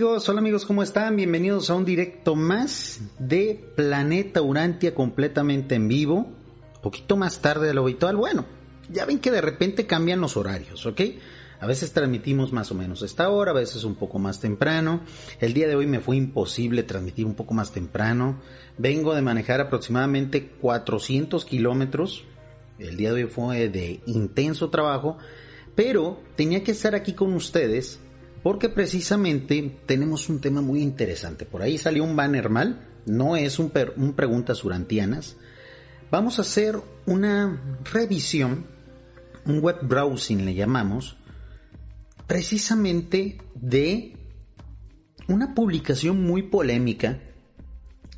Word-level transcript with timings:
Hola 0.00 0.38
amigos, 0.38 0.64
¿cómo 0.64 0.84
están? 0.84 1.16
Bienvenidos 1.16 1.70
a 1.70 1.74
un 1.74 1.84
directo 1.84 2.36
más 2.36 3.00
de 3.18 3.60
Planeta 3.74 4.40
Urantia 4.40 4.94
completamente 4.94 5.74
en 5.74 5.88
vivo. 5.88 6.28
Poquito 6.80 7.16
más 7.16 7.40
tarde 7.40 7.66
de 7.66 7.74
lo 7.74 7.82
habitual. 7.82 8.14
Bueno, 8.14 8.46
ya 8.92 9.04
ven 9.06 9.18
que 9.18 9.32
de 9.32 9.40
repente 9.40 9.88
cambian 9.88 10.20
los 10.20 10.36
horarios, 10.36 10.86
¿ok? 10.86 11.00
A 11.58 11.66
veces 11.66 11.92
transmitimos 11.92 12.52
más 12.52 12.70
o 12.70 12.76
menos 12.76 13.02
esta 13.02 13.28
hora, 13.28 13.50
a 13.50 13.54
veces 13.54 13.82
un 13.82 13.96
poco 13.96 14.20
más 14.20 14.38
temprano. 14.38 15.00
El 15.40 15.52
día 15.52 15.66
de 15.66 15.74
hoy 15.74 15.88
me 15.88 15.98
fue 15.98 16.16
imposible 16.16 16.84
transmitir 16.84 17.26
un 17.26 17.34
poco 17.34 17.54
más 17.54 17.72
temprano. 17.72 18.40
Vengo 18.76 19.16
de 19.16 19.22
manejar 19.22 19.60
aproximadamente 19.60 20.46
400 20.60 21.44
kilómetros. 21.44 22.24
El 22.78 22.96
día 22.96 23.12
de 23.12 23.24
hoy 23.24 23.28
fue 23.28 23.68
de 23.68 24.00
intenso 24.06 24.70
trabajo, 24.70 25.18
pero 25.74 26.20
tenía 26.36 26.62
que 26.62 26.70
estar 26.70 26.94
aquí 26.94 27.14
con 27.14 27.34
ustedes 27.34 27.98
porque 28.42 28.68
precisamente 28.68 29.80
tenemos 29.86 30.28
un 30.28 30.40
tema 30.40 30.60
muy 30.60 30.80
interesante. 30.80 31.44
Por 31.44 31.62
ahí 31.62 31.78
salió 31.78 32.04
un 32.04 32.16
banner 32.16 32.48
mal, 32.48 32.86
no 33.06 33.36
es 33.36 33.58
un, 33.58 33.72
un 33.96 34.12
preguntas 34.14 34.64
urantianas. 34.64 35.36
Vamos 36.10 36.38
a 36.38 36.42
hacer 36.42 36.76
una 37.06 37.60
revisión, 37.92 38.66
un 39.44 39.60
web 39.60 39.78
browsing 39.82 40.44
le 40.44 40.54
llamamos, 40.54 41.16
precisamente 42.26 43.38
de 43.54 44.16
una 45.26 45.54
publicación 45.54 46.22
muy 46.22 46.42
polémica 46.42 47.20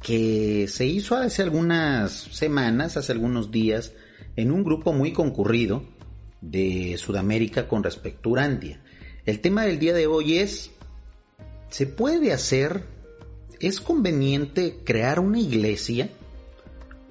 que 0.03 0.67
se 0.69 0.87
hizo 0.87 1.17
hace 1.17 1.43
algunas 1.43 2.13
semanas, 2.13 2.97
hace 2.97 3.13
algunos 3.13 3.51
días, 3.51 3.93
en 4.37 4.51
un 4.51 4.65
grupo 4.65 4.93
muy 4.93 5.13
concurrido 5.13 5.85
de 6.41 6.97
Sudamérica 6.97 7.69
con 7.69 7.83
respecto 7.83 8.29
a 8.29 8.33
Urantia. 8.33 8.81
El 9.31 9.39
tema 9.39 9.63
del 9.63 9.79
día 9.79 9.95
de 9.95 10.09
hoy 10.09 10.39
es, 10.39 10.73
¿se 11.69 11.87
puede 11.87 12.33
hacer, 12.33 12.83
es 13.61 13.81
conveniente 13.81 14.81
crear 14.83 15.21
una 15.21 15.39
iglesia, 15.39 16.11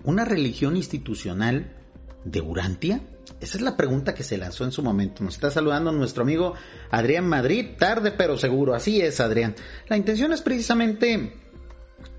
una 0.04 0.26
religión 0.26 0.76
institucional 0.76 1.78
de 2.26 2.42
Urantia? 2.42 3.00
Esa 3.40 3.58
es 3.58 3.62
la 3.62 3.78
pregunta 3.78 4.16
que 4.16 4.24
se 4.24 4.38
lanzó 4.38 4.66
en 4.66 4.74
su 4.74 4.84
momento. 4.84 5.24
Nos 5.24 5.36
está 5.36 5.50
saludando 5.50 5.94
nuestro 5.94 6.24
amigo 6.24 6.56
Adrián 6.92 7.26
Madrid, 7.26 7.68
tarde 7.80 8.12
pero 8.12 8.38
seguro. 8.38 8.76
Así 8.76 9.00
es, 9.00 9.22
Adrián. 9.22 9.56
La 9.88 9.96
intención 9.96 10.34
es 10.34 10.42
precisamente 10.42 11.32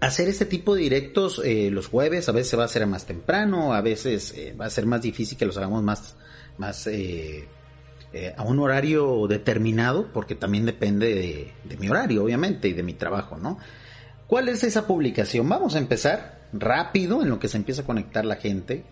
hacer 0.00 0.30
este 0.30 0.46
tipo 0.46 0.76
de 0.76 0.80
directos 0.80 1.42
eh, 1.44 1.68
los 1.70 1.88
jueves. 1.88 2.26
A 2.30 2.32
veces 2.32 2.58
va 2.58 2.64
a 2.64 2.68
ser 2.68 2.86
más 2.86 3.04
temprano, 3.04 3.74
a 3.74 3.82
veces 3.82 4.32
eh, 4.32 4.56
va 4.58 4.64
a 4.64 4.70
ser 4.70 4.86
más 4.86 5.02
difícil 5.02 5.36
que 5.36 5.44
los 5.44 5.58
hagamos 5.58 5.82
más, 5.82 6.16
más 6.56 6.86
eh, 6.86 7.46
a 8.36 8.42
un 8.42 8.58
horario 8.58 9.26
determinado, 9.28 10.08
porque 10.12 10.34
también 10.34 10.66
depende 10.66 11.14
de, 11.14 11.52
de 11.64 11.76
mi 11.76 11.88
horario, 11.88 12.24
obviamente, 12.24 12.68
y 12.68 12.72
de 12.72 12.82
mi 12.82 12.94
trabajo, 12.94 13.36
¿no? 13.36 13.58
¿Cuál 14.26 14.48
es 14.48 14.64
esa 14.64 14.86
publicación? 14.86 15.48
Vamos 15.48 15.74
a 15.74 15.78
empezar 15.78 16.40
rápido 16.52 17.22
en 17.22 17.28
lo 17.28 17.38
que 17.38 17.48
se 17.48 17.56
empieza 17.56 17.82
a 17.82 17.86
conectar 17.86 18.24
la 18.24 18.36
gente. 18.36 18.84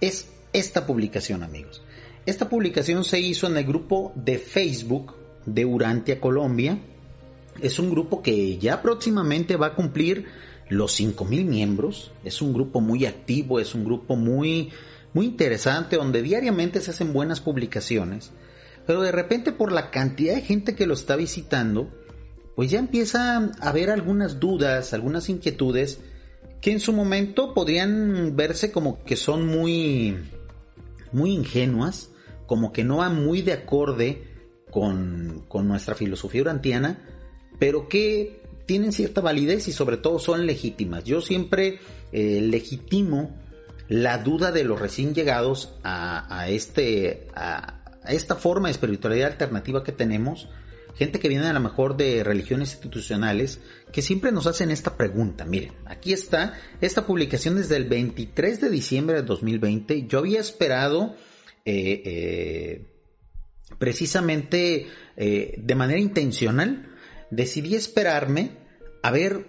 Es 0.00 0.28
esta 0.52 0.86
publicación, 0.86 1.42
amigos. 1.42 1.82
Esta 2.26 2.48
publicación 2.48 3.04
se 3.04 3.20
hizo 3.20 3.46
en 3.46 3.56
el 3.56 3.64
grupo 3.64 4.12
de 4.14 4.38
Facebook 4.38 5.14
de 5.46 5.64
Urantia 5.64 6.20
Colombia. 6.20 6.78
Es 7.60 7.78
un 7.78 7.90
grupo 7.90 8.22
que 8.22 8.58
ya 8.58 8.82
próximamente 8.82 9.56
va 9.56 9.68
a 9.68 9.74
cumplir 9.74 10.26
los 10.68 10.92
5000 10.92 11.44
miembros. 11.44 12.12
Es 12.24 12.42
un 12.42 12.52
grupo 12.52 12.80
muy 12.80 13.06
activo, 13.06 13.60
es 13.60 13.74
un 13.74 13.84
grupo 13.84 14.16
muy 14.16 14.70
muy 15.14 15.26
interesante 15.26 15.96
donde 15.96 16.22
diariamente 16.22 16.80
se 16.80 16.90
hacen 16.90 17.12
buenas 17.12 17.40
publicaciones. 17.40 18.30
Pero 18.88 19.02
de 19.02 19.12
repente 19.12 19.52
por 19.52 19.70
la 19.70 19.90
cantidad 19.90 20.34
de 20.34 20.40
gente 20.40 20.74
que 20.74 20.86
lo 20.86 20.94
está 20.94 21.14
visitando, 21.14 21.90
pues 22.56 22.70
ya 22.70 22.78
empieza 22.78 23.36
a 23.36 23.68
haber 23.68 23.90
algunas 23.90 24.40
dudas, 24.40 24.94
algunas 24.94 25.28
inquietudes 25.28 26.00
que 26.62 26.72
en 26.72 26.80
su 26.80 26.94
momento 26.94 27.52
podrían 27.52 28.34
verse 28.34 28.72
como 28.72 29.04
que 29.04 29.16
son 29.16 29.46
muy 29.46 30.16
muy 31.12 31.32
ingenuas, 31.32 32.12
como 32.46 32.72
que 32.72 32.82
no 32.82 32.96
van 32.96 33.22
muy 33.22 33.42
de 33.42 33.52
acorde 33.52 34.24
con, 34.70 35.44
nuestra 35.66 35.94
filosofía 35.94 36.40
urantiana, 36.40 37.04
pero 37.58 37.90
que 37.90 38.40
tienen 38.64 38.92
cierta 38.92 39.20
validez 39.20 39.68
y 39.68 39.72
sobre 39.72 39.98
todo 39.98 40.18
son 40.18 40.46
legítimas. 40.46 41.04
Yo 41.04 41.20
siempre 41.20 41.78
eh, 42.12 42.40
legitimo 42.40 43.36
la 43.88 44.18
duda 44.18 44.52
de 44.52 44.64
los 44.64 44.80
recién 44.80 45.14
llegados 45.14 45.74
a, 45.82 46.46
este, 46.48 47.26
a, 47.34 47.77
a, 48.08 48.12
esta 48.12 48.34
forma 48.36 48.68
de 48.68 48.72
espiritualidad 48.72 49.32
alternativa 49.32 49.84
que 49.84 49.92
tenemos, 49.92 50.48
gente 50.96 51.20
que 51.20 51.28
viene 51.28 51.46
a 51.46 51.52
lo 51.52 51.60
mejor 51.60 51.96
de 51.96 52.24
religiones 52.24 52.72
institucionales, 52.72 53.60
que 53.92 54.02
siempre 54.02 54.32
nos 54.32 54.46
hacen 54.46 54.70
esta 54.70 54.96
pregunta. 54.96 55.44
Miren, 55.44 55.72
aquí 55.86 56.12
está 56.12 56.54
esta 56.80 57.06
publicación 57.06 57.56
desde 57.56 57.76
el 57.76 57.84
23 57.84 58.60
de 58.60 58.70
diciembre 58.70 59.16
de 59.16 59.22
2020. 59.22 60.06
Yo 60.06 60.18
había 60.18 60.40
esperado 60.40 61.14
eh, 61.64 62.02
eh, 62.04 62.86
precisamente 63.78 64.86
eh, 65.16 65.54
de 65.58 65.74
manera 65.74 66.00
intencional, 66.00 66.96
decidí 67.30 67.74
esperarme 67.74 68.52
a 69.02 69.10
ver 69.10 69.46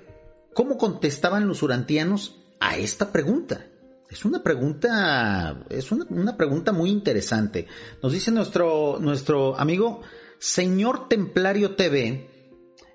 cómo 0.53 0.77
contestaban 0.77 1.47
los 1.47 1.63
urantianos 1.63 2.41
a 2.59 2.77
esta 2.77 3.11
pregunta. 3.11 3.65
Es 4.09 4.25
una 4.25 4.41
pregunta, 4.41 5.65
es 5.69 5.91
una, 5.91 6.35
pregunta 6.35 6.71
muy 6.71 6.89
interesante. 6.89 7.67
Nos 8.01 8.11
dice 8.11 8.31
nuestro, 8.31 8.97
nuestro 8.99 9.55
amigo 9.59 10.01
Señor 10.39 11.07
Templario 11.07 11.75
TV 11.75 12.27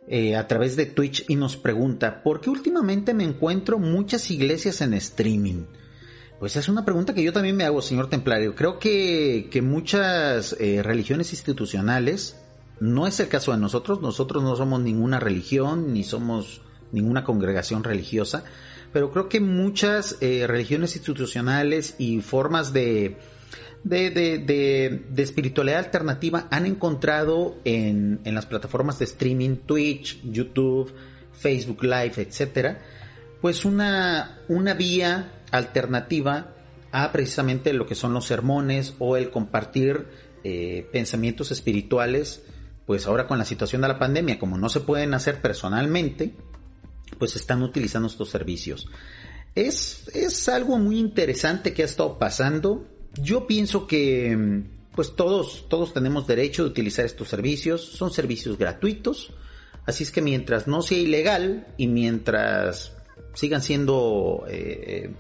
eh, 0.09 0.35
a 0.35 0.49
través 0.49 0.75
de 0.75 0.87
Twitch 0.87 1.25
y 1.29 1.37
nos 1.37 1.57
pregunta, 1.57 2.23
¿por 2.25 2.41
qué 2.41 2.51
últimamente 2.51 3.15
me 3.15 3.23
encuentro 3.23 3.79
muchas 3.79 4.29
iglesias 4.33 4.81
en 4.81 4.93
streaming? 4.95 5.67
Pues 6.41 6.57
es 6.57 6.69
una 6.69 6.85
pregunta 6.85 7.15
que 7.15 7.23
yo 7.23 7.33
también 7.33 7.57
me 7.57 7.65
hago, 7.65 7.81
señor 7.81 8.11
Templario. 8.11 8.57
Creo 8.57 8.81
que, 8.81 9.49
que 9.53 9.63
muchas 9.63 10.57
eh, 10.59 10.83
religiones 10.83 11.33
institucionales, 11.33 12.41
no 12.81 13.07
es 13.07 13.21
el 13.21 13.29
caso 13.29 13.53
de 13.53 13.59
nosotros, 13.59 14.03
nosotros 14.03 14.43
no 14.43 14.57
somos 14.57 14.81
ninguna 14.81 15.21
religión, 15.21 15.93
ni 15.93 16.03
somos 16.03 16.61
ninguna 16.91 17.23
congregación 17.23 17.85
religiosa, 17.85 18.45
pero 18.95 19.11
creo 19.11 19.29
que 19.29 19.41
muchas 19.41 20.19
eh, 20.21 20.47
religiones 20.47 20.95
institucionales 20.95 21.97
y 21.99 22.21
formas 22.21 22.73
de, 22.73 23.17
de, 23.83 24.09
de, 24.13 25.23
espiritualidad 25.23 25.81
alternativa 25.81 26.47
han 26.53 26.65
encontrado 26.65 27.57
en, 27.65 28.21
en, 28.23 28.35
las 28.37 28.47
plataformas 28.47 29.01
de 29.01 29.07
streaming, 29.07 29.57
Twitch, 29.67 30.23
YouTube, 30.23 30.95
Facebook 31.33 31.83
Live, 31.83 32.13
etcétera, 32.19 32.83
pues 33.41 33.65
una, 33.65 34.39
una 34.47 34.75
vía 34.75 35.43
alternativa 35.51 36.55
a 36.93 37.11
precisamente 37.11 37.73
lo 37.73 37.87
que 37.87 37.97
son 37.97 38.15
los 38.15 38.27
sermones 38.27 38.95
o 39.01 39.17
el 39.17 39.31
compartir 39.31 40.07
eh, 40.45 40.89
pensamientos 40.93 41.51
espirituales, 41.51 42.45
pues 42.87 43.09
ahora 43.09 43.27
con 43.27 43.39
la 43.39 43.45
situación 43.45 43.83
de 43.83 43.89
la 43.89 43.99
pandemia, 43.99 44.39
como 44.39 44.57
no 44.57 44.69
se 44.69 44.79
pueden 44.79 45.15
hacer 45.15 45.41
personalmente, 45.41 46.37
pues 47.19 47.37
están 47.37 47.63
utilizando 47.63 48.09
estos 48.09 48.31
servicios. 48.31 48.89
Es, 49.55 50.09
es 50.15 50.49
algo 50.49 50.79
muy 50.79 50.99
interesante 50.99 51.73
que 51.73 51.83
ha 51.83 51.87
estado 51.87 52.19
pasando. 52.19 52.87
Yo 53.15 53.47
pienso 53.47 53.87
que 53.87 54.65
pues 54.95 55.17
todos, 55.17 55.67
todos 55.69 55.93
tenemos 55.93 56.27
derecho 56.27 56.65
de 56.65 56.71
utilizar 56.71 57.05
estos 57.05 57.29
servicios, 57.29 57.85
son 57.85 58.13
servicios 58.13 58.59
gratuitos, 58.59 59.33
así 59.87 60.05
es 60.05 60.11
que 60.11 60.23
mientras 60.23 60.69
no 60.69 60.83
sea 60.83 60.99
ilegal 60.99 61.67
y 61.77 61.89
mientras 61.89 62.97
sigan 63.35 63.63
siendo 63.63 64.45
eh, 64.49 65.11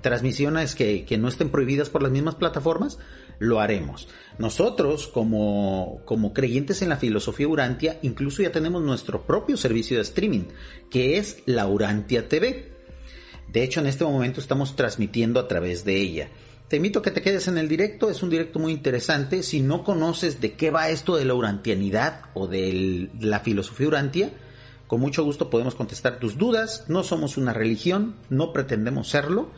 transmisiones 0.00 0.74
que, 0.74 1.04
que, 1.04 1.18
no 1.18 1.28
estén 1.28 1.50
prohibidas 1.50 1.90
por 1.90 2.02
las 2.02 2.12
mismas 2.12 2.36
plataformas, 2.36 2.98
lo 3.38 3.60
haremos. 3.60 4.08
Nosotros, 4.38 5.06
como, 5.06 6.00
como 6.04 6.32
creyentes 6.32 6.82
en 6.82 6.88
la 6.88 6.96
filosofía 6.96 7.48
Urantia, 7.48 7.98
incluso 8.02 8.42
ya 8.42 8.52
tenemos 8.52 8.82
nuestro 8.82 9.22
propio 9.22 9.56
servicio 9.56 9.96
de 9.96 10.02
streaming, 10.02 10.44
que 10.90 11.18
es 11.18 11.42
la 11.46 11.66
Urantia 11.66 12.28
TV. 12.28 12.72
De 13.52 13.62
hecho, 13.62 13.80
en 13.80 13.86
este 13.86 14.04
momento 14.04 14.40
estamos 14.40 14.74
transmitiendo 14.76 15.38
a 15.38 15.48
través 15.48 15.84
de 15.84 15.96
ella. 15.96 16.28
Te 16.68 16.76
invito 16.76 16.98
a 16.98 17.02
que 17.02 17.10
te 17.10 17.22
quedes 17.22 17.46
en 17.46 17.58
el 17.58 17.68
directo, 17.68 18.10
es 18.10 18.22
un 18.22 18.30
directo 18.30 18.58
muy 18.58 18.72
interesante. 18.72 19.42
Si 19.42 19.60
no 19.60 19.84
conoces 19.84 20.40
de 20.40 20.54
qué 20.54 20.70
va 20.70 20.88
esto 20.88 21.14
de 21.14 21.24
la 21.24 21.34
urantianidad 21.34 22.22
o 22.34 22.46
de 22.48 23.10
la 23.20 23.40
filosofía 23.40 23.86
urantia, 23.86 24.30
con 24.86 25.00
mucho 25.00 25.24
gusto 25.24 25.50
podemos 25.50 25.74
contestar 25.74 26.18
tus 26.18 26.38
dudas. 26.38 26.84
No 26.88 27.04
somos 27.04 27.36
una 27.36 27.52
religión, 27.52 28.16
no 28.30 28.52
pretendemos 28.52 29.08
serlo, 29.08 29.50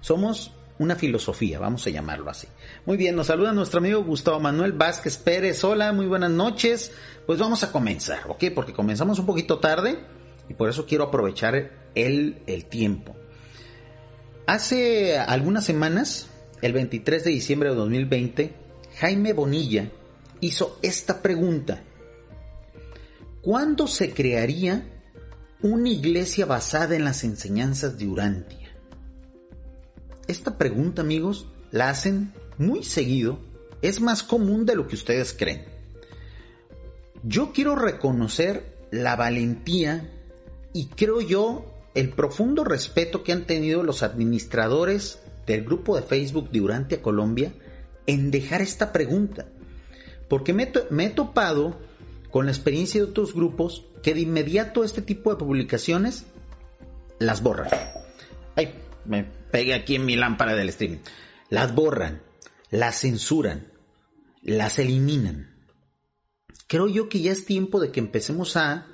somos 0.00 0.52
una 0.78 0.96
filosofía, 0.96 1.58
vamos 1.58 1.86
a 1.86 1.90
llamarlo 1.90 2.30
así. 2.30 2.48
Muy 2.84 2.96
bien, 2.96 3.14
nos 3.14 3.28
saluda 3.28 3.52
nuestro 3.52 3.78
amigo 3.78 4.02
Gustavo 4.02 4.40
Manuel 4.40 4.72
Vázquez 4.72 5.16
Pérez. 5.16 5.62
Hola, 5.62 5.92
muy 5.92 6.06
buenas 6.06 6.30
noches. 6.30 6.92
Pues 7.26 7.38
vamos 7.38 7.62
a 7.62 7.70
comenzar, 7.70 8.20
¿ok? 8.28 8.44
Porque 8.54 8.72
comenzamos 8.72 9.18
un 9.18 9.26
poquito 9.26 9.60
tarde 9.60 9.98
y 10.48 10.54
por 10.54 10.68
eso 10.68 10.84
quiero 10.86 11.04
aprovechar 11.04 11.70
el, 11.94 12.42
el 12.46 12.64
tiempo. 12.64 13.14
Hace 14.46 15.18
algunas 15.18 15.64
semanas 15.64 16.26
el 16.60 16.72
23 16.72 17.22
de 17.22 17.30
diciembre 17.30 17.68
de 17.68 17.76
2020, 17.76 18.54
Jaime 18.98 19.32
Bonilla 19.32 19.90
hizo 20.40 20.78
esta 20.82 21.22
pregunta. 21.22 21.84
¿cuándo 23.42 23.88
se 23.88 24.14
crearía 24.14 24.86
una 25.60 25.90
iglesia 25.90 26.46
basada 26.46 26.96
en 26.96 27.04
las 27.04 27.24
enseñanzas 27.24 27.98
de 27.98 28.06
Urantia? 28.06 28.70
Esta 30.28 30.56
pregunta, 30.56 31.02
amigos, 31.02 31.48
la 31.72 31.90
hacen 31.90 32.32
muy 32.58 32.84
seguido, 32.84 33.38
es 33.80 34.00
más 34.00 34.22
común 34.22 34.66
de 34.66 34.76
lo 34.76 34.86
que 34.86 34.94
ustedes 34.94 35.32
creen. 35.32 35.64
Yo 37.22 37.52
quiero 37.52 37.76
reconocer 37.76 38.76
la 38.90 39.16
valentía 39.16 40.10
y 40.72 40.86
creo 40.86 41.20
yo 41.20 41.66
el 41.94 42.10
profundo 42.10 42.64
respeto 42.64 43.22
que 43.22 43.32
han 43.32 43.46
tenido 43.46 43.82
los 43.82 44.02
administradores 44.02 45.20
del 45.46 45.64
grupo 45.64 45.96
de 45.96 46.02
Facebook 46.02 46.50
de 46.50 46.60
Urantia 46.60 47.02
Colombia 47.02 47.52
en 48.06 48.30
dejar 48.30 48.62
esta 48.62 48.92
pregunta. 48.92 49.46
Porque 50.28 50.52
me, 50.52 50.70
he 51.04 51.10
topado 51.10 51.78
con 52.30 52.46
la 52.46 52.52
experiencia 52.52 53.00
de 53.00 53.10
otros 53.10 53.34
grupos 53.34 53.84
que 54.02 54.14
de 54.14 54.20
inmediato 54.20 54.84
este 54.84 55.02
tipo 55.02 55.30
de 55.30 55.36
publicaciones 55.36 56.24
las 57.18 57.42
borran. 57.42 57.68
Ay, 58.56 58.74
me 59.04 59.24
pegué 59.50 59.74
aquí 59.74 59.96
en 59.96 60.06
mi 60.06 60.16
lámpara 60.16 60.54
del 60.54 60.70
streaming. 60.70 60.98
Las 61.50 61.74
borran, 61.74 62.22
las 62.72 63.02
censuran, 63.02 63.70
las 64.42 64.80
eliminan. 64.80 65.54
Creo 66.66 66.88
yo 66.88 67.08
que 67.08 67.20
ya 67.20 67.30
es 67.30 67.44
tiempo 67.44 67.78
de 67.78 67.92
que 67.92 68.00
empecemos 68.00 68.56
a, 68.56 68.88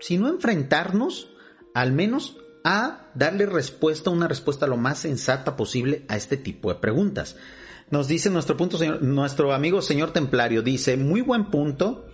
si 0.00 0.18
no 0.18 0.28
enfrentarnos, 0.28 1.28
al 1.74 1.92
menos 1.92 2.38
a 2.64 3.10
darle 3.14 3.46
respuesta, 3.46 4.10
una 4.10 4.26
respuesta 4.26 4.66
lo 4.66 4.78
más 4.78 4.98
sensata 4.98 5.54
posible 5.54 6.04
a 6.08 6.16
este 6.16 6.36
tipo 6.36 6.72
de 6.72 6.80
preguntas. 6.80 7.36
Nos 7.90 8.08
dice 8.08 8.30
nuestro 8.30 8.56
punto, 8.56 8.78
señor, 8.78 9.02
nuestro 9.02 9.52
amigo 9.52 9.82
señor 9.82 10.12
Templario, 10.12 10.62
dice, 10.62 10.96
muy 10.96 11.20
buen 11.20 11.50
punto, 11.50 12.06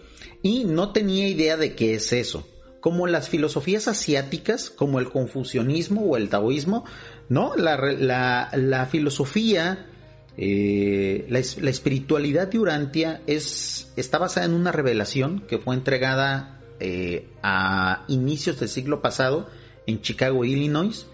y 0.42 0.64
no 0.64 0.92
tenía 0.92 1.28
idea 1.28 1.56
de 1.56 1.76
qué 1.76 1.94
es 1.94 2.12
eso. 2.12 2.48
Como 2.81 3.06
las 3.06 3.28
filosofías 3.28 3.87
asiáticas, 3.87 4.70
como 4.70 4.98
el 4.98 5.10
confucianismo 5.10 6.02
o 6.02 6.16
el 6.16 6.28
taoísmo, 6.31 6.84
¿no? 7.28 7.54
La, 7.54 8.88
filosofía, 8.90 9.87
eh, 10.36 11.26
la, 11.28 11.38
espiritualidad 11.38 12.48
de 12.48 12.58
Urantia 12.58 13.20
es, 13.26 13.92
está 13.96 14.18
basada 14.18 14.46
en 14.46 14.54
una 14.54 14.72
revelación 14.72 15.40
que 15.40 15.58
fue 15.58 15.74
entregada 15.74 16.60
eh, 16.78 17.28
a 17.42 18.04
inicios 18.08 18.58
del 18.60 18.68
siglo 18.68 19.02
pasado 19.02 19.48
en 19.86 20.00
Chicago, 20.00 20.44
Illinois. 20.44 21.06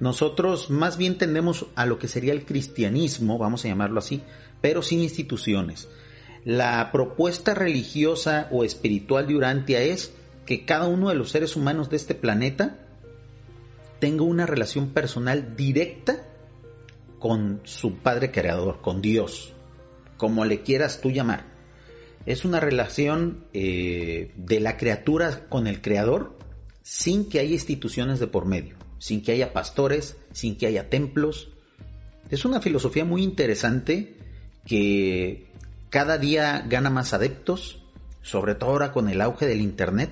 Nosotros 0.00 0.70
más 0.70 0.96
bien 0.96 1.16
tendemos 1.16 1.66
a 1.76 1.86
lo 1.86 1.98
que 1.98 2.08
sería 2.08 2.32
el 2.32 2.44
cristianismo, 2.44 3.38
vamos 3.38 3.64
a 3.64 3.68
llamarlo 3.68 4.00
así, 4.00 4.22
pero 4.60 4.82
sin 4.82 5.00
instituciones. 5.00 5.88
La 6.44 6.90
propuesta 6.90 7.54
religiosa 7.54 8.48
o 8.50 8.64
espiritual 8.64 9.28
de 9.28 9.36
Urantia 9.36 9.80
es 9.80 10.12
que 10.44 10.64
cada 10.64 10.88
uno 10.88 11.08
de 11.08 11.14
los 11.14 11.30
seres 11.30 11.54
humanos 11.54 11.88
de 11.88 11.96
este 11.96 12.16
planeta 12.16 12.78
tenga 14.00 14.24
una 14.24 14.46
relación 14.46 14.88
personal 14.88 15.54
directa 15.56 16.26
con 17.22 17.60
su 17.62 17.98
Padre 17.98 18.32
Creador, 18.32 18.80
con 18.80 19.00
Dios, 19.00 19.52
como 20.16 20.44
le 20.44 20.62
quieras 20.62 21.00
tú 21.00 21.12
llamar. 21.12 21.44
Es 22.26 22.44
una 22.44 22.58
relación 22.58 23.44
eh, 23.52 24.32
de 24.34 24.58
la 24.58 24.76
criatura 24.76 25.46
con 25.48 25.68
el 25.68 25.80
Creador 25.80 26.36
sin 26.82 27.28
que 27.28 27.38
haya 27.38 27.52
instituciones 27.52 28.18
de 28.18 28.26
por 28.26 28.44
medio, 28.44 28.74
sin 28.98 29.22
que 29.22 29.30
haya 29.30 29.52
pastores, 29.52 30.16
sin 30.32 30.56
que 30.58 30.66
haya 30.66 30.90
templos. 30.90 31.50
Es 32.28 32.44
una 32.44 32.60
filosofía 32.60 33.04
muy 33.04 33.22
interesante 33.22 34.16
que 34.66 35.46
cada 35.90 36.18
día 36.18 36.66
gana 36.68 36.90
más 36.90 37.12
adeptos, 37.12 37.84
sobre 38.20 38.56
todo 38.56 38.70
ahora 38.70 38.90
con 38.90 39.08
el 39.08 39.20
auge 39.20 39.46
del 39.46 39.60
Internet. 39.60 40.10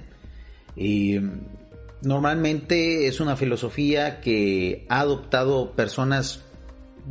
Y 0.76 1.18
normalmente 2.02 3.08
es 3.08 3.18
una 3.18 3.34
filosofía 3.34 4.20
que 4.20 4.86
ha 4.88 5.00
adoptado 5.00 5.72
personas 5.72 6.44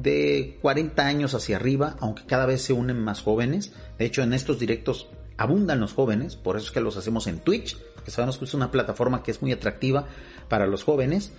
de 0.01 0.57
40 0.61 1.05
años 1.05 1.33
hacia 1.33 1.57
arriba, 1.57 1.97
aunque 1.99 2.25
cada 2.25 2.45
vez 2.45 2.61
se 2.61 2.73
unen 2.73 2.99
más 2.99 3.21
jóvenes. 3.21 3.73
De 3.97 4.05
hecho, 4.05 4.21
en 4.21 4.33
estos 4.33 4.59
directos 4.59 5.07
abundan 5.37 5.79
los 5.79 5.93
jóvenes, 5.93 6.35
por 6.35 6.57
eso 6.57 6.67
es 6.67 6.71
que 6.71 6.81
los 6.81 6.97
hacemos 6.97 7.27
en 7.27 7.39
Twitch, 7.39 7.77
que 8.03 8.11
sabemos 8.11 8.37
que 8.37 8.45
es 8.45 8.53
una 8.53 8.71
plataforma 8.71 9.23
que 9.23 9.31
es 9.31 9.41
muy 9.41 9.51
atractiva 9.51 10.07
para 10.47 10.67
los 10.67 10.83
jóvenes. 10.83 11.31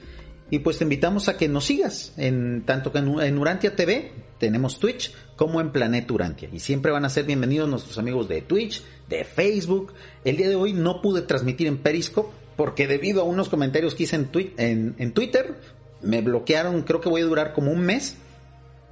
Y 0.52 0.58
pues 0.60 0.78
te 0.78 0.84
invitamos 0.84 1.28
a 1.28 1.36
que 1.36 1.48
nos 1.48 1.64
sigas 1.66 2.12
en 2.16 2.62
tanto 2.66 2.90
que 2.90 2.98
en, 2.98 3.38
Urantia 3.38 3.76
TV 3.76 4.12
tenemos 4.38 4.80
Twitch 4.80 5.14
como 5.36 5.60
en 5.60 5.70
Planeta 5.70 6.12
Urantia. 6.12 6.48
Y 6.52 6.58
siempre 6.58 6.90
van 6.90 7.04
a 7.04 7.08
ser 7.08 7.24
bienvenidos 7.24 7.68
nuestros 7.68 7.98
amigos 7.98 8.28
de 8.28 8.42
Twitch, 8.42 8.82
de 9.08 9.24
Facebook. 9.24 9.92
El 10.24 10.36
día 10.36 10.48
de 10.48 10.56
hoy 10.56 10.72
no 10.72 11.02
pude 11.02 11.22
transmitir 11.22 11.68
en 11.68 11.78
Periscope 11.78 12.34
porque 12.56 12.88
debido 12.88 13.20
a 13.20 13.24
unos 13.24 13.48
comentarios 13.48 13.94
que 13.94 14.02
hice 14.02 14.16
en, 14.16 14.94
en 14.98 15.12
Twitter 15.12 15.54
me 16.02 16.20
bloquearon. 16.20 16.82
Creo 16.82 17.00
que 17.00 17.08
voy 17.08 17.22
a 17.22 17.26
durar 17.26 17.52
como 17.52 17.70
un 17.70 17.82
mes 17.82 18.16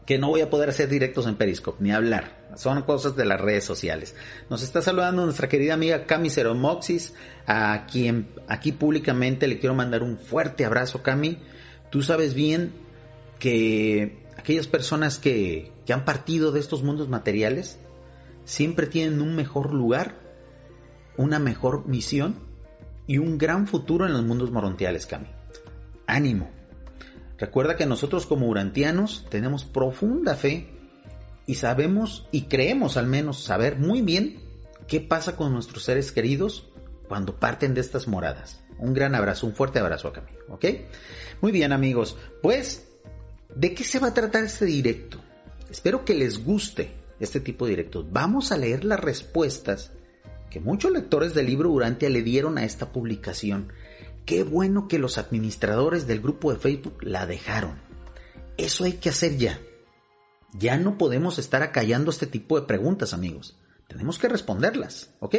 que 0.08 0.16
no 0.16 0.28
voy 0.28 0.40
a 0.40 0.48
poder 0.48 0.70
hacer 0.70 0.88
directos 0.88 1.26
en 1.26 1.34
Periscope, 1.34 1.84
ni 1.84 1.92
hablar. 1.92 2.48
Son 2.56 2.80
cosas 2.80 3.14
de 3.14 3.26
las 3.26 3.38
redes 3.38 3.64
sociales. 3.64 4.14
Nos 4.48 4.62
está 4.62 4.80
saludando 4.80 5.22
nuestra 5.22 5.50
querida 5.50 5.74
amiga 5.74 6.06
Cami 6.06 6.30
Ceromoxis, 6.30 7.12
a 7.46 7.84
quien 7.84 8.30
aquí 8.48 8.72
públicamente 8.72 9.46
le 9.46 9.58
quiero 9.58 9.74
mandar 9.74 10.02
un 10.02 10.16
fuerte 10.16 10.64
abrazo, 10.64 11.02
Cami. 11.02 11.36
Tú 11.90 12.00
sabes 12.00 12.32
bien 12.32 12.72
que 13.38 14.24
aquellas 14.38 14.66
personas 14.66 15.18
que, 15.18 15.72
que 15.84 15.92
han 15.92 16.06
partido 16.06 16.52
de 16.52 16.60
estos 16.60 16.82
mundos 16.82 17.10
materiales 17.10 17.78
siempre 18.46 18.86
tienen 18.86 19.20
un 19.20 19.36
mejor 19.36 19.74
lugar, 19.74 20.14
una 21.18 21.38
mejor 21.38 21.86
misión 21.86 22.36
y 23.06 23.18
un 23.18 23.36
gran 23.36 23.66
futuro 23.66 24.06
en 24.06 24.14
los 24.14 24.24
mundos 24.24 24.50
morontiales, 24.52 25.04
Cami. 25.04 25.28
Ánimo. 26.06 26.57
Recuerda 27.38 27.76
que 27.76 27.86
nosotros 27.86 28.26
como 28.26 28.48
urantianos 28.48 29.26
tenemos 29.30 29.64
profunda 29.64 30.34
fe 30.34 30.68
y 31.46 31.54
sabemos 31.54 32.26
y 32.32 32.42
creemos 32.42 32.96
al 32.96 33.06
menos 33.06 33.42
saber 33.42 33.78
muy 33.78 34.02
bien 34.02 34.40
qué 34.88 35.00
pasa 35.00 35.36
con 35.36 35.52
nuestros 35.52 35.84
seres 35.84 36.10
queridos 36.10 36.68
cuando 37.06 37.36
parten 37.36 37.74
de 37.74 37.80
estas 37.80 38.08
moradas. 38.08 38.62
Un 38.78 38.92
gran 38.92 39.14
abrazo, 39.14 39.46
un 39.46 39.54
fuerte 39.54 39.78
abrazo 39.78 40.08
a 40.08 40.12
Camilo, 40.12 40.38
¿ok? 40.48 40.64
Muy 41.40 41.52
bien 41.52 41.72
amigos, 41.72 42.16
pues, 42.42 42.88
¿de 43.54 43.74
qué 43.74 43.84
se 43.84 43.98
va 43.98 44.08
a 44.08 44.14
tratar 44.14 44.44
este 44.44 44.66
directo? 44.66 45.18
Espero 45.70 46.04
que 46.04 46.14
les 46.14 46.44
guste 46.44 46.90
este 47.20 47.40
tipo 47.40 47.66
de 47.66 47.70
directos. 47.70 48.06
Vamos 48.10 48.52
a 48.52 48.56
leer 48.56 48.84
las 48.84 49.00
respuestas 49.00 49.92
que 50.50 50.60
muchos 50.60 50.92
lectores 50.92 51.34
del 51.34 51.46
libro 51.46 51.70
Urantia 51.70 52.08
le 52.08 52.22
dieron 52.22 52.58
a 52.58 52.64
esta 52.64 52.92
publicación 52.92 53.72
Qué 54.28 54.42
bueno 54.42 54.88
que 54.88 54.98
los 54.98 55.16
administradores 55.16 56.06
del 56.06 56.20
grupo 56.20 56.52
de 56.52 56.58
Facebook 56.58 56.98
la 57.00 57.24
dejaron. 57.24 57.80
Eso 58.58 58.84
hay 58.84 58.92
que 58.92 59.08
hacer 59.08 59.38
ya. 59.38 59.58
Ya 60.52 60.76
no 60.76 60.98
podemos 60.98 61.38
estar 61.38 61.62
acallando 61.62 62.10
este 62.10 62.26
tipo 62.26 62.60
de 62.60 62.66
preguntas, 62.66 63.14
amigos. 63.14 63.56
Tenemos 63.86 64.18
que 64.18 64.28
responderlas, 64.28 65.14
¿ok? 65.20 65.34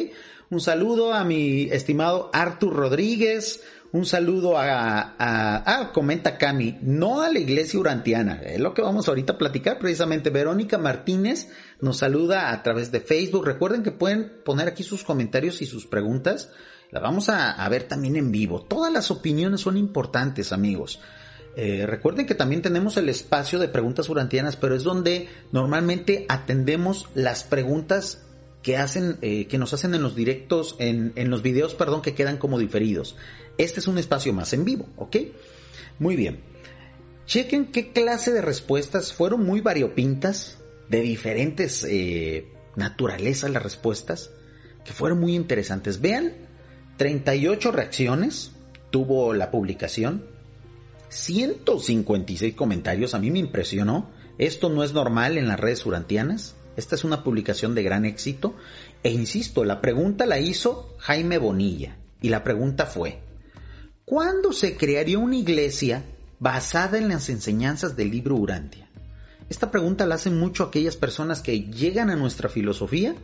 Un 0.49 0.59
saludo 0.59 1.13
a 1.13 1.23
mi 1.23 1.69
estimado 1.69 2.31
Artur 2.33 2.73
Rodríguez. 2.73 3.61
Un 3.91 4.07
saludo 4.07 4.57
a, 4.57 5.15
ah, 5.19 5.91
comenta 5.93 6.39
Cami, 6.39 6.79
no 6.81 7.21
a 7.21 7.29
la 7.29 7.37
iglesia 7.37 7.79
urantiana. 7.79 8.41
Es 8.41 8.59
lo 8.59 8.73
que 8.73 8.81
vamos 8.81 9.07
ahorita 9.07 9.33
a 9.33 9.37
platicar 9.37 9.77
precisamente. 9.77 10.31
Verónica 10.31 10.79
Martínez 10.79 11.49
nos 11.79 11.97
saluda 11.97 12.51
a 12.51 12.63
través 12.63 12.91
de 12.91 13.01
Facebook. 13.01 13.45
Recuerden 13.45 13.83
que 13.83 13.91
pueden 13.91 14.41
poner 14.43 14.67
aquí 14.67 14.81
sus 14.81 15.03
comentarios 15.03 15.61
y 15.61 15.67
sus 15.67 15.85
preguntas 15.85 16.49
la 16.91 16.99
vamos 16.99 17.29
a, 17.29 17.67
ver 17.69 17.83
también 17.83 18.15
en 18.15 18.31
vivo. 18.31 18.61
Todas 18.61 18.91
las 18.91 19.11
opiniones 19.11 19.61
son 19.61 19.77
importantes, 19.77 20.51
amigos. 20.51 20.99
Eh, 21.55 21.85
recuerden 21.85 22.25
que 22.25 22.35
también 22.35 22.61
tenemos 22.61 22.97
el 22.97 23.09
espacio 23.09 23.59
de 23.59 23.67
preguntas 23.67 24.09
urantianas, 24.09 24.55
pero 24.55 24.75
es 24.75 24.83
donde 24.83 25.27
normalmente 25.51 26.25
atendemos 26.29 27.09
las 27.13 27.43
preguntas 27.43 28.23
que 28.63 28.77
hacen, 28.77 29.17
eh, 29.21 29.45
que 29.47 29.57
nos 29.57 29.73
hacen 29.73 29.93
en 29.93 30.01
los 30.01 30.15
directos, 30.15 30.75
en, 30.79 31.13
en, 31.15 31.29
los 31.29 31.41
videos, 31.41 31.75
perdón, 31.75 32.01
que 32.01 32.15
quedan 32.15 32.37
como 32.37 32.57
diferidos. 32.59 33.15
Este 33.57 33.79
es 33.79 33.87
un 33.87 33.97
espacio 33.97 34.33
más 34.33 34.53
en 34.53 34.65
vivo, 34.65 34.87
¿ok? 34.95 35.17
Muy 35.99 36.15
bien. 36.15 36.41
Chequen 37.25 37.67
qué 37.67 37.91
clase 37.91 38.31
de 38.31 38.41
respuestas 38.41 39.13
fueron 39.13 39.45
muy 39.45 39.61
variopintas, 39.61 40.57
de 40.89 41.01
diferentes 41.01 41.85
eh, 41.87 42.47
naturalezas 42.75 43.51
las 43.51 43.61
respuestas, 43.61 44.31
que 44.83 44.93
fueron 44.93 45.19
muy 45.19 45.35
interesantes. 45.35 46.01
Vean 46.01 46.48
38 46.99 47.71
reacciones 47.71 48.51
tuvo 48.89 49.33
la 49.33 49.51
publicación, 49.51 50.25
156 51.07 52.53
comentarios, 52.55 53.13
a 53.13 53.19
mí 53.19 53.31
me 53.31 53.39
impresionó. 53.39 54.09
Esto 54.37 54.69
no 54.69 54.83
es 54.83 54.91
normal 54.91 55.37
en 55.37 55.47
las 55.47 55.57
redes 55.57 55.85
urantianas. 55.85 56.55
Esta 56.75 56.95
es 56.95 57.05
una 57.05 57.23
publicación 57.23 57.73
de 57.73 57.83
gran 57.83 58.03
éxito. 58.03 58.53
E 59.01 59.11
insisto, 59.11 59.63
la 59.63 59.79
pregunta 59.79 60.25
la 60.25 60.39
hizo 60.39 60.97
Jaime 60.99 61.37
Bonilla. 61.37 61.95
Y 62.21 62.27
la 62.27 62.43
pregunta 62.43 62.85
fue, 62.85 63.21
¿cuándo 64.03 64.51
se 64.51 64.75
crearía 64.75 65.19
una 65.19 65.37
iglesia 65.37 66.03
basada 66.39 66.97
en 66.97 67.07
las 67.07 67.29
enseñanzas 67.29 67.95
del 67.95 68.11
libro 68.11 68.35
Urantia? 68.35 68.89
Esta 69.47 69.71
pregunta 69.71 70.05
la 70.05 70.15
hacen 70.15 70.37
mucho 70.37 70.65
aquellas 70.65 70.97
personas 70.97 71.41
que 71.41 71.61
llegan 71.61 72.09
a 72.09 72.17
nuestra 72.17 72.49
filosofía 72.49 73.15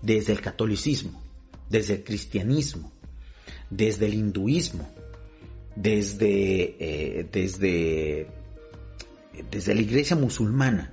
desde 0.00 0.32
el 0.32 0.40
catolicismo 0.40 1.25
desde 1.68 1.94
el 1.94 2.04
cristianismo, 2.04 2.92
desde 3.70 4.06
el 4.06 4.14
hinduismo, 4.14 4.88
desde, 5.74 6.76
eh, 6.78 7.28
desde, 7.30 8.28
desde 9.50 9.74
la 9.74 9.80
iglesia 9.80 10.16
musulmana. 10.16 10.92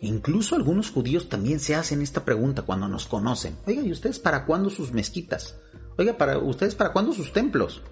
Incluso 0.00 0.54
algunos 0.54 0.90
judíos 0.90 1.28
también 1.28 1.58
se 1.58 1.74
hacen 1.74 2.02
esta 2.02 2.24
pregunta 2.24 2.62
cuando 2.62 2.88
nos 2.88 3.06
conocen. 3.06 3.56
Oiga, 3.66 3.82
¿y 3.82 3.90
ustedes 3.90 4.18
para 4.18 4.44
cuándo 4.44 4.70
sus 4.70 4.92
mezquitas? 4.92 5.56
Oiga, 5.96 6.16
¿para 6.16 6.38
ustedes 6.38 6.76
para 6.76 6.92
cuándo 6.92 7.12
sus 7.12 7.32
templos? 7.32 7.82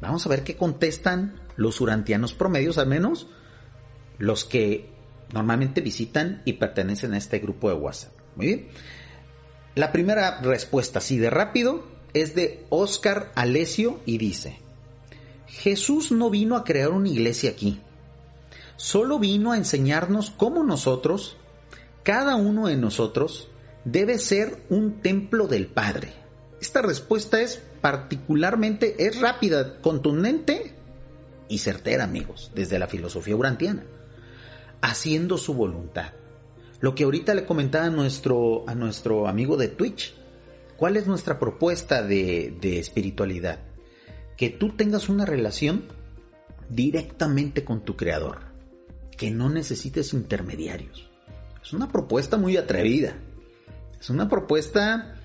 Vamos 0.00 0.26
a 0.26 0.28
ver 0.28 0.42
qué 0.42 0.56
contestan 0.56 1.40
los 1.56 1.80
urantianos 1.80 2.34
promedios, 2.34 2.76
al 2.78 2.88
menos 2.88 3.28
los 4.18 4.44
que 4.44 4.90
normalmente 5.32 5.80
visitan 5.80 6.42
y 6.44 6.54
pertenecen 6.54 7.14
a 7.14 7.18
este 7.18 7.38
grupo 7.38 7.68
de 7.68 7.76
WhatsApp. 7.76 8.12
Muy 8.34 8.46
bien. 8.46 8.68
La 9.74 9.90
primera 9.90 10.38
respuesta, 10.42 10.98
así 10.98 11.16
de 11.16 11.30
rápido, 11.30 11.82
es 12.12 12.34
de 12.34 12.66
Oscar 12.68 13.32
Alesio 13.34 14.00
y 14.04 14.18
dice, 14.18 14.58
Jesús 15.46 16.12
no 16.12 16.28
vino 16.28 16.56
a 16.56 16.64
crear 16.64 16.90
una 16.90 17.08
iglesia 17.08 17.50
aquí, 17.50 17.80
solo 18.76 19.18
vino 19.18 19.52
a 19.52 19.56
enseñarnos 19.56 20.30
cómo 20.30 20.62
nosotros, 20.62 21.38
cada 22.02 22.36
uno 22.36 22.66
de 22.66 22.76
nosotros, 22.76 23.48
debe 23.86 24.18
ser 24.18 24.62
un 24.68 25.00
templo 25.00 25.46
del 25.46 25.68
Padre. 25.68 26.12
Esta 26.60 26.82
respuesta 26.82 27.40
es 27.40 27.62
particularmente, 27.80 29.06
es 29.06 29.20
rápida, 29.20 29.80
contundente 29.80 30.74
y 31.48 31.58
certera, 31.58 32.04
amigos, 32.04 32.50
desde 32.54 32.78
la 32.78 32.88
filosofía 32.88 33.36
urantiana, 33.36 33.84
haciendo 34.82 35.38
su 35.38 35.54
voluntad. 35.54 36.12
Lo 36.82 36.96
que 36.96 37.04
ahorita 37.04 37.32
le 37.34 37.46
comentaba 37.46 37.86
a 37.86 37.90
nuestro, 37.90 38.68
a 38.68 38.74
nuestro 38.74 39.28
amigo 39.28 39.56
de 39.56 39.68
Twitch, 39.68 40.14
¿cuál 40.76 40.96
es 40.96 41.06
nuestra 41.06 41.38
propuesta 41.38 42.02
de, 42.02 42.56
de 42.60 42.80
espiritualidad? 42.80 43.60
Que 44.36 44.50
tú 44.50 44.70
tengas 44.70 45.08
una 45.08 45.24
relación 45.24 45.84
directamente 46.68 47.64
con 47.64 47.84
tu 47.84 47.96
creador, 47.96 48.40
que 49.16 49.30
no 49.30 49.48
necesites 49.48 50.12
intermediarios. 50.12 51.08
Es 51.62 51.72
una 51.72 51.88
propuesta 51.88 52.36
muy 52.36 52.56
atrevida. 52.56 53.14
Es 54.00 54.10
una 54.10 54.28
propuesta 54.28 55.20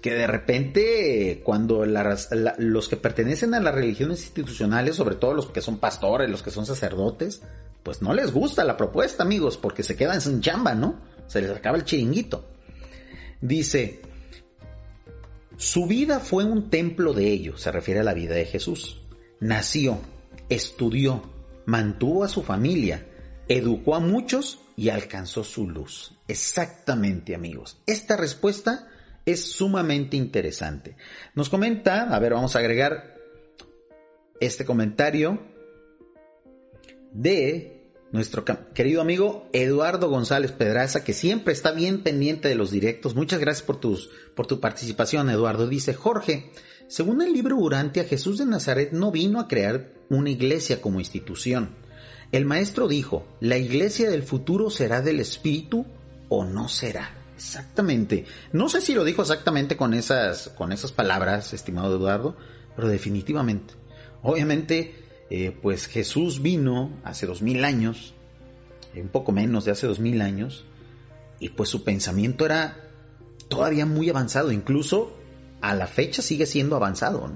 que 0.00 0.14
de 0.14 0.26
repente 0.26 1.42
cuando 1.44 1.84
los 1.84 2.88
que 2.88 2.96
pertenecen 2.96 3.52
a 3.52 3.60
las 3.60 3.74
religiones 3.74 4.20
institucionales, 4.20 4.96
sobre 4.96 5.16
todo 5.16 5.34
los 5.34 5.50
que 5.50 5.60
son 5.60 5.78
pastores, 5.78 6.30
los 6.30 6.42
que 6.42 6.50
son 6.50 6.64
sacerdotes, 6.64 7.42
pues 7.86 8.02
no 8.02 8.12
les 8.12 8.32
gusta 8.32 8.64
la 8.64 8.76
propuesta, 8.76 9.22
amigos, 9.22 9.56
porque 9.56 9.84
se 9.84 9.94
quedan 9.94 10.20
sin 10.20 10.40
chamba, 10.40 10.74
¿no? 10.74 10.98
Se 11.28 11.40
les 11.40 11.52
acaba 11.52 11.76
el 11.76 11.84
chiringuito. 11.84 12.44
Dice, 13.40 14.02
su 15.56 15.86
vida 15.86 16.18
fue 16.18 16.42
un 16.42 16.68
templo 16.68 17.12
de 17.12 17.28
ellos, 17.28 17.62
se 17.62 17.70
refiere 17.70 18.00
a 18.00 18.02
la 18.02 18.12
vida 18.12 18.34
de 18.34 18.44
Jesús. 18.44 19.02
Nació, 19.38 20.00
estudió, 20.48 21.30
mantuvo 21.64 22.24
a 22.24 22.28
su 22.28 22.42
familia, 22.42 23.06
educó 23.46 23.94
a 23.94 24.00
muchos 24.00 24.58
y 24.76 24.88
alcanzó 24.88 25.44
su 25.44 25.70
luz. 25.70 26.18
Exactamente, 26.26 27.36
amigos. 27.36 27.80
Esta 27.86 28.16
respuesta 28.16 28.88
es 29.24 29.52
sumamente 29.52 30.16
interesante. 30.16 30.96
Nos 31.36 31.48
comenta, 31.48 32.12
a 32.12 32.18
ver, 32.18 32.34
vamos 32.34 32.56
a 32.56 32.58
agregar 32.58 33.14
este 34.40 34.64
comentario 34.64 35.40
de 37.12 37.75
nuestro 38.12 38.44
querido 38.74 39.00
amigo 39.00 39.48
Eduardo 39.52 40.08
González 40.08 40.52
Pedraza, 40.52 41.04
que 41.04 41.12
siempre 41.12 41.52
está 41.52 41.72
bien 41.72 42.02
pendiente 42.02 42.48
de 42.48 42.54
los 42.54 42.70
directos. 42.70 43.14
Muchas 43.14 43.40
gracias 43.40 43.66
por, 43.66 43.80
tus, 43.80 44.10
por 44.34 44.46
tu 44.46 44.60
participación, 44.60 45.28
Eduardo. 45.30 45.66
Dice 45.68 45.94
Jorge, 45.94 46.50
según 46.88 47.20
el 47.22 47.32
libro 47.32 47.56
Urantia, 47.56 48.04
Jesús 48.04 48.38
de 48.38 48.46
Nazaret 48.46 48.92
no 48.92 49.10
vino 49.10 49.40
a 49.40 49.48
crear 49.48 49.92
una 50.08 50.30
iglesia 50.30 50.80
como 50.80 51.00
institución. 51.00 51.70
El 52.32 52.44
maestro 52.44 52.88
dijo, 52.88 53.26
la 53.40 53.56
iglesia 53.56 54.10
del 54.10 54.22
futuro 54.22 54.70
será 54.70 55.00
del 55.00 55.20
Espíritu 55.20 55.86
o 56.28 56.44
no 56.44 56.68
será. 56.68 57.10
Exactamente. 57.36 58.24
No 58.52 58.68
sé 58.68 58.80
si 58.80 58.94
lo 58.94 59.04
dijo 59.04 59.22
exactamente 59.22 59.76
con 59.76 59.94
esas, 59.94 60.48
con 60.56 60.72
esas 60.72 60.90
palabras, 60.90 61.52
estimado 61.52 61.96
Eduardo, 61.96 62.36
pero 62.74 62.88
definitivamente. 62.88 63.74
Obviamente, 64.22 65.05
eh, 65.30 65.56
pues 65.60 65.86
Jesús 65.86 66.42
vino 66.42 66.90
hace 67.04 67.26
dos 67.26 67.42
mil 67.42 67.64
años, 67.64 68.14
un 68.94 69.08
poco 69.08 69.32
menos 69.32 69.64
de 69.64 69.72
hace 69.72 69.86
dos 69.86 69.98
mil 69.98 70.20
años, 70.22 70.64
y 71.40 71.50
pues 71.50 71.68
su 71.68 71.84
pensamiento 71.84 72.46
era 72.46 72.90
todavía 73.48 73.86
muy 73.86 74.08
avanzado, 74.08 74.52
incluso 74.52 75.16
a 75.60 75.74
la 75.74 75.86
fecha 75.86 76.22
sigue 76.22 76.46
siendo 76.46 76.76
avanzado. 76.76 77.30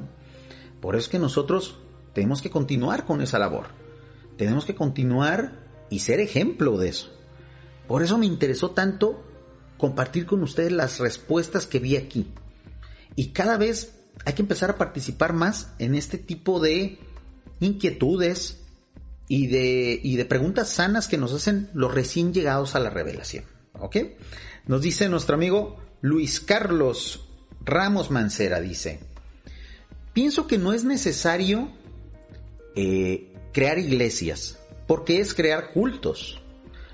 Por 0.81 0.95
eso 0.95 1.05
es 1.05 1.09
que 1.09 1.19
nosotros 1.19 1.77
tenemos 2.15 2.43
que 2.43 2.51
continuar 2.51 3.05
con 3.05 3.21
esa 3.21 3.39
labor. 3.39 3.67
Tenemos 4.37 4.65
que 4.65 4.75
continuar 4.75 5.53
y 5.91 6.01
ser 6.01 6.21
ejemplo 6.21 6.79
de 6.79 6.89
eso. 6.89 7.11
Por 7.87 8.03
eso 8.03 8.17
me 8.19 8.27
interesó 8.27 8.71
tanto 8.71 9.23
compartir 9.77 10.27
con 10.27 10.43
ustedes 10.43 10.73
las 10.73 10.99
respuestas 11.01 11.67
que 11.67 11.79
vi 11.79 11.97
aquí. 11.97 12.33
Y 13.17 13.33
cada 13.33 13.57
vez 13.57 13.97
hay 14.25 14.35
que 14.35 14.43
empezar 14.43 14.71
a 14.71 14.79
participar 14.79 15.33
más 15.33 15.73
en 15.79 15.95
este 15.95 16.19
tipo 16.19 16.61
de 16.61 16.99
inquietudes 17.61 18.59
y 19.29 19.47
de, 19.47 20.01
y 20.03 20.17
de 20.17 20.25
preguntas 20.25 20.71
sanas 20.71 21.07
que 21.07 21.19
nos 21.19 21.33
hacen 21.33 21.71
los 21.73 21.95
recién 21.95 22.35
llegados 22.35 22.75
a 22.75 22.81
la 22.81 22.91
revelación. 22.91 23.45
¿Ok? 23.79 23.97
Nos 24.67 24.83
dice 24.83 25.09
nuestro 25.09 25.37
amigo 25.37 25.77
Luis 26.01 26.41
Carlos 26.41 27.29
Ramos 27.65 28.11
Mancera, 28.11 28.61
dice, 28.61 29.01
pienso 30.13 30.47
que 30.47 30.59
no 30.59 30.73
es 30.73 30.85
necesario 30.85 31.71
eh, 32.75 33.33
crear 33.53 33.79
iglesias, 33.79 34.59
porque 34.87 35.21
es 35.21 35.35
crear 35.35 35.71
cultos. 35.73 36.41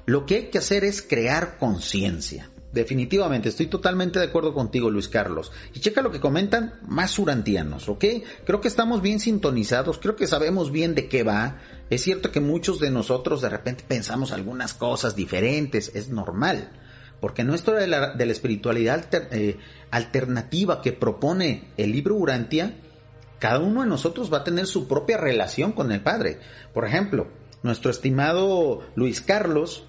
Lo 0.04 0.26
que 0.26 0.36
hay 0.36 0.50
que 0.50 0.58
hacer 0.58 0.84
es 0.84 1.02
crear 1.02 1.58
conciencia. 1.58 2.50
Definitivamente, 2.76 3.48
estoy 3.48 3.68
totalmente 3.68 4.18
de 4.18 4.26
acuerdo 4.26 4.52
contigo, 4.52 4.90
Luis 4.90 5.08
Carlos. 5.08 5.50
Y 5.72 5.80
checa 5.80 6.02
lo 6.02 6.10
que 6.10 6.20
comentan 6.20 6.74
más 6.86 7.18
urantianos, 7.18 7.88
¿ok? 7.88 8.04
Creo 8.44 8.60
que 8.60 8.68
estamos 8.68 9.00
bien 9.00 9.18
sintonizados, 9.18 9.96
creo 9.96 10.14
que 10.14 10.26
sabemos 10.26 10.70
bien 10.70 10.94
de 10.94 11.08
qué 11.08 11.22
va. 11.22 11.56
Es 11.88 12.02
cierto 12.02 12.30
que 12.30 12.40
muchos 12.40 12.78
de 12.78 12.90
nosotros 12.90 13.40
de 13.40 13.48
repente 13.48 13.82
pensamos 13.88 14.30
algunas 14.30 14.74
cosas 14.74 15.16
diferentes, 15.16 15.90
es 15.94 16.10
normal. 16.10 16.68
Porque 17.18 17.44
la, 17.44 18.12
de 18.12 18.26
la 18.26 18.32
espiritualidad 18.32 19.06
eh, 19.32 19.56
alternativa 19.90 20.82
que 20.82 20.92
propone 20.92 21.70
el 21.78 21.92
libro 21.92 22.14
Urantia, 22.16 22.76
cada 23.38 23.58
uno 23.58 23.84
de 23.84 23.88
nosotros 23.88 24.30
va 24.30 24.38
a 24.38 24.44
tener 24.44 24.66
su 24.66 24.86
propia 24.86 25.16
relación 25.16 25.72
con 25.72 25.92
el 25.92 26.02
Padre. 26.02 26.40
Por 26.74 26.84
ejemplo, 26.84 27.28
nuestro 27.62 27.90
estimado 27.90 28.82
Luis 28.96 29.22
Carlos, 29.22 29.84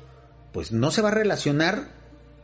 pues 0.53 0.72
no 0.72 0.89
se 0.89 1.01
va 1.01 1.10
a 1.10 1.15
relacionar 1.15 1.97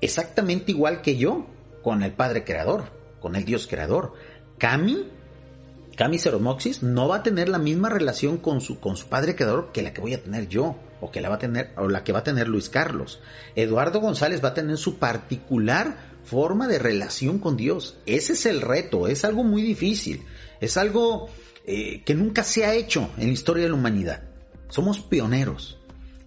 exactamente 0.03 0.72
igual 0.72 1.01
que 1.01 1.17
yo 1.17 1.48
con 1.81 2.03
el 2.03 2.12
Padre 2.12 2.43
Creador, 2.43 2.86
con 3.19 3.36
el 3.36 3.45
Dios 3.45 3.67
Creador. 3.67 4.13
Cami, 4.57 5.07
Cami 5.95 6.19
Ceromoxis, 6.19 6.83
no 6.83 7.07
va 7.07 7.17
a 7.17 7.24
tener 7.24 7.50
la 7.50 7.60
misma 7.60 7.89
relación 7.89 8.38
con 8.38 8.62
su, 8.62 8.79
con 8.79 8.98
su 8.98 9.07
Padre 9.07 9.36
Creador 9.36 9.72
que 9.72 9.81
la 9.81 9.93
que 9.93 10.01
voy 10.01 10.13
a 10.13 10.24
tener 10.24 10.48
yo, 10.48 10.75
o 11.01 11.12
que 11.12 11.22
la 11.22 11.29
va 11.29 11.36
a 11.36 11.39
tener, 11.39 11.72
o 11.77 11.88
la 11.89 12.03
que 12.03 12.13
va 12.13 12.19
a 12.19 12.24
tener 12.24 12.48
Luis 12.48 12.69
Carlos. 12.69 13.19
Eduardo 13.55 14.00
González 14.00 14.43
va 14.43 14.50
a 14.50 14.53
tener 14.53 14.77
su 14.77 14.98
particular 14.98 15.98
forma 16.24 16.67
de 16.67 16.79
relación 16.79 17.39
con 17.39 17.57
Dios. 17.57 17.98
Ese 18.05 18.33
es 18.33 18.45
el 18.45 18.62
reto, 18.62 19.07
es 19.07 19.25
algo 19.25 19.43
muy 19.43 19.62
difícil, 19.62 20.24
es 20.62 20.77
algo 20.77 21.29
eh, 21.65 22.01
que 22.05 22.15
nunca 22.15 22.43
se 22.43 22.65
ha 22.65 22.74
hecho 22.74 23.10
en 23.17 23.27
la 23.27 23.33
historia 23.33 23.63
de 23.63 23.69
la 23.69 23.75
humanidad. 23.75 24.24
Somos 24.69 25.00
pioneros 25.00 25.77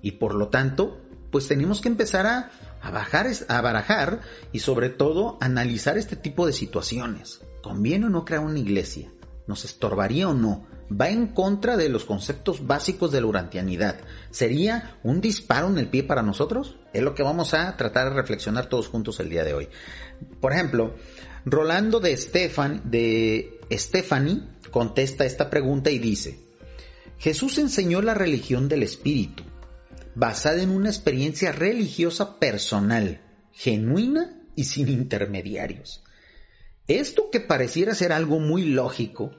y 0.02 0.12
por 0.12 0.34
lo 0.34 0.48
tanto, 0.48 1.00
pues 1.30 1.48
tenemos 1.48 1.80
que 1.80 1.88
empezar 1.88 2.26
a 2.26 2.50
a, 2.86 2.90
bajar, 2.90 3.28
a 3.48 3.60
barajar 3.60 4.20
y 4.52 4.60
sobre 4.60 4.90
todo 4.90 5.38
analizar 5.40 5.98
este 5.98 6.16
tipo 6.16 6.46
de 6.46 6.52
situaciones. 6.52 7.40
¿Conviene 7.62 8.06
o 8.06 8.10
no 8.10 8.24
crear 8.24 8.42
una 8.42 8.58
iglesia? 8.58 9.10
¿Nos 9.46 9.64
estorbaría 9.64 10.28
o 10.28 10.34
no? 10.34 10.66
¿Va 10.88 11.08
en 11.08 11.26
contra 11.28 11.76
de 11.76 11.88
los 11.88 12.04
conceptos 12.04 12.64
básicos 12.64 13.10
de 13.10 13.20
la 13.20 13.26
urantianidad? 13.26 13.96
¿Sería 14.30 14.98
un 15.02 15.20
disparo 15.20 15.66
en 15.66 15.78
el 15.78 15.88
pie 15.88 16.04
para 16.04 16.22
nosotros? 16.22 16.76
Es 16.92 17.02
lo 17.02 17.14
que 17.14 17.24
vamos 17.24 17.54
a 17.54 17.76
tratar 17.76 18.10
de 18.10 18.16
reflexionar 18.16 18.66
todos 18.66 18.86
juntos 18.86 19.18
el 19.18 19.30
día 19.30 19.42
de 19.42 19.54
hoy. 19.54 19.68
Por 20.40 20.52
ejemplo, 20.52 20.94
Rolando 21.44 21.98
de, 21.98 22.16
Stefan, 22.16 22.82
de 22.84 23.60
Stephanie 23.72 24.42
contesta 24.70 25.24
esta 25.24 25.50
pregunta 25.50 25.90
y 25.90 25.98
dice, 25.98 26.38
Jesús 27.18 27.58
enseñó 27.58 28.00
la 28.00 28.14
religión 28.14 28.68
del 28.68 28.84
espíritu 28.84 29.42
basada 30.16 30.62
en 30.62 30.70
una 30.70 30.88
experiencia 30.88 31.52
religiosa 31.52 32.40
personal, 32.40 33.20
genuina 33.52 34.42
y 34.56 34.64
sin 34.64 34.88
intermediarios. 34.88 36.02
Esto 36.88 37.28
que 37.30 37.38
pareciera 37.38 37.94
ser 37.94 38.12
algo 38.12 38.40
muy 38.40 38.64
lógico, 38.64 39.32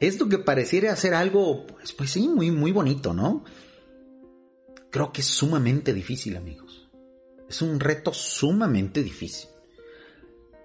esto 0.00 0.30
que 0.30 0.38
pareciera 0.38 0.96
ser 0.96 1.12
algo, 1.12 1.66
pues, 1.66 1.92
pues 1.92 2.10
sí, 2.12 2.28
muy, 2.28 2.50
muy 2.50 2.72
bonito, 2.72 3.12
¿no? 3.12 3.44
Creo 4.90 5.12
que 5.12 5.20
es 5.20 5.26
sumamente 5.26 5.92
difícil, 5.92 6.36
amigos. 6.36 6.88
Es 7.46 7.60
un 7.60 7.78
reto 7.78 8.14
sumamente 8.14 9.02
difícil. 9.02 9.50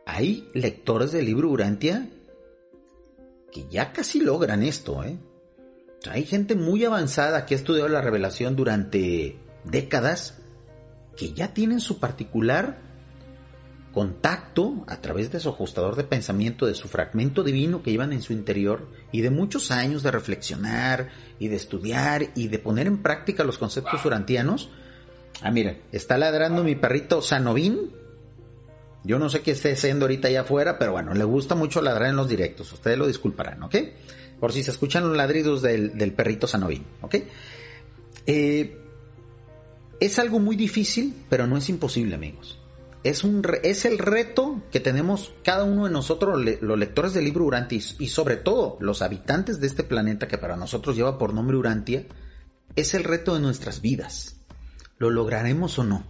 Hay 0.05 0.47
lectores 0.53 1.11
del 1.11 1.25
libro 1.25 1.49
Urantia 1.49 2.09
que 3.51 3.67
ya 3.69 3.91
casi 3.91 4.21
logran 4.21 4.63
esto, 4.63 5.03
¿eh? 5.03 5.17
Hay 6.11 6.25
gente 6.25 6.55
muy 6.55 6.85
avanzada 6.85 7.45
que 7.45 7.55
ha 7.55 7.57
estudiado 7.57 7.89
la 7.89 8.01
revelación 8.01 8.55
durante 8.55 9.37
décadas 9.63 10.39
que 11.17 11.33
ya 11.33 11.53
tienen 11.53 11.79
su 11.79 11.99
particular 11.99 12.77
contacto 13.93 14.83
a 14.87 14.99
través 14.99 15.31
de 15.31 15.39
su 15.39 15.47
ajustador 15.47 15.95
de 15.95 16.03
pensamiento, 16.03 16.65
de 16.65 16.75
su 16.75 16.89
fragmento 16.89 17.43
divino 17.43 17.81
que 17.81 17.91
llevan 17.91 18.11
en 18.11 18.21
su 18.21 18.33
interior 18.33 18.89
y 19.13 19.21
de 19.21 19.29
muchos 19.29 19.71
años 19.71 20.03
de 20.03 20.11
reflexionar 20.11 21.09
y 21.39 21.47
de 21.47 21.55
estudiar 21.55 22.31
y 22.35 22.49
de 22.49 22.59
poner 22.59 22.87
en 22.87 23.01
práctica 23.01 23.45
los 23.45 23.57
conceptos 23.57 24.03
urantianos. 24.03 24.69
Ah, 25.41 25.49
miren, 25.49 25.81
está 25.93 26.17
ladrando 26.17 26.61
mi 26.63 26.75
perrito 26.75 27.21
Sanovín. 27.21 27.93
Yo 29.05 29.17
no 29.17 29.29
sé 29.29 29.41
qué 29.41 29.51
esté 29.51 29.71
haciendo 29.71 30.05
ahorita 30.05 30.27
allá 30.27 30.41
afuera, 30.41 30.77
pero 30.77 30.91
bueno, 30.91 31.13
le 31.13 31.23
gusta 31.23 31.55
mucho 31.55 31.81
ladrar 31.81 32.09
en 32.09 32.17
los 32.17 32.27
directos. 32.27 32.73
Ustedes 32.73 32.97
lo 32.97 33.07
disculparán, 33.07 33.63
¿ok? 33.63 33.75
Por 34.39 34.51
si 34.51 34.63
se 34.63 34.71
escuchan 34.71 35.07
los 35.07 35.15
ladridos 35.15 35.61
del, 35.61 36.13
perrito 36.15 36.47
Sanovín, 36.47 36.85
¿ok? 37.01 37.15
Eh, 38.27 38.77
es 39.99 40.19
algo 40.19 40.39
muy 40.39 40.55
difícil, 40.55 41.13
pero 41.29 41.47
no 41.47 41.57
es 41.57 41.69
imposible, 41.69 42.15
amigos 42.15 42.59
es, 43.05 43.23
un, 43.23 43.43
es 43.61 43.85
el 43.85 43.99
reto 43.99 44.63
que 44.71 44.79
tenemos 44.79 45.31
cada 45.43 45.63
uno 45.63 45.85
de 45.85 45.91
nosotros, 45.91 46.43
los 46.59 46.79
lectores 46.79 47.13
del 47.13 47.25
libro 47.25 47.45
Urantia, 47.45 47.79
y 47.99 48.07
sobre 48.07 48.35
todo 48.35 48.77
los 48.79 49.03
habitantes 49.03 49.59
de 49.59 49.67
este 49.67 49.83
planeta 49.83 50.27
que 50.27 50.39
para 50.39 50.57
nosotros 50.57 50.95
lleva 50.95 51.19
por 51.19 51.31
nombre 51.31 51.55
Urantia, 51.55 52.07
es 52.75 52.95
el 52.95 53.03
reto 53.03 53.35
de 53.35 53.41
nuestras 53.41 53.81
vidas. 53.81 54.37
¿Lo 54.97 55.11
lograremos 55.11 55.77
o 55.77 55.83
no? 55.83 56.03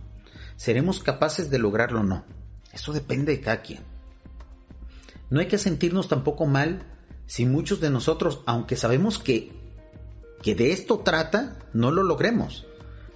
¿Seremos 0.56 1.04
capaces 1.04 1.50
de 1.50 1.60
lograrlo 1.60 2.00
o 2.00 2.04
no? 2.04 2.24
Eso 2.72 2.94
depende 2.94 3.34
de 3.34 3.42
cada 3.42 3.62
quien. 3.62 3.82
No 5.30 5.42
hay 5.42 5.48
que 5.48 5.58
sentirnos 5.58 6.08
tampoco 6.08 6.46
mal 6.46 6.95
si 7.28 7.46
muchos 7.46 7.80
de 7.80 7.90
nosotros, 7.90 8.42
aunque 8.46 8.76
sabemos 8.76 9.20
que, 9.20 9.52
que 10.42 10.56
de 10.56 10.72
esto 10.72 11.00
trata, 11.00 11.58
no 11.74 11.92
lo 11.92 12.04
logremos. 12.04 12.66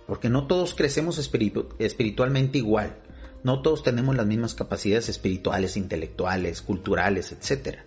Porque 0.07 0.29
no 0.29 0.47
todos 0.47 0.73
crecemos 0.73 1.17
espiritualmente 1.19 2.57
igual 2.57 2.95
no 3.43 3.61
todos 3.61 3.83
tenemos 3.83 4.15
las 4.15 4.25
mismas 4.25 4.53
capacidades 4.53 5.09
espirituales, 5.09 5.77
intelectuales, 5.77 6.61
culturales, 6.61 7.31
etc. 7.31 7.77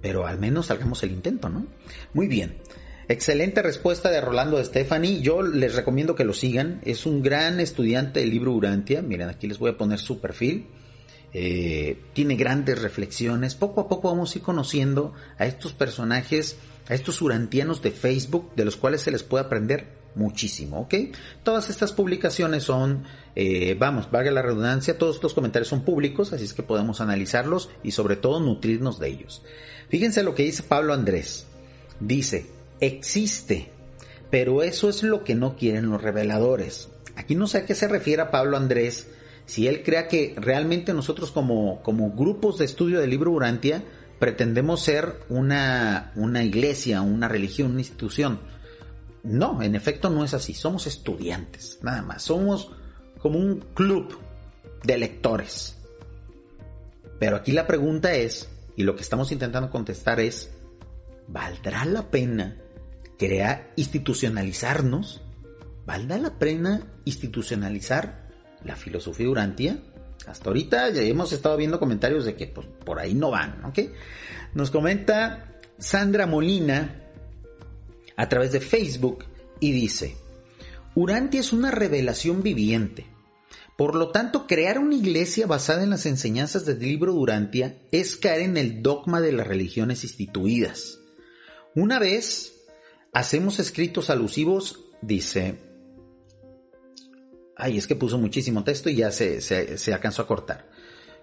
Pero 0.00 0.26
al 0.26 0.38
menos 0.38 0.70
hagamos 0.70 1.02
el 1.02 1.12
intento, 1.12 1.48
¿no? 1.48 1.66
Muy 2.14 2.28
bien. 2.28 2.56
Excelente 3.08 3.62
respuesta 3.62 4.10
de 4.10 4.20
Rolando 4.20 4.56
de 4.56 4.64
Stefani. 4.64 5.20
Yo 5.20 5.42
les 5.42 5.74
recomiendo 5.74 6.14
que 6.14 6.24
lo 6.24 6.32
sigan. 6.32 6.80
Es 6.84 7.06
un 7.06 7.22
gran 7.22 7.60
estudiante 7.60 8.20
del 8.20 8.30
libro 8.30 8.52
Urantia. 8.52 9.02
Miren, 9.02 9.28
aquí 9.28 9.46
les 9.46 9.58
voy 9.58 9.70
a 9.70 9.76
poner 9.76 9.98
su 9.98 10.20
perfil. 10.20 10.66
Eh, 11.38 11.98
tiene 12.14 12.34
grandes 12.34 12.80
reflexiones. 12.80 13.54
Poco 13.54 13.82
a 13.82 13.88
poco 13.88 14.08
vamos 14.08 14.34
a 14.34 14.38
ir 14.38 14.42
conociendo 14.42 15.12
a 15.36 15.44
estos 15.44 15.74
personajes, 15.74 16.56
a 16.88 16.94
estos 16.94 17.20
urantianos 17.20 17.82
de 17.82 17.90
Facebook, 17.90 18.54
de 18.56 18.64
los 18.64 18.76
cuales 18.76 19.02
se 19.02 19.10
les 19.10 19.22
puede 19.22 19.44
aprender 19.44 19.86
muchísimo, 20.14 20.80
¿ok? 20.80 20.94
Todas 21.42 21.68
estas 21.68 21.92
publicaciones 21.92 22.62
son, 22.62 23.04
eh, 23.34 23.76
vamos, 23.78 24.10
valga 24.10 24.30
la 24.30 24.40
redundancia, 24.40 24.96
todos 24.96 25.16
estos 25.16 25.34
comentarios 25.34 25.68
son 25.68 25.84
públicos, 25.84 26.32
así 26.32 26.44
es 26.44 26.54
que 26.54 26.62
podemos 26.62 27.02
analizarlos 27.02 27.68
y 27.82 27.90
sobre 27.90 28.16
todo 28.16 28.40
nutrirnos 28.40 28.98
de 28.98 29.08
ellos. 29.08 29.42
Fíjense 29.90 30.22
lo 30.22 30.34
que 30.34 30.44
dice 30.44 30.62
Pablo 30.62 30.94
Andrés. 30.94 31.44
Dice, 32.00 32.46
existe, 32.80 33.70
pero 34.30 34.62
eso 34.62 34.88
es 34.88 35.02
lo 35.02 35.22
que 35.22 35.34
no 35.34 35.54
quieren 35.54 35.90
los 35.90 36.00
reveladores. 36.00 36.88
Aquí 37.14 37.34
no 37.34 37.46
sé 37.46 37.58
a 37.58 37.66
qué 37.66 37.74
se 37.74 37.88
refiere 37.88 38.24
Pablo 38.24 38.56
Andrés, 38.56 39.08
si 39.46 39.66
él 39.68 39.82
crea 39.82 40.08
que 40.08 40.34
realmente 40.36 40.92
nosotros 40.92 41.30
como, 41.30 41.82
como 41.82 42.12
grupos 42.12 42.58
de 42.58 42.64
estudio 42.66 43.00
del 43.00 43.10
libro 43.10 43.30
Urantia 43.30 43.82
pretendemos 44.18 44.82
ser 44.82 45.20
una, 45.28 46.12
una 46.16 46.44
iglesia, 46.44 47.00
una 47.00 47.28
religión, 47.28 47.72
una 47.72 47.80
institución 47.80 48.38
no, 49.26 49.60
en 49.60 49.74
efecto 49.74 50.08
no 50.08 50.24
es 50.24 50.34
así. 50.34 50.54
Somos 50.54 50.86
estudiantes, 50.86 51.80
nada 51.82 52.02
más. 52.02 52.22
Somos 52.22 52.70
como 53.18 53.38
un 53.38 53.60
club 53.74 54.18
de 54.84 54.98
lectores. 54.98 55.76
Pero 57.18 57.36
aquí 57.36 57.50
la 57.50 57.66
pregunta 57.66 58.14
es, 58.14 58.48
y 58.76 58.84
lo 58.84 58.94
que 58.94 59.02
estamos 59.02 59.32
intentando 59.32 59.70
contestar 59.70 60.20
es, 60.20 60.52
¿valdrá 61.26 61.84
la 61.86 62.08
pena 62.10 62.56
crear, 63.18 63.72
institucionalizarnos? 63.74 65.22
¿Valdrá 65.86 66.18
la 66.18 66.38
pena 66.38 66.86
institucionalizar 67.04 68.25
la 68.64 68.76
filosofía 68.76 69.28
Urantia? 69.28 69.78
Hasta 70.26 70.48
ahorita 70.48 70.90
ya 70.90 71.02
hemos 71.02 71.32
estado 71.32 71.56
viendo 71.56 71.78
comentarios 71.78 72.24
de 72.24 72.34
que 72.34 72.46
pues, 72.46 72.66
por 72.84 72.98
ahí 72.98 73.14
no 73.14 73.30
van, 73.30 73.64
¿ok? 73.64 73.78
Nos 74.54 74.70
comenta 74.70 75.58
Sandra 75.78 76.26
Molina, 76.26 77.06
a 78.16 78.28
través 78.28 78.52
de 78.52 78.60
Facebook 78.60 79.24
y 79.60 79.72
dice, 79.72 80.16
Urantia 80.94 81.40
es 81.40 81.52
una 81.52 81.70
revelación 81.70 82.42
viviente. 82.42 83.06
Por 83.76 83.94
lo 83.94 84.08
tanto, 84.08 84.46
crear 84.46 84.78
una 84.78 84.94
iglesia 84.94 85.46
basada 85.46 85.82
en 85.82 85.90
las 85.90 86.06
enseñanzas 86.06 86.64
del 86.64 86.78
libro 86.78 87.12
de 87.12 87.18
Urantia 87.18 87.78
es 87.92 88.16
caer 88.16 88.40
en 88.40 88.56
el 88.56 88.82
dogma 88.82 89.20
de 89.20 89.32
las 89.32 89.46
religiones 89.46 90.02
instituidas. 90.02 90.98
Una 91.74 91.98
vez 91.98 92.54
hacemos 93.12 93.58
escritos 93.58 94.08
alusivos, 94.08 94.80
dice, 95.02 95.58
ay, 97.56 97.78
es 97.78 97.86
que 97.86 97.96
puso 97.96 98.18
muchísimo 98.18 98.62
texto 98.64 98.90
y 98.90 98.96
ya 98.96 99.10
se, 99.10 99.40
se, 99.40 99.94
alcanzó 99.94 100.22
a 100.22 100.26
cortar. 100.26 100.68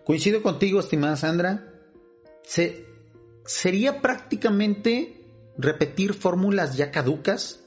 Coincido 0.04 0.42
contigo, 0.42 0.80
estimada 0.80 1.16
Sandra, 1.16 1.72
se, 2.44 2.86
sería 3.46 4.02
prácticamente 4.02 5.26
repetir 5.58 6.14
fórmulas 6.14 6.76
ya 6.76 6.92
caducas, 6.92 7.60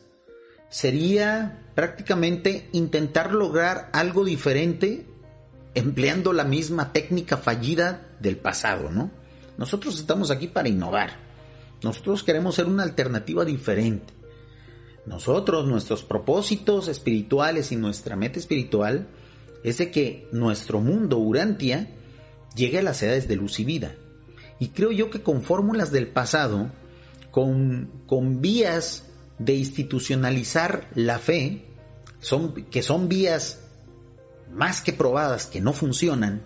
sería 0.69 1.65
prácticamente 1.75 2.69
intentar 2.73 3.33
lograr 3.33 3.89
algo 3.93 4.25
diferente 4.25 5.07
empleando 5.75 6.33
la 6.33 6.45
misma 6.45 6.93
técnica 6.93 7.37
fallida 7.37 8.09
del 8.19 8.39
pasado, 8.39 8.91
¿no? 8.91 9.11
Nosotros 9.59 9.99
estamos 9.99 10.31
aquí 10.31 10.49
para 10.49 10.69
innovar. 10.69 11.19
Nosotros 11.83 12.23
queremos 12.23 12.55
ser 12.55 12.67
una 12.67 12.83
alternativa 12.83 13.45
diferente. 13.45 14.16
Nosotros, 15.07 15.67
nuestros 15.67 16.03
propósitos 16.03 16.89
espirituales 16.89 17.71
y 17.73 17.77
nuestra 17.77 18.17
meta 18.17 18.39
espiritual 18.39 19.09
es 19.63 19.79
de 19.79 19.91
que 19.91 20.29
nuestro 20.33 20.81
mundo 20.81 21.19
Urantia 21.19 21.89
llegue 22.55 22.79
a 22.79 22.83
las 22.83 23.03
edades 23.03 23.29
de 23.29 23.37
luz 23.37 23.61
y 23.61 23.65
vida. 23.65 23.95
Y 24.59 24.69
creo 24.69 24.91
yo 24.91 25.11
que 25.11 25.23
con 25.23 25.43
fórmulas 25.43 25.93
del 25.93 26.09
pasado 26.09 26.71
con, 27.31 28.41
vías 28.41 29.05
de 29.39 29.55
institucionalizar 29.55 30.89
la 30.95 31.19
fe, 31.19 31.67
son, 32.19 32.55
que 32.65 32.83
son 32.83 33.09
vías 33.09 33.61
más 34.51 34.81
que 34.81 34.95
probadas, 34.95 35.45
que 35.45 35.61
no 35.61 35.75
funcionan, 35.75 36.43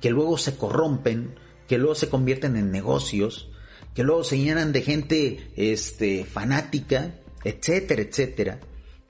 que 0.00 0.10
luego 0.10 0.38
se 0.38 0.56
corrompen, 0.56 1.34
que 1.66 1.78
luego 1.78 1.96
se 1.96 2.08
convierten 2.08 2.56
en 2.56 2.70
negocios, 2.70 3.50
que 3.94 4.04
luego 4.04 4.22
se 4.22 4.38
llenan 4.38 4.72
de 4.72 4.82
gente 4.82 5.50
este, 5.56 6.24
fanática, 6.24 7.14
etcétera, 7.48 8.02
etcétera, 8.02 8.60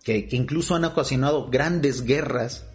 que, 0.02 0.28
incluso 0.30 0.74
han 0.74 0.84
ocasionado 0.84 1.50
grandes 1.50 2.04
guerras, 2.04 2.66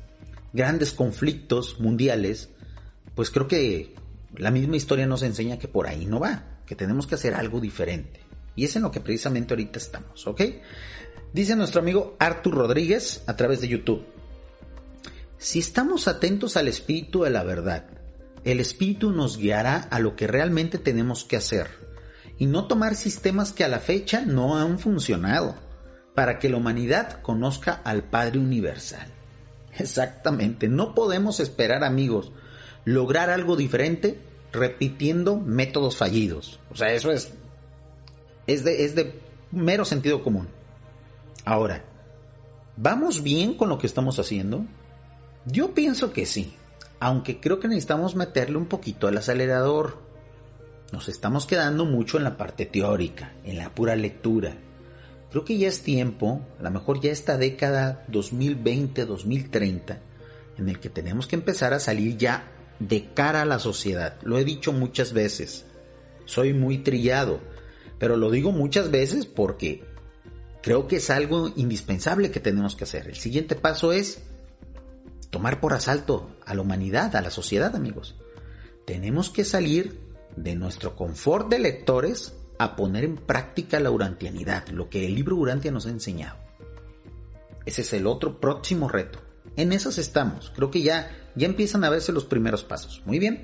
grandes 0.52 0.92
conflictos 0.92 1.80
mundiales, 1.80 2.50
pues 3.16 3.30
creo 3.30 3.48
que 3.48 3.96
la 4.36 4.52
misma 4.52 4.76
historia 4.76 5.08
nos 5.08 5.24
enseña 5.24 5.60
que 5.60 5.68
por 5.68 5.88
ahí 5.88 6.06
no 6.06 6.20
va, 6.20 6.60
que 6.66 6.76
tenemos 6.76 7.08
que 7.08 7.16
hacer 7.16 7.34
algo 7.34 7.62
diferente. 7.62 8.20
Y 8.56 8.66
es 8.66 8.76
en 8.76 8.84
lo 8.84 8.92
que 8.92 9.00
precisamente 9.00 9.54
ahorita 9.54 9.80
estamos, 9.80 10.28
¿ok? 10.28 10.42
Dice 11.34 11.56
nuestro 11.56 11.82
amigo 11.82 12.16
Artur 12.20 12.56
Rodríguez 12.56 13.24
a 13.26 13.36
través 13.36 13.62
de 13.62 13.70
YouTube. 13.70 14.06
Si 15.38 15.60
estamos 15.60 16.08
atentos 16.08 16.58
al 16.58 16.68
espíritu 16.68 17.24
de 17.24 17.30
la 17.30 17.44
verdad, 17.44 17.88
el 18.44 18.60
espíritu 18.60 19.12
nos 19.12 19.38
guiará 19.38 19.78
a 19.78 20.00
lo 20.00 20.16
que 20.16 20.28
realmente 20.28 20.78
tenemos 20.78 21.24
que 21.24 21.38
hacer 21.38 21.93
y 22.38 22.46
no 22.46 22.68
tomar 22.68 22.96
sistemas 22.96 23.52
que 23.52 23.64
a 23.64 23.68
la 23.68 23.80
fecha 23.80 24.26
no 24.26 24.58
han 24.58 24.80
funcionado 24.80 25.56
para 26.16 26.40
que 26.40 26.50
la 26.50 26.58
humanidad 26.58 27.22
conozca 27.22 27.82
al 27.84 28.04
Padre 28.04 28.40
Universal. 28.40 29.08
Exactamente, 29.78 30.68
no 30.68 30.94
podemos 30.94 31.40
esperar 31.40 31.84
amigos 31.84 32.32
lograr 32.86 33.30
algo 33.30 33.56
diferente 33.56 34.20
repitiendo 34.52 35.38
métodos 35.38 35.98
fallidos. 35.98 36.60
O 36.70 36.76
sea, 36.76 36.94
eso 36.94 37.12
es 37.12 37.34
es 38.46 38.64
de, 38.64 38.84
es 38.86 38.96
de 38.96 39.20
mero 39.52 39.86
sentido 39.86 40.24
común. 40.24 40.48
Ahora, 41.46 41.84
¿vamos 42.78 43.24
bien 43.24 43.56
con 43.56 43.70
lo 43.70 43.78
que 43.78 43.88
estamos 43.88 44.20
haciendo? 44.20 44.66
Yo 45.46 45.74
pienso 45.74 46.14
que 46.14 46.26
sí, 46.26 46.54
aunque 47.00 47.40
creo 47.40 47.60
que 47.60 47.68
necesitamos 47.68 48.16
meterle 48.16 48.58
un 48.58 48.66
poquito 48.66 49.08
al 49.08 49.18
acelerador. 49.18 50.03
Nos 50.94 51.10
estamos 51.10 51.46
quedando 51.46 51.84
mucho 51.84 52.18
en 52.18 52.24
la 52.24 52.38
parte 52.38 52.66
teórica, 52.66 53.34
en 53.44 53.58
la 53.58 53.76
pura 53.76 53.98
lectura. 53.98 54.56
Creo 55.30 55.44
que 55.44 55.58
ya 55.58 55.68
es 55.68 55.82
tiempo, 55.82 56.48
a 56.58 56.64
lo 56.64 56.72
mejor 56.72 57.02
ya 57.02 57.12
esta 57.12 57.38
década 57.38 58.06
2020-2030, 58.12 59.98
en 60.58 60.70
el 60.70 60.80
que 60.80 60.90
tenemos 60.90 61.28
que 61.28 61.36
empezar 61.36 61.74
a 61.74 61.80
salir 61.80 62.16
ya 62.18 62.50
de 62.80 63.12
cara 63.14 63.42
a 63.42 63.46
la 63.46 63.60
sociedad. 63.60 64.18
Lo 64.22 64.38
he 64.38 64.46
dicho 64.46 64.72
muchas 64.72 65.12
veces, 65.12 65.66
soy 66.26 66.54
muy 66.54 66.78
trillado 66.78 67.42
pero 68.04 68.18
lo 68.18 68.30
digo 68.32 68.52
muchas 68.52 68.92
veces 68.92 69.26
porque 69.26 69.86
creo 70.62 70.90
que 70.90 70.98
es 70.98 71.10
algo 71.10 71.54
indispensable 71.56 72.32
que 72.32 72.42
tenemos 72.42 72.76
que 72.76 72.84
hacer. 72.84 73.08
El 73.08 73.16
siguiente 73.16 73.56
paso 73.56 73.94
es 73.94 74.24
tomar 75.30 75.62
por 75.62 75.72
asalto 75.72 76.30
a 76.46 76.54
la 76.54 76.62
humanidad, 76.62 77.16
a 77.16 77.22
la 77.22 77.32
sociedad, 77.32 77.76
amigos. 77.78 78.16
Tenemos 78.86 79.30
que 79.30 79.46
salir 79.46 80.03
de 80.36 80.56
nuestro 80.56 80.96
confort 80.96 81.50
de 81.50 81.60
lectores 81.60 82.34
a 82.60 82.76
poner 82.76 83.04
en 83.04 83.18
práctica 83.18 83.80
la 83.80 83.92
urantianidad, 83.92 84.68
lo 84.70 84.90
que 84.90 85.06
el 85.06 85.16
libro 85.16 85.36
Urantia 85.36 85.72
nos 85.72 85.86
ha 85.86 85.90
enseñado. 85.90 86.38
Ese 87.66 87.82
es 87.82 87.94
el 87.94 88.08
otro 88.08 88.40
próximo 88.40 88.90
reto. 88.90 89.20
En 89.56 89.72
esas 89.72 89.98
estamos. 89.98 90.52
Creo 90.56 90.72
que 90.72 90.82
ya, 90.82 91.12
ya 91.36 91.48
empiezan 91.48 91.84
a 91.84 91.90
verse 91.90 92.12
los 92.12 92.26
primeros 92.26 92.64
pasos. 92.64 93.02
Muy 93.06 93.20
bien. 93.20 93.44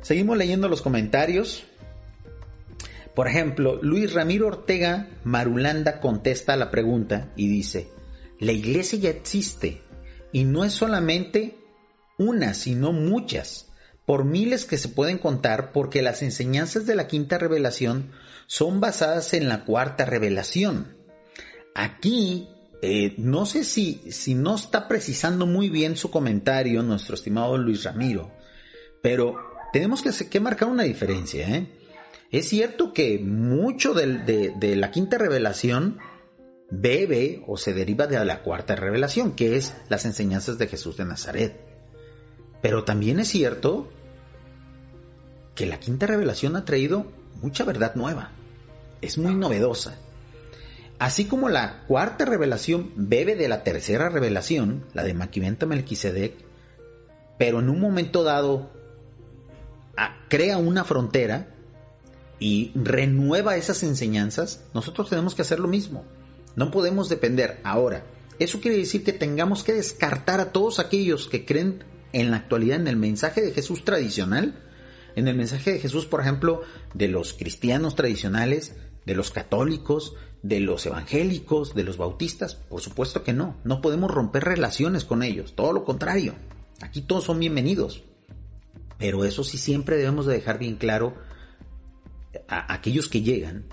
Seguimos 0.00 0.36
leyendo 0.36 0.68
los 0.68 0.82
comentarios. 0.82 1.64
Por 3.14 3.26
ejemplo, 3.26 3.78
Luis 3.82 4.12
Ramiro 4.12 4.46
Ortega 4.46 5.08
Marulanda 5.24 6.00
contesta 6.00 6.52
a 6.52 6.56
la 6.56 6.70
pregunta 6.70 7.32
y 7.36 7.48
dice, 7.48 7.90
la 8.38 8.52
iglesia 8.52 8.98
ya 8.98 9.10
existe 9.10 9.82
y 10.30 10.44
no 10.44 10.64
es 10.64 10.72
solamente 10.72 11.58
una, 12.16 12.54
sino 12.54 12.92
muchas, 12.92 13.67
por 14.08 14.24
miles 14.24 14.64
que 14.64 14.78
se 14.78 14.88
pueden 14.88 15.18
contar 15.18 15.70
porque 15.70 16.00
las 16.00 16.22
enseñanzas 16.22 16.86
de 16.86 16.96
la 16.96 17.08
quinta 17.08 17.36
revelación 17.36 18.10
son 18.46 18.80
basadas 18.80 19.34
en 19.34 19.50
la 19.50 19.66
cuarta 19.66 20.06
revelación. 20.06 20.96
Aquí 21.74 22.48
eh, 22.80 23.12
no 23.18 23.44
sé 23.44 23.64
si, 23.64 24.00
si 24.10 24.34
no 24.34 24.54
está 24.54 24.88
precisando 24.88 25.44
muy 25.44 25.68
bien 25.68 25.94
su 25.94 26.10
comentario 26.10 26.82
nuestro 26.82 27.16
estimado 27.16 27.58
Luis 27.58 27.84
Ramiro, 27.84 28.32
pero 29.02 29.36
tenemos 29.74 30.00
que, 30.00 30.40
marcar 30.40 30.70
una 30.70 30.84
diferencia. 30.84 31.46
¿eh? 31.46 31.66
Es 32.30 32.48
cierto 32.48 32.94
que 32.94 33.18
mucho 33.18 33.92
de, 33.92 34.54
de 34.56 34.76
la 34.76 34.90
quinta 34.90 35.18
revelación 35.18 35.98
bebe 36.70 37.44
o 37.46 37.58
se 37.58 37.74
deriva 37.74 38.06
de 38.06 38.24
la 38.24 38.42
cuarta 38.42 38.74
revelación, 38.74 39.32
que 39.32 39.58
es 39.58 39.74
las 39.90 40.06
enseñanzas 40.06 40.56
de 40.56 40.66
Jesús 40.66 40.96
de 40.96 41.04
Nazaret. 41.04 41.60
Pero 42.62 42.84
también 42.84 43.20
es 43.20 43.28
cierto 43.28 43.90
que 45.58 45.66
la 45.66 45.80
quinta 45.80 46.06
revelación 46.06 46.54
ha 46.54 46.64
traído 46.64 47.04
mucha 47.42 47.64
verdad 47.64 47.96
nueva. 47.96 48.30
Es 49.00 49.18
muy 49.18 49.34
novedosa. 49.34 49.98
Así 51.00 51.24
como 51.24 51.48
la 51.48 51.82
cuarta 51.88 52.24
revelación 52.24 52.92
bebe 52.94 53.34
de 53.34 53.48
la 53.48 53.64
tercera 53.64 54.08
revelación, 54.08 54.84
la 54.94 55.02
de 55.02 55.14
Maquiventa 55.14 55.66
Melquisedec, 55.66 56.34
pero 57.38 57.58
en 57.58 57.70
un 57.70 57.80
momento 57.80 58.22
dado 58.22 58.70
crea 60.28 60.58
una 60.58 60.84
frontera 60.84 61.48
y 62.38 62.70
renueva 62.76 63.56
esas 63.56 63.82
enseñanzas, 63.82 64.62
nosotros 64.74 65.10
tenemos 65.10 65.34
que 65.34 65.42
hacer 65.42 65.58
lo 65.58 65.66
mismo. 65.66 66.04
No 66.54 66.70
podemos 66.70 67.08
depender. 67.08 67.58
Ahora, 67.64 68.04
eso 68.38 68.60
quiere 68.60 68.76
decir 68.76 69.02
que 69.02 69.12
tengamos 69.12 69.64
que 69.64 69.74
descartar 69.74 70.38
a 70.38 70.52
todos 70.52 70.78
aquellos 70.78 71.26
que 71.26 71.44
creen 71.44 71.82
en 72.12 72.30
la 72.30 72.36
actualidad 72.36 72.78
en 72.78 72.86
el 72.86 72.96
mensaje 72.96 73.40
de 73.40 73.50
Jesús 73.50 73.84
tradicional, 73.84 74.67
en 75.18 75.28
el 75.28 75.34
mensaje 75.34 75.72
de 75.72 75.80
Jesús, 75.80 76.06
por 76.06 76.20
ejemplo, 76.20 76.62
de 76.94 77.08
los 77.08 77.32
cristianos 77.32 77.96
tradicionales, 77.96 78.76
de 79.04 79.14
los 79.14 79.30
católicos, 79.30 80.14
de 80.42 80.60
los 80.60 80.86
evangélicos, 80.86 81.74
de 81.74 81.82
los 81.82 81.96
bautistas? 81.96 82.54
Por 82.54 82.80
supuesto 82.80 83.24
que 83.24 83.32
no. 83.32 83.56
No 83.64 83.80
podemos 83.80 84.10
romper 84.10 84.44
relaciones 84.44 85.04
con 85.04 85.22
ellos. 85.22 85.54
Todo 85.56 85.72
lo 85.72 85.84
contrario. 85.84 86.34
Aquí 86.80 87.02
todos 87.02 87.24
son 87.24 87.40
bienvenidos. 87.40 88.04
Pero 88.96 89.24
eso 89.24 89.42
sí 89.42 89.58
siempre 89.58 89.96
debemos 89.96 90.26
de 90.26 90.34
dejar 90.34 90.58
bien 90.58 90.76
claro 90.76 91.14
a 92.46 92.72
aquellos 92.72 93.08
que 93.08 93.22
llegan, 93.22 93.64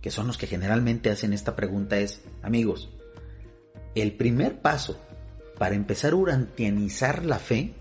que 0.00 0.10
son 0.10 0.26
los 0.26 0.38
que 0.38 0.46
generalmente 0.46 1.10
hacen 1.10 1.32
esta 1.32 1.54
pregunta 1.54 1.98
es, 1.98 2.22
amigos, 2.42 2.88
el 3.94 4.12
primer 4.12 4.60
paso 4.60 4.98
para 5.58 5.74
empezar 5.74 6.12
a 6.12 6.16
urantianizar 6.16 7.24
la 7.24 7.38
fe 7.38 7.74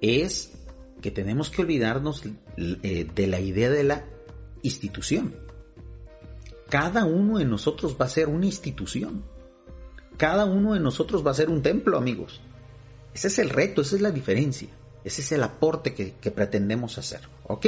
es 0.00 0.55
que 1.06 1.12
tenemos 1.12 1.50
que 1.50 1.62
olvidarnos 1.62 2.24
eh, 2.56 3.06
de 3.14 3.26
la 3.28 3.38
idea 3.38 3.70
de 3.70 3.84
la 3.84 4.04
institución 4.62 5.46
cada 6.68 7.04
uno 7.04 7.38
de 7.38 7.44
nosotros 7.44 7.96
va 8.00 8.06
a 8.06 8.10
ser 8.10 8.28
una 8.28 8.46
institución. 8.46 9.22
Cada 10.16 10.46
uno 10.46 10.74
de 10.74 10.80
nosotros 10.80 11.24
va 11.24 11.30
a 11.30 11.34
ser 11.34 11.48
un 11.48 11.62
templo, 11.62 11.96
amigos. 11.96 12.40
Ese 13.14 13.28
es 13.28 13.38
el 13.38 13.50
reto, 13.50 13.82
esa 13.82 13.96
es 13.96 14.02
la 14.02 14.10
diferencia. 14.10 14.68
Ese 15.04 15.22
es 15.22 15.30
el 15.32 15.42
aporte 15.42 15.94
que, 15.94 16.30
pretendemos 16.30 16.98
hacer. 16.98 17.20
¿Ok? 17.44 17.66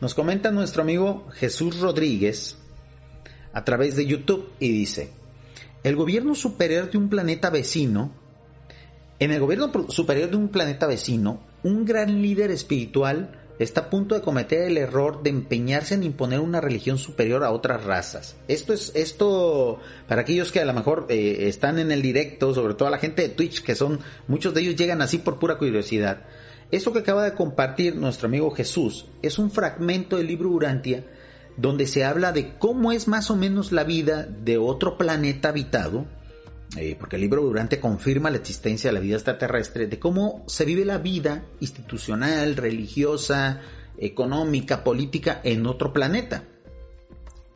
Nos 0.00 0.14
comenta 0.14 0.50
nuestro 0.50 0.82
amigo 0.82 1.26
Jesús 1.32 1.80
Rodríguez 1.80 2.56
a 3.54 3.64
través 3.64 3.96
de 3.96 4.04
YouTube 4.04 4.50
y 4.58 4.70
dice, 4.70 5.10
el 5.82 5.96
gobierno 5.96 6.34
superior 6.34 6.90
de 6.90 6.98
un 6.98 7.08
planeta 7.08 7.48
vecino, 7.48 8.12
en 9.18 9.30
el 9.30 9.40
gobierno 9.40 9.72
superior 9.88 10.28
de 10.28 10.36
un 10.36 10.48
planeta 10.48 10.86
vecino, 10.86 11.40
un 11.64 11.84
gran 11.84 12.22
líder 12.22 12.50
espiritual 12.50 13.30
está 13.58 13.82
a 13.82 13.90
punto 13.90 14.14
de 14.14 14.20
cometer 14.20 14.62
el 14.62 14.76
error 14.76 15.22
de 15.22 15.30
empeñarse 15.30 15.94
en 15.94 16.02
imponer 16.02 16.40
una 16.40 16.60
religión 16.60 16.98
superior 16.98 17.42
a 17.42 17.52
otras 17.52 17.84
razas. 17.84 18.36
Esto 18.48 18.72
es 18.72 18.92
esto 18.94 19.80
para 20.06 20.22
aquellos 20.22 20.52
que 20.52 20.60
a 20.60 20.64
lo 20.64 20.74
mejor 20.74 21.06
eh, 21.08 21.48
están 21.48 21.78
en 21.78 21.90
el 21.90 22.02
directo, 22.02 22.54
sobre 22.54 22.74
todo 22.74 22.90
la 22.90 22.98
gente 22.98 23.22
de 23.22 23.28
Twitch, 23.30 23.62
que 23.62 23.74
son 23.74 24.00
muchos 24.28 24.52
de 24.54 24.60
ellos 24.60 24.76
llegan 24.76 25.02
así 25.02 25.18
por 25.18 25.38
pura 25.38 25.56
curiosidad. 25.56 26.22
Esto 26.70 26.92
que 26.92 26.98
acaba 26.98 27.24
de 27.24 27.34
compartir 27.34 27.96
nuestro 27.96 28.28
amigo 28.28 28.50
Jesús 28.50 29.06
es 29.22 29.38
un 29.38 29.50
fragmento 29.50 30.16
del 30.16 30.26
libro 30.26 30.50
Urantia 30.50 31.04
donde 31.56 31.86
se 31.86 32.04
habla 32.04 32.32
de 32.32 32.58
cómo 32.58 32.92
es 32.92 33.08
más 33.08 33.30
o 33.30 33.36
menos 33.36 33.72
la 33.72 33.84
vida 33.84 34.24
de 34.24 34.58
otro 34.58 34.98
planeta 34.98 35.50
habitado 35.50 36.06
eh, 36.76 36.96
porque 36.98 37.16
el 37.16 37.22
libro 37.22 37.42
Durante 37.42 37.78
confirma 37.78 38.30
la 38.30 38.38
existencia 38.38 38.90
de 38.90 38.94
la 38.94 39.00
vida 39.00 39.14
extraterrestre, 39.14 39.86
de 39.86 39.98
cómo 39.98 40.44
se 40.46 40.64
vive 40.64 40.84
la 40.84 40.98
vida 40.98 41.44
institucional, 41.60 42.56
religiosa, 42.56 43.60
económica, 43.98 44.82
política 44.82 45.40
en 45.44 45.66
otro 45.66 45.92
planeta. 45.92 46.44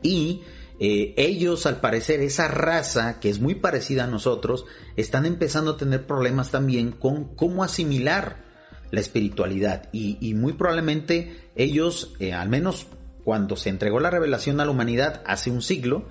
Y 0.01 0.43
eh, 0.79 1.13
ellos, 1.17 1.65
al 1.65 1.81
parecer, 1.81 2.21
esa 2.21 2.47
raza, 2.47 3.19
que 3.19 3.29
es 3.29 3.39
muy 3.39 3.55
parecida 3.55 4.05
a 4.05 4.07
nosotros, 4.07 4.65
están 4.95 5.25
empezando 5.25 5.71
a 5.71 5.77
tener 5.77 6.07
problemas 6.07 6.51
también 6.51 6.91
con 6.91 7.35
cómo 7.35 7.63
asimilar 7.63 8.43
la 8.91 9.01
espiritualidad. 9.01 9.89
Y, 9.91 10.33
muy 10.35 10.53
probablemente 10.53 11.49
ellos, 11.55 12.13
eh, 12.19 12.33
al 12.33 12.49
menos 12.49 12.87
cuando 13.25 13.57
se 13.57 13.69
entregó 13.69 13.99
la 13.99 14.09
revelación 14.09 14.59
a 14.59 14.65
la 14.65 14.71
humanidad 14.71 15.21
hace 15.25 15.51
un 15.51 15.61
siglo, 15.61 16.07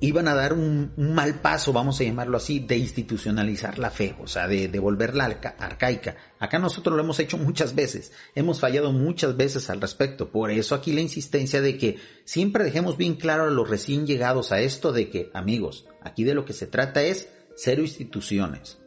iban 0.00 0.28
a 0.28 0.34
dar 0.34 0.52
un, 0.52 0.92
mal 0.96 1.40
paso, 1.40 1.72
vamos 1.72 2.00
a 2.00 2.04
llamarlo 2.04 2.36
así, 2.36 2.60
de 2.60 2.76
institucionalizar 2.76 3.78
la 3.78 3.90
fe, 3.90 4.14
o 4.20 4.26
sea, 4.26 4.46
de, 4.46 4.68
volverla 4.78 5.24
arcaica. 5.58 6.16
Acá 6.38 6.58
nosotros 6.58 6.96
lo 6.96 7.02
hemos 7.02 7.18
hecho 7.18 7.38
muchas 7.38 7.74
veces, 7.74 8.12
hemos 8.34 8.60
fallado 8.60 8.92
muchas 8.92 9.36
veces 9.36 9.70
al 9.70 9.80
respecto, 9.80 10.30
por 10.30 10.50
eso 10.50 10.74
aquí 10.74 10.92
la 10.92 11.00
insistencia 11.00 11.60
de 11.60 11.78
que 11.78 11.98
siempre 12.24 12.64
dejemos 12.64 12.96
bien 12.96 13.14
claro 13.14 13.44
a 13.44 13.50
los 13.50 13.68
recién 13.68 14.06
llegados 14.06 14.52
a 14.52 14.60
esto 14.60 14.92
de 14.92 15.08
que, 15.08 15.30
amigos, 15.32 15.86
aquí 16.02 16.24
de 16.24 16.34
lo 16.34 16.44
que 16.44 16.52
se 16.52 16.66
trata 16.66 17.02
es 17.02 17.28
cero 17.56 17.82
instituciones. 17.82 18.78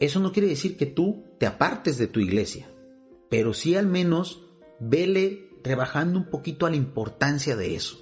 Eso 0.00 0.18
no 0.20 0.32
quiere 0.32 0.48
decir 0.48 0.76
que 0.76 0.86
tú 0.86 1.24
te 1.38 1.46
apartes 1.46 1.98
de 1.98 2.06
tu 2.06 2.20
iglesia, 2.20 2.68
pero 3.28 3.52
sí 3.52 3.76
al 3.76 3.86
menos 3.86 4.46
vele 4.80 5.50
rebajando 5.62 6.18
un 6.18 6.30
poquito 6.30 6.66
a 6.66 6.70
la 6.70 6.76
importancia 6.76 7.54
de 7.54 7.76
eso. 7.76 7.98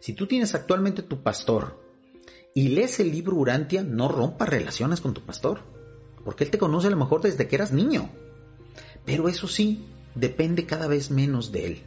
Si 0.00 0.14
tú 0.14 0.26
tienes 0.26 0.54
actualmente 0.54 1.02
tu 1.02 1.22
pastor 1.22 1.78
y 2.54 2.68
lees 2.68 2.98
el 3.00 3.12
libro 3.12 3.36
Urantia, 3.36 3.82
no 3.82 4.08
rompas 4.08 4.48
relaciones 4.48 5.00
con 5.00 5.14
tu 5.14 5.20
pastor, 5.20 5.60
porque 6.24 6.44
él 6.44 6.50
te 6.50 6.58
conoce 6.58 6.88
a 6.88 6.90
lo 6.90 6.96
mejor 6.96 7.20
desde 7.20 7.46
que 7.46 7.56
eras 7.56 7.70
niño. 7.70 8.10
Pero 9.04 9.28
eso 9.28 9.46
sí, 9.46 9.84
depende 10.14 10.66
cada 10.66 10.86
vez 10.86 11.10
menos 11.10 11.52
de 11.52 11.66
él. 11.66 11.82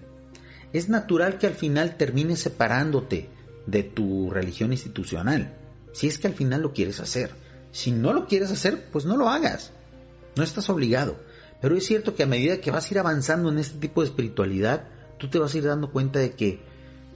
Es 0.71 0.89
natural 0.89 1.37
que 1.39 1.47
al 1.47 1.55
final 1.55 1.97
termines 1.97 2.39
separándote 2.39 3.29
de 3.65 3.83
tu 3.83 4.29
religión 4.29 4.71
institucional, 4.71 5.57
si 5.91 6.07
es 6.07 6.17
que 6.17 6.27
al 6.27 6.33
final 6.33 6.61
lo 6.61 6.73
quieres 6.73 6.99
hacer. 6.99 7.31
Si 7.71 7.91
no 7.91 8.13
lo 8.13 8.27
quieres 8.27 8.51
hacer, 8.51 8.89
pues 8.91 9.05
no 9.05 9.17
lo 9.17 9.29
hagas. 9.29 9.71
No 10.35 10.43
estás 10.43 10.69
obligado. 10.69 11.15
Pero 11.59 11.75
es 11.75 11.85
cierto 11.85 12.15
que 12.15 12.23
a 12.23 12.27
medida 12.27 12.61
que 12.61 12.69
vas 12.69 12.85
a 12.85 12.93
ir 12.93 12.99
avanzando 12.99 13.49
en 13.49 13.57
este 13.57 13.79
tipo 13.79 14.01
de 14.01 14.07
espiritualidad, 14.07 14.87
tú 15.17 15.27
te 15.29 15.39
vas 15.39 15.53
a 15.53 15.57
ir 15.57 15.63
dando 15.63 15.91
cuenta 15.91 16.19
de 16.19 16.33
que 16.33 16.61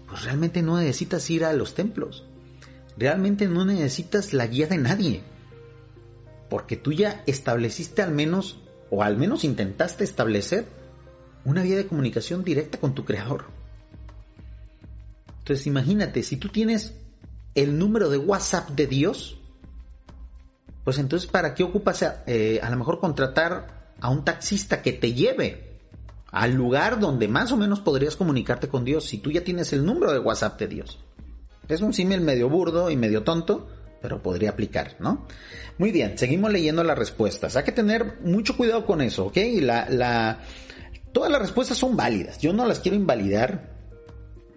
pues 0.08 0.24
realmente 0.24 0.62
no 0.62 0.78
necesitas 0.78 1.30
ir 1.30 1.46
a 1.46 1.54
los 1.54 1.76
templos. 1.76 2.24
Realmente 2.98 3.48
no 3.48 3.66
necesitas 3.66 4.34
la 4.34 4.48
guía 4.48 4.68
de 4.68 4.78
nadie. 4.78 5.22
Porque 6.50 6.78
tú 6.78 6.94
ya 6.94 7.24
estableciste 7.28 8.02
al 8.02 8.12
menos, 8.12 8.58
o 8.90 9.04
al 9.04 9.18
menos 9.18 9.44
intentaste 9.44 10.04
establecer, 10.04 10.66
una 11.44 11.62
vía 11.62 11.78
de 11.78 11.88
comunicación 11.88 12.44
directa 12.44 12.80
con 12.80 12.96
tu 12.96 13.06
creador. 13.06 13.46
Entonces 15.40 15.68
imagínate, 15.68 16.24
si 16.24 16.38
tú 16.38 16.50
tienes 16.50 16.94
el 17.56 17.78
número 17.78 18.10
de 18.10 18.18
WhatsApp 18.18 18.70
de 18.72 18.88
Dios, 18.88 19.38
pues 20.84 21.00
entonces 21.00 21.30
¿para 21.30 21.54
qué 21.54 21.64
ocupas 21.64 22.06
eh, 22.28 22.60
a 22.62 22.70
lo 22.70 22.78
mejor 22.78 23.00
contratar 23.00 23.94
a 24.00 24.10
un 24.10 24.24
taxista 24.24 24.82
que 24.82 24.94
te 24.94 25.14
lleve 25.14 25.67
al 26.32 26.54
lugar 26.54 27.00
donde 27.00 27.28
más 27.28 27.52
o 27.52 27.58
menos 27.58 27.80
podrías 27.80 28.16
comunicarte 28.16 28.68
con 28.68 28.84
Dios 28.84 29.06
si 29.06 29.20
tú 29.20 29.32
ya 29.32 29.44
tienes 29.44 29.74
el 29.74 29.86
número 29.86 30.12
de 30.12 30.20
WhatsApp 30.20 30.60
de 30.60 30.68
Dios. 30.68 31.00
Es 31.68 31.82
un 31.82 31.94
símil 31.94 32.22
medio 32.22 32.50
burdo 32.50 32.90
y 32.90 32.96
medio 32.96 33.24
tonto, 33.24 33.68
pero 34.02 34.22
podría 34.22 34.52
aplicar, 34.52 34.96
¿no? 35.00 35.26
Muy 35.78 35.92
bien, 35.92 36.18
seguimos 36.18 36.52
leyendo 36.52 36.84
las 36.84 36.98
respuestas. 36.98 37.56
Hay 37.56 37.64
que 37.64 37.72
tener 37.72 38.20
mucho 38.22 38.56
cuidado 38.56 38.86
con 38.86 39.02
eso, 39.02 39.26
¿ok? 39.26 39.38
La, 39.62 39.88
la, 39.90 40.40
todas 41.12 41.32
las 41.32 41.42
respuestas 41.42 41.78
son 41.78 41.96
válidas. 41.96 42.40
Yo 42.40 42.54
no 42.54 42.66
las 42.66 42.80
quiero 42.80 42.96
invalidar. 42.96 43.76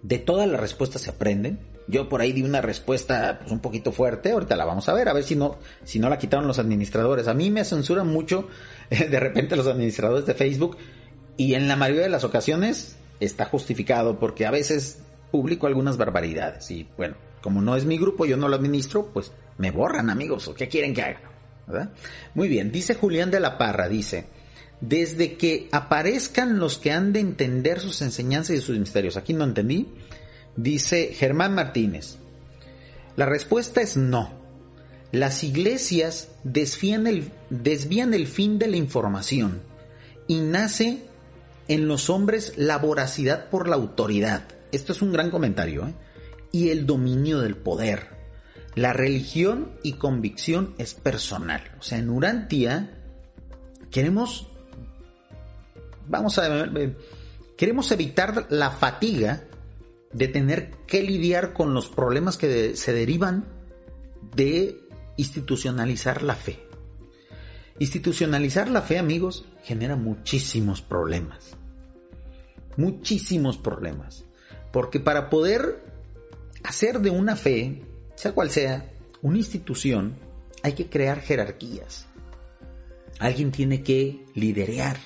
De 0.01 0.17
todas 0.17 0.49
las 0.49 0.59
respuestas 0.59 1.01
se 1.03 1.11
aprenden. 1.11 1.59
Yo 1.87 2.07
por 2.07 2.21
ahí 2.21 2.31
di 2.31 2.43
una 2.43 2.61
respuesta 2.61 3.39
pues, 3.39 3.51
un 3.51 3.59
poquito 3.59 3.91
fuerte, 3.91 4.31
ahorita 4.31 4.55
la 4.55 4.65
vamos 4.65 4.87
a 4.87 4.93
ver, 4.93 5.09
a 5.09 5.13
ver 5.13 5.23
si 5.23 5.35
no, 5.35 5.57
si 5.83 5.99
no 5.99 6.09
la 6.09 6.17
quitaron 6.17 6.47
los 6.47 6.57
administradores. 6.57 7.27
A 7.27 7.33
mí 7.33 7.51
me 7.51 7.65
censuran 7.65 8.07
mucho 8.07 8.47
de 8.89 9.19
repente 9.19 9.55
los 9.55 9.67
administradores 9.67 10.25
de 10.25 10.33
Facebook 10.33 10.77
y 11.37 11.53
en 11.53 11.67
la 11.67 11.75
mayoría 11.75 12.03
de 12.03 12.09
las 12.09 12.23
ocasiones 12.23 12.95
está 13.19 13.45
justificado 13.45 14.19
porque 14.19 14.45
a 14.45 14.51
veces 14.51 14.99
publico 15.31 15.67
algunas 15.67 15.97
barbaridades 15.97 16.69
y 16.71 16.87
bueno, 16.97 17.15
como 17.41 17.61
no 17.61 17.75
es 17.75 17.85
mi 17.85 17.97
grupo, 17.97 18.25
yo 18.25 18.37
no 18.37 18.47
lo 18.47 18.55
administro, 18.55 19.09
pues 19.13 19.31
me 19.57 19.71
borran 19.71 20.09
amigos, 20.09 20.47
¿o 20.47 20.53
qué 20.53 20.67
quieren 20.67 20.93
que 20.93 21.01
haga? 21.01 21.21
Muy 22.33 22.47
bien, 22.47 22.71
dice 22.71 22.95
Julián 22.95 23.31
de 23.31 23.39
la 23.39 23.57
Parra, 23.57 23.87
dice, 23.87 24.25
desde 24.81 25.37
que 25.37 25.69
aparezcan 25.71 26.59
los 26.59 26.77
que 26.77 26.91
han 26.91 27.13
de 27.13 27.19
entender 27.19 27.79
sus 27.79 28.01
enseñanzas 28.01 28.57
y 28.57 28.61
sus 28.61 28.77
misterios, 28.77 29.17
aquí 29.17 29.33
no 29.33 29.43
entendí, 29.43 29.87
dice 30.55 31.13
Germán 31.13 31.55
Martínez, 31.55 32.17
la 33.15 33.25
respuesta 33.25 33.81
es 33.81 33.97
no. 33.97 34.31
Las 35.11 35.43
iglesias 35.43 36.29
desvían 36.43 37.05
el, 37.05 37.31
desvían 37.49 38.13
el 38.13 38.27
fin 38.27 38.57
de 38.57 38.67
la 38.67 38.77
información 38.77 39.61
y 40.27 40.39
nace 40.39 41.03
en 41.71 41.87
los 41.87 42.09
hombres 42.09 42.51
la 42.57 42.77
voracidad 42.77 43.49
por 43.49 43.69
la 43.69 43.77
autoridad. 43.77 44.43
Esto 44.73 44.91
es 44.91 45.01
un 45.01 45.13
gran 45.13 45.31
comentario. 45.31 45.87
¿eh? 45.87 45.93
Y 46.51 46.67
el 46.67 46.85
dominio 46.85 47.39
del 47.39 47.55
poder. 47.55 48.09
La 48.75 48.91
religión 48.91 49.71
y 49.81 49.93
convicción 49.93 50.75
es 50.77 50.93
personal. 50.93 51.61
O 51.79 51.81
sea, 51.81 51.97
en 51.97 52.09
Urantia 52.09 52.99
queremos, 53.89 54.49
vamos 56.09 56.37
a 56.39 56.49
ver, 56.49 56.97
queremos 57.55 57.89
evitar 57.93 58.47
la 58.49 58.71
fatiga 58.71 59.45
de 60.11 60.27
tener 60.27 60.71
que 60.87 61.01
lidiar 61.01 61.53
con 61.53 61.73
los 61.73 61.87
problemas 61.87 62.35
que 62.35 62.75
se 62.75 62.91
derivan 62.91 63.45
de 64.35 64.77
institucionalizar 65.15 66.21
la 66.21 66.35
fe. 66.35 66.59
Institucionalizar 67.79 68.69
la 68.69 68.81
fe, 68.81 68.97
amigos, 68.97 69.45
genera 69.63 69.95
muchísimos 69.95 70.81
problemas 70.81 71.60
muchísimos 72.77 73.57
problemas. 73.57 74.25
Porque 74.71 74.99
para 74.99 75.29
poder 75.29 75.83
hacer 76.63 76.99
de 76.99 77.09
una 77.09 77.35
fe, 77.35 77.83
sea 78.15 78.33
cual 78.33 78.49
sea, 78.49 78.91
una 79.21 79.37
institución, 79.37 80.15
hay 80.63 80.73
que 80.73 80.89
crear 80.89 81.21
jerarquías. 81.21 82.07
Alguien 83.19 83.51
tiene 83.51 83.83
que 83.83 84.25
liderear. 84.33 84.97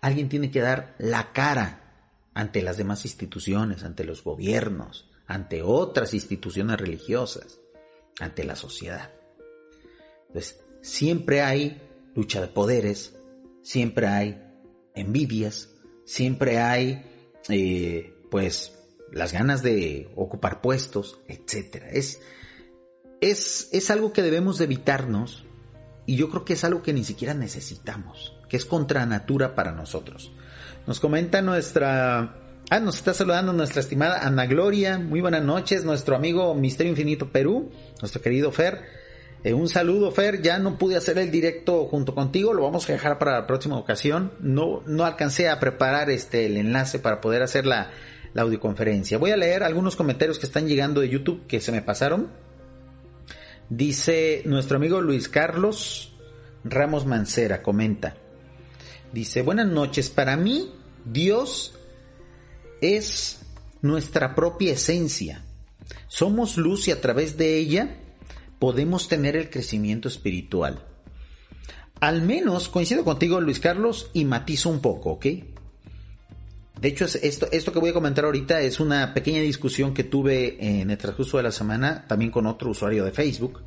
Alguien 0.00 0.28
tiene 0.28 0.50
que 0.50 0.60
dar 0.60 0.94
la 0.98 1.32
cara 1.32 1.82
ante 2.34 2.62
las 2.62 2.76
demás 2.76 3.04
instituciones, 3.04 3.82
ante 3.82 4.04
los 4.04 4.22
gobiernos, 4.22 5.08
ante 5.26 5.62
otras 5.62 6.12
instituciones 6.14 6.78
religiosas, 6.78 7.60
ante 8.20 8.44
la 8.44 8.56
sociedad. 8.56 9.10
Entonces, 10.28 10.60
siempre 10.82 11.40
hay 11.40 11.80
lucha 12.14 12.40
de 12.40 12.48
poderes, 12.48 13.14
siempre 13.62 14.06
hay 14.06 14.42
envidias, 14.94 15.70
siempre 16.06 16.58
hay, 16.60 17.04
eh, 17.50 18.14
pues, 18.30 18.72
las 19.12 19.34
ganas 19.34 19.62
de 19.62 20.10
ocupar 20.16 20.62
puestos, 20.62 21.20
etc. 21.28 21.82
Es, 21.92 22.20
es, 23.20 23.68
es 23.72 23.90
algo 23.90 24.14
que 24.14 24.22
debemos 24.22 24.56
de 24.56 24.64
evitarnos 24.64 25.44
y 26.06 26.16
yo 26.16 26.30
creo 26.30 26.44
que 26.44 26.54
es 26.54 26.64
algo 26.64 26.82
que 26.82 26.94
ni 26.94 27.04
siquiera 27.04 27.34
necesitamos, 27.34 28.34
que 28.48 28.56
es 28.56 28.64
contra 28.64 29.04
natura 29.04 29.54
para 29.54 29.72
nosotros. 29.72 30.32
Nos 30.86 31.00
comenta 31.00 31.42
nuestra... 31.42 32.42
Ah, 32.68 32.80
nos 32.80 32.96
está 32.96 33.14
saludando 33.14 33.52
nuestra 33.52 33.80
estimada 33.80 34.26
Ana 34.26 34.46
Gloria. 34.46 34.98
Muy 34.98 35.20
buenas 35.20 35.42
noches, 35.42 35.84
nuestro 35.84 36.16
amigo 36.16 36.52
Misterio 36.54 36.90
Infinito 36.90 37.30
Perú, 37.30 37.70
nuestro 38.00 38.20
querido 38.20 38.50
Fer. 38.50 38.95
Eh, 39.44 39.54
un 39.54 39.68
saludo, 39.68 40.10
Fer. 40.10 40.42
Ya 40.42 40.58
no 40.58 40.78
pude 40.78 40.96
hacer 40.96 41.18
el 41.18 41.30
directo 41.30 41.84
junto 41.86 42.14
contigo. 42.14 42.52
Lo 42.52 42.62
vamos 42.62 42.88
a 42.88 42.92
dejar 42.92 43.18
para 43.18 43.32
la 43.32 43.46
próxima 43.46 43.78
ocasión. 43.78 44.32
No, 44.40 44.82
no 44.86 45.04
alcancé 45.04 45.48
a 45.48 45.60
preparar 45.60 46.10
este, 46.10 46.46
el 46.46 46.56
enlace 46.56 46.98
para 46.98 47.20
poder 47.20 47.42
hacer 47.42 47.66
la, 47.66 47.90
la 48.34 48.42
audioconferencia. 48.42 49.18
Voy 49.18 49.30
a 49.30 49.36
leer 49.36 49.62
algunos 49.62 49.96
comentarios 49.96 50.38
que 50.38 50.46
están 50.46 50.66
llegando 50.66 51.00
de 51.00 51.08
YouTube 51.08 51.46
que 51.46 51.60
se 51.60 51.72
me 51.72 51.82
pasaron. 51.82 52.28
Dice 53.68 54.42
nuestro 54.44 54.76
amigo 54.76 55.00
Luis 55.00 55.28
Carlos 55.28 56.12
Ramos 56.62 57.06
Mancera, 57.06 57.62
comenta. 57.62 58.16
Dice, 59.12 59.42
buenas 59.42 59.68
noches. 59.68 60.10
Para 60.10 60.36
mí, 60.36 60.72
Dios 61.04 61.74
es 62.80 63.40
nuestra 63.82 64.34
propia 64.34 64.72
esencia. 64.72 65.44
Somos 66.08 66.56
luz 66.56 66.88
y 66.88 66.90
a 66.90 67.00
través 67.00 67.36
de 67.36 67.56
ella 67.56 67.96
podemos 68.58 69.08
tener 69.08 69.36
el 69.36 69.50
crecimiento 69.50 70.08
espiritual. 70.08 70.84
Al 72.00 72.22
menos 72.22 72.68
coincido 72.68 73.04
contigo, 73.04 73.40
Luis 73.40 73.60
Carlos, 73.60 74.10
y 74.12 74.24
matizo 74.24 74.68
un 74.68 74.80
poco, 74.80 75.12
¿ok? 75.12 75.26
De 76.80 76.88
hecho, 76.88 77.06
esto, 77.06 77.48
esto 77.52 77.72
que 77.72 77.78
voy 77.78 77.90
a 77.90 77.94
comentar 77.94 78.26
ahorita 78.26 78.60
es 78.60 78.80
una 78.80 79.14
pequeña 79.14 79.40
discusión 79.40 79.94
que 79.94 80.04
tuve 80.04 80.56
en 80.60 80.90
el 80.90 80.98
transcurso 80.98 81.38
de 81.38 81.44
la 81.44 81.52
semana, 81.52 82.04
también 82.06 82.30
con 82.30 82.46
otro 82.46 82.70
usuario 82.70 83.04
de 83.04 83.12
Facebook. 83.12 83.62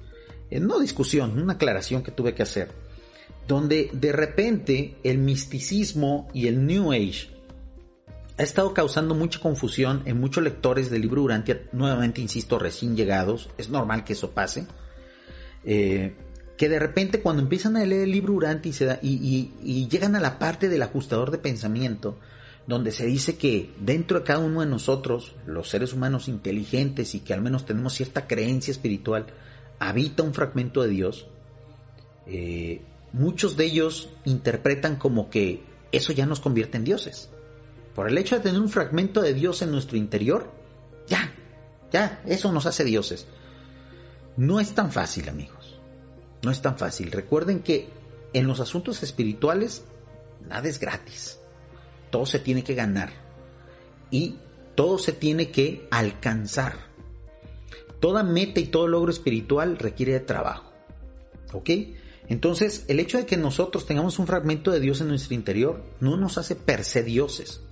No 0.51 0.79
discusión, 0.79 1.39
una 1.39 1.53
aclaración 1.53 2.03
que 2.03 2.11
tuve 2.11 2.35
que 2.35 2.43
hacer. 2.43 2.71
Donde 3.47 3.89
de 3.93 4.11
repente 4.11 4.97
el 5.03 5.17
misticismo 5.17 6.27
y 6.33 6.47
el 6.47 6.65
New 6.67 6.91
Age 6.91 7.38
ha 8.39 8.43
estado 8.43 8.73
causando 8.73 9.15
mucha 9.15 9.41
confusión 9.41 10.01
en 10.05 10.17
muchos 10.17 10.41
lectores 10.41 10.89
del 10.89 11.01
libro 11.01 11.21
Urantia, 11.21 11.61
nuevamente 11.73 12.21
insisto, 12.21 12.57
recién 12.57 12.95
llegados, 12.95 13.49
es 13.57 13.69
normal 13.69 14.05
que 14.05 14.13
eso 14.13 14.31
pase, 14.31 14.65
eh, 15.65 16.15
que 16.57 16.69
de 16.69 16.79
repente 16.79 17.21
cuando 17.21 17.41
empiezan 17.41 17.75
a 17.75 17.85
leer 17.85 18.03
el 18.03 18.11
libro 18.11 18.31
Urantia 18.31 18.97
y, 19.01 19.51
y, 19.61 19.87
llegan 19.89 20.15
a 20.15 20.21
la 20.21 20.39
parte 20.39 20.69
del 20.69 20.81
ajustador 20.83 21.31
de 21.31 21.37
pensamiento, 21.37 22.17
donde 22.65 22.93
se 22.93 23.05
dice 23.05 23.35
que 23.35 23.71
dentro 23.77 24.19
de 24.19 24.25
cada 24.25 24.39
uno 24.39 24.61
de 24.61 24.67
nosotros, 24.67 25.35
los 25.45 25.67
seres 25.67 25.91
humanos 25.91 26.29
inteligentes 26.29 27.15
y 27.15 27.19
que 27.19 27.33
al 27.33 27.41
menos 27.41 27.65
tenemos 27.65 27.93
cierta 27.93 28.25
creencia 28.25 28.71
espiritual, 28.71 29.25
habita 29.79 30.23
un 30.23 30.33
fragmento 30.33 30.81
de 30.81 30.87
Dios, 30.87 31.27
eh, 32.25 32.83
muchos 33.11 33.57
de 33.57 33.65
ellos 33.65 34.07
interpretan 34.23 34.95
como 34.95 35.29
que 35.29 35.61
eso 35.91 36.13
ya 36.13 36.25
nos 36.25 36.39
convierte 36.39 36.77
en 36.77 36.85
dioses 36.85 37.29
por 37.99 38.07
el 38.07 38.17
hecho 38.17 38.37
de 38.37 38.41
tener 38.43 38.61
un 38.61 38.69
fragmento 38.69 39.21
de 39.21 39.33
Dios 39.33 39.61
en 39.61 39.71
nuestro 39.71 39.97
interior, 39.97 40.49
ya, 41.09 41.33
ya, 41.91 42.21
eso 42.25 42.49
nos 42.49 42.65
hace 42.65 42.85
dioses. 42.85 43.27
No 44.37 44.61
es 44.61 44.73
tan 44.73 44.89
fácil, 44.89 45.27
amigos. 45.27 45.77
No 46.41 46.49
es 46.49 46.61
tan 46.61 46.77
fácil. 46.77 47.11
Recuerden 47.11 47.59
que 47.59 47.89
en 48.31 48.47
los 48.47 48.61
asuntos 48.61 49.03
espirituales 49.03 49.83
nada 50.47 50.69
es 50.69 50.79
gratis. 50.79 51.39
Todo 52.09 52.25
se 52.25 52.39
tiene 52.39 52.63
que 52.63 52.73
ganar. 52.73 53.11
Y 54.11 54.37
todo 54.75 54.97
se 54.97 55.11
tiene 55.11 55.51
que 55.51 55.85
alcanzar. 55.91 56.77
Toda 57.99 58.23
meta 58.23 58.61
y 58.61 58.67
todo 58.67 58.87
logro 58.87 59.11
espiritual 59.11 59.77
requiere 59.77 60.13
de 60.13 60.21
trabajo. 60.21 60.71
¿Ok? 61.51 61.69
Entonces, 62.29 62.85
el 62.87 63.01
hecho 63.01 63.17
de 63.17 63.25
que 63.25 63.35
nosotros 63.35 63.85
tengamos 63.85 64.19
un 64.19 64.27
fragmento 64.27 64.71
de 64.71 64.79
Dios 64.79 65.01
en 65.01 65.09
nuestro 65.09 65.35
interior 65.35 65.83
no 65.99 66.15
nos 66.15 66.37
hace 66.37 66.55
per 66.55 66.85
se 66.85 67.03
dioses 67.03 67.63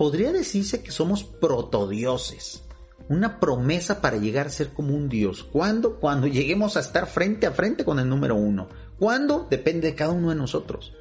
podría 0.00 0.32
decirse 0.32 0.82
que 0.82 0.92
somos 0.92 1.24
protodioses, 1.24 2.62
una 3.10 3.38
promesa 3.38 4.00
para 4.00 4.16
llegar 4.16 4.46
a 4.46 4.50
ser 4.50 4.70
como 4.70 4.96
un 4.96 5.10
dios. 5.10 5.44
¿Cuándo? 5.44 5.96
Cuando 6.00 6.26
lleguemos 6.26 6.78
a 6.78 6.80
estar 6.80 7.06
frente 7.06 7.46
a 7.46 7.50
frente 7.50 7.84
con 7.84 7.98
el 7.98 8.08
número 8.08 8.34
uno. 8.34 8.70
¿Cuándo? 8.98 9.46
Depende 9.50 9.88
de 9.88 9.94
cada 9.94 10.12
uno 10.12 10.30
de 10.30 10.36
nosotros. 10.36 10.94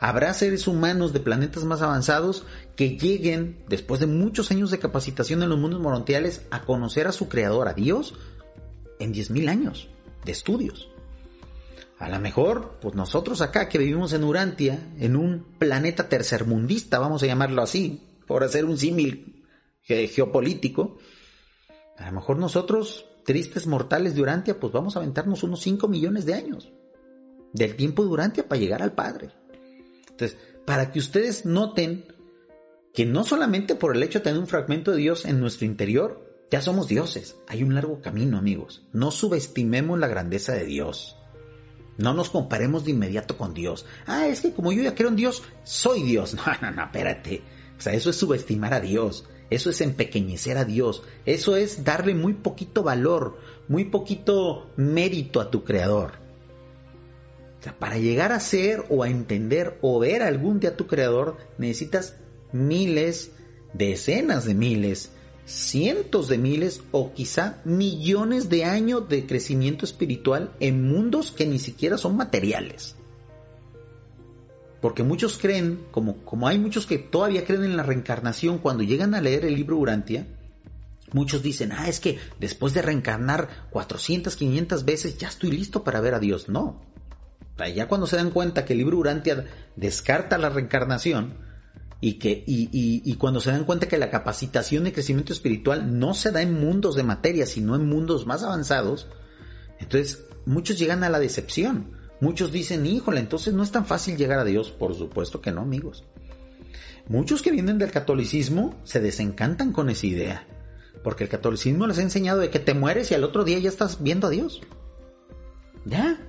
Habrá 0.00 0.32
seres 0.32 0.66
humanos 0.66 1.12
de 1.12 1.20
planetas 1.20 1.64
más 1.64 1.82
avanzados 1.82 2.46
que 2.74 2.96
lleguen, 2.96 3.62
después 3.68 4.00
de 4.00 4.06
muchos 4.06 4.50
años 4.50 4.70
de 4.70 4.78
capacitación 4.78 5.42
en 5.42 5.50
los 5.50 5.58
mundos 5.58 5.82
morontiales, 5.82 6.40
a 6.50 6.62
conocer 6.62 7.08
a 7.08 7.12
su 7.12 7.28
creador, 7.28 7.68
a 7.68 7.74
Dios, 7.74 8.14
en 8.98 9.12
10.000 9.12 9.50
años 9.50 9.88
de 10.24 10.32
estudios. 10.32 10.88
A 11.98 12.08
lo 12.08 12.18
mejor, 12.18 12.78
pues 12.80 12.94
nosotros 12.94 13.42
acá 13.42 13.68
que 13.68 13.76
vivimos 13.76 14.14
en 14.14 14.24
Urantia, 14.24 14.78
en 14.98 15.16
un 15.16 15.44
planeta 15.58 16.08
tercermundista, 16.08 16.98
vamos 16.98 17.22
a 17.22 17.26
llamarlo 17.26 17.60
así, 17.60 18.08
por 18.26 18.44
hacer 18.44 18.64
un 18.64 18.78
símil 18.78 19.44
geopolítico, 19.82 20.98
a 21.98 22.06
lo 22.06 22.12
mejor 22.12 22.38
nosotros, 22.38 23.06
tristes 23.24 23.66
mortales 23.66 24.14
de 24.14 24.22
Urantia, 24.22 24.58
pues 24.58 24.72
vamos 24.72 24.96
a 24.96 25.00
aventarnos 25.00 25.42
unos 25.42 25.60
5 25.60 25.88
millones 25.88 26.26
de 26.26 26.34
años 26.34 26.72
del 27.52 27.76
tiempo 27.76 28.02
de 28.02 28.08
Urantia 28.08 28.48
para 28.48 28.60
llegar 28.60 28.82
al 28.82 28.92
Padre. 28.92 29.30
Entonces, 30.10 30.38
para 30.64 30.90
que 30.90 30.98
ustedes 30.98 31.44
noten 31.44 32.06
que 32.94 33.06
no 33.06 33.24
solamente 33.24 33.74
por 33.74 33.96
el 33.96 34.02
hecho 34.02 34.18
de 34.18 34.24
tener 34.24 34.38
un 34.40 34.46
fragmento 34.46 34.90
de 34.90 34.98
Dios 34.98 35.24
en 35.24 35.40
nuestro 35.40 35.66
interior, 35.66 36.32
Ya 36.52 36.60
somos 36.60 36.86
dioses. 36.86 37.36
Hay 37.48 37.62
un 37.62 37.74
largo 37.74 38.02
camino, 38.02 38.36
amigos. 38.36 38.82
No 38.92 39.10
subestimemos 39.10 39.98
la 39.98 40.06
grandeza 40.06 40.52
de 40.52 40.66
Dios. 40.66 41.16
No 41.96 42.12
nos 42.12 42.28
comparemos 42.28 42.84
de 42.84 42.90
inmediato 42.90 43.38
con 43.38 43.54
Dios. 43.54 43.86
Ah, 44.04 44.26
es 44.26 44.42
que 44.42 44.52
como 44.52 44.70
yo 44.70 44.82
ya 44.82 44.94
creo 44.94 45.08
en 45.08 45.16
Dios, 45.16 45.42
soy 45.64 46.02
Dios. 46.02 46.36
No, 46.46 46.52
no, 46.60 46.70
no, 46.70 46.84
espérate. 46.84 47.42
O 47.82 47.84
sea, 47.84 47.94
eso 47.94 48.10
es 48.10 48.16
subestimar 48.16 48.74
a 48.74 48.80
Dios. 48.80 49.24
Eso 49.50 49.68
es 49.68 49.80
empequeñecer 49.80 50.56
a 50.56 50.64
Dios. 50.64 51.02
Eso 51.26 51.56
es 51.56 51.82
darle 51.82 52.14
muy 52.14 52.32
poquito 52.32 52.84
valor, 52.84 53.40
muy 53.66 53.86
poquito 53.86 54.70
mérito 54.76 55.40
a 55.40 55.50
tu 55.50 55.64
Creador. 55.64 56.12
O 57.58 57.62
sea, 57.64 57.76
para 57.76 57.98
llegar 57.98 58.30
a 58.30 58.38
ser 58.38 58.84
o 58.88 59.02
a 59.02 59.08
entender 59.08 59.78
o 59.82 59.98
ver 59.98 60.22
algún 60.22 60.60
día 60.60 60.70
a 60.70 60.76
tu 60.76 60.86
Creador, 60.86 61.38
necesitas 61.58 62.14
miles, 62.52 63.32
decenas 63.72 64.44
de 64.44 64.54
miles, 64.54 65.10
cientos 65.44 66.28
de 66.28 66.38
miles 66.38 66.82
o 66.92 67.12
quizá 67.12 67.60
millones 67.64 68.48
de 68.48 68.64
años 68.64 69.08
de 69.08 69.26
crecimiento 69.26 69.84
espiritual 69.84 70.52
en 70.60 70.86
mundos 70.86 71.32
que 71.32 71.46
ni 71.46 71.58
siquiera 71.58 71.98
son 71.98 72.16
materiales. 72.16 72.94
Porque 74.82 75.04
muchos 75.04 75.38
creen, 75.38 75.86
como, 75.92 76.16
como 76.24 76.48
hay 76.48 76.58
muchos 76.58 76.86
que 76.86 76.98
todavía 76.98 77.46
creen 77.46 77.62
en 77.62 77.76
la 77.76 77.84
reencarnación, 77.84 78.58
cuando 78.58 78.82
llegan 78.82 79.14
a 79.14 79.20
leer 79.20 79.44
el 79.44 79.54
libro 79.54 79.78
Urantia, 79.78 80.26
muchos 81.12 81.40
dicen, 81.40 81.70
ah, 81.70 81.88
es 81.88 82.00
que 82.00 82.18
después 82.40 82.74
de 82.74 82.82
reencarnar 82.82 83.68
400, 83.70 84.34
500 84.34 84.84
veces 84.84 85.16
ya 85.18 85.28
estoy 85.28 85.52
listo 85.52 85.84
para 85.84 86.00
ver 86.00 86.14
a 86.14 86.18
Dios. 86.18 86.48
No. 86.48 86.82
ya 87.72 87.86
cuando 87.86 88.08
se 88.08 88.16
dan 88.16 88.30
cuenta 88.30 88.64
que 88.64 88.72
el 88.72 88.80
libro 88.80 88.98
Urantia 88.98 89.46
descarta 89.76 90.36
la 90.36 90.50
reencarnación, 90.50 91.34
y 92.00 92.14
que 92.14 92.42
y, 92.44 92.68
y, 92.72 93.14
cuando 93.14 93.38
se 93.38 93.52
dan 93.52 93.62
cuenta 93.62 93.86
que 93.86 93.96
la 93.96 94.10
capacitación 94.10 94.82
de 94.82 94.92
crecimiento 94.92 95.32
espiritual 95.32 96.00
no 96.00 96.14
se 96.14 96.32
da 96.32 96.42
en 96.42 96.58
mundos 96.58 96.96
de 96.96 97.04
materia, 97.04 97.46
sino 97.46 97.76
en 97.76 97.86
mundos 97.86 98.26
más 98.26 98.42
avanzados, 98.42 99.06
entonces 99.78 100.24
muchos 100.44 100.76
llegan 100.76 101.04
a 101.04 101.08
la 101.08 101.20
decepción. 101.20 102.01
Muchos 102.22 102.52
dicen, 102.52 102.86
híjole, 102.86 103.18
entonces 103.18 103.52
no 103.52 103.64
es 103.64 103.72
tan 103.72 103.84
fácil 103.84 104.16
llegar 104.16 104.38
a 104.38 104.44
Dios. 104.44 104.70
Por 104.70 104.94
supuesto 104.94 105.40
que 105.40 105.50
no, 105.50 105.62
amigos. 105.62 106.04
Muchos 107.08 107.42
que 107.42 107.50
vienen 107.50 107.78
del 107.78 107.90
catolicismo 107.90 108.76
se 108.84 109.00
desencantan 109.00 109.72
con 109.72 109.90
esa 109.90 110.06
idea. 110.06 110.46
Porque 111.02 111.24
el 111.24 111.30
catolicismo 111.30 111.84
les 111.88 111.98
ha 111.98 112.02
enseñado 112.02 112.38
de 112.38 112.48
que 112.48 112.60
te 112.60 112.74
mueres 112.74 113.10
y 113.10 113.16
al 113.16 113.24
otro 113.24 113.42
día 113.42 113.58
ya 113.58 113.68
estás 113.68 114.04
viendo 114.04 114.28
a 114.28 114.30
Dios. 114.30 114.60
Ya. 115.84 116.20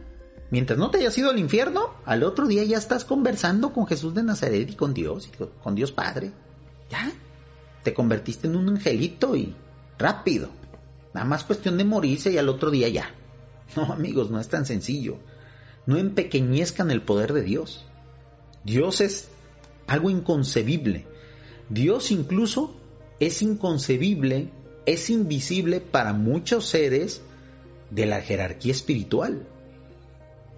Mientras 0.49 0.79
no 0.79 0.89
te 0.89 0.97
hayas 0.97 1.15
ido 1.15 1.29
al 1.29 1.38
infierno, 1.38 1.93
al 2.06 2.23
otro 2.23 2.47
día 2.47 2.63
ya 2.63 2.79
estás 2.79 3.06
conversando 3.06 3.71
con 3.71 3.86
Jesús 3.86 4.15
de 4.15 4.23
Nazaret 4.23 4.71
y 4.71 4.75
con 4.75 4.95
Dios, 4.95 5.29
con 5.62 5.75
Dios 5.75 5.91
Padre. 5.91 6.32
Ya. 6.89 7.12
Te 7.84 7.93
convertiste 7.93 8.47
en 8.47 8.56
un 8.56 8.67
angelito 8.67 9.36
y 9.36 9.53
rápido. 9.99 10.49
Nada 11.13 11.27
más 11.27 11.43
cuestión 11.43 11.77
de 11.77 11.84
morirse 11.84 12.32
y 12.32 12.39
al 12.39 12.49
otro 12.49 12.71
día 12.71 12.89
ya. 12.89 13.13
No, 13.75 13.93
amigos, 13.93 14.32
no 14.32 14.39
es 14.39 14.49
tan 14.49 14.65
sencillo 14.65 15.19
no 15.86 15.98
empequeñezcan 15.98 16.91
el 16.91 17.02
poder 17.02 17.34
de 17.34 17.43
Dios. 17.43 17.86
Dios 18.63 19.02
es 19.02 19.30
algo 19.88 20.10
inconcebible. 20.10 21.06
Dios 21.69 22.12
incluso 22.12 22.76
es 23.19 23.41
inconcebible, 23.41 24.50
es 24.86 25.10
invisible 25.10 25.82
para 25.82 26.13
muchos 26.13 26.65
seres 26.65 27.22
de 27.89 28.06
la 28.06 28.22
jerarquía 28.22 28.72
espiritual, 28.72 29.48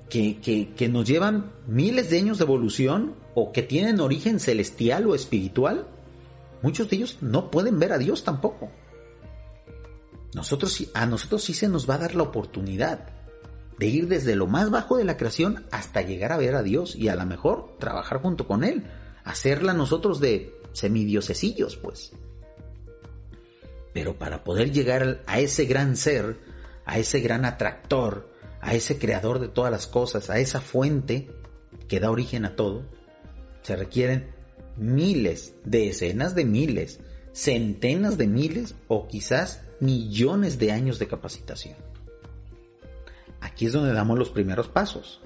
que, 0.10 0.40
que, 0.76 0.88
nos 0.88 1.06
llevan 1.06 1.52
miles 1.68 2.10
de 2.10 2.20
años 2.20 2.38
de 2.38 2.46
evolución 2.46 3.16
o 3.34 3.52
que 3.52 3.64
tienen 3.64 4.00
origen 4.00 4.40
celestial 4.40 5.08
o 5.08 5.16
espiritual. 5.16 5.88
Muchos 6.62 6.90
de 6.90 6.98
ellos 6.98 7.18
no 7.22 7.52
pueden 7.52 7.80
ver 7.80 7.92
a 7.92 7.98
Dios 7.98 8.24
tampoco. 8.24 8.72
Nosotros, 10.34 10.84
a 10.94 11.06
nosotros 11.06 11.44
sí 11.44 11.54
se 11.54 11.68
nos 11.68 11.90
va 11.90 11.96
a 11.96 12.00
dar 12.00 12.16
la 12.16 12.24
oportunidad 12.24 13.15
de 13.78 13.88
ir 13.88 14.08
desde 14.08 14.36
lo 14.36 14.48
más 14.48 14.70
bajo 14.70 14.98
de 14.98 15.04
la 15.04 15.18
creación 15.18 15.66
hasta 15.72 16.02
llegar 16.02 16.32
a 16.32 16.38
ver 16.38 16.56
a 16.56 16.64
Dios 16.64 16.96
y 16.96 17.10
a 17.10 17.16
lo 17.16 17.26
mejor 17.26 17.78
trabajar 17.80 18.22
junto 18.22 18.48
con 18.48 18.64
Él, 18.64 18.84
hacerla 19.24 19.74
nosotros 19.74 20.20
de 20.20 20.54
semidiosesillos, 20.74 21.76
pues. 21.78 22.12
Pero 23.94 24.18
para 24.18 24.44
poder 24.44 24.72
llegar 24.72 25.22
a 25.26 25.40
ese 25.40 25.66
gran 25.66 25.96
ser, 25.96 26.38
a 26.86 27.00
ese 27.00 27.20
gran 27.20 27.46
atractor, 27.46 28.30
a 28.62 28.74
ese 28.74 28.98
creador 28.98 29.40
de 29.40 29.48
todas 29.48 29.72
las 29.72 29.88
cosas, 29.88 30.30
a 30.30 30.40
esa 30.40 30.62
fuente 30.62 31.30
que 31.88 32.00
da 32.00 32.12
origen 32.12 32.46
a 32.46 32.56
todo, 32.56 32.84
se 33.62 33.76
requieren 33.76 34.28
miles, 34.78 35.54
decenas 35.64 36.36
de 36.36 36.46
miles, 36.46 37.00
centenas 37.34 38.18
de 38.18 38.28
miles 38.28 38.76
o 38.88 39.08
quizás 39.08 39.62
millones 39.80 40.58
de 40.58 40.72
años 40.72 41.00
de 41.00 41.08
capacitación. 41.08 41.85
Aquí 43.46 43.68
es 43.68 43.74
donde 43.74 43.94
damos 43.94 44.18
los 44.18 44.32
primeros 44.32 44.70
pasos. 44.70 45.22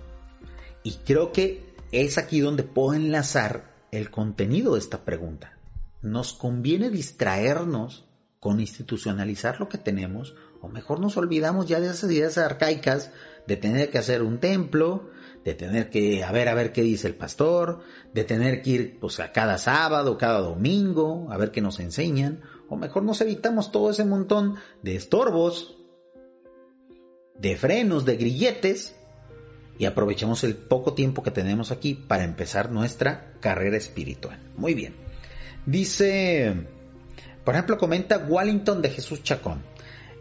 Y 0.84 0.95
creo 1.05 1.32
que 1.32 1.73
es 1.93 2.17
aquí 2.17 2.41
donde 2.41 2.63
puedo 2.63 2.93
enlazar 2.93 3.73
el 3.91 4.12
contenido 4.12 4.73
de 4.73 4.79
esta 4.79 5.05
pregunta. 5.05 5.58
¿Nos 6.01 6.34
conviene 6.34 6.89
distraernos 6.89 8.05
con 8.41 8.60
institucionalizar 8.60 9.62
lo 9.62 9.69
que 9.69 9.77
tenemos? 9.77 10.36
¿O 10.62 10.67
mejor 10.67 10.99
nos 10.99 11.15
olvidamos 11.15 11.67
ya 11.67 11.79
de 11.79 11.88
esas 11.88 12.12
ideas 12.12 12.38
arcaicas 12.38 13.12
de 13.47 13.55
tener 13.55 13.89
que 13.89 13.99
hacer 13.99 14.21
un 14.21 14.39
templo, 14.39 15.12
de 15.45 15.53
tener 15.53 15.89
que 15.89 16.25
a 16.25 16.34
ver 16.34 16.49
a 16.49 16.53
ver 16.53 16.73
qué 16.73 16.82
dice 16.82 17.08
el 17.08 17.15
pastor, 17.15 17.79
de 18.13 18.25
tener 18.25 18.62
que 18.62 18.69
ir 18.69 18.99
pues 18.99 19.21
a 19.21 19.32
cada 19.32 19.58
sábado, 19.58 20.17
cada 20.17 20.41
domingo, 20.41 21.32
a 21.32 21.38
ver 21.38 21.51
qué 21.51 21.62
nos 21.62 21.79
enseñan, 21.79 22.41
o 22.67 22.75
mejor 22.75 23.03
nos 23.03 23.21
evitamos 23.21 23.71
todo 23.71 23.91
ese 23.91 24.03
montón 24.03 24.55
de 24.84 24.97
estorbos 24.97 25.79
de 27.39 27.56
frenos, 27.56 28.06
de 28.06 28.17
grilletes, 28.17 28.95
y 29.78 29.86
aprovechemos 29.86 30.43
el 30.43 30.56
poco 30.56 30.93
tiempo 30.93 31.23
que 31.23 31.32
tenemos 31.32 31.71
aquí 31.71 31.93
para 31.93 32.25
empezar 32.25 32.69
nuestra 32.69 33.34
carrera 33.39 33.78
espiritual. 33.78 34.38
Muy 34.58 34.73
bien. 34.73 34.93
Dice, 35.65 36.54
por 37.45 37.56
ejemplo, 37.56 37.78
comenta 37.78 38.17
Wallington 38.17 38.82
de 38.82 38.89
Jesús 38.89 39.23
Chacón. 39.23 39.63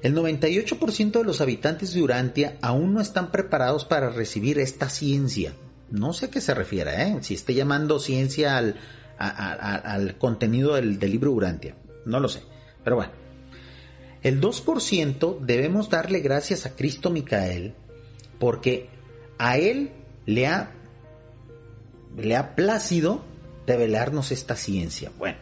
El 0.00 0.14
98% 0.14 1.10
de 1.10 1.24
los 1.24 1.40
habitantes 1.40 1.92
de 1.92 2.02
Urantia 2.02 2.56
aún 2.62 2.94
no 2.94 3.00
están 3.00 3.32
preparados 3.32 3.84
para 3.84 4.10
recibir 4.10 4.60
esta 4.60 4.88
ciencia. 4.88 5.54
No 5.90 6.12
sé 6.12 6.26
a 6.26 6.30
qué 6.30 6.40
se 6.40 6.54
refiere, 6.54 7.02
¿eh? 7.02 7.18
si 7.22 7.34
esté 7.34 7.52
llamando 7.54 7.98
ciencia 7.98 8.58
al, 8.58 8.76
al 9.18 10.16
contenido 10.18 10.76
del, 10.76 11.00
del 11.00 11.10
libro 11.10 11.32
Urantia. 11.32 11.74
No 12.04 12.20
lo 12.20 12.28
sé. 12.28 12.42
Pero 12.84 12.94
bueno, 12.94 13.10
el 14.22 14.40
2% 14.40 15.38
debemos 15.40 15.90
darle 15.90 16.20
gracias 16.20 16.66
a 16.66 16.74
Cristo 16.74 17.10
Micael 17.10 17.74
porque 18.38 18.88
a 19.38 19.58
él 19.58 19.92
le 20.26 20.46
ha, 20.46 20.72
le 22.16 22.36
ha 22.36 22.54
plácido 22.54 23.22
revelarnos 23.66 24.32
esta 24.32 24.56
ciencia. 24.56 25.12
Bueno, 25.18 25.38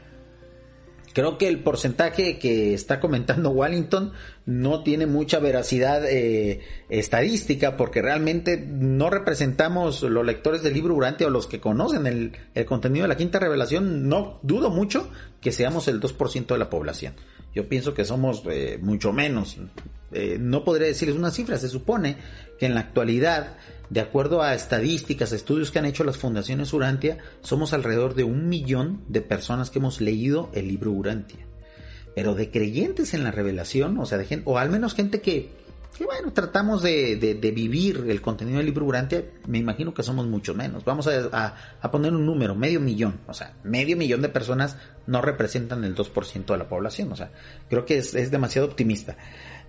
creo 1.12 1.38
que 1.38 1.48
el 1.48 1.60
porcentaje 1.60 2.38
que 2.38 2.74
está 2.74 3.00
comentando 3.00 3.50
Wellington 3.50 4.12
no 4.44 4.82
tiene 4.82 5.06
mucha 5.06 5.38
veracidad 5.38 6.04
eh, 6.04 6.60
estadística 6.88 7.76
porque 7.76 8.02
realmente 8.02 8.58
no 8.58 9.08
representamos 9.08 10.02
los 10.02 10.26
lectores 10.26 10.62
del 10.62 10.74
libro 10.74 10.94
Durante 10.94 11.24
o 11.24 11.30
los 11.30 11.46
que 11.46 11.60
conocen 11.60 12.06
el, 12.06 12.32
el 12.54 12.64
contenido 12.66 13.04
de 13.04 13.08
la 13.08 13.16
quinta 13.16 13.38
revelación. 13.38 14.08
No 14.08 14.40
dudo 14.42 14.70
mucho 14.70 15.10
que 15.40 15.52
seamos 15.52 15.88
el 15.88 16.00
2% 16.00 16.46
de 16.46 16.58
la 16.58 16.68
población. 16.68 17.14
Yo 17.56 17.70
pienso 17.70 17.94
que 17.94 18.04
somos 18.04 18.42
eh, 18.50 18.78
mucho 18.82 19.14
menos. 19.14 19.56
Eh, 20.12 20.36
no 20.38 20.62
podría 20.62 20.88
decirles 20.88 21.16
una 21.16 21.30
cifra. 21.30 21.56
Se 21.56 21.70
supone 21.70 22.18
que 22.58 22.66
en 22.66 22.74
la 22.74 22.80
actualidad, 22.80 23.56
de 23.88 24.00
acuerdo 24.00 24.42
a 24.42 24.54
estadísticas, 24.54 25.32
estudios 25.32 25.70
que 25.70 25.78
han 25.78 25.86
hecho 25.86 26.04
las 26.04 26.18
fundaciones 26.18 26.74
Urantia, 26.74 27.16
somos 27.40 27.72
alrededor 27.72 28.14
de 28.14 28.24
un 28.24 28.50
millón 28.50 29.00
de 29.08 29.22
personas 29.22 29.70
que 29.70 29.78
hemos 29.78 30.02
leído 30.02 30.50
el 30.52 30.68
libro 30.68 30.90
Urantia. 30.90 31.46
Pero 32.14 32.34
de 32.34 32.50
creyentes 32.50 33.14
en 33.14 33.24
la 33.24 33.30
revelación, 33.30 33.96
o 33.96 34.04
sea, 34.04 34.18
de 34.18 34.26
gente, 34.26 34.44
o 34.46 34.58
al 34.58 34.68
menos 34.68 34.92
gente 34.92 35.22
que 35.22 35.48
que 35.96 36.04
bueno, 36.04 36.32
tratamos 36.32 36.82
de, 36.82 37.38
vivir 37.54 38.04
el 38.08 38.20
contenido 38.20 38.58
del 38.58 38.66
libro 38.66 38.84
Urantia, 38.84 39.24
me 39.46 39.58
imagino 39.58 39.94
que 39.94 40.02
somos 40.02 40.26
mucho 40.26 40.54
menos. 40.54 40.84
Vamos 40.84 41.08
a, 41.08 41.54
poner 41.90 42.12
un 42.12 42.26
número, 42.26 42.54
medio 42.54 42.80
millón. 42.80 43.20
O 43.26 43.34
sea, 43.34 43.54
medio 43.64 43.96
millón 43.96 44.22
de 44.22 44.28
personas 44.28 44.76
no 45.06 45.22
representan 45.22 45.84
el 45.84 45.94
2% 45.94 46.44
de 46.46 46.58
la 46.58 46.68
población. 46.68 47.12
O 47.12 47.16
sea, 47.16 47.30
creo 47.68 47.86
que 47.86 47.98
es, 47.98 48.14
es 48.14 48.30
demasiado 48.30 48.68
optimista. 48.68 49.16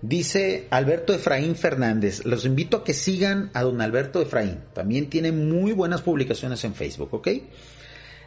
Dice 0.02 0.68
Alberto 0.70 1.12
Efraín 1.12 1.56
Fernández, 1.56 2.24
los 2.24 2.44
invito 2.44 2.78
a 2.78 2.84
que 2.84 2.94
sigan 2.94 3.50
a 3.54 3.62
don 3.62 3.80
Alberto 3.80 4.20
Efraín. 4.20 4.60
También 4.72 5.10
tiene 5.10 5.32
muy 5.32 5.72
buenas 5.72 6.02
publicaciones 6.02 6.62
en 6.64 6.74
Facebook, 6.74 7.12
¿ok? 7.14 7.28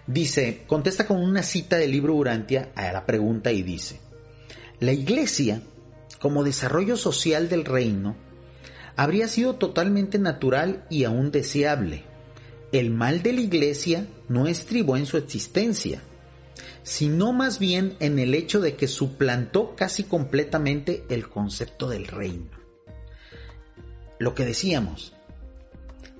Dice, 0.08 0.64
contesta 0.68 1.06
con 1.06 1.22
una 1.22 1.44
cita 1.44 1.78
del 1.78 1.92
libro 1.92 2.16
Urantia 2.16 2.70
a 2.76 2.92
la 2.92 3.06
pregunta 3.06 3.52
y 3.52 3.62
dice, 3.62 4.00
la 4.80 4.92
iglesia 4.92 5.62
como 6.22 6.44
desarrollo 6.44 6.98
social 6.98 7.50
del 7.50 7.66
reino, 7.66 8.16
habría 8.96 9.28
sido 9.28 9.56
totalmente 9.56 10.20
natural 10.20 10.86
y 10.90 11.04
aún 11.04 11.32
deseable. 11.32 12.04
El 12.72 12.92
mal 12.92 13.24
de 13.24 13.34
la 13.34 13.42
iglesia 13.42 14.06
no 14.30 14.48
estribó 14.48 14.98
en 14.98 15.08
su 15.08 15.18
existencia, 15.18 16.02
sino 16.84 17.34
más 17.34 17.58
bien 17.58 17.96
en 18.00 18.20
el 18.20 18.36
hecho 18.36 18.62
de 18.62 18.76
que 18.76 18.88
suplantó 18.88 19.76
casi 19.76 20.04
completamente 20.04 21.04
el 21.10 21.28
concepto 21.28 21.90
del 21.90 22.06
reino. 22.06 22.52
Lo 24.20 24.36
que 24.36 24.46
decíamos, 24.46 25.14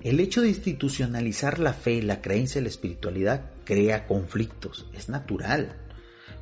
el 0.02 0.18
hecho 0.18 0.42
de 0.42 0.48
institucionalizar 0.48 1.60
la 1.60 1.72
fe, 1.72 2.02
la 2.02 2.20
creencia 2.20 2.58
y 2.58 2.62
la 2.62 2.70
espiritualidad 2.70 3.52
crea 3.64 4.08
conflictos, 4.08 4.90
es 4.92 5.08
natural. 5.08 5.76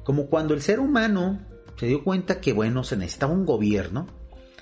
Como 0.02 0.28
cuando 0.28 0.54
el 0.54 0.62
ser 0.62 0.80
humano 0.80 1.49
se 1.80 1.86
dio 1.86 2.04
cuenta 2.04 2.42
que, 2.42 2.52
bueno, 2.52 2.84
se 2.84 2.94
necesitaba 2.94 3.32
un 3.32 3.46
gobierno, 3.46 4.06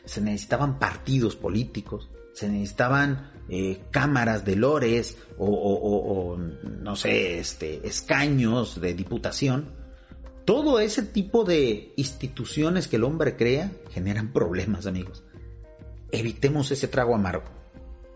se 0.05 0.21
necesitaban 0.21 0.79
partidos 0.79 1.35
políticos, 1.35 2.09
se 2.33 2.49
necesitaban 2.49 3.33
eh, 3.49 3.81
cámaras 3.91 4.45
de 4.45 4.55
lores 4.55 5.16
o, 5.37 6.39
no 6.39 6.95
sé, 6.95 7.41
este, 7.41 7.85
escaños 7.89 8.81
de 8.81 8.95
diputación. 8.95 9.73
Todo 10.45 10.79
ese 10.79 11.03
tipo 11.03 11.43
de 11.43 11.93
instituciones 11.97 12.87
que 12.87 12.95
el 12.95 13.03
hombre 13.03 13.35
crea 13.35 13.73
generan 13.91 14.33
problemas, 14.33 14.87
amigos. 14.87 15.25
Evitemos 16.12 16.71
ese 16.71 16.87
trago 16.87 17.16
amargo. 17.16 17.51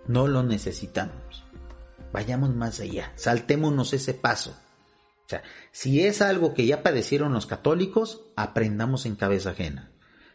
No 0.07 0.29
lo 0.29 0.45
necesitamos. 0.45 1.43
Vayamos 2.13 2.55
más 2.55 2.79
allá. 2.79 3.11
Saltémonos 3.17 3.95
ese 3.95 4.15
paso. 4.15 4.55
Si 5.71 6.05
es 6.05 6.21
algo 6.21 6.55
que 6.55 6.67
ya 6.67 6.83
padecieron 6.83 7.33
los 7.33 7.47
católicos, 7.47 8.23
aprendamos 8.37 9.07
en 9.07 9.17
cabeza 9.17 9.51
ajena. 9.51 9.91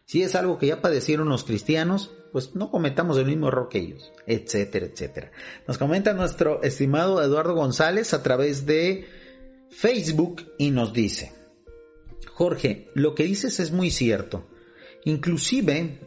Si 0.06 0.24
es 0.24 0.36
algo 0.36 0.58
que 0.58 0.68
ya 0.68 0.82
padecieron 0.82 1.28
los 1.28 1.44
cristianos, 1.44 2.12
pues 2.32 2.56
no 2.56 2.72
cometamos 2.72 3.18
el 3.18 3.26
mismo 3.26 3.50
error 3.50 3.68
que 3.70 3.80
ellos, 3.80 4.14
etcétera, 4.26 4.86
etcétera. 4.86 5.32
Nos 5.68 5.78
comenta 5.78 6.14
nuestro 6.14 6.64
estimado 6.64 7.22
Eduardo 7.22 7.54
González 7.54 8.14
a 8.14 8.24
través 8.24 8.66
de 8.66 9.06
Facebook 9.70 10.54
y 10.58 10.72
nos 10.72 10.94
dice, 10.94 11.34
Jorge, 12.34 12.90
lo 12.94 13.16
que 13.16 13.24
dices 13.24 13.60
es 13.60 13.72
muy 13.72 13.92
cierto. 13.92 14.48
Inclusive, 15.04 16.00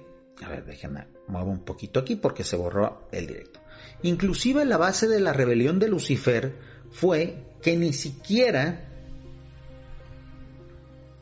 a 0.42 0.48
ver, 0.48 0.64
déjenme 0.64 1.06
muevo 1.30 1.50
un 1.50 1.64
poquito 1.64 2.00
aquí 2.00 2.16
porque 2.16 2.44
se 2.44 2.56
borró 2.56 3.08
el 3.12 3.26
directo. 3.26 3.60
Inclusive 4.02 4.64
la 4.64 4.76
base 4.76 5.08
de 5.08 5.20
la 5.20 5.32
rebelión 5.32 5.78
de 5.78 5.88
Lucifer 5.88 6.54
fue 6.90 7.49
que 7.62 7.76
ni 7.76 7.92
siquiera... 7.92 8.86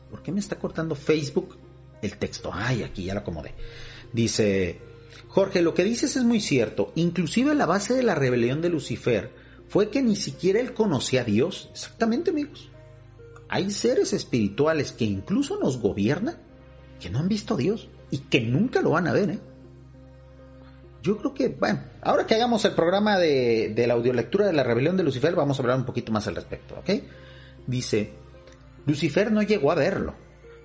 ¿Por 0.09 0.23
qué 0.23 0.31
me 0.31 0.39
está 0.39 0.57
cortando 0.57 0.95
Facebook 0.95 1.57
el 2.01 2.17
texto? 2.17 2.49
Ay, 2.53 2.83
aquí 2.83 3.03
ya 3.05 3.13
lo 3.13 3.19
acomodé. 3.19 3.53
Dice, 4.11 4.79
Jorge, 5.27 5.61
lo 5.61 5.73
que 5.73 5.83
dices 5.83 6.15
es 6.15 6.23
muy 6.23 6.41
cierto. 6.41 6.91
Inclusive 6.95 7.53
la 7.53 7.67
base 7.67 7.93
de 7.93 8.03
la 8.03 8.15
rebelión 8.15 8.61
de 8.61 8.69
Lucifer 8.69 9.31
fue 9.67 9.89
que 9.89 10.01
ni 10.01 10.15
siquiera 10.15 10.59
él 10.59 10.73
conocía 10.73 11.21
a 11.21 11.25
Dios. 11.25 11.69
Exactamente, 11.71 12.31
amigos. 12.31 12.69
Hay 13.49 13.69
seres 13.71 14.13
espirituales 14.13 14.91
que 14.91 15.05
incluso 15.05 15.59
nos 15.59 15.79
gobiernan 15.79 16.37
que 16.99 17.09
no 17.09 17.19
han 17.19 17.29
visto 17.29 17.53
a 17.53 17.57
Dios 17.57 17.87
y 18.11 18.19
que 18.19 18.41
nunca 18.41 18.81
lo 18.81 18.91
van 18.91 19.07
a 19.07 19.13
ver, 19.13 19.29
¿eh? 19.29 19.39
Yo 21.01 21.17
creo 21.17 21.33
que, 21.33 21.47
bueno, 21.47 21.81
ahora 22.01 22.27
que 22.27 22.35
hagamos 22.35 22.65
el 22.65 22.73
programa 22.73 23.17
de, 23.17 23.73
de 23.73 23.87
la 23.87 23.93
audiolectura 23.93 24.45
de 24.45 24.53
la 24.53 24.63
rebelión 24.63 24.97
de 24.97 25.03
Lucifer, 25.03 25.33
vamos 25.35 25.57
a 25.57 25.61
hablar 25.61 25.77
un 25.77 25.85
poquito 25.85 26.11
más 26.11 26.27
al 26.27 26.35
respecto, 26.35 26.75
¿ok? 26.79 26.89
Dice, 27.67 28.13
Lucifer 28.85 29.31
no 29.31 29.41
llegó 29.43 29.71
a 29.71 29.75
verlo. 29.75 30.15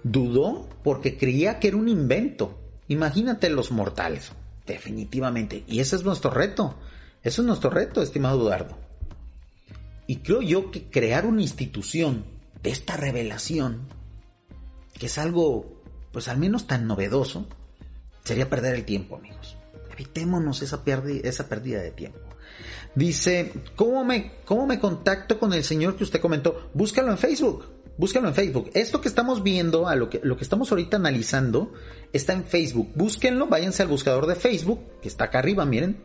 Dudó 0.02 0.68
porque 0.82 1.16
creía 1.16 1.58
que 1.58 1.68
era 1.68 1.76
un 1.76 1.88
invento. 1.88 2.58
Imagínate 2.88 3.48
los 3.50 3.70
mortales, 3.70 4.32
definitivamente. 4.66 5.64
Y 5.66 5.80
ese 5.80 5.96
es 5.96 6.04
nuestro 6.04 6.30
reto. 6.30 6.76
Eso 7.22 7.42
es 7.42 7.46
nuestro 7.46 7.70
reto, 7.70 8.02
estimado 8.02 8.40
Eduardo. 8.40 8.76
Y 10.06 10.16
creo 10.16 10.42
yo 10.42 10.70
que 10.70 10.90
crear 10.90 11.24
una 11.26 11.42
institución 11.42 12.24
de 12.62 12.70
esta 12.70 12.96
revelación, 12.96 13.88
que 14.98 15.06
es 15.06 15.18
algo, 15.18 15.82
pues 16.12 16.28
al 16.28 16.38
menos 16.38 16.66
tan 16.66 16.86
novedoso, 16.86 17.46
sería 18.24 18.50
perder 18.50 18.74
el 18.74 18.84
tiempo, 18.84 19.16
amigos. 19.16 19.56
Evitémonos 19.94 20.60
esa, 20.62 20.82
esa 21.22 21.48
pérdida 21.48 21.80
de 21.80 21.92
tiempo. 21.92 22.18
Dice, 22.94 23.52
¿cómo 23.76 24.04
me, 24.04 24.32
¿cómo 24.44 24.66
me 24.66 24.80
contacto 24.80 25.38
con 25.38 25.52
el 25.52 25.64
señor 25.64 25.96
que 25.96 26.04
usted 26.04 26.20
comentó? 26.20 26.70
Búscalo 26.74 27.10
en 27.10 27.18
Facebook. 27.18 27.64
Búscalo 27.96 28.26
en 28.26 28.34
Facebook. 28.34 28.70
Esto 28.74 29.00
que 29.00 29.08
estamos 29.08 29.44
viendo, 29.44 29.86
a 29.86 29.94
lo 29.94 30.10
que, 30.10 30.20
lo 30.22 30.36
que 30.36 30.42
estamos 30.42 30.70
ahorita 30.70 30.96
analizando, 30.96 31.72
está 32.12 32.32
en 32.32 32.44
Facebook. 32.44 32.90
Búsquenlo, 32.94 33.46
váyanse 33.46 33.82
al 33.82 33.88
buscador 33.88 34.26
de 34.26 34.34
Facebook, 34.34 34.80
que 35.00 35.08
está 35.08 35.24
acá 35.24 35.38
arriba, 35.38 35.64
miren. 35.64 35.96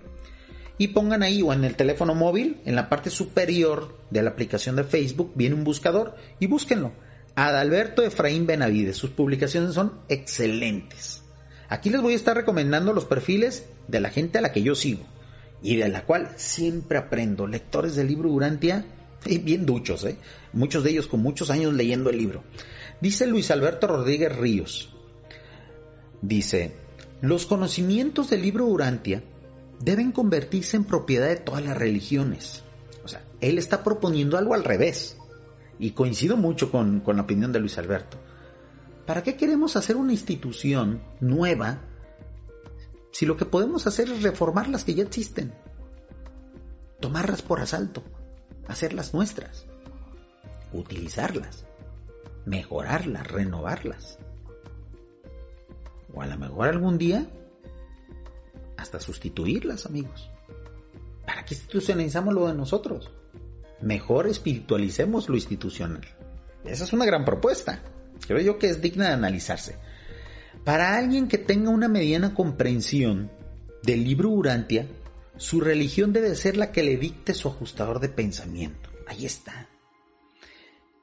Y 0.77 0.89
pongan 0.89 1.23
ahí 1.23 1.41
o 1.41 1.51
en 1.51 1.65
el 1.65 1.75
teléfono 1.75 2.13
móvil, 2.13 2.61
en 2.65 2.75
la 2.75 2.89
parte 2.89 3.09
superior 3.09 3.97
de 4.11 4.21
la 4.21 4.29
aplicación 4.29 4.75
de 4.75 4.83
Facebook, 4.83 5.31
viene 5.35 5.55
un 5.55 5.63
buscador 5.63 6.15
y 6.39 6.45
búsquenlo. 6.47 6.91
Adalberto 7.35 8.03
Efraín 8.03 8.45
Benavides. 8.45 8.97
Sus 8.97 9.09
publicaciones 9.09 9.73
son 9.73 9.99
excelentes. 10.09 11.23
Aquí 11.69 11.89
les 11.89 12.01
voy 12.01 12.13
a 12.13 12.17
estar 12.17 12.35
recomendando 12.35 12.93
los 12.93 13.05
perfiles 13.05 13.65
de 13.89 13.99
la 13.99 14.09
gente 14.09 14.37
a 14.37 14.41
la 14.41 14.51
que 14.51 14.61
yo 14.61 14.75
sigo 14.75 15.03
y 15.61 15.75
de 15.75 15.89
la 15.89 16.05
cual 16.05 16.31
siempre 16.35 16.97
aprendo. 16.97 17.47
Lectores 17.47 17.95
del 17.95 18.07
libro 18.07 18.29
Urantia, 18.29 18.85
bien 19.43 19.65
duchos, 19.65 20.05
¿eh? 20.05 20.17
muchos 20.53 20.83
de 20.83 20.91
ellos 20.91 21.07
con 21.07 21.21
muchos 21.21 21.49
años 21.49 21.73
leyendo 21.73 22.09
el 22.09 22.17
libro. 22.17 22.43
Dice 23.01 23.27
Luis 23.27 23.51
Alberto 23.51 23.87
Rodríguez 23.87 24.35
Ríos, 24.35 24.93
dice, 26.21 26.73
los 27.21 27.45
conocimientos 27.45 28.29
del 28.29 28.41
libro 28.41 28.65
Urantia 28.65 29.23
deben 29.79 30.11
convertirse 30.11 30.77
en 30.77 30.83
propiedad 30.83 31.27
de 31.27 31.37
todas 31.37 31.63
las 31.63 31.77
religiones. 31.77 32.63
O 33.03 33.07
sea, 33.07 33.23
él 33.41 33.57
está 33.57 33.83
proponiendo 33.83 34.37
algo 34.37 34.53
al 34.53 34.63
revés. 34.63 35.15
Y 35.81 35.91
coincido 35.91 36.35
mucho 36.35 36.71
con, 36.71 36.99
con 36.99 37.15
la 37.15 37.21
opinión 37.21 37.53
de 37.53 37.61
Luis 37.61 37.77
Alberto. 37.77 38.17
¿Para 39.05 39.23
qué 39.23 39.37
queremos 39.37 39.77
hacer 39.77 39.95
una 39.95 40.11
institución 40.11 41.01
nueva 41.21 41.79
si 43.11 43.25
lo 43.25 43.37
que 43.37 43.45
podemos 43.45 43.87
hacer 43.87 44.09
es 44.09 44.23
reformar 44.23 44.67
las 44.69 44.83
que 44.83 44.95
ya 44.95 45.03
existen? 45.03 45.53
Tomarlas 46.99 47.41
por 47.41 47.59
asalto, 47.59 48.03
hacerlas 48.67 49.13
nuestras, 49.13 49.65
utilizarlas, 50.73 51.65
mejorarlas, 52.45 53.27
renovarlas. 53.27 54.19
O 56.13 56.21
a 56.21 56.27
lo 56.27 56.37
mejor 56.37 56.67
algún 56.67 56.97
día 56.97 57.27
hasta 58.77 58.99
sustituirlas, 58.99 59.85
amigos. 59.85 60.29
¿Para 61.25 61.45
qué 61.45 61.53
institucionalizamos 61.53 62.33
lo 62.33 62.47
de 62.47 62.53
nosotros? 62.53 63.11
Mejor 63.81 64.27
espiritualicemos 64.27 65.29
lo 65.29 65.35
institucional. 65.35 66.01
Esa 66.63 66.83
es 66.83 66.93
una 66.93 67.05
gran 67.05 67.23
propuesta. 67.23 67.81
Creo 68.27 68.39
yo 68.39 68.57
que 68.57 68.69
es 68.69 68.81
digna 68.81 69.07
de 69.07 69.13
analizarse. 69.13 69.77
Para 70.63 70.97
alguien 70.97 71.27
que 71.27 71.37
tenga 71.37 71.69
una 71.69 71.87
mediana 71.87 72.33
comprensión 72.33 73.31
del 73.83 74.03
libro 74.03 74.29
Urantia, 74.29 74.87
su 75.37 75.61
religión 75.61 76.11
debe 76.13 76.35
ser 76.35 76.57
la 76.57 76.71
que 76.71 76.83
le 76.83 76.97
dicte 76.97 77.33
su 77.33 77.47
ajustador 77.47 77.99
de 77.99 78.09
pensamiento. 78.09 78.89
Ahí 79.07 79.25
está. 79.25 79.69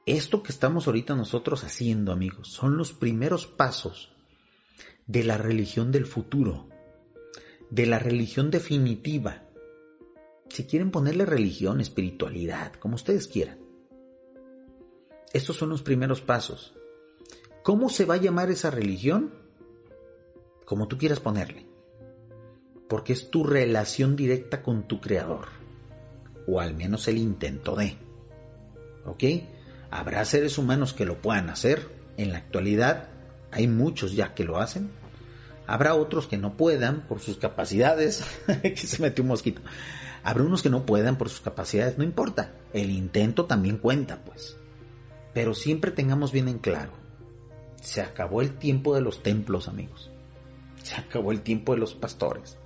Esto 0.05 0.41
que 0.41 0.51
estamos 0.51 0.87
ahorita 0.87 1.15
nosotros 1.15 1.63
haciendo, 1.63 2.13
amigos, 2.13 2.47
son 2.47 2.77
los 2.77 2.93
primeros 2.93 3.45
pasos 3.45 4.13
de 5.05 5.23
la 5.23 5.37
religión 5.37 5.91
del 5.91 6.05
futuro, 6.05 6.69
de 7.69 7.87
la 7.87 7.99
religión 7.99 8.51
definitiva. 8.51 9.43
Si 10.49 10.65
quieren 10.65 10.91
ponerle 10.91 11.25
religión, 11.25 11.81
espiritualidad, 11.81 12.73
como 12.73 12.95
ustedes 12.95 13.27
quieran. 13.27 13.59
Estos 15.33 15.57
son 15.57 15.69
los 15.69 15.81
primeros 15.81 16.21
pasos. 16.21 16.73
¿Cómo 17.63 17.89
se 17.89 18.05
va 18.05 18.13
a 18.13 18.21
llamar 18.21 18.49
esa 18.49 18.71
religión? 18.71 19.46
Como 20.67 20.89
tú 20.89 20.97
quieras 20.97 21.21
ponerle. 21.21 21.65
Porque 22.89 23.13
es 23.13 23.31
tu 23.31 23.45
relación 23.45 24.17
directa 24.17 24.61
con 24.61 24.83
tu 24.83 24.99
creador. 24.99 25.47
O 26.45 26.59
al 26.59 26.75
menos 26.75 27.07
el 27.07 27.17
intento 27.17 27.77
de. 27.77 27.95
¿Ok? 29.05 29.23
Habrá 29.91 30.25
seres 30.25 30.57
humanos 30.57 30.91
que 30.91 31.05
lo 31.05 31.21
puedan 31.21 31.49
hacer. 31.49 31.87
En 32.17 32.33
la 32.33 32.39
actualidad 32.39 33.07
hay 33.49 33.67
muchos 33.67 34.11
ya 34.11 34.33
que 34.33 34.43
lo 34.43 34.57
hacen. 34.57 34.89
Habrá 35.67 35.95
otros 35.95 36.27
que 36.27 36.37
no 36.37 36.57
puedan 36.57 37.07
por 37.07 37.21
sus 37.21 37.37
capacidades. 37.37 38.25
que 38.61 38.75
se 38.75 39.01
metió 39.01 39.23
un 39.23 39.29
mosquito. 39.29 39.61
Habrá 40.21 40.43
unos 40.43 40.63
que 40.63 40.69
no 40.69 40.85
puedan 40.85 41.17
por 41.17 41.29
sus 41.29 41.39
capacidades. 41.39 41.97
No 41.97 42.03
importa. 42.03 42.51
El 42.73 42.91
intento 42.91 43.45
también 43.45 43.77
cuenta, 43.77 44.23
pues. 44.25 44.57
Pero 45.33 45.55
siempre 45.55 45.91
tengamos 45.91 46.33
bien 46.33 46.49
en 46.49 46.59
claro 46.59 47.07
se 47.81 48.01
acabó 48.01 48.41
el 48.41 48.57
tiempo 48.57 48.95
de 48.95 49.01
los 49.01 49.23
templos, 49.23 49.67
amigos. 49.67 50.11
Se 50.87 50.95
acabó 50.95 51.33
el 51.33 51.41
tiempo 51.41 51.73
de 51.73 51.79
los 51.79 51.95
pastores. 51.95 52.57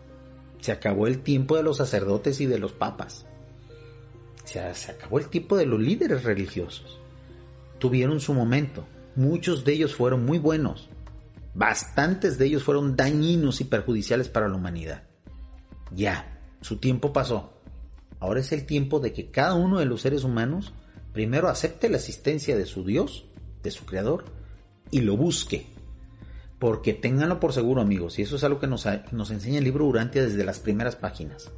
Se 0.60 0.72
acabó 0.72 1.08
el 1.08 1.24
tiempo 1.24 1.58
de 1.58 1.64
los 1.64 1.78
sacerdotes 1.78 2.40
y 2.40 2.46
de 2.46 2.60
los 2.60 2.72
papas. 2.72 3.26
Se, 4.44 4.76
se 4.76 4.92
acabó 4.92 5.18
el 5.18 5.28
tiempo 5.28 5.58
de 5.58 5.66
los 5.66 5.80
líderes 5.80 6.24
religiosos. 6.24 7.00
Tuvieron 7.80 8.20
su 8.20 8.36
momento. 8.36 8.86
Muchos 9.16 9.66
de 9.66 9.74
ellos 9.74 9.96
fueron 9.96 10.24
muy 10.24 10.38
buenos. 10.38 10.88
Bastantes 11.56 12.38
de 12.38 12.46
ellos 12.46 12.62
fueron 12.62 12.96
dañinos 12.96 13.60
y 13.60 13.64
perjudiciales 13.64 14.30
para 14.30 14.48
la 14.48 14.56
humanidad. 14.56 15.02
Ya, 15.90 16.40
su 16.62 16.78
tiempo 16.78 17.12
pasó. 17.12 17.60
Ahora 18.20 18.42
es 18.42 18.52
el 18.52 18.68
tiempo 18.68 19.00
de 19.00 19.14
que 19.14 19.32
cada 19.32 19.56
uno 19.56 19.80
de 19.80 19.86
los 19.86 20.02
seres 20.02 20.24
humanos 20.24 20.76
primero 21.12 21.50
acepte 21.50 21.90
la 21.90 21.98
existencia 21.98 22.56
de 22.56 22.68
su 22.68 22.86
Dios 22.86 23.26
de 23.64 23.72
su 23.72 23.84
creador 23.84 24.26
y 24.92 25.02
lo 25.02 25.18
busque. 25.18 25.66
Porque 26.62 26.94
ténganlo 26.94 27.40
por 27.40 27.54
seguro, 27.54 27.82
amigos, 27.82 28.20
y 28.20 28.22
eso 28.22 28.36
es 28.36 28.44
algo 28.44 28.60
que 28.60 28.68
nos, 28.68 28.86
enseña 28.86 29.58
el 29.58 29.64
libro 29.64 29.88
Urantia 29.88 30.22
desde 30.22 30.44
las 30.44 30.60
primeras 30.60 30.96
páginas. 30.96 31.50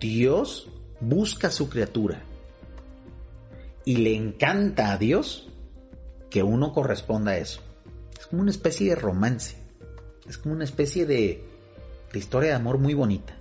Dios 0.00 0.70
busca 1.00 1.48
a 1.48 1.50
su 1.50 1.68
criatura 1.68 2.22
y 3.84 3.98
le 3.98 4.16
encanta 4.16 4.90
a 4.90 4.96
Dios 4.96 5.50
que 6.30 6.42
uno 6.42 6.72
corresponda 6.72 7.32
a 7.32 7.36
eso. 7.36 7.60
Es 8.18 8.26
como 8.26 8.40
una 8.40 8.52
especie 8.52 8.88
de 8.88 8.94
romance. 8.94 9.56
Es 10.26 10.38
como 10.38 10.54
una 10.54 10.64
especie 10.64 11.04
de, 11.04 11.44
historia 12.14 12.48
de 12.52 12.56
amor 12.56 12.78
muy 12.78 12.94
bonita. 12.94 13.36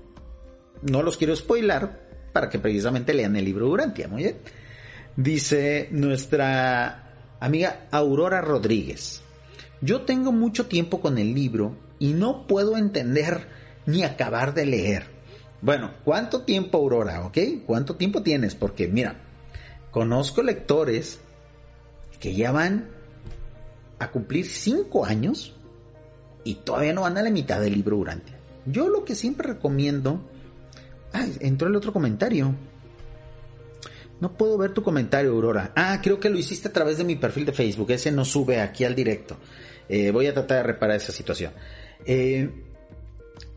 No 0.82 1.04
los 1.04 1.16
quiero 1.16 1.34
spoilar 1.38 2.02
para 2.34 2.50
que 2.50 2.60
precisamente 2.60 3.14
lean 3.14 3.38
el 3.38 3.46
libro 3.46 3.70
Urantia, 3.70 4.10
muy. 4.10 4.36
Dice 5.16 5.88
nuestra 5.92 7.38
amiga 7.40 7.88
Aurora 7.92 8.42
Rodríguez. 8.42 9.22
Yo 9.82 10.02
tengo 10.02 10.32
mucho 10.32 10.68
tiempo 10.68 11.02
con 11.02 11.18
el 11.18 11.34
libro 11.34 11.76
y 11.98 12.14
no 12.14 12.46
puedo 12.48 12.78
entender 12.78 13.48
ni 13.86 14.04
acabar 14.04 14.54
de 14.54 14.66
leer. 14.66 15.06
Bueno, 15.62 15.92
¿cuánto 16.04 16.42
tiempo, 16.42 16.78
Aurora? 16.78 17.26
¿Ok? 17.26 17.38
¿Cuánto 17.66 17.96
tiempo 17.96 18.22
tienes? 18.22 18.56
Porque 18.56 18.88
mira, 18.88 19.16
conozco 19.92 20.44
lectores 20.44 21.20
que 22.20 22.36
ya 22.36 22.52
van 22.52 22.90
a 24.00 24.10
cumplir 24.10 24.46
cinco 24.48 25.06
años 25.06 25.56
y 26.44 26.56
todavía 26.56 26.94
no 26.94 27.02
van 27.02 27.18
a 27.18 27.24
la 27.24 27.30
mitad 27.30 27.60
del 27.62 27.74
libro 27.74 27.98
Urantia. 27.98 28.38
Yo 28.66 28.90
lo 28.90 29.06
que 29.06 29.16
siempre 29.16 29.54
recomiendo... 29.54 30.22
Ay, 31.14 31.36
entró 31.42 31.68
el 31.68 31.76
otro 31.76 31.92
comentario. 31.92 32.56
No 34.20 34.34
puedo 34.34 34.58
ver 34.58 34.74
tu 34.74 34.84
comentario, 34.84 35.32
Aurora. 35.32 35.74
Ah, 35.76 36.00
creo 36.02 36.20
que 36.20 36.30
lo 36.30 36.38
hiciste 36.38 36.68
a 36.68 36.74
través 36.74 36.98
de 36.98 37.04
mi 37.04 37.16
perfil 37.16 37.46
de 37.46 37.54
Facebook. 37.54 37.92
Ese 37.92 38.12
no 38.12 38.24
sube 38.24 38.62
aquí 38.62 38.86
al 38.86 38.96
directo. 38.96 39.38
Eh, 39.92 40.10
voy 40.12 40.26
a 40.26 40.34
tratar 40.34 40.58
de 40.58 40.64
reparar 40.64 40.96
esa 40.96 41.12
situación. 41.12 41.52
Eh, 42.06 42.50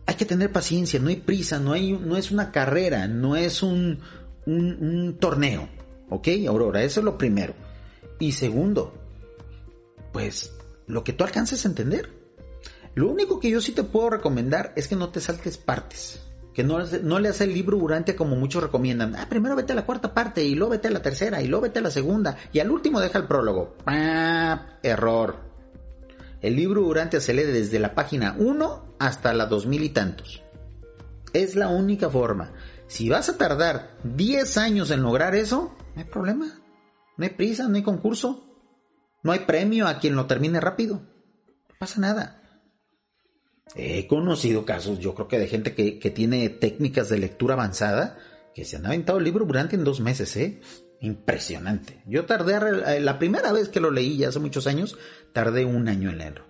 hay 0.04 0.14
que 0.16 0.24
tener 0.24 0.50
paciencia, 0.50 0.98
no 0.98 1.08
hay 1.08 1.16
prisa, 1.16 1.60
no, 1.60 1.72
hay, 1.72 1.92
no 1.92 2.16
es 2.16 2.32
una 2.32 2.50
carrera, 2.50 3.06
no 3.06 3.36
es 3.36 3.62
un, 3.62 4.00
un, 4.44 5.16
torneo. 5.20 5.68
¿Ok, 6.10 6.26
Aurora? 6.48 6.82
Eso 6.82 6.98
es 6.98 7.04
lo 7.04 7.16
primero. 7.16 7.54
Y 8.18 8.32
segundo, 8.32 8.92
pues 10.12 10.52
lo 10.88 11.04
que 11.04 11.12
tú 11.12 11.22
alcances 11.22 11.64
a 11.64 11.68
entender. 11.68 12.10
Lo 12.96 13.08
único 13.08 13.38
que 13.38 13.50
yo 13.50 13.60
sí 13.60 13.70
te 13.70 13.84
puedo 13.84 14.10
recomendar 14.10 14.72
es 14.74 14.88
que 14.88 14.96
no 14.96 15.10
te 15.10 15.20
saltes 15.20 15.56
partes 15.56 16.20
que 16.52 16.62
no, 16.62 16.78
no 17.02 17.18
le 17.18 17.28
hace 17.28 17.44
el 17.44 17.52
libro 17.52 17.76
Urantia 17.76 18.14
como 18.14 18.36
muchos 18.36 18.62
recomiendan. 18.62 19.16
Ah, 19.16 19.26
primero 19.28 19.56
vete 19.56 19.72
a 19.72 19.76
la 19.76 19.84
cuarta 19.84 20.14
parte 20.14 20.44
y 20.44 20.54
luego 20.54 20.70
vete 20.70 20.86
a 20.86 20.92
la 20.92 21.02
tercera 21.02 21.42
y 21.42 21.48
luego 21.48 21.64
vete 21.64 21.80
a 21.80 21.82
la 21.82 21.90
segunda 21.90 22.36
y 22.52 22.60
al 22.60 22.70
último 22.70 23.00
deja 23.00 23.18
el 23.18 23.26
prólogo. 23.26 23.74
¡Ah! 23.86 24.78
Error. 24.80 25.53
El 26.44 26.56
libro 26.56 26.82
Urantia 26.82 27.22
se 27.22 27.32
lee 27.32 27.44
desde 27.44 27.78
la 27.78 27.94
página 27.94 28.36
1 28.38 28.96
hasta 28.98 29.32
la 29.32 29.46
2000 29.46 29.82
y 29.82 29.88
tantos. 29.88 30.42
Es 31.32 31.56
la 31.56 31.68
única 31.68 32.10
forma. 32.10 32.52
Si 32.86 33.08
vas 33.08 33.30
a 33.30 33.38
tardar 33.38 33.96
10 34.04 34.58
años 34.58 34.90
en 34.90 35.00
lograr 35.00 35.34
eso, 35.34 35.74
no 35.94 36.02
hay 36.02 36.04
problema. 36.06 36.60
No 37.16 37.24
hay 37.24 37.30
prisa, 37.30 37.66
no 37.66 37.76
hay 37.76 37.82
concurso. 37.82 38.44
No 39.22 39.32
hay 39.32 39.38
premio 39.38 39.88
a 39.88 39.98
quien 39.98 40.16
lo 40.16 40.26
termine 40.26 40.60
rápido. 40.60 40.96
No 40.96 41.76
pasa 41.78 41.98
nada. 41.98 42.42
He 43.74 44.06
conocido 44.06 44.66
casos, 44.66 44.98
yo 44.98 45.14
creo 45.14 45.28
que 45.28 45.38
de 45.38 45.48
gente 45.48 45.74
que, 45.74 46.10
tiene 46.10 46.50
técnicas 46.50 47.08
de 47.08 47.16
lectura 47.16 47.54
avanzada, 47.54 48.18
que 48.54 48.66
se 48.66 48.76
han 48.76 48.84
aventado 48.84 49.16
el 49.16 49.24
libro 49.24 49.46
durante 49.46 49.76
en 49.76 49.84
dos 49.84 50.00
meses, 50.00 50.36
¿eh? 50.36 50.60
Impresionante. 51.00 52.02
Yo 52.06 52.24
tardé, 52.24 52.54
eh, 52.96 53.00
la 53.00 53.18
primera 53.18 53.52
vez 53.52 53.68
que 53.68 53.80
lo 53.80 53.90
leí, 53.90 54.16
ya 54.16 54.28
hace 54.28 54.38
muchos 54.38 54.66
años, 54.66 54.96
tardé 55.32 55.64
un 55.64 55.88
año 55.88 56.10
en 56.10 56.18
leerlo. 56.18 56.44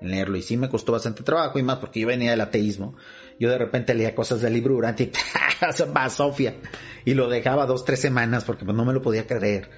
En 0.00 0.10
leerlo 0.10 0.36
y 0.36 0.42
sí 0.42 0.56
me 0.56 0.68
costó 0.68 0.92
bastante 0.92 1.22
trabajo 1.22 1.58
y 1.58 1.62
más 1.62 1.78
porque 1.78 2.00
yo 2.00 2.06
venía 2.06 2.30
del 2.30 2.40
ateísmo. 2.40 2.96
Yo 3.38 3.50
de 3.50 3.58
repente 3.58 3.94
leía 3.94 4.14
cosas 4.14 4.40
del 4.40 4.52
libro 4.52 4.74
durante 4.74 5.04
y 5.04 5.12
va 5.96 6.10
Sofía 6.10 6.56
y 7.04 7.14
lo 7.14 7.28
dejaba 7.28 7.66
dos, 7.66 7.84
tres 7.84 8.00
semanas 8.00 8.44
porque 8.44 8.64
pues, 8.64 8.76
no 8.76 8.84
me 8.84 8.92
lo 8.92 9.00
podía 9.00 9.26
creer 9.26 9.70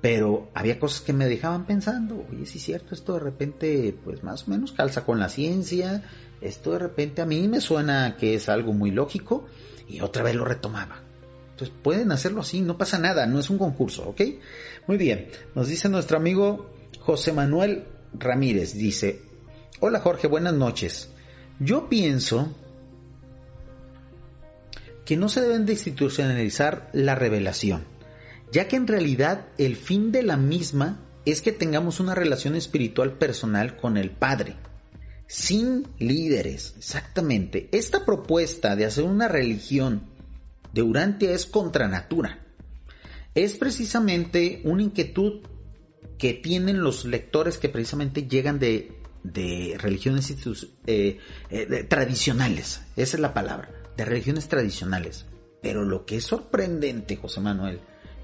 pero 0.00 0.50
había 0.54 0.78
cosas 0.78 1.02
que 1.02 1.12
me 1.12 1.26
dejaban 1.26 1.66
pensando, 1.66 2.26
oye, 2.30 2.46
sí 2.46 2.58
es 2.58 2.64
cierto, 2.64 2.94
esto 2.94 3.14
de 3.14 3.20
repente, 3.20 3.94
pues 4.02 4.22
más 4.22 4.48
o 4.48 4.50
menos 4.50 4.72
calza 4.72 5.04
con 5.04 5.18
la 5.18 5.28
ciencia, 5.28 6.02
esto 6.40 6.72
de 6.72 6.78
repente 6.78 7.20
a 7.20 7.26
mí 7.26 7.48
me 7.48 7.60
suena 7.60 8.16
que 8.16 8.34
es 8.34 8.48
algo 8.48 8.72
muy 8.72 8.90
lógico, 8.90 9.46
y 9.88 10.00
otra 10.00 10.22
vez 10.22 10.34
lo 10.34 10.44
retomaba. 10.44 11.02
Entonces 11.60 11.82
pueden 11.82 12.10
hacerlo 12.12 12.40
así, 12.40 12.60
no 12.60 12.78
pasa 12.78 12.98
nada, 12.98 13.26
no 13.26 13.38
es 13.38 13.50
un 13.50 13.58
concurso, 13.58 14.08
¿ok? 14.08 14.22
Muy 14.86 14.96
bien, 14.96 15.28
nos 15.54 15.68
dice 15.68 15.88
nuestro 15.88 16.16
amigo 16.16 16.70
José 17.00 17.32
Manuel 17.32 17.84
Ramírez, 18.18 18.74
dice, 18.74 19.22
hola 19.80 20.00
Jorge, 20.00 20.26
buenas 20.26 20.54
noches. 20.54 21.10
Yo 21.58 21.88
pienso 21.88 22.54
que 25.04 25.16
no 25.16 25.28
se 25.28 25.42
deben 25.42 25.66
de 25.66 25.72
institucionalizar 25.74 26.88
la 26.92 27.14
revelación 27.14 27.84
ya 28.52 28.68
que 28.68 28.76
en 28.76 28.86
realidad 28.86 29.46
el 29.58 29.76
fin 29.76 30.12
de 30.12 30.22
la 30.22 30.36
misma 30.36 31.00
es 31.24 31.42
que 31.42 31.52
tengamos 31.52 32.00
una 32.00 32.14
relación 32.14 32.56
espiritual 32.56 33.12
personal 33.12 33.76
con 33.76 33.96
el 33.96 34.10
Padre, 34.10 34.56
sin 35.26 35.86
líderes, 35.98 36.74
exactamente. 36.78 37.68
Esta 37.72 38.04
propuesta 38.04 38.74
de 38.74 38.86
hacer 38.86 39.04
una 39.04 39.28
religión 39.28 40.09
de 40.72 40.82
Urantia 40.82 41.32
es 41.32 41.46
contra 41.46 41.88
natura. 41.88 42.46
Es 43.34 43.56
precisamente 43.56 44.60
una 44.64 44.82
inquietud 44.82 45.42
que 46.18 46.34
tienen 46.34 46.82
los 46.82 47.04
lectores 47.04 47.58
que 47.58 47.68
precisamente 47.68 48.28
llegan 48.28 48.58
de, 48.58 48.96
religiones 49.78 50.34
eh, 50.86 51.18
eh, 51.50 51.86
tradicionales, 51.88 52.82
esa 52.96 53.16
es 53.16 53.20
la 53.20 53.34
palabra, 53.34 53.70
de 53.96 54.04
religiones 54.04 54.48
tradicionales. 54.48 55.26
Pero 55.62 55.84
lo 55.84 56.06
que 56.06 56.16
es 56.16 56.24
sorprendente, 56.24 57.16
José 57.16 57.40
Manuel, 57.40 57.80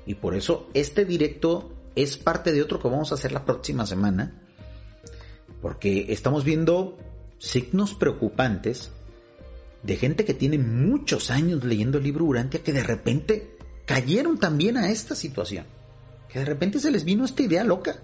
y 0.07 0.15
por 0.15 0.35
eso 0.35 0.71
este 0.75 1.05
directo 1.05 1.73
es 1.95 2.17
parte 2.17 2.53
de 2.53 2.63
otro 2.63 2.81
que 2.81 2.89
vamos 2.89 3.11
a 3.11 3.17
hacer 3.17 3.33
la 3.33 3.45
próxima 3.45 3.87
semana. 3.87 4.43
Porque 5.61 6.13
estamos 6.13 6.45
viendo 6.45 6.99
signos 7.39 7.95
preocupantes 7.95 8.93
de 9.87 9.97
gente 9.97 10.25
que 10.25 10.35
tiene 10.35 10.59
muchos 10.59 11.31
años 11.31 11.65
leyendo 11.65 11.99
el 11.99 12.05
libro 12.05 12.25
Urantia 12.25 12.63
que 12.63 12.73
de 12.73 12.83
repente 12.83 13.57
cayeron 13.85 14.39
también 14.39 14.77
a 14.77 14.91
esta 14.91 15.15
situación. 15.15 15.65
Que 16.29 16.41
de 16.41 16.45
repente 16.45 16.81
se 16.81 16.91
les 16.91 17.05
vino 17.05 17.25
esta 17.25 17.43
idea 17.43 17.63
loca 17.63 17.97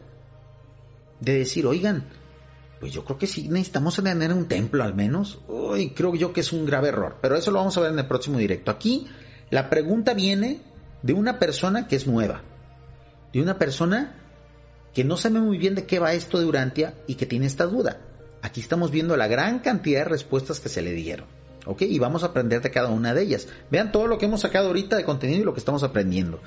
de 1.19 1.39
decir, 1.39 1.67
oigan, 1.67 2.05
pues 2.79 2.93
yo 2.93 3.05
creo 3.05 3.19
que 3.19 3.27
sí 3.27 3.49
necesitamos 3.49 3.97
tener 3.97 4.33
un 4.33 4.47
templo 4.47 4.85
al 4.85 4.95
menos. 4.95 5.41
Uy, 5.49 5.91
creo 5.91 6.15
yo 6.15 6.33
que 6.33 6.41
es 6.41 6.53
un 6.53 6.65
grave 6.65 6.89
error, 6.89 7.19
pero 7.21 7.37
eso 7.37 7.51
lo 7.51 7.59
vamos 7.59 7.77
a 7.77 7.81
ver 7.81 7.93
en 7.93 7.99
el 7.99 8.07
próximo 8.07 8.39
directo. 8.39 8.71
Aquí 8.71 9.09
la 9.51 9.69
pregunta 9.69 10.15
viene 10.15 10.61
de 11.03 11.13
una 11.13 11.41
persona 11.41 11.89
que 11.89 11.97
es 11.97 12.07
nueva, 12.07 12.43
de 13.33 13.43
una 13.43 13.59
persona 13.59 14.21
que 14.95 15.03
no 15.03 15.17
sabe 15.17 15.41
muy 15.41 15.59
bien 15.59 15.75
de 15.75 15.85
qué 15.85 15.99
va 15.99 16.13
esto 16.13 16.39
de 16.39 16.47
Urantia 16.47 16.95
y 17.09 17.17
que 17.17 17.27
tiene 17.27 17.47
esta 17.47 17.67
duda. 17.67 18.01
Aquí 18.41 18.61
estamos 18.61 18.93
viendo 18.93 19.17
la 19.17 19.27
gran 19.27 19.59
cantidad 19.61 20.01
de 20.01 20.11
respuestas 20.11 20.61
que 20.61 20.69
se 20.69 20.83
le 20.83 20.93
dieron. 20.93 21.42
¿Ok? 21.67 21.83
Y 21.83 21.99
vamos 21.99 22.23
a 22.23 22.27
aprender 22.27 22.61
de 22.61 22.71
cada 22.71 22.89
una 22.89 23.15
de 23.15 23.23
ellas. 23.23 23.49
Vean 23.71 23.93
todo 23.93 24.07
lo 24.07 24.19
que 24.19 24.27
hemos 24.27 24.41
sacado 24.41 24.69
ahorita 24.69 24.97
de 24.97 25.05
contenido 25.05 25.41
y 25.41 25.45
lo 25.45 25.55
que 25.55 25.61
estamos 25.61 25.83
aprendiendo. 25.83 26.41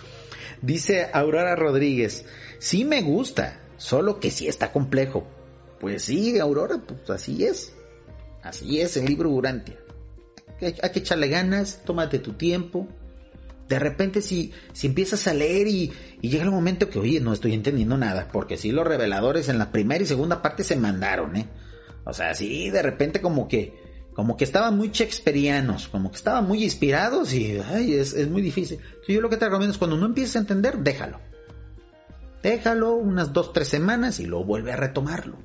Dice 0.61 1.09
Aurora 1.13 1.55
Rodríguez, 1.55 2.25
sí 2.59 2.85
me 2.85 3.01
gusta, 3.01 3.61
solo 3.77 4.19
que 4.19 4.31
sí 4.31 4.47
está 4.47 4.71
complejo. 4.71 5.25
Pues 5.79 6.03
sí, 6.03 6.39
Aurora, 6.39 6.81
pues 6.85 7.09
así 7.09 7.45
es. 7.45 7.73
Así 8.41 8.81
es 8.81 8.97
el 8.97 9.05
libro 9.05 9.29
Urantia. 9.29 9.77
Hay, 10.61 10.73
que 10.73 10.99
echarle 10.99 11.27
ganas, 11.27 11.81
tómate 11.83 12.19
tu 12.19 12.33
tiempo, 12.33 12.87
de 13.67 13.79
repente 13.79 14.21
si, 14.21 14.53
si 14.73 14.87
empiezas 14.87 15.27
a 15.27 15.33
leer 15.33 15.67
y, 15.67 15.91
llega 16.21 16.43
el 16.43 16.51
momento 16.51 16.89
que, 16.89 16.99
oye, 16.99 17.19
no 17.19 17.33
estoy 17.33 17.53
entendiendo 17.53 17.97
nada, 17.97 18.29
porque 18.31 18.57
si 18.57 18.71
los 18.71 18.87
reveladores 18.87 19.49
en 19.49 19.57
la 19.57 19.71
primera 19.71 20.03
y 20.03 20.07
segunda 20.07 20.41
parte 20.41 20.63
se 20.63 20.75
mandaron, 20.75 21.35
¿eh? 21.35 21.47
O 22.05 22.13
sea, 22.13 22.33
sí, 22.35 22.69
de 22.69 22.81
repente 22.81 23.21
como 23.21 23.47
que, 23.47 23.73
como 24.15 24.37
que 24.37 24.45
estaban 24.45 24.77
muy 24.77 24.89
shakespearianos, 24.91 25.89
como 25.89 26.09
que 26.09 26.17
estaban 26.17 26.47
muy 26.47 26.63
inspirados 26.63 27.33
y, 27.33 27.59
ay, 27.59 27.95
es, 27.95 28.13
es 28.13 28.29
muy 28.29 28.41
difícil. 28.41 28.79
yo 29.07 29.21
lo 29.21 29.29
que 29.29 29.37
te 29.37 29.45
recomiendo 29.45 29.73
es 29.73 29.77
cuando 29.77 29.97
no 29.97 30.05
empieces 30.05 30.37
a 30.37 30.39
entender, 30.39 30.77
déjalo. 30.79 31.19
Déjalo 32.41 32.93
unas 32.93 33.33
dos, 33.33 33.51
tres 33.51 33.67
semanas 33.67 34.19
y 34.19 34.25
luego 34.25 34.45
vuelve 34.45 34.71
a 34.71 34.77
retomarlo. 34.77 35.37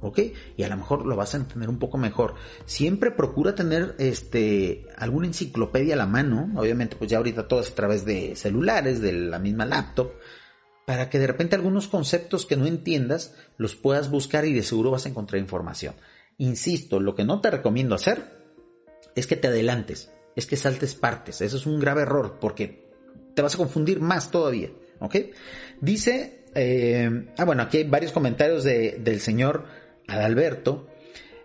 ¿ok? 0.00 0.20
Y 0.56 0.62
a 0.62 0.68
lo 0.68 0.76
mejor 0.76 1.04
lo 1.04 1.16
vas 1.16 1.34
a 1.34 1.38
entender 1.38 1.68
un 1.68 1.78
poco 1.78 1.98
mejor. 1.98 2.34
Siempre 2.64 3.10
procura 3.10 3.54
tener 3.54 3.96
este 3.98 4.86
alguna 4.96 5.26
enciclopedia 5.26 5.94
a 5.94 5.98
la 5.98 6.06
mano, 6.06 6.52
obviamente 6.56 6.96
pues 6.96 7.10
ya 7.10 7.18
ahorita 7.18 7.48
todo 7.48 7.60
es 7.60 7.72
a 7.72 7.74
través 7.74 8.04
de 8.04 8.36
celulares, 8.36 9.00
de 9.00 9.12
la 9.12 9.38
misma 9.38 9.64
laptop, 9.64 10.12
para 10.86 11.10
que 11.10 11.18
de 11.18 11.26
repente 11.26 11.56
algunos 11.56 11.88
conceptos 11.88 12.46
que 12.46 12.56
no 12.56 12.66
entiendas 12.66 13.34
los 13.56 13.74
puedas 13.74 14.10
buscar 14.10 14.44
y 14.44 14.52
de 14.52 14.62
seguro 14.62 14.92
vas 14.92 15.06
a 15.06 15.08
encontrar 15.08 15.40
información. 15.40 15.94
Insisto, 16.38 17.00
lo 17.00 17.14
que 17.14 17.24
no 17.24 17.40
te 17.40 17.50
recomiendo 17.50 17.94
hacer 17.94 18.36
es 19.14 19.26
que 19.26 19.36
te 19.36 19.48
adelantes, 19.48 20.12
es 20.34 20.46
que 20.46 20.56
saltes 20.56 20.94
partes, 20.94 21.40
eso 21.40 21.56
es 21.56 21.66
un 21.66 21.80
grave 21.80 22.02
error 22.02 22.38
porque 22.40 22.90
te 23.34 23.42
vas 23.42 23.54
a 23.54 23.58
confundir 23.58 24.00
más 24.00 24.30
todavía, 24.30 24.70
¿ok? 25.00 25.16
Dice 25.80 26.46
eh, 26.58 27.26
ah, 27.36 27.44
bueno, 27.44 27.62
aquí 27.62 27.76
hay 27.76 27.84
varios 27.84 28.12
comentarios 28.12 28.64
de, 28.64 28.98
del 28.98 29.20
señor 29.20 29.66
Adalberto. 30.08 30.88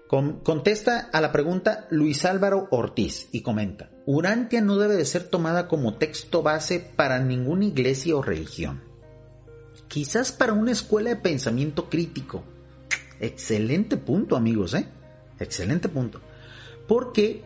contesta 0.08 1.10
a 1.12 1.20
la 1.20 1.34
pregunta 1.34 1.86
Luis 1.90 2.24
Álvaro 2.24 2.70
Ortiz 2.72 3.28
y 3.34 3.42
comenta, 3.42 3.92
Urantia 4.06 4.62
no 4.62 4.78
debe 4.78 4.96
de 4.96 5.04
ser 5.04 5.24
tomada 5.24 5.68
como 5.68 5.98
texto 5.98 6.44
base 6.44 6.80
para 6.80 7.20
ninguna 7.20 7.66
iglesia 7.66 8.16
o 8.16 8.22
religión. 8.22 8.84
Quizás 9.90 10.32
para 10.32 10.54
una 10.54 10.72
escuela 10.72 11.10
de 11.10 11.18
pensamiento 11.18 11.90
crítico. 11.90 12.46
Excelente 13.22 13.98
punto, 13.98 14.36
amigos, 14.36 14.74
¿eh? 14.74 14.88
Excelente 15.40 15.88
punto. 15.90 16.20
Porque 16.88 17.44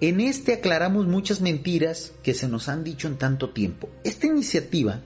en 0.00 0.20
este 0.20 0.54
aclaramos 0.54 1.06
muchas 1.06 1.40
mentiras 1.40 2.12
que 2.24 2.34
se 2.34 2.48
nos 2.48 2.68
han 2.68 2.82
dicho 2.82 3.06
en 3.06 3.16
tanto 3.16 3.50
tiempo. 3.50 3.88
Esta 4.02 4.26
iniciativa 4.26 5.00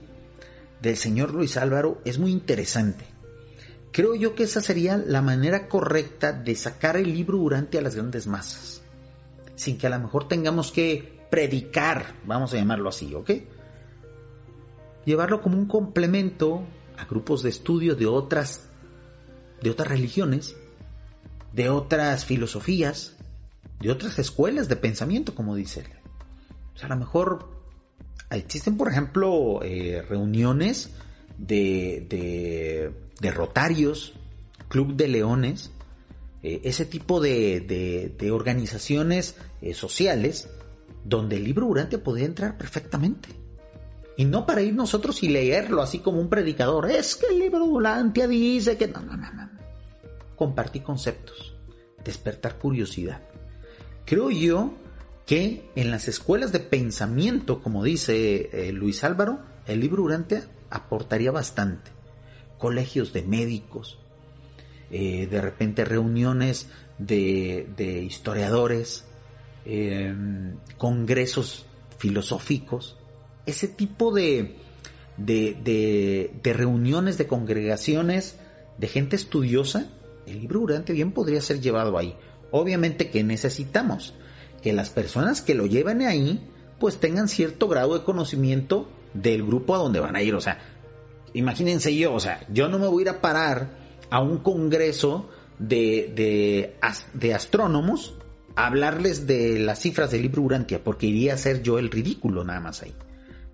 del 0.81 0.97
señor 0.97 1.33
Luis 1.33 1.55
Álvaro 1.55 2.01
es 2.03 2.17
muy 2.17 2.31
interesante. 2.31 3.05
Creo 3.91 4.15
yo 4.15 4.33
que 4.33 4.43
esa 4.43 4.59
sería 4.59 4.97
la 4.97 5.21
manera 5.21 5.67
correcta 5.67 6.33
de 6.33 6.55
sacar 6.55 6.97
el 6.97 7.13
libro 7.13 7.37
durante 7.37 7.77
a 7.77 7.81
las 7.81 7.95
grandes 7.95 8.25
masas, 8.27 8.81
sin 9.55 9.77
que 9.77 9.87
a 9.87 9.91
lo 9.91 9.99
mejor 9.99 10.27
tengamos 10.27 10.71
que 10.71 11.17
predicar, 11.29 12.15
vamos 12.25 12.53
a 12.53 12.57
llamarlo 12.57 12.89
así, 12.89 13.13
¿ok? 13.13 13.31
Llevarlo 15.05 15.41
como 15.41 15.57
un 15.57 15.67
complemento 15.67 16.63
a 16.97 17.05
grupos 17.05 17.43
de 17.43 17.49
estudio 17.49 17.95
de 17.95 18.07
otras, 18.07 18.66
de 19.61 19.69
otras 19.69 19.87
religiones, 19.87 20.55
de 21.53 21.69
otras 21.69 22.25
filosofías, 22.25 23.15
de 23.79 23.91
otras 23.91 24.17
escuelas 24.19 24.67
de 24.67 24.75
pensamiento, 24.75 25.35
como 25.35 25.55
dice 25.55 25.81
él. 25.81 25.87
O 26.75 26.77
sea, 26.77 26.87
a 26.87 26.89
lo 26.89 26.97
mejor 26.97 27.49
existen, 28.29 28.77
por 28.77 28.89
ejemplo, 28.89 29.61
eh, 29.63 30.03
reuniones 30.07 30.89
de, 31.37 32.93
de, 33.19 33.31
rotarios, 33.31 34.13
club 34.67 34.95
de 34.95 35.07
leones, 35.07 35.71
eh, 36.43 36.61
ese 36.63 36.85
tipo 36.85 37.19
de, 37.19 38.13
de 38.17 38.31
organizaciones 38.31 39.35
eh, 39.61 39.73
sociales 39.73 40.49
donde 41.03 41.37
el 41.37 41.45
libro 41.45 41.65
Urantia 41.67 42.03
podría 42.03 42.25
entrar 42.25 42.57
perfectamente. 42.57 43.29
Y 44.17 44.25
no 44.25 44.47
para 44.47 44.61
ir 44.61 44.73
nosotros 44.73 45.21
y 45.21 45.29
leerlo 45.29 45.81
así 45.81 45.99
como 45.99 46.19
un 46.19 46.27
predicador. 46.27 46.89
Es 46.89 47.15
que 47.15 47.27
el 47.27 47.39
libro 47.39 47.63
Urantia 47.65 48.27
dice 48.27 48.75
que... 48.75 48.87
No, 48.87 48.99
no, 48.99 49.15
no, 49.15 49.31
no. 49.31 49.49
Compartir 50.35 50.81
conceptos. 50.81 51.55
Despertar 52.03 52.57
curiosidad. 52.57 53.21
Creo 54.05 54.31
yo 54.31 54.73
que 55.27 55.69
en 55.75 55.91
las 55.91 56.07
escuelas 56.07 56.51
de 56.51 56.61
pensamiento, 56.61 57.61
como 57.61 57.83
dice 57.83 58.49
eh, 58.51 58.71
Luis 58.71 59.03
Álvaro, 59.03 59.39
el 59.67 59.81
libro 59.81 60.01
Urantia 60.01 60.47
aportaría 60.71 61.31
bastante. 61.31 61.91
Colegios 62.57 63.13
de 63.13 63.21
médicos, 63.21 63.99
eh, 64.89 65.27
de 65.27 65.41
repente 65.41 65.85
reuniones 65.85 66.69
de, 66.97 68.03
historiadores, 68.09 69.05
em, 69.65 70.55
congresos 70.77 71.65
filosóficos, 71.97 72.97
ese 73.47 73.67
tipo 73.67 74.13
de, 74.13 74.55
de, 75.17 76.29
de, 76.43 76.53
reuniones, 76.53 77.17
de 77.17 77.25
congregaciones, 77.25 78.35
de 78.77 78.87
gente 78.87 79.15
estudiosa, 79.15 79.89
el 80.27 80.41
libro 80.41 80.59
Urantia 80.59 80.93
bien 80.93 81.11
podría 81.11 81.41
ser 81.41 81.61
llevado 81.61 81.97
ahí. 81.97 82.15
Obviamente 82.51 83.09
que 83.09 83.23
necesitamos 83.23 84.13
que 84.61 84.73
las 84.73 84.89
personas 84.89 85.41
que 85.41 85.55
lo 85.55 85.65
lleven 85.65 86.01
ahí 86.01 86.41
pues 86.77 86.97
tengan 86.97 87.27
cierto 87.27 87.67
grado 87.67 87.97
de 87.97 88.03
conocimiento 88.03 88.89
del 89.13 89.43
grupo 89.43 89.73
a 89.73 89.79
donde 89.79 89.99
van 89.99 90.15
a 90.15 90.21
ir. 90.21 90.35
O 90.35 90.41
sea, 90.41 90.59
imagínense 91.33 91.95
yo, 91.95 92.13
o 92.13 92.19
sea, 92.19 92.45
yo 92.51 92.67
no 92.67 92.77
me 92.77 92.87
voy 92.87 93.01
a 93.01 93.03
ir 93.03 93.09
a 93.09 93.21
parar 93.21 93.69
a 94.09 94.21
un 94.21 94.37
congreso 94.39 95.29
de, 95.57 96.11
de, 96.15 96.75
de 97.13 97.33
astrónomos 97.33 98.13
a 98.55 98.67
hablarles 98.67 99.25
de 99.25 99.59
las 99.59 99.79
cifras 99.79 100.11
del 100.11 100.23
libro 100.23 100.41
Urantia, 100.41 100.83
porque 100.83 101.07
iría 101.07 101.33
a 101.33 101.37
ser 101.37 101.63
yo 101.63 101.79
el 101.79 101.89
ridículo 101.89 102.43
nada 102.43 102.59
más 102.59 102.83
ahí. 102.83 102.93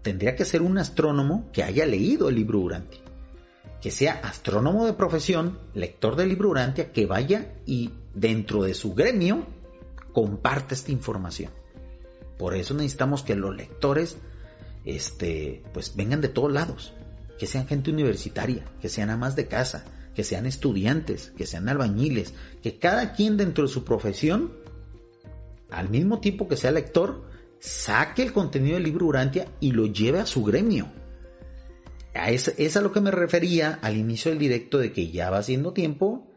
Tendría 0.04 0.36
que 0.36 0.46
ser 0.46 0.62
un 0.62 0.78
astrónomo 0.78 1.50
que 1.52 1.64
haya 1.64 1.86
leído 1.86 2.30
el 2.30 2.36
libro 2.36 2.60
Urantia, 2.60 3.00
que 3.82 3.90
sea 3.90 4.20
astrónomo 4.24 4.86
de 4.86 4.94
profesión, 4.94 5.60
lector 5.74 6.16
del 6.18 6.30
libro 6.30 6.50
Urantia, 6.50 6.92
que 6.92 7.06
vaya 7.06 7.54
y 7.66 7.92
dentro 8.14 8.64
de 8.64 8.74
su 8.74 8.94
gremio 8.94 9.48
comparte 10.12 10.76
esta 10.76 10.92
información. 10.92 11.52
Por 12.38 12.54
eso 12.54 12.74
necesitamos 12.74 13.24
que 13.24 13.36
los 13.36 13.56
lectores 13.56 14.18
este, 14.84 15.64
pues 15.74 15.96
vengan 15.96 16.20
de 16.20 16.28
todos 16.28 16.52
lados, 16.52 16.94
que 17.40 17.48
sean 17.48 17.68
gente 17.68 17.90
universitaria, 17.90 18.66
que 18.82 18.90
sean 18.90 19.10
amas 19.10 19.38
de 19.38 19.48
casa, 19.48 19.86
que 20.14 20.26
sean 20.26 20.46
estudiantes, 20.46 21.32
que 21.38 21.46
sean 21.46 21.70
albañiles, 21.70 22.34
que 22.62 22.78
cada 22.78 23.14
quien 23.14 23.38
dentro 23.38 23.64
de 23.64 23.70
su 23.70 23.86
profesión, 23.86 24.52
al 25.72 25.90
mismo 25.90 26.20
tiempo 26.20 26.50
que 26.50 26.58
sea 26.58 26.72
lector, 26.72 27.24
saque 27.64 28.24
el 28.24 28.34
contenido 28.34 28.76
del 28.76 28.84
libro 28.84 29.06
Urantia 29.06 29.48
y 29.62 29.72
lo 29.72 29.86
lleve 29.86 30.20
a 30.20 30.26
su 30.26 30.44
gremio. 30.44 30.92
Es 32.14 32.76
a 32.78 32.82
lo 32.82 32.92
que 32.92 33.00
me 33.00 33.10
refería 33.10 33.80
al 33.82 33.96
inicio 33.96 34.32
del 34.32 34.40
directo 34.40 34.80
de 34.80 34.92
que 34.92 35.12
ya 35.12 35.30
va 35.30 35.42
siendo 35.42 35.72
tiempo 35.72 36.30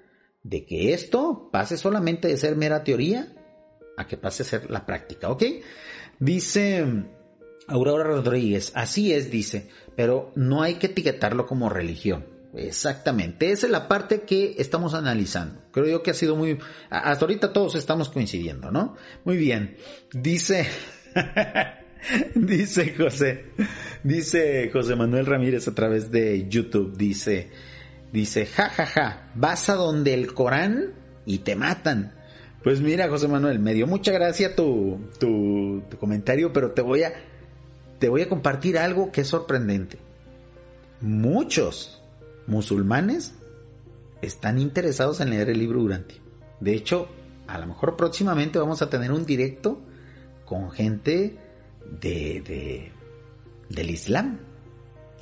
de 0.45 0.64
que 0.64 0.95
esto 0.95 1.51
pase 1.51 1.77
solamente 1.77 2.29
de 2.29 2.37
ser 2.37 2.55
mera 2.55 2.85
teoría 2.85 3.35
a 3.97 4.07
que 4.07 4.16
pase 4.16 4.45
a 4.45 4.47
ser 4.47 4.70
la 4.70 4.87
práctica, 4.87 5.29
¿ok? 5.29 5.43
Dice 6.20 6.87
Aurora 7.66 8.05
Rodríguez, 8.05 8.70
así 8.77 9.12
es, 9.12 9.29
dice, 9.29 9.68
pero 9.97 10.31
no 10.37 10.62
hay 10.62 10.74
que 10.74 10.87
etiquetarlo 10.87 11.47
como 11.47 11.68
religión. 11.68 12.24
Exactamente, 12.55 13.51
esa 13.51 13.66
es 13.66 13.72
la 13.72 13.89
parte 13.89 14.22
que 14.22 14.55
estamos 14.59 14.95
analizando. 14.95 15.61
Creo 15.72 15.87
yo 15.87 16.03
que 16.05 16.12
ha 16.12 16.14
sido 16.14 16.37
muy... 16.37 16.59
Hasta 16.89 17.24
ahorita 17.24 17.53
todos 17.53 17.74
estamos 17.74 18.11
coincidiendo, 18.11 18.70
¿no? 18.70 18.95
Muy 19.24 19.37
bien. 19.37 19.77
Dice... 20.12 20.68
dice 22.35 22.95
José, 22.97 23.47
dice 24.03 24.71
José 24.73 24.97
Manuel 24.97 25.27
Ramírez 25.27 25.67
a 25.69 25.75
través 25.75 26.11
de 26.11 26.49
YouTube, 26.49 26.97
dice, 26.97 27.51
Dice, 28.12 28.47
ja, 28.47 28.71
ja, 28.71 28.87
ja, 28.87 29.31
vas 29.35 29.69
a 29.69 29.75
donde 29.75 30.14
el 30.14 30.33
Corán 30.33 30.95
y 31.25 31.39
te 31.39 31.57
matan. 31.57 32.14
Pues 32.62 32.81
mira, 32.81 33.09
José 33.09 33.29
Manuel, 33.29 33.59
me 33.59 33.75
dio 33.75 33.87
mucha 33.87 34.12
gracia 34.12 34.57
tu, 34.57 34.99
tu, 35.19 35.83
comentario, 35.99 36.53
pero 36.53 36.73
te 36.73 36.83
voy 36.83 37.03
a, 37.03 37.12
te 37.99 38.09
voy 38.09 38.23
a 38.23 38.29
compartir 38.29 38.79
algo 38.79 39.12
que 39.12 39.21
es 39.21 39.29
sorprendente. 39.29 39.99
Muchos 41.01 42.03
musulmanes 42.47 43.35
están 44.23 44.59
interesados 44.59 45.21
en 45.21 45.31
leer 45.31 45.51
el 45.51 45.59
libro 45.59 45.81
Durante. 45.81 46.14
De 46.61 46.75
hecho, 46.75 47.09
a 47.47 47.59
lo 47.59 47.67
mejor 47.67 47.97
próximamente 47.97 48.59
vamos 48.59 48.83
a 48.83 48.89
tener 48.89 49.12
un 49.12 49.27
directo 49.27 49.83
con 50.47 50.70
gente 50.70 51.38
de, 52.01 52.40
de 52.40 52.92
del 53.68 53.90
Islam 53.90 54.38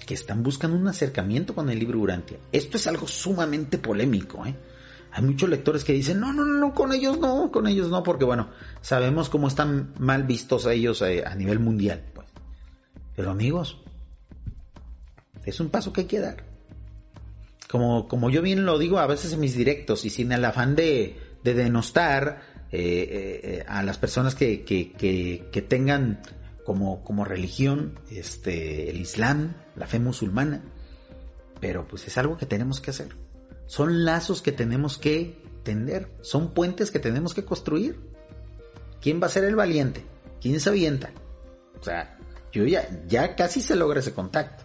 que 0.07 0.15
están 0.15 0.43
buscando 0.43 0.77
un 0.77 0.87
acercamiento 0.87 1.55
con 1.55 1.71
el 1.71 1.79
libro 1.79 1.99
Urantia. 1.99 2.39
Esto 2.53 2.77
es 2.77 2.87
algo 2.87 3.09
sumamente 3.09 3.79
polémico, 3.79 4.45
¿eh? 4.47 4.55
Hay 5.13 5.23
muchos 5.23 5.49
lectores 5.49 5.85
que 5.85 5.93
dicen, 5.93 6.19
no, 6.19 6.33
no, 6.33 6.45
no, 6.45 6.75
con 6.75 6.93
ellos 6.93 7.19
no, 7.21 7.51
con 7.53 7.69
ellos 7.69 7.89
no, 7.89 8.03
porque 8.03 8.25
bueno, 8.25 8.49
sabemos 8.81 9.29
cómo 9.29 9.47
están 9.47 9.95
mal 9.99 10.25
vistos 10.25 10.67
ellos 10.67 11.01
eh, 11.03 11.23
a 11.25 11.37
nivel 11.37 11.61
mundial. 11.61 12.03
Pues. 12.13 12.27
Pero 13.15 13.31
amigos, 13.31 13.81
es 15.45 15.61
un 15.61 15.69
paso 15.69 15.93
que 15.93 16.03
hay 16.03 16.07
que 16.09 16.19
dar. 16.19 16.45
Como, 17.71 18.09
como 18.09 18.29
yo 18.29 18.43
bien 18.43 18.67
lo 18.67 18.77
digo 18.77 18.99
a 18.99 19.07
veces 19.07 19.33
en 19.33 19.41
mis 19.41 19.57
directos 19.57 20.05
y 20.05 20.11
sin 20.11 20.33
el 20.33 20.45
afán 20.45 20.75
de, 20.75 21.17
de 21.45 21.55
denostar 21.55 22.41
eh, 22.77 23.41
eh, 23.43 23.65
a 23.69 23.83
las 23.83 23.99
personas 23.99 24.35
que, 24.35 24.65
que, 24.65 24.93
que, 24.93 25.49
que 25.53 25.63
tengan 25.63 26.21
como, 26.65 27.05
como 27.05 27.25
religión, 27.25 28.01
este, 28.11 28.91
el 28.91 29.01
Islam, 29.01 29.55
la 29.77 29.87
fe 29.87 30.01
musulmana. 30.01 30.63
Pero 31.61 31.87
pues 31.87 32.07
es 32.09 32.19
algo 32.19 32.37
que 32.37 32.47
tenemos 32.47 32.81
que 32.81 32.91
hacer. 32.91 33.09
Son 33.67 34.05
lazos 34.05 34.43
que 34.43 34.51
tenemos 34.51 34.99
que 34.99 35.41
tender. 35.63 36.11
Son 36.21 36.53
puentes 36.53 36.91
que 36.91 36.99
tenemos 36.99 37.33
que 37.33 37.45
construir. 37.45 38.01
¿Quién 39.01 39.23
va 39.23 39.27
a 39.27 39.31
ser 39.31 39.45
el 39.45 39.55
valiente? 39.55 40.05
¿Quién 40.41 40.59
se 40.59 40.71
avienta? 40.71 41.13
O 41.81 41.85
sea, 41.85 42.19
yo 42.51 42.65
ya, 42.65 42.89
ya 43.07 43.37
casi 43.37 43.61
se 43.61 43.77
logra 43.77 44.01
ese 44.01 44.13
contacto. 44.13 44.65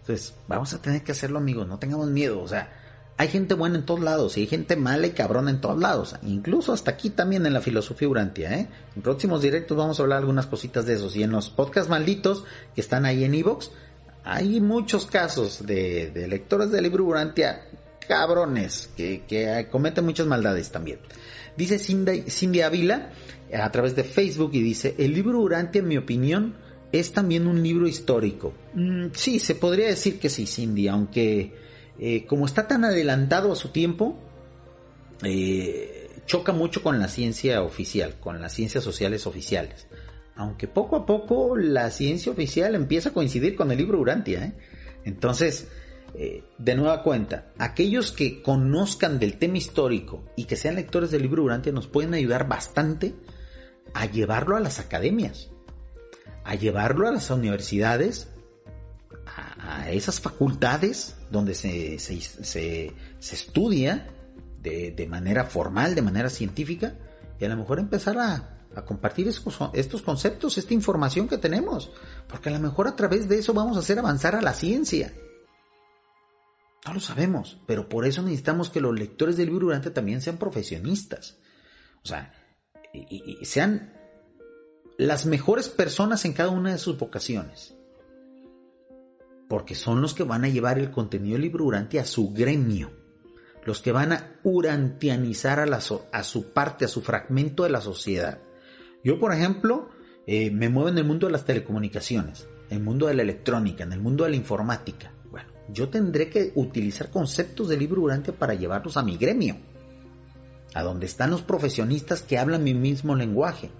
Entonces, 0.00 0.34
vamos 0.46 0.72
a 0.74 0.80
tener 0.80 1.02
que 1.02 1.12
hacerlo, 1.12 1.38
amigos. 1.38 1.66
No 1.66 1.78
tengamos 1.78 2.08
miedo. 2.08 2.40
O 2.40 2.46
sea, 2.46 2.70
hay 3.18 3.28
gente 3.28 3.54
buena 3.54 3.76
en 3.76 3.86
todos 3.86 4.00
lados 4.00 4.36
y 4.36 4.42
hay 4.42 4.46
gente 4.46 4.76
mala 4.76 5.06
y 5.06 5.10
cabrona 5.10 5.50
en 5.50 5.60
todos 5.60 5.78
lados. 5.78 6.16
Incluso 6.22 6.72
hasta 6.72 6.90
aquí 6.90 7.10
también 7.10 7.46
en 7.46 7.54
la 7.54 7.62
filosofía 7.62 8.08
Urantia, 8.08 8.52
¿eh? 8.54 8.68
En 8.94 9.02
próximos 9.02 9.40
directos 9.40 9.76
vamos 9.76 9.98
a 9.98 10.02
hablar 10.02 10.18
algunas 10.18 10.46
cositas 10.46 10.84
de 10.84 10.94
esos. 10.94 11.16
Y 11.16 11.22
en 11.22 11.30
los 11.30 11.48
podcasts 11.48 11.88
malditos 11.88 12.44
que 12.74 12.80
están 12.82 13.06
ahí 13.06 13.24
en 13.24 13.34
Evox, 13.34 13.70
hay 14.24 14.60
muchos 14.60 15.06
casos 15.06 15.64
de, 15.64 16.26
lectores 16.28 16.70
del 16.70 16.82
libro 16.82 17.04
Urantia 17.04 17.62
cabrones 18.06 18.90
que, 18.96 19.66
cometen 19.70 20.04
muchas 20.04 20.26
maldades 20.26 20.70
también. 20.70 20.98
Dice 21.56 21.78
Cindy, 21.78 22.24
Cindy 22.28 22.60
Ávila 22.60 23.12
a 23.54 23.72
través 23.72 23.96
de 23.96 24.04
Facebook 24.04 24.50
y 24.52 24.60
dice, 24.60 24.94
el 24.98 25.14
libro 25.14 25.40
Urantia 25.40 25.78
en 25.78 25.88
mi 25.88 25.96
opinión 25.96 26.54
es 26.92 27.12
también 27.12 27.46
un 27.46 27.62
libro 27.62 27.88
histórico. 27.88 28.52
Mm, 28.74 29.06
sí, 29.12 29.38
se 29.38 29.54
podría 29.54 29.86
decir 29.86 30.18
que 30.18 30.28
sí, 30.28 30.46
Cindy, 30.46 30.88
aunque 30.88 31.65
eh, 31.98 32.26
como 32.26 32.46
está 32.46 32.68
tan 32.68 32.84
adelantado 32.84 33.52
a 33.52 33.56
su 33.56 33.68
tiempo, 33.68 34.18
eh, 35.22 36.10
choca 36.26 36.52
mucho 36.52 36.82
con 36.82 36.98
la 36.98 37.08
ciencia 37.08 37.62
oficial, 37.62 38.14
con 38.20 38.40
las 38.40 38.52
ciencias 38.52 38.84
sociales 38.84 39.26
oficiales. 39.26 39.86
Aunque 40.34 40.68
poco 40.68 40.96
a 40.96 41.06
poco 41.06 41.56
la 41.56 41.90
ciencia 41.90 42.32
oficial 42.32 42.74
empieza 42.74 43.10
a 43.10 43.12
coincidir 43.12 43.56
con 43.56 43.70
el 43.70 43.78
libro 43.78 43.98
Urantia. 43.98 44.44
¿eh? 44.44 44.52
Entonces, 45.04 45.68
de 46.58 46.74
nueva 46.74 47.02
cuenta, 47.02 47.52
aquellos 47.58 48.10
que 48.10 48.40
conozcan 48.40 49.18
del 49.18 49.38
tema 49.38 49.58
histórico 49.58 50.24
y 50.34 50.44
que 50.44 50.56
sean 50.56 50.76
lectores 50.76 51.10
del 51.10 51.22
libro 51.22 51.42
Urantia 51.42 51.72
nos 51.72 51.88
pueden 51.88 52.14
ayudar 52.14 52.48
bastante 52.48 53.14
a 53.92 54.06
llevarlo 54.06 54.56
a 54.56 54.60
las 54.60 54.78
academias 54.78 55.50
a 56.46 56.54
llevarlo 56.54 57.08
a 57.08 57.10
las 57.10 57.28
universidades, 57.30 58.28
a, 59.26 59.90
esas 59.90 60.20
facultades 60.20 61.15
donde 61.30 61.54
se, 61.54 61.98
se, 61.98 62.94
estudia 63.20 64.08
de, 64.60 65.06
manera 65.08 65.44
formal, 65.44 65.94
de 65.94 66.02
manera 66.02 66.30
científica, 66.30 66.94
y 67.38 67.44
a 67.44 67.48
lo 67.48 67.56
mejor 67.56 67.78
empezar 67.78 68.18
a, 68.18 68.52
compartir 68.84 69.26
estos, 69.26 69.58
estos 69.72 70.02
conceptos, 70.02 70.58
esta 70.58 70.74
información 70.74 71.28
que 71.28 71.38
tenemos, 71.38 71.90
porque 72.28 72.50
a 72.50 72.52
lo 72.52 72.60
mejor 72.60 72.88
a 72.88 72.96
través 72.96 73.28
de 73.28 73.38
eso 73.38 73.54
vamos 73.54 73.76
a 73.76 73.80
hacer 73.80 73.98
avanzar 73.98 74.34
a 74.34 74.42
la 74.42 74.52
ciencia. 74.52 75.12
No 76.84 76.94
lo 76.94 77.00
sabemos, 77.00 77.58
pero 77.66 77.88
por 77.88 78.06
eso 78.06 78.22
necesitamos 78.22 78.68
que 78.68 78.80
los 78.80 78.96
lectores 78.96 79.36
del 79.36 79.46
libro 79.46 79.66
durante 79.66 79.90
también 79.90 80.20
sean 80.20 80.36
profesionistas. 80.36 81.38
O 82.04 82.06
sea, 82.06 82.32
y 82.92 83.44
sean 83.44 83.92
las 84.98 85.26
mejores 85.26 85.68
personas 85.68 86.24
en 86.24 86.32
cada 86.32 86.50
una 86.50 86.72
de 86.72 86.78
sus 86.78 86.98
vocaciones. 86.98 87.74
Porque 89.48 89.74
son 89.74 90.02
los 90.02 90.14
que 90.14 90.24
van 90.24 90.44
a 90.44 90.48
llevar 90.48 90.78
el 90.78 90.90
contenido 90.90 91.38
libro 91.38 91.70
a 91.72 92.04
su 92.04 92.32
gremio. 92.32 92.90
Los 93.64 93.80
que 93.80 93.92
van 93.92 94.12
a 94.12 94.38
urantianizar 94.42 95.60
a, 95.60 95.66
la 95.66 95.80
a 96.12 96.22
su 96.22 96.52
parte, 96.52 96.84
a 96.84 96.88
su 96.88 97.02
fragmento 97.02 97.64
de 97.64 97.70
la 97.70 97.80
sociedad. 97.80 98.38
Yo, 99.02 99.18
por 99.18 99.32
ejemplo, 99.32 99.90
eh, 100.26 100.50
me 100.50 100.68
muevo 100.68 100.88
en 100.88 100.98
el 100.98 101.04
mundo 101.04 101.26
de 101.26 101.32
las 101.32 101.44
telecomunicaciones, 101.44 102.48
en 102.70 102.78
el 102.78 102.84
mundo 102.84 103.06
de 103.06 103.14
la 103.14 103.22
electrónica, 103.22 103.84
en 103.84 103.92
el 103.92 104.00
mundo 104.00 104.24
de 104.24 104.30
la 104.30 104.36
informática. 104.36 105.12
Bueno, 105.30 105.48
yo 105.68 105.88
tendré 105.88 106.28
que 106.28 106.52
utilizar 106.54 107.10
conceptos 107.10 107.68
de 107.68 107.76
libro 107.76 108.02
Urantia 108.02 108.34
para 108.34 108.54
llevarlos 108.54 108.96
a 108.96 109.02
mi 109.02 109.16
gremio, 109.16 109.56
a 110.74 110.82
donde 110.82 111.06
están 111.06 111.30
los 111.30 111.42
profesionistas 111.42 112.22
que 112.22 112.38
hablan 112.38 112.64
mi 112.64 112.74
mismo 112.74 113.14
lenguaje 113.14 113.70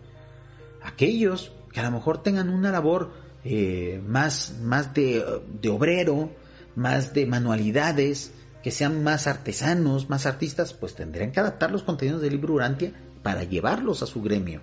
aquellos 0.87 1.53
que 1.73 1.81
a 1.81 1.85
lo 1.85 1.91
mejor 1.91 2.23
tengan 2.23 2.49
una 2.49 2.71
labor 2.71 3.11
eh, 3.49 4.03
más, 4.05 4.57
más 4.61 4.92
de, 4.92 5.24
obrero, 5.70 6.32
más 6.74 7.14
de 7.14 7.26
manualidades, 7.26 8.32
que 8.61 8.72
sean 8.72 9.05
más 9.05 9.28
artesanos, 9.28 10.11
más 10.11 10.26
artistas, 10.26 10.72
pues 10.72 10.97
tendrán 10.97 11.30
que 11.30 11.38
adaptar 11.38 11.70
los 11.70 11.84
contenidos 11.84 12.22
del 12.22 12.32
libro 12.32 12.55
Urantia 12.55 12.92
para 13.22 13.44
llevarlos 13.44 14.03
a 14.03 14.07
su 14.07 14.20
gremio. 14.20 14.62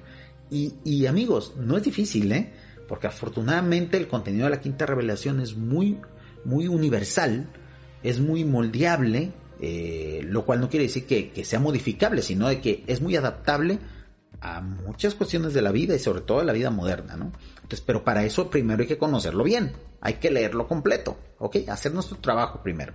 Y, 0.50 1.06
amigos, 1.06 1.54
no 1.58 1.78
es 1.78 1.84
difícil, 1.84 2.32
¿eh? 2.34 2.52
Porque 2.88 3.08
afortunadamente 3.08 3.96
el 3.96 4.10
contenido 4.10 4.44
de 4.44 4.52
la 4.52 4.60
quinta 4.60 4.86
revelación 4.86 5.40
es 5.40 5.56
muy, 5.56 6.00
muy 6.44 6.68
universal, 6.68 7.50
es 8.04 8.20
muy 8.20 8.44
moldeable, 8.44 9.32
eh, 9.62 10.22
lo 10.26 10.46
cual 10.46 10.60
no 10.60 10.70
quiere 10.70 10.88
decir 10.88 11.06
que, 11.06 11.32
que, 11.32 11.46
sea 11.46 11.60
modificable, 11.60 12.22
sino 12.22 12.50
de 12.50 12.60
que 12.60 12.84
es 12.86 13.02
muy 13.02 13.16
adaptable 13.16 13.80
a 14.44 14.60
muchas 14.60 15.16
cuestiones 15.16 15.54
de 15.54 15.62
la 15.62 15.72
vida 15.72 15.96
y 15.96 16.00
sobre 16.00 16.20
todo 16.20 16.40
de 16.40 16.46
la 16.46 16.52
vida 16.52 16.70
moderna, 16.70 17.16
¿no? 17.16 17.32
Entonces, 17.56 17.80
pero 17.80 18.04
para 18.04 18.26
eso 18.26 18.50
primero 18.50 18.82
hay 18.82 18.88
que 18.88 18.98
conocerlo 18.98 19.46
bien, 19.46 19.72
hay 20.02 20.16
que 20.16 20.30
leerlo 20.30 20.68
completo, 20.68 21.18
¿ok? 21.40 21.58
Hacer 21.70 21.94
nuestro 21.94 22.18
trabajo 22.18 22.62
primero. 22.62 22.92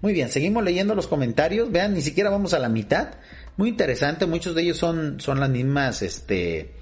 Muy 0.00 0.14
bien, 0.14 0.30
seguimos 0.30 0.64
leyendo 0.64 0.94
los 0.94 1.06
comentarios, 1.06 1.70
vean, 1.70 1.92
ni 1.92 2.00
siquiera 2.00 2.30
vamos 2.30 2.54
a 2.54 2.58
la 2.58 2.70
mitad, 2.70 3.10
muy 3.58 3.68
interesante, 3.68 4.24
muchos 4.24 4.54
de 4.54 4.62
ellos 4.62 4.78
son, 4.78 5.20
son 5.20 5.38
las 5.38 5.50
mismas, 5.50 6.00
este, 6.00 6.74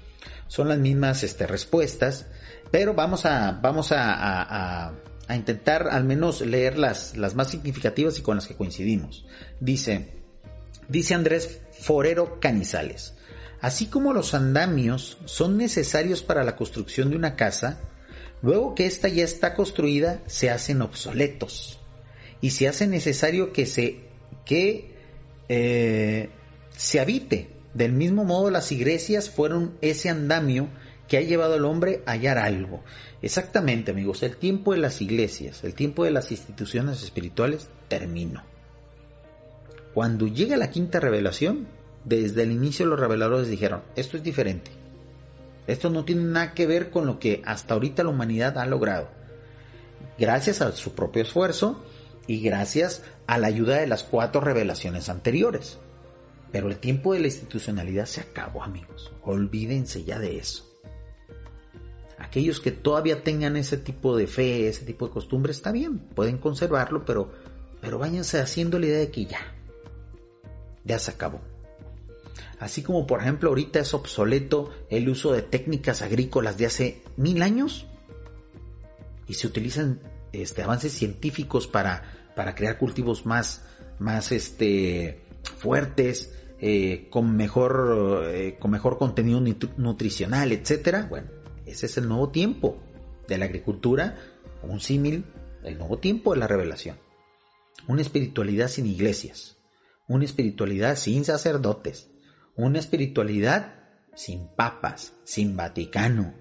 son 0.47 0.69
las 0.69 0.77
mismas, 0.79 1.23
este, 1.23 1.45
respuestas, 1.45 2.27
pero 2.71 2.93
vamos 2.93 3.25
a, 3.25 3.59
vamos 3.61 3.91
a, 3.91 4.87
a, 4.87 5.35
intentar 5.35 5.89
al 5.89 6.05
menos 6.05 6.39
leer 6.39 6.77
las, 6.77 7.17
las 7.17 7.35
más 7.35 7.49
significativas 7.49 8.17
y 8.17 8.21
con 8.21 8.37
las 8.37 8.47
que 8.47 8.55
coincidimos. 8.55 9.25
Dice, 9.59 10.21
dice 10.87 11.15
Andrés 11.15 11.59
Forero 11.81 12.39
Canizales. 12.39 13.15
Así 13.65 13.87
como 13.87 14.13
los 14.13 14.35
andamios 14.35 15.17
son 15.25 15.57
necesarios 15.57 16.21
para 16.21 16.43
la 16.43 16.55
construcción 16.55 17.09
de 17.09 17.15
una 17.15 17.35
casa, 17.35 17.79
luego 18.43 18.75
que 18.75 18.85
ésta 18.85 19.07
ya 19.07 19.23
está 19.23 19.55
construida 19.55 20.21
se 20.27 20.51
hacen 20.51 20.83
obsoletos 20.83 21.79
y 22.41 22.51
se 22.51 22.67
hace 22.67 22.85
necesario 22.85 23.53
que 23.53 23.65
se, 23.65 24.01
que, 24.45 24.93
eh, 25.49 26.29
se 26.77 26.99
habite. 26.99 27.49
Del 27.73 27.91
mismo 27.91 28.23
modo 28.23 28.51
las 28.51 28.71
iglesias 28.71 29.31
fueron 29.31 29.75
ese 29.81 30.09
andamio 30.11 30.69
que 31.07 31.17
ha 31.17 31.21
llevado 31.21 31.55
al 31.55 31.65
hombre 31.65 32.03
a 32.05 32.11
hallar 32.11 32.37
algo. 32.37 32.83
Exactamente, 33.23 33.89
amigos, 33.89 34.21
el 34.21 34.37
tiempo 34.37 34.73
de 34.73 34.77
las 34.77 35.01
iglesias, 35.01 35.63
el 35.63 35.73
tiempo 35.73 36.03
de 36.03 36.11
las 36.11 36.29
instituciones 36.29 37.01
espirituales 37.01 37.67
terminó. 37.87 38.43
Cuando 39.95 40.27
llega 40.27 40.55
la 40.55 40.69
quinta 40.69 40.99
revelación, 40.99 41.65
desde 42.05 42.43
el 42.43 42.51
inicio 42.51 42.85
los 42.85 42.99
reveladores 42.99 43.47
dijeron, 43.47 43.81
esto 43.95 44.15
es 44.15 44.23
diferente. 44.23 44.71
Esto 45.67 45.89
no 45.89 46.05
tiene 46.05 46.23
nada 46.23 46.53
que 46.53 46.67
ver 46.67 46.91
con 46.91 47.07
lo 47.07 47.19
que 47.19 47.41
hasta 47.45 47.73
ahorita 47.73 48.03
la 48.03 48.09
humanidad 48.09 48.57
ha 48.59 48.65
logrado. 48.67 49.09
Gracias 50.17 50.61
a 50.61 50.71
su 50.71 50.93
propio 50.93 51.23
esfuerzo 51.23 51.83
y 52.27 52.41
gracias 52.41 53.03
a 53.27 53.37
la 53.37 53.47
ayuda 53.47 53.77
de 53.77 53.87
las 53.87 54.03
cuatro 54.03 54.39
revelaciones 54.41 55.09
anteriores. 55.09 55.79
Pero 56.51 56.69
el 56.69 56.77
tiempo 56.77 57.13
de 57.13 57.19
la 57.19 57.27
institucionalidad 57.27 58.05
se 58.05 58.21
acabó, 58.21 58.63
amigos. 58.63 59.11
Olvídense 59.23 60.03
ya 60.03 60.19
de 60.19 60.37
eso. 60.37 60.71
Aquellos 62.19 62.59
que 62.59 62.71
todavía 62.71 63.23
tengan 63.23 63.57
ese 63.57 63.77
tipo 63.77 64.15
de 64.15 64.27
fe, 64.27 64.69
ese 64.69 64.85
tipo 64.85 65.07
de 65.07 65.13
costumbre, 65.13 65.51
está 65.51 65.71
bien, 65.71 65.99
pueden 65.99 66.37
conservarlo, 66.37 67.03
pero, 67.03 67.31
pero 67.81 67.99
váyanse 67.99 68.39
haciendo 68.39 68.79
la 68.79 68.85
idea 68.85 68.99
de 68.99 69.11
que 69.11 69.25
ya, 69.25 69.53
ya 70.85 70.97
se 70.97 71.11
acabó. 71.11 71.41
Así 72.59 72.83
como 72.83 73.05
por 73.05 73.21
ejemplo 73.21 73.49
ahorita 73.49 73.79
es 73.79 73.93
obsoleto 73.93 74.71
el 74.89 75.09
uso 75.09 75.33
de 75.33 75.41
técnicas 75.41 76.01
agrícolas 76.01 76.57
de 76.57 76.65
hace 76.65 77.01
mil 77.17 77.41
años 77.41 77.85
y 79.27 79.33
se 79.33 79.47
utilizan 79.47 79.99
este, 80.31 80.63
avances 80.63 80.93
científicos 80.93 81.67
para, 81.67 82.31
para 82.35 82.55
crear 82.55 82.77
cultivos 82.77 83.25
más, 83.25 83.63
más 83.99 84.31
este, 84.31 85.21
fuertes, 85.57 86.33
eh, 86.59 87.07
con, 87.09 87.35
mejor, 87.35 88.23
eh, 88.27 88.57
con 88.59 88.71
mejor 88.71 88.97
contenido 88.97 89.41
nutricional, 89.77 90.51
etc. 90.51 91.05
Bueno, 91.09 91.27
ese 91.65 91.85
es 91.87 91.97
el 91.97 92.07
nuevo 92.07 92.29
tiempo 92.29 92.77
de 93.27 93.37
la 93.37 93.45
agricultura, 93.45 94.15
un 94.63 94.79
símil, 94.79 95.25
el 95.63 95.77
nuevo 95.77 95.97
tiempo 95.97 96.33
de 96.33 96.39
la 96.39 96.47
revelación. 96.47 96.97
Una 97.87 98.01
espiritualidad 98.01 98.69
sin 98.69 98.85
iglesias, 98.85 99.57
una 100.07 100.25
espiritualidad 100.25 100.95
sin 100.95 101.25
sacerdotes, 101.25 102.09
una 102.55 102.79
espiritualidad 102.79 103.73
sin 104.15 104.47
papas, 104.47 105.13
sin 105.23 105.55
Vaticano, 105.57 106.33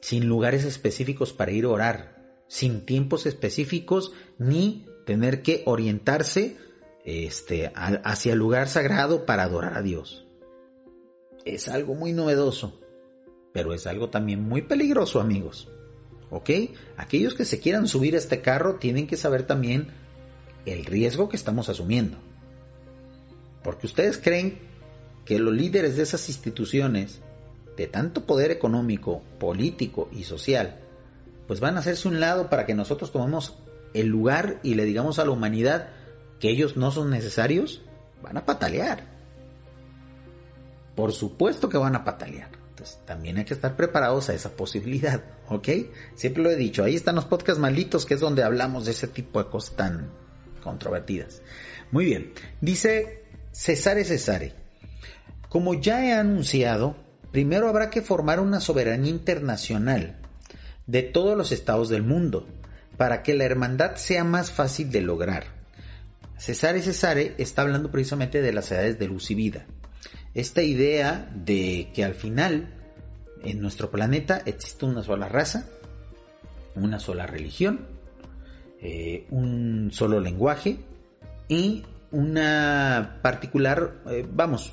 sin 0.00 0.26
lugares 0.28 0.64
específicos 0.64 1.32
para 1.32 1.52
ir 1.52 1.64
a 1.64 1.70
orar, 1.70 2.42
sin 2.46 2.84
tiempos 2.84 3.24
específicos 3.24 4.12
ni 4.38 4.86
tener 5.06 5.42
que 5.42 5.62
orientarse 5.64 6.56
este, 7.04 7.72
hacia 7.74 8.32
el 8.32 8.38
lugar 8.38 8.68
sagrado 8.68 9.24
para 9.24 9.44
adorar 9.44 9.74
a 9.74 9.82
Dios. 9.82 10.26
Es 11.44 11.68
algo 11.68 11.94
muy 11.94 12.12
novedoso, 12.12 12.80
pero 13.52 13.72
es 13.72 13.86
algo 13.86 14.10
también 14.10 14.42
muy 14.42 14.62
peligroso, 14.62 15.20
amigos. 15.20 15.70
¿Ok? 16.30 16.50
Aquellos 16.96 17.34
que 17.34 17.44
se 17.44 17.60
quieran 17.60 17.86
subir 17.86 18.14
a 18.14 18.18
este 18.18 18.40
carro 18.40 18.76
tienen 18.76 19.06
que 19.06 19.16
saber 19.16 19.46
también 19.46 19.88
el 20.66 20.84
riesgo 20.84 21.28
que 21.28 21.36
estamos 21.36 21.68
asumiendo. 21.68 22.18
Porque 23.64 23.86
ustedes 23.86 24.18
creen 24.18 24.58
que 25.24 25.38
los 25.38 25.54
líderes 25.54 25.96
de 25.96 26.02
esas 26.04 26.28
instituciones, 26.28 27.20
de 27.76 27.86
tanto 27.88 28.26
poder 28.26 28.50
económico, 28.50 29.22
político 29.40 30.08
y 30.12 30.24
social, 30.24 30.78
pues 31.48 31.60
van 31.60 31.76
a 31.76 31.80
hacerse 31.80 32.06
un 32.06 32.20
lado 32.20 32.48
para 32.50 32.66
que 32.66 32.74
nosotros 32.74 33.10
tomemos 33.10 33.58
el 33.94 34.06
lugar 34.06 34.60
y 34.62 34.74
le 34.74 34.84
digamos 34.84 35.18
a 35.18 35.24
la 35.24 35.30
humanidad 35.30 35.88
que 36.38 36.50
ellos 36.50 36.76
no 36.76 36.90
son 36.90 37.10
necesarios, 37.10 37.82
van 38.22 38.36
a 38.36 38.44
patalear. 38.44 39.04
Por 40.94 41.12
supuesto 41.12 41.68
que 41.68 41.78
van 41.78 41.96
a 41.96 42.04
patalear. 42.04 42.50
Entonces 42.70 42.98
también 43.06 43.38
hay 43.38 43.44
que 43.44 43.54
estar 43.54 43.76
preparados 43.76 44.28
a 44.28 44.34
esa 44.34 44.50
posibilidad, 44.50 45.22
¿ok? 45.48 45.68
Siempre 46.16 46.42
lo 46.42 46.50
he 46.50 46.56
dicho, 46.56 46.84
ahí 46.84 46.96
están 46.96 47.14
los 47.14 47.24
podcasts 47.24 47.60
malitos, 47.60 48.04
que 48.04 48.14
es 48.14 48.20
donde 48.20 48.42
hablamos 48.42 48.84
de 48.84 48.90
ese 48.90 49.08
tipo 49.08 49.42
de 49.42 49.48
cosas 49.48 49.76
tan 49.76 50.10
controvertidas. 50.62 51.40
Muy 51.92 52.04
bien, 52.04 52.32
dice 52.60 53.23
Cesare 53.54 54.04
Cesare. 54.04 54.52
Como 55.48 55.74
ya 55.74 56.04
he 56.04 56.12
anunciado, 56.12 56.96
primero 57.30 57.68
habrá 57.68 57.88
que 57.88 58.02
formar 58.02 58.40
una 58.40 58.58
soberanía 58.58 59.10
internacional 59.10 60.16
de 60.88 61.02
todos 61.02 61.38
los 61.38 61.52
estados 61.52 61.88
del 61.88 62.02
mundo 62.02 62.48
para 62.96 63.22
que 63.22 63.32
la 63.34 63.44
hermandad 63.44 63.94
sea 63.94 64.24
más 64.24 64.50
fácil 64.50 64.90
de 64.90 65.02
lograr. 65.02 65.44
Cesare 66.36 66.82
Cesare 66.82 67.34
está 67.38 67.62
hablando 67.62 67.92
precisamente 67.92 68.42
de 68.42 68.52
las 68.52 68.72
edades 68.72 68.98
de 68.98 69.06
luz 69.06 69.30
y 69.30 69.36
vida. 69.36 69.66
Esta 70.34 70.62
idea 70.62 71.30
de 71.32 71.92
que 71.94 72.04
al 72.04 72.14
final 72.14 72.74
en 73.44 73.60
nuestro 73.60 73.92
planeta 73.92 74.42
existe 74.46 74.84
una 74.84 75.04
sola 75.04 75.28
raza, 75.28 75.68
una 76.74 76.98
sola 76.98 77.28
religión, 77.28 77.86
eh, 78.80 79.26
un 79.30 79.90
solo 79.92 80.18
lenguaje 80.18 80.78
y 81.48 81.84
una 82.14 83.18
particular, 83.22 83.94
eh, 84.06 84.26
vamos, 84.30 84.72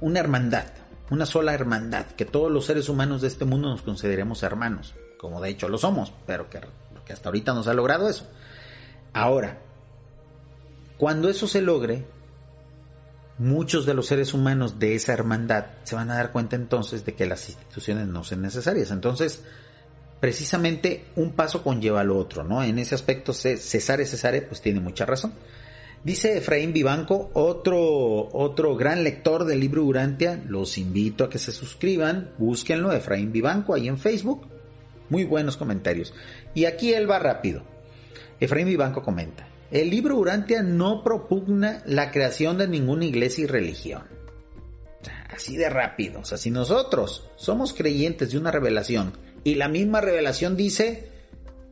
una 0.00 0.18
hermandad, 0.18 0.64
una 1.08 1.24
sola 1.24 1.54
hermandad, 1.54 2.06
que 2.06 2.24
todos 2.24 2.50
los 2.50 2.66
seres 2.66 2.88
humanos 2.88 3.22
de 3.22 3.28
este 3.28 3.44
mundo 3.44 3.68
nos 3.68 3.82
consideremos 3.82 4.42
hermanos, 4.42 4.94
como 5.18 5.40
de 5.40 5.50
hecho 5.50 5.68
lo 5.68 5.78
somos, 5.78 6.12
pero 6.26 6.50
que, 6.50 6.60
hasta 7.12 7.28
ahorita 7.28 7.54
nos 7.54 7.68
ha 7.68 7.74
logrado 7.74 8.08
eso. 8.08 8.26
Ahora, 9.12 9.58
cuando 10.98 11.28
eso 11.28 11.46
se 11.46 11.62
logre, 11.62 12.04
muchos 13.38 13.86
de 13.86 13.94
los 13.94 14.06
seres 14.06 14.34
humanos 14.34 14.80
de 14.80 14.96
esa 14.96 15.12
hermandad 15.12 15.66
se 15.84 15.94
van 15.94 16.10
a 16.10 16.16
dar 16.16 16.32
cuenta 16.32 16.56
entonces 16.56 17.04
de 17.04 17.14
que 17.14 17.24
las 17.24 17.48
instituciones 17.48 18.08
no 18.08 18.24
son 18.24 18.42
necesarias. 18.42 18.90
Entonces, 18.90 19.42
precisamente 20.18 21.06
un 21.14 21.32
paso 21.32 21.62
conlleva 21.62 22.00
al 22.00 22.10
otro, 22.10 22.42
¿no? 22.42 22.64
En 22.64 22.80
ese 22.80 22.96
aspecto, 22.96 23.32
Cesare 23.32 24.04
Cesare, 24.06 24.42
pues 24.42 24.60
tiene 24.60 24.80
mucha 24.80 25.06
razón. 25.06 25.32
Dice 26.04 26.38
Efraín 26.38 26.72
Vivanco, 26.72 27.30
otro, 27.34 28.28
otro 28.32 28.76
gran 28.76 29.02
lector 29.02 29.44
del 29.44 29.60
libro 29.60 29.84
Urantia, 29.84 30.42
los 30.46 30.78
invito 30.78 31.24
a 31.24 31.30
que 31.30 31.38
se 31.38 31.52
suscriban, 31.52 32.30
búsquenlo, 32.38 32.92
Efraín 32.92 33.32
Vivanco, 33.32 33.74
ahí 33.74 33.88
en 33.88 33.98
Facebook. 33.98 34.46
Muy 35.10 35.24
buenos 35.24 35.56
comentarios. 35.56 36.14
Y 36.54 36.66
aquí 36.66 36.92
él 36.92 37.10
va 37.10 37.18
rápido. 37.18 37.62
Efraín 38.40 38.68
Vivanco 38.68 39.02
comenta, 39.02 39.48
el 39.70 39.90
libro 39.90 40.16
Urantia 40.16 40.62
no 40.62 41.02
propugna 41.02 41.82
la 41.84 42.10
creación 42.10 42.58
de 42.58 42.68
ninguna 42.68 43.04
iglesia 43.04 43.44
y 43.44 43.46
religión. 43.48 44.02
Así 45.28 45.56
de 45.56 45.68
rápido. 45.68 46.20
O 46.20 46.24
sea, 46.24 46.38
si 46.38 46.50
nosotros 46.50 47.28
somos 47.36 47.72
creyentes 47.72 48.30
de 48.30 48.38
una 48.38 48.50
revelación 48.50 49.12
y 49.44 49.56
la 49.56 49.68
misma 49.68 50.00
revelación 50.00 50.56
dice, 50.56 51.10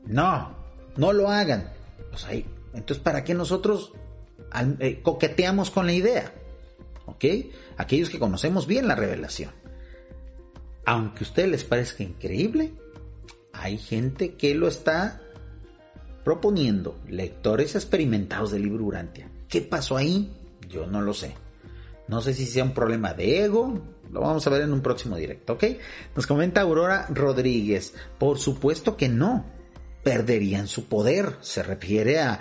no, 0.05 0.57
no 0.97 1.13
lo 1.13 1.31
hagan. 1.31 1.73
Pues 2.11 2.25
ahí, 2.25 2.45
entonces, 2.75 3.03
¿para 3.03 3.25
qué 3.25 3.35
nosotros 3.35 3.93
eh, 4.81 5.01
coqueteamos 5.03 5.71
con 5.71 5.87
la 5.87 5.93
idea? 5.93 6.33
¿Ok? 7.07 7.25
Aquellos 7.77 8.09
que 8.09 8.19
conocemos 8.19 8.67
bien 8.67 8.89
la 8.89 8.95
revelación. 8.95 9.53
Aunque 10.85 11.25
a 11.25 11.29
ustedes 11.29 11.51
les 11.51 11.65
parezca 11.65 12.03
increíble, 12.03 12.73
hay 13.53 13.79
gente 13.79 14.35
que 14.35 14.55
lo 14.55 14.69
está 14.69 15.21
proponiendo, 16.25 16.99
lectores 17.09 17.75
experimentados 17.75 18.51
del 18.51 18.63
libro 18.63 18.85
Urantia. 18.85 19.31
¿Qué 19.49 19.63
pasó 19.63 19.97
ahí? 19.97 20.33
Yo 20.69 20.87
no 20.87 21.01
lo 21.01 21.15
sé. 21.15 21.35
No 22.09 22.21
sé 22.21 22.35
si 22.35 22.47
sea 22.47 22.65
un 22.65 22.75
problema 22.75 23.15
de 23.15 23.45
ego, 23.45 23.81
lo 24.13 24.21
vamos 24.21 24.47
a 24.47 24.51
ver 24.51 24.63
en 24.63 24.73
un 24.73 24.81
próximo 24.81 25.17
directo, 25.17 25.55
¿ok? 25.55 25.65
Nos 26.15 26.27
comenta 26.27 26.61
Aurora 26.61 27.07
Rodríguez. 27.11 27.95
Por 28.19 28.39
supuesto 28.39 28.97
que 28.97 29.09
no. 29.09 29.45
Perderían 30.05 30.69
su 30.69 30.87
poder. 30.87 31.37
Se 31.41 31.63
refiere 31.63 32.21
a, 32.21 32.41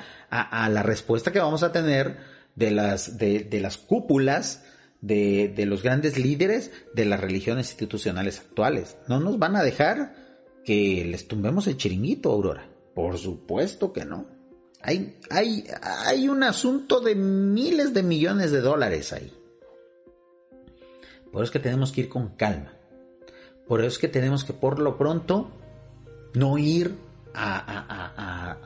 la 0.69 0.83
respuesta 0.83 1.31
que 1.31 1.39
vamos 1.39 1.63
a 1.63 1.71
tener 1.71 2.17
de 2.55 2.71
las, 2.71 3.17
de, 3.17 3.47
las 3.61 3.77
cúpulas 3.77 4.63
de, 5.01 5.53
de, 5.55 5.65
los 5.65 5.83
grandes 5.83 6.17
líderes 6.17 6.71
de 6.93 7.05
las 7.05 7.19
religiones 7.19 7.69
institucionales 7.69 8.39
actuales. 8.39 8.97
No 9.07 9.19
nos 9.19 9.37
van 9.39 9.55
a 9.55 9.63
dejar 9.63 10.15
que 10.63 11.05
les 11.05 11.27
tumbemos 11.27 11.67
el 11.67 11.77
chiringuito, 11.77 12.31
Aurora. 12.31 12.67
Por 12.93 13.17
supuesto 13.17 13.93
que 13.93 14.05
no. 14.05 14.25
Hay, 14.81 15.17
hay, 15.29 15.65
hay 15.81 16.27
un 16.29 16.43
asunto 16.43 17.01
de 17.01 17.15
miles 17.15 17.93
de 17.93 18.03
millones 18.03 18.51
de 18.51 18.61
dólares 18.61 19.13
ahí. 19.13 19.31
Por 21.31 21.43
eso 21.43 21.43
es 21.43 21.51
que 21.51 21.59
tenemos 21.59 21.91
que 21.91 22.01
ir 22.01 22.09
con 22.09 22.29
calma. 22.29 22.73
Por 23.67 23.81
eso 23.81 23.89
es 23.89 23.97
que 23.97 24.07
tenemos 24.07 24.43
que 24.43 24.53
por 24.53 24.79
lo 24.79 24.97
pronto 24.97 25.49
no 26.33 26.57
ir 26.57 26.95
a, 27.35 28.57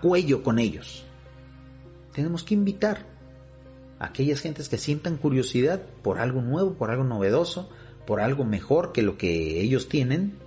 cuello 0.00 0.42
con 0.42 0.58
ellos. 0.58 1.04
Tenemos 2.12 2.42
que 2.42 2.54
invitar 2.54 3.06
a 3.98 4.06
aquellas 4.06 4.40
gentes 4.40 4.68
que 4.68 4.78
sientan 4.78 5.16
curiosidad 5.16 5.82
por 6.02 6.18
algo 6.18 6.42
nuevo, 6.42 6.74
por 6.74 6.90
algo 6.90 7.04
novedoso, 7.04 7.70
por 8.06 8.20
algo 8.20 8.44
mejor 8.44 8.92
que 8.92 9.02
lo 9.02 9.16
que 9.18 9.60
ellos 9.60 9.88
tienen, 9.88 10.38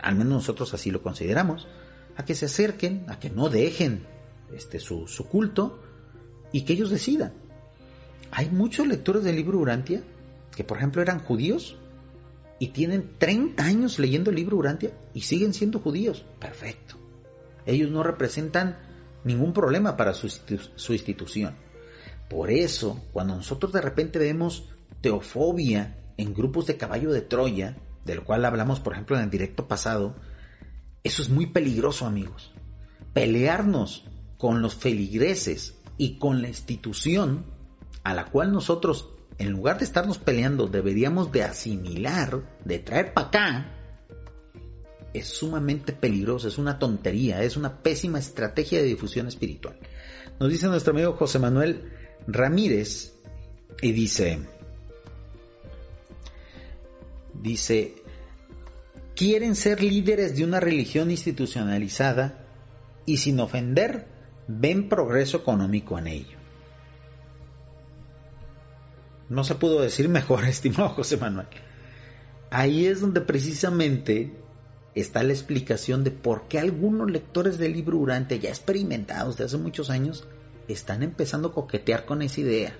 al 0.00 0.16
menos 0.16 0.32
nosotros 0.32 0.74
así 0.74 0.90
lo 0.90 1.02
consideramos, 1.02 1.68
a 2.16 2.24
que 2.24 2.34
se 2.34 2.46
acerquen, 2.46 3.04
a 3.08 3.18
que 3.18 3.30
no 3.30 3.48
dejen 3.48 4.06
este, 4.52 4.80
su, 4.80 5.06
su 5.06 5.28
culto 5.28 5.80
y 6.52 6.62
que 6.62 6.72
ellos 6.72 6.90
decidan. 6.90 7.32
Hay 8.30 8.50
muchos 8.50 8.86
lectores 8.86 9.24
del 9.24 9.36
libro 9.36 9.58
Urantia 9.58 10.02
que 10.54 10.64
por 10.64 10.78
ejemplo 10.78 11.00
eran 11.00 11.20
judíos 11.20 11.76
y 12.58 12.68
tienen 12.68 13.12
30 13.18 13.62
años 13.62 13.98
leyendo 13.98 14.30
el 14.30 14.36
libro 14.36 14.56
Urantia 14.56 14.92
y 15.14 15.22
siguen 15.22 15.54
siendo 15.54 15.80
judíos. 15.80 16.24
Perfecto. 16.40 16.96
Ellos 17.66 17.90
no 17.90 18.02
representan 18.02 18.78
ningún 19.24 19.52
problema 19.52 19.96
para 19.96 20.14
su, 20.14 20.28
su 20.28 20.92
institución. 20.92 21.54
Por 22.28 22.50
eso, 22.50 23.00
cuando 23.12 23.36
nosotros 23.36 23.72
de 23.72 23.80
repente 23.80 24.18
vemos 24.18 24.68
teofobia 25.00 25.96
en 26.16 26.34
grupos 26.34 26.66
de 26.66 26.76
caballo 26.76 27.12
de 27.12 27.22
Troya, 27.22 27.76
del 28.04 28.22
cual 28.22 28.44
hablamos 28.44 28.80
por 28.80 28.94
ejemplo 28.94 29.16
en 29.16 29.22
el 29.24 29.30
directo 29.30 29.68
pasado, 29.68 30.16
eso 31.04 31.22
es 31.22 31.28
muy 31.28 31.46
peligroso 31.46 32.06
amigos. 32.06 32.52
Pelearnos 33.12 34.04
con 34.36 34.62
los 34.62 34.74
feligreses 34.74 35.78
y 35.96 36.18
con 36.18 36.42
la 36.42 36.48
institución 36.48 37.44
a 38.04 38.14
la 38.14 38.26
cual 38.26 38.52
nosotros 38.52 39.10
en 39.38 39.50
lugar 39.52 39.78
de 39.78 39.84
estarnos 39.84 40.18
peleando, 40.18 40.66
deberíamos 40.66 41.30
de 41.30 41.44
asimilar, 41.44 42.42
de 42.64 42.78
traer 42.80 43.14
para 43.14 43.28
acá, 43.28 43.74
es 45.14 45.28
sumamente 45.28 45.92
peligroso, 45.92 46.48
es 46.48 46.58
una 46.58 46.78
tontería, 46.78 47.42
es 47.42 47.56
una 47.56 47.82
pésima 47.82 48.18
estrategia 48.18 48.80
de 48.80 48.86
difusión 48.86 49.28
espiritual. 49.28 49.78
Nos 50.40 50.50
dice 50.50 50.66
nuestro 50.66 50.92
amigo 50.92 51.14
José 51.14 51.38
Manuel 51.38 51.90
Ramírez 52.26 53.14
y 53.80 53.92
dice, 53.92 54.40
dice, 57.32 57.94
quieren 59.14 59.54
ser 59.54 59.82
líderes 59.82 60.36
de 60.36 60.44
una 60.44 60.60
religión 60.60 61.10
institucionalizada 61.10 62.44
y 63.06 63.18
sin 63.18 63.40
ofender, 63.40 64.06
ven 64.48 64.88
progreso 64.88 65.38
económico 65.38 65.98
en 65.98 66.08
ello. 66.08 66.37
No 69.28 69.44
se 69.44 69.54
pudo 69.54 69.80
decir 69.80 70.08
mejor, 70.08 70.44
estimado 70.48 70.90
José 70.90 71.16
Manuel. 71.16 71.46
Ahí 72.50 72.86
es 72.86 73.00
donde 73.00 73.20
precisamente 73.20 74.32
está 74.94 75.22
la 75.22 75.32
explicación 75.32 76.02
de 76.02 76.10
por 76.10 76.48
qué 76.48 76.58
algunos 76.58 77.10
lectores 77.10 77.58
del 77.58 77.72
libro 77.72 77.98
Urante, 77.98 78.38
ya 78.38 78.48
experimentados 78.48 79.36
de 79.36 79.44
hace 79.44 79.58
muchos 79.58 79.90
años, 79.90 80.26
están 80.66 81.02
empezando 81.02 81.48
a 81.48 81.52
coquetear 81.52 82.04
con 82.04 82.22
esa 82.22 82.40
idea. 82.40 82.74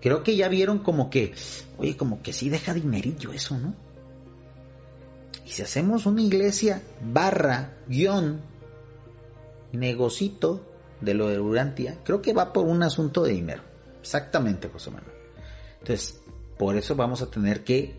Creo 0.00 0.22
que 0.22 0.36
ya 0.36 0.48
vieron 0.48 0.78
como 0.78 1.10
que, 1.10 1.34
oye, 1.78 1.96
como 1.96 2.22
que 2.22 2.32
sí 2.32 2.48
deja 2.48 2.72
dinerillo 2.72 3.32
eso, 3.32 3.58
¿no? 3.58 3.74
Y 5.46 5.50
si 5.50 5.62
hacemos 5.62 6.06
una 6.06 6.22
iglesia 6.22 6.82
barra, 7.02 7.76
guion, 7.88 8.40
negocito 9.72 10.66
de 11.00 11.14
lo 11.14 11.28
de 11.28 11.40
Urantia, 11.40 11.98
creo 12.04 12.22
que 12.22 12.32
va 12.32 12.52
por 12.52 12.66
un 12.66 12.82
asunto 12.82 13.22
de 13.22 13.32
dinero. 13.32 13.62
Exactamente, 14.00 14.68
José 14.68 14.90
Manuel. 14.90 15.19
Entonces, 15.80 16.20
por 16.58 16.76
eso 16.76 16.94
vamos 16.94 17.22
a 17.22 17.30
tener 17.30 17.64
que 17.64 17.98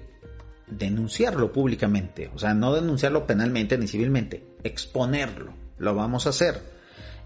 denunciarlo 0.68 1.52
públicamente, 1.52 2.32
o 2.34 2.40
sea, 2.40 2.54
no 2.54 2.74
denunciarlo 2.74 3.28
penalmente 3.28 3.78
ni 3.78 3.88
civilmente, 3.88 4.46
exponerlo, 4.64 5.54
lo 5.78 5.96
vamos 5.96 6.26
a 6.26 6.30
hacer. 6.30 6.62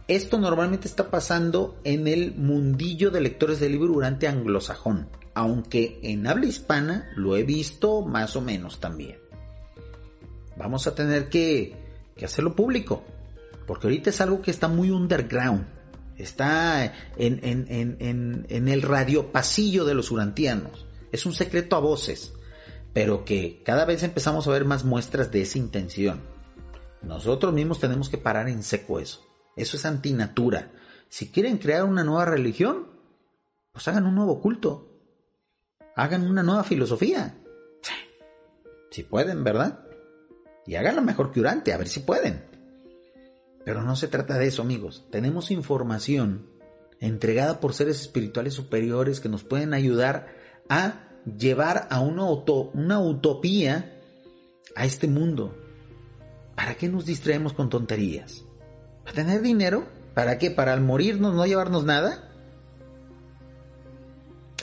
Esto 0.08 0.40
normalmente 0.40 0.88
está 0.88 1.10
pasando 1.10 1.80
en 1.84 2.08
el 2.08 2.36
mundillo 2.36 3.12
de 3.12 3.22
lectores 3.22 3.60
de 3.60 3.70
libro 3.70 3.94
durante 3.94 4.28
anglosajón, 4.28 5.10
aunque 5.34 6.00
en 6.04 6.28
habla 6.28 6.46
hispana 6.46 7.12
lo 7.16 7.36
he 7.36 7.44
visto 7.44 8.02
más 8.04 8.36
o 8.36 8.42
menos 8.42 8.80
también. 8.80 9.18
Vamos 10.58 10.88
a 10.88 10.96
tener 10.96 11.28
que, 11.30 11.76
que 12.16 12.26
hacerlo 12.26 12.56
público, 12.56 13.04
porque 13.68 13.88
ahorita 13.88 14.10
es 14.10 14.22
algo 14.22 14.42
que 14.42 14.52
está 14.52 14.68
muy 14.68 14.92
underground, 14.92 15.66
Está 16.18 16.94
en, 17.18 17.40
en, 17.44 18.68
el 18.68 18.82
radio 18.82 19.32
pasillo 19.32 19.86
de 19.86 19.94
los 19.94 20.12
urantianos. 20.12 20.86
Es 21.12 21.26
un 21.26 21.34
secreto 21.34 21.76
a 21.76 21.80
voces, 21.80 22.34
pero 22.94 23.26
que 23.26 23.62
cada 23.64 23.86
vez 23.86 24.04
empezamos 24.04 24.48
a 24.48 24.52
ver 24.52 24.66
más 24.66 24.86
muestras 24.86 25.32
de 25.32 25.42
esa 25.42 25.58
intención. 25.58 26.22
Nosotros 27.02 27.54
mismos 27.54 27.80
tenemos 27.80 28.10
que 28.10 28.18
parar 28.18 28.50
en 28.50 28.64
seco 28.64 29.00
eso. 29.00 29.22
Eso 29.56 29.78
es 29.78 29.86
antinatura. 29.86 30.72
Si 31.10 31.30
quieren 31.30 31.58
crear 31.58 31.84
una 31.84 32.04
nueva 32.04 32.26
religión, 32.26 32.88
pues 33.72 33.88
hagan 33.88 34.06
un 34.06 34.16
nuevo 34.16 34.42
culto. 34.42 34.92
Hagan 35.96 36.30
una 36.30 36.44
nueva 36.44 36.64
filosofía. 36.64 37.38
Si 38.90 39.04
pueden, 39.04 39.44
¿verdad? 39.44 39.86
Y 40.66 40.76
háganlo 40.76 41.02
mejor 41.02 41.32
que 41.32 41.42
Urante, 41.42 41.74
a 41.74 41.78
ver 41.78 41.88
si 41.88 42.00
pueden. 42.00 42.55
Pero 43.66 43.82
no 43.82 43.96
se 43.96 44.08
trata 44.08 44.38
de 44.38 44.48
eso, 44.48 44.62
amigos. 44.62 45.06
Tenemos 45.10 45.52
información 45.52 46.48
entregada 47.00 47.60
por 47.60 47.74
seres 47.74 48.00
espirituales 48.00 48.54
superiores 48.54 49.20
que 49.20 49.28
nos 49.28 49.44
pueden 49.44 49.74
ayudar 49.74 50.28
a 50.70 51.10
llevar 51.26 51.88
a 51.90 52.00
una, 52.00 53.00
utopía 53.00 54.00
a 54.76 54.86
este 54.86 55.08
mundo. 55.08 55.58
¿Para 56.56 56.76
qué 56.76 56.88
nos 56.88 57.06
distraemos 57.06 57.54
con 57.54 57.70
tonterías? 57.70 58.44
¿Para 59.04 59.16
tener 59.16 59.42
dinero? 59.42 59.88
¿Para 60.14 60.38
qué? 60.38 60.52
¿Para 60.52 60.74
al 60.74 60.82
morirnos 60.82 61.34
no 61.34 61.46
llevarnos 61.46 61.84
nada? 61.86 62.32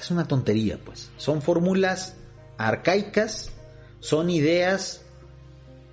Es 0.01 0.11
una 0.11 0.27
tontería, 0.27 0.79
pues. 0.83 1.11
Son 1.17 1.43
fórmulas 1.43 2.17
arcaicas, 2.57 3.51
son 4.01 4.31
ideas 4.31 5.03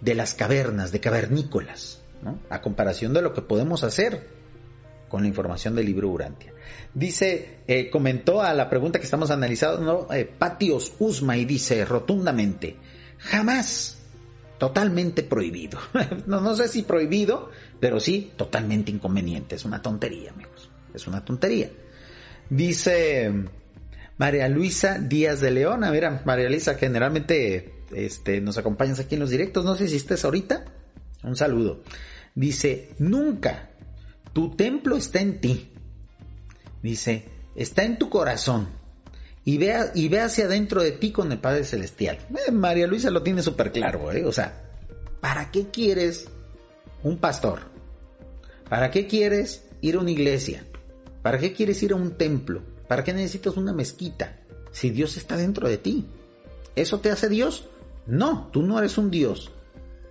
de 0.01 0.15
las 0.15 0.33
cavernas, 0.33 0.91
de 0.91 0.99
cavernícolas, 0.99 1.98
a 2.49 2.61
comparación 2.61 3.13
de 3.13 3.21
lo 3.21 3.33
que 3.33 3.41
podemos 3.41 3.83
hacer 3.83 4.27
con 5.09 5.23
la 5.23 5.27
información 5.27 5.75
del 5.75 5.85
libro 5.85 6.09
Urantia. 6.09 6.53
Dice, 6.93 7.59
eh, 7.67 7.89
comentó 7.89 8.41
a 8.41 8.53
la 8.53 8.69
pregunta 8.69 8.99
que 8.99 9.05
estamos 9.05 9.31
analizando. 9.31 10.07
Eh, 10.11 10.25
Patios 10.25 10.93
Usma 10.99 11.35
y 11.35 11.45
dice 11.45 11.83
rotundamente, 11.83 12.77
jamás, 13.17 13.97
totalmente 14.57 15.23
prohibido. 15.23 15.79
no, 16.27 16.39
no 16.39 16.55
sé 16.55 16.67
si 16.67 16.83
prohibido, 16.83 17.49
pero 17.79 17.99
sí 17.99 18.31
totalmente 18.35 18.91
inconveniente. 18.91 19.55
Es 19.55 19.65
una 19.65 19.81
tontería, 19.81 20.31
amigos. 20.31 20.69
Es 20.93 21.07
una 21.07 21.25
tontería. 21.25 21.69
Dice 22.49 23.31
María 24.17 24.49
Luisa 24.49 24.99
Díaz 24.99 25.41
de 25.41 25.51
León. 25.51 25.83
A 25.83 25.91
ver, 25.91 26.21
María 26.25 26.49
Luisa, 26.49 26.75
generalmente 26.75 27.73
este, 27.91 28.41
nos 28.41 28.57
acompañas 28.57 28.99
aquí 28.99 29.15
en 29.15 29.21
los 29.21 29.29
directos. 29.29 29.65
No 29.65 29.75
sé 29.75 29.87
si 29.87 29.95
estés 29.95 30.25
ahorita. 30.25 30.65
Un 31.23 31.35
saludo. 31.35 31.81
Dice, 32.35 32.95
nunca 32.99 33.69
tu 34.33 34.55
templo 34.55 34.95
está 34.95 35.19
en 35.19 35.41
ti. 35.41 35.71
Dice, 36.81 37.25
está 37.55 37.83
en 37.83 37.97
tu 37.97 38.09
corazón. 38.09 38.69
Y 39.43 39.57
ve, 39.57 39.75
y 39.95 40.07
ve 40.07 40.21
hacia 40.21 40.45
adentro 40.45 40.81
de 40.83 40.91
ti 40.91 41.11
con 41.11 41.31
el 41.31 41.39
Padre 41.39 41.63
Celestial. 41.63 42.19
Eh, 42.47 42.51
María 42.51 42.87
Luisa 42.87 43.09
lo 43.09 43.23
tiene 43.23 43.41
súper 43.41 43.71
claro, 43.71 44.11
¿eh? 44.11 44.23
O 44.25 44.31
sea, 44.31 44.63
¿para 45.21 45.51
qué 45.51 45.67
quieres 45.67 46.27
un 47.03 47.17
pastor? 47.17 47.59
¿Para 48.69 48.91
qué 48.91 49.07
quieres 49.07 49.63
ir 49.81 49.95
a 49.95 49.99
una 49.99 50.11
iglesia? 50.11 50.65
¿Para 51.21 51.39
qué 51.39 51.53
quieres 51.53 51.81
ir 51.81 51.93
a 51.93 51.95
un 51.95 52.11
templo? 52.11 52.61
¿Para 52.87 53.03
qué 53.03 53.13
necesitas 53.13 53.57
una 53.57 53.73
mezquita? 53.73 54.37
Si 54.71 54.91
Dios 54.91 55.17
está 55.17 55.35
dentro 55.35 55.67
de 55.67 55.77
ti. 55.77 56.05
¿Eso 56.75 56.99
te 56.99 57.09
hace 57.09 57.27
Dios? 57.27 57.65
No, 58.05 58.49
tú 58.53 58.61
no 58.61 58.77
eres 58.77 58.97
un 58.97 59.09
Dios. 59.09 59.51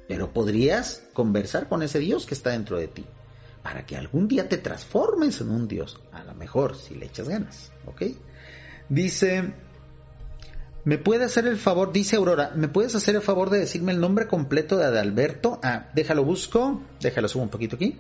Pero 0.09 0.33
podrías 0.33 1.05
conversar 1.13 1.69
con 1.69 1.83
ese 1.83 2.01
Dios 2.01 2.27
que 2.27 2.35
está 2.35 2.51
dentro 2.51 2.79
de 2.79 2.89
ti 2.89 3.05
para 3.63 3.85
que 3.85 3.97
algún 3.97 4.29
día 4.29 4.49
te 4.49 4.57
transformes 4.57 5.41
en 5.43 5.51
un 5.51 5.69
dios. 5.69 6.01
A 6.13 6.25
lo 6.25 6.35
mejor, 6.35 6.75
si 6.75 6.95
le 6.95 7.07
echas 7.07 7.29
ganas, 7.29 7.71
¿ok? 7.85 8.03
Dice, 8.89 9.53
¿me 10.85 10.97
puede 10.97 11.25
hacer 11.25 11.47
el 11.47 11.59
favor? 11.59 11.93
Dice 11.93 12.17
Aurora, 12.17 12.53
¿me 12.55 12.69
puedes 12.69 12.95
hacer 12.95 13.17
el 13.17 13.21
favor 13.21 13.51
de 13.51 13.59
decirme 13.59 13.93
el 13.93 14.01
nombre 14.01 14.27
completo 14.27 14.79
de 14.79 14.87
Adalberto? 14.87 15.61
Ah, 15.63 15.89
déjalo 15.95 16.25
busco, 16.25 16.81
déjalo 17.01 17.29
subo 17.29 17.43
un 17.43 17.51
poquito 17.51 17.77
aquí. 17.77 17.99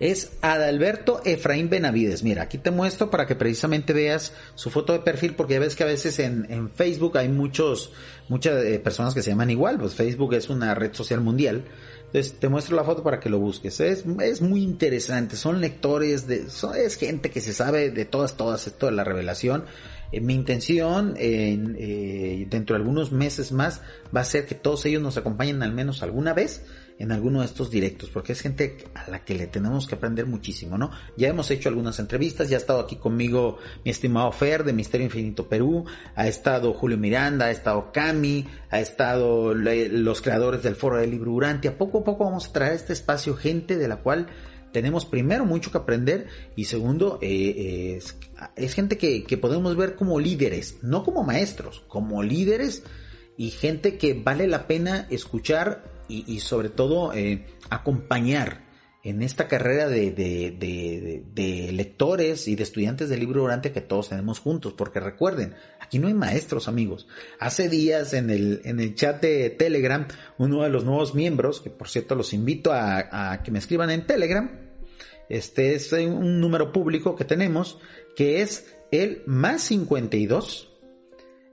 Es 0.00 0.30
Adalberto 0.42 1.20
Efraín 1.24 1.68
Benavides. 1.68 2.22
Mira, 2.22 2.42
aquí 2.42 2.58
te 2.58 2.70
muestro 2.70 3.10
para 3.10 3.26
que 3.26 3.34
precisamente 3.34 3.92
veas 3.92 4.32
su 4.54 4.70
foto 4.70 4.92
de 4.92 5.00
perfil, 5.00 5.34
porque 5.34 5.54
ya 5.54 5.60
ves 5.60 5.74
que 5.74 5.82
a 5.82 5.86
veces 5.86 6.18
en, 6.20 6.70
Facebook 6.70 7.18
hay 7.18 7.28
muchos, 7.28 7.92
muchas 8.28 8.64
eh, 8.64 8.78
personas 8.78 9.14
que 9.14 9.22
se 9.22 9.30
llaman 9.30 9.50
igual, 9.50 9.78
pues 9.78 9.94
Facebook 9.94 10.34
es 10.34 10.48
una 10.48 10.74
red 10.74 10.94
social 10.94 11.20
mundial. 11.20 11.64
Entonces 12.06 12.38
te 12.38 12.48
muestro 12.48 12.76
la 12.76 12.84
foto 12.84 13.02
para 13.02 13.20
que 13.20 13.28
lo 13.28 13.38
busques. 13.38 13.80
Es, 13.80 14.04
es 14.22 14.40
muy 14.40 14.62
interesante. 14.62 15.36
Son 15.36 15.60
lectores, 15.60 16.26
de, 16.26 16.46
es 16.76 16.96
gente 16.96 17.30
que 17.30 17.40
se 17.40 17.52
sabe 17.52 17.90
de 17.90 18.04
todas, 18.04 18.36
todas, 18.36 18.66
esto 18.66 18.86
de 18.86 18.92
la 18.92 19.04
revelación. 19.04 19.64
Eh, 20.12 20.20
mi 20.20 20.34
intención 20.34 21.14
eh, 21.18 22.46
dentro 22.48 22.74
de 22.74 22.80
algunos 22.80 23.12
meses 23.12 23.52
más 23.52 23.82
va 24.14 24.20
a 24.20 24.24
ser 24.24 24.46
que 24.46 24.54
todos 24.54 24.86
ellos 24.86 25.02
nos 25.02 25.16
acompañen 25.16 25.62
al 25.62 25.72
menos 25.72 26.02
alguna 26.02 26.32
vez 26.32 26.62
en 26.98 27.12
alguno 27.12 27.40
de 27.40 27.46
estos 27.46 27.70
directos, 27.70 28.10
porque 28.10 28.32
es 28.32 28.40
gente 28.40 28.76
a 28.94 29.08
la 29.08 29.24
que 29.24 29.34
le 29.34 29.46
tenemos 29.46 29.86
que 29.86 29.94
aprender 29.94 30.26
muchísimo, 30.26 30.76
¿no? 30.76 30.90
Ya 31.16 31.28
hemos 31.28 31.50
hecho 31.50 31.68
algunas 31.68 31.98
entrevistas, 32.00 32.48
ya 32.48 32.56
ha 32.56 32.60
estado 32.60 32.80
aquí 32.80 32.96
conmigo 32.96 33.58
mi 33.84 33.92
estimado 33.92 34.32
Fer 34.32 34.64
de 34.64 34.72
Misterio 34.72 35.06
Infinito 35.06 35.48
Perú, 35.48 35.84
ha 36.16 36.26
estado 36.26 36.72
Julio 36.72 36.98
Miranda, 36.98 37.46
ha 37.46 37.50
estado 37.52 37.92
Cami, 37.92 38.46
ha 38.70 38.80
estado 38.80 39.54
los 39.54 40.22
creadores 40.22 40.62
del 40.64 40.74
Foro 40.74 40.96
del 40.96 41.12
Libro 41.12 41.32
Urantia. 41.32 41.78
Poco 41.78 42.00
a 42.00 42.04
poco 42.04 42.24
vamos 42.24 42.48
a 42.48 42.52
traer 42.52 42.72
a 42.72 42.76
este 42.76 42.92
espacio 42.92 43.36
gente 43.36 43.76
de 43.76 43.86
la 43.86 43.98
cual 43.98 44.26
tenemos 44.72 45.04
primero 45.04 45.46
mucho 45.46 45.70
que 45.70 45.78
aprender 45.78 46.26
y 46.56 46.64
segundo 46.64 47.18
eh, 47.22 48.00
es, 48.56 48.74
gente 48.74 48.98
que, 48.98 49.22
que 49.22 49.38
podemos 49.38 49.76
ver 49.76 49.94
como 49.94 50.18
líderes, 50.18 50.78
no 50.82 51.04
como 51.04 51.22
maestros, 51.22 51.84
como 51.86 52.24
líderes 52.24 52.82
y 53.36 53.50
gente 53.50 53.98
que 53.98 54.14
vale 54.14 54.48
la 54.48 54.66
pena 54.66 55.06
escuchar 55.10 55.87
y, 56.08 56.40
sobre 56.40 56.68
todo 56.70 57.12
eh, 57.12 57.44
acompañar 57.70 58.66
en 59.04 59.22
esta 59.22 59.46
carrera 59.46 59.88
de, 59.88 60.10
de, 60.10 61.72
lectores 61.72 62.48
y 62.48 62.56
de 62.56 62.62
estudiantes 62.62 63.08
del 63.08 63.20
libro 63.20 63.42
durante 63.42 63.72
que 63.72 63.80
todos 63.80 64.08
tenemos 64.08 64.40
juntos, 64.40 64.74
porque 64.74 65.00
recuerden, 65.00 65.54
aquí 65.80 65.98
no 65.98 66.08
hay 66.08 66.14
maestros 66.14 66.66
amigos. 66.68 67.06
Hace 67.38 67.68
días 67.68 68.12
en 68.12 68.30
el, 68.30 68.60
en 68.64 68.80
el 68.80 68.94
chat 68.94 69.22
de 69.22 69.50
Telegram, 69.50 70.06
uno 70.36 70.62
de 70.62 70.68
los 70.68 70.84
nuevos 70.84 71.14
miembros, 71.14 71.60
que 71.60 71.70
por 71.70 71.88
cierto 71.88 72.16
los 72.16 72.32
invito 72.32 72.72
a, 72.72 73.32
a 73.32 73.42
que 73.42 73.50
me 73.50 73.58
escriban 73.58 73.90
en 73.90 74.06
Telegram, 74.06 74.50
este 75.28 75.74
es 75.74 75.92
un 75.92 76.40
número 76.40 76.72
público 76.72 77.14
que 77.14 77.24
tenemos, 77.24 77.78
que 78.16 78.42
es 78.42 78.74
el 78.90 79.22
más 79.26 79.62
52, 79.62 80.68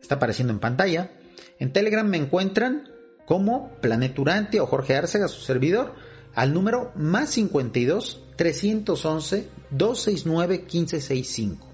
está 0.01 0.16
apareciendo 0.16 0.53
en 0.53 0.60
pantalla. 0.60 1.12
En 1.60 1.74
Telegram 1.74 2.08
me 2.08 2.18
encuentran 2.18 2.95
como 3.26 3.71
Planeturante 3.82 4.59
o 4.59 4.67
Jorge 4.67 4.95
Arcega, 4.95 5.28
su 5.28 5.41
servidor, 5.41 5.93
al 6.36 6.53
número 6.53 6.91
más 6.95 7.32
52 7.32 8.21
311 8.36 9.47
269 9.71 10.57
1565. 10.59 11.67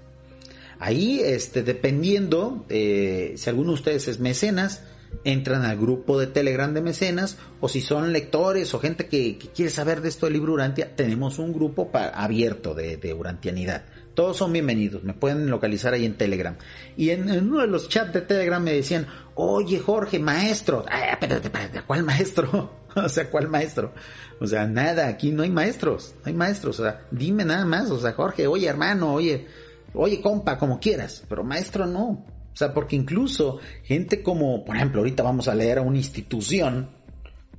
Ahí, 0.78 1.20
este, 1.20 1.62
dependiendo 1.62 2.64
eh, 2.68 3.34
si 3.36 3.48
alguno 3.48 3.68
de 3.68 3.74
ustedes 3.74 4.08
es 4.08 4.18
mecenas, 4.18 4.82
entran 5.24 5.64
al 5.64 5.78
grupo 5.78 6.18
de 6.18 6.26
Telegram 6.26 6.72
de 6.72 6.80
mecenas, 6.80 7.36
o 7.60 7.68
si 7.68 7.80
son 7.80 8.12
lectores 8.12 8.74
o 8.74 8.80
gente 8.80 9.06
que, 9.06 9.38
quiere 9.54 9.70
saber 9.70 10.00
de 10.00 10.08
esto 10.08 10.26
del 10.26 10.32
libro 10.34 10.54
Urantia, 10.54 10.96
tenemos 10.96 11.38
un 11.38 11.52
grupo 11.52 11.90
abierto 11.92 12.74
de, 12.74 12.96
de 12.96 13.14
Urantianidad. 13.14 13.84
Todos 14.14 14.36
son 14.36 14.52
bienvenidos, 14.52 15.02
me 15.04 15.14
pueden 15.14 15.48
localizar 15.48 15.94
ahí 15.94 16.04
en 16.04 16.18
Telegram. 16.18 16.54
Y 16.98 17.10
en, 17.10 17.30
uno 17.30 17.60
de 17.62 17.66
los 17.66 17.88
chats 17.88 18.12
de 18.12 18.20
Telegram 18.20 18.62
me 18.62 18.74
decían, 18.74 19.06
oye 19.34 19.78
Jorge, 19.78 20.18
maestro, 20.18 20.84
ay, 20.86 21.12
espérate, 21.12 21.46
espérate, 21.46 21.82
¿cuál 21.82 22.02
maestro? 22.02 22.84
o 22.94 23.08
sea, 23.08 23.30
¿cuál 23.30 23.48
maestro? 23.48 23.94
O 24.38 24.46
sea, 24.46 24.66
nada, 24.66 25.08
aquí 25.08 25.32
no 25.32 25.44
hay 25.44 25.50
maestros, 25.50 26.14
no 26.16 26.26
hay 26.26 26.34
maestros, 26.34 26.78
o 26.78 26.82
sea, 26.82 27.06
dime 27.10 27.46
nada 27.46 27.64
más, 27.64 27.90
o 27.90 27.98
sea, 27.98 28.12
Jorge, 28.12 28.46
oye 28.46 28.66
hermano, 28.66 29.14
oye, 29.14 29.46
oye 29.94 30.20
compa, 30.20 30.58
como 30.58 30.78
quieras, 30.78 31.24
pero 31.26 31.42
maestro 31.42 31.86
no. 31.86 32.26
O 32.52 32.56
sea, 32.56 32.74
porque 32.74 32.96
incluso 32.96 33.60
gente 33.82 34.22
como, 34.22 34.62
por 34.62 34.76
ejemplo, 34.76 35.00
ahorita 35.00 35.22
vamos 35.22 35.48
a 35.48 35.54
leer 35.54 35.78
a 35.78 35.82
una 35.82 35.96
institución, 35.96 36.90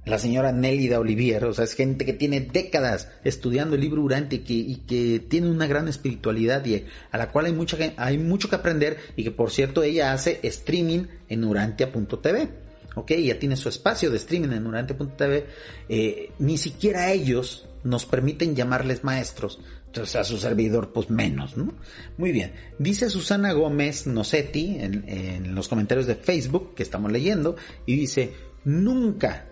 la 0.06 0.20
señora 0.20 0.52
Nélida 0.52 1.00
Olivier, 1.00 1.46
o 1.46 1.54
sea, 1.54 1.64
es 1.64 1.76
gente 1.76 2.06
que 2.06 2.14
tiene 2.14 2.42
décadas 2.42 3.10
estudiando 3.24 3.76
el 3.76 3.82
libro 3.82 4.02
Urante 4.02 4.44
y 4.46 4.76
que, 4.86 5.20
tiene 5.30 5.50
una 5.50 5.66
gran 5.66 5.88
espiritualidad 5.88 6.66
y 6.66 6.86
a 7.12 7.18
la 7.18 7.32
cual 7.32 7.46
hay, 7.46 7.54
mucha, 7.54 7.78
hay 7.96 8.18
mucho 8.18 8.50
que 8.50 8.56
aprender 8.56 8.98
y 9.16 9.24
que 9.24 9.32
por 9.32 9.52
cierto 9.52 9.82
ella 9.82 10.12
hace 10.12 10.40
streaming 10.44 11.06
en 11.30 11.44
urantia.tv. 11.46 12.50
Ok, 12.96 13.12
ya 13.14 13.40
tiene 13.40 13.56
su 13.56 13.70
espacio 13.70 14.12
de 14.12 14.18
streaming 14.18 14.50
en 14.50 14.68
urantia.tv. 14.68 15.46
Eh, 15.90 16.32
ni 16.38 16.58
siquiera 16.58 17.12
ellos 17.12 17.68
nos 17.84 18.06
permiten 18.06 18.56
llamarles 18.56 19.04
maestros. 19.04 19.60
Entonces 19.88 20.16
a 20.16 20.24
su 20.24 20.38
servidor, 20.38 20.92
pues 20.92 21.10
menos, 21.10 21.56
¿no? 21.56 21.74
Muy 22.18 22.32
bien. 22.32 22.54
Dice 22.78 23.10
Susana 23.10 23.54
Gómez 23.54 24.06
Nocetti 24.06 24.78
en, 24.80 25.06
en 25.08 25.56
los 25.56 25.68
comentarios 25.68 26.08
de 26.08 26.16
Facebook 26.16 26.76
que 26.76 26.84
estamos 26.84 27.12
leyendo 27.12 27.56
y 27.86 27.96
dice, 27.96 28.34
nunca 28.64 29.48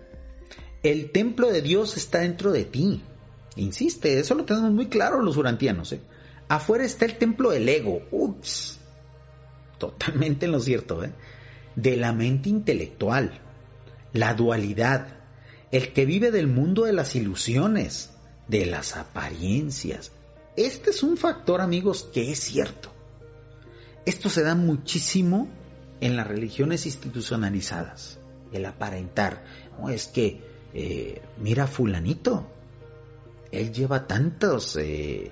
el 0.82 1.10
templo 1.10 1.50
de 1.50 1.62
Dios 1.62 1.96
está 1.96 2.20
dentro 2.20 2.52
de 2.52 2.64
ti. 2.64 3.02
Insiste, 3.56 4.18
eso 4.18 4.34
lo 4.34 4.44
tenemos 4.44 4.72
muy 4.72 4.86
claro 4.86 5.22
los 5.22 5.36
urantianos. 5.36 5.92
¿eh? 5.92 6.00
Afuera 6.48 6.84
está 6.84 7.04
el 7.04 7.18
templo 7.18 7.50
del 7.50 7.68
ego. 7.68 8.02
Ups. 8.10 8.78
Totalmente 9.78 10.46
en 10.46 10.52
lo 10.52 10.60
cierto. 10.60 11.04
¿eh? 11.04 11.12
De 11.76 11.96
la 11.96 12.12
mente 12.12 12.48
intelectual. 12.48 13.40
La 14.12 14.34
dualidad. 14.34 15.08
El 15.70 15.92
que 15.92 16.04
vive 16.04 16.30
del 16.30 16.46
mundo 16.46 16.84
de 16.84 16.92
las 16.92 17.14
ilusiones. 17.14 18.10
De 18.48 18.66
las 18.66 18.96
apariencias. 18.96 20.12
Este 20.56 20.90
es 20.90 21.02
un 21.02 21.16
factor, 21.16 21.60
amigos, 21.60 22.08
que 22.12 22.30
es 22.30 22.40
cierto. 22.40 22.92
Esto 24.04 24.28
se 24.28 24.42
da 24.42 24.54
muchísimo 24.54 25.48
en 26.00 26.16
las 26.16 26.26
religiones 26.26 26.84
institucionalizadas, 26.84 28.18
el 28.52 28.66
aparentar. 28.66 29.44
No, 29.78 29.88
es 29.88 30.08
que, 30.08 30.51
eh, 30.74 31.20
mira 31.38 31.66
fulanito, 31.66 32.46
él 33.50 33.72
lleva 33.72 34.06
tantos, 34.06 34.76
eh, 34.76 35.30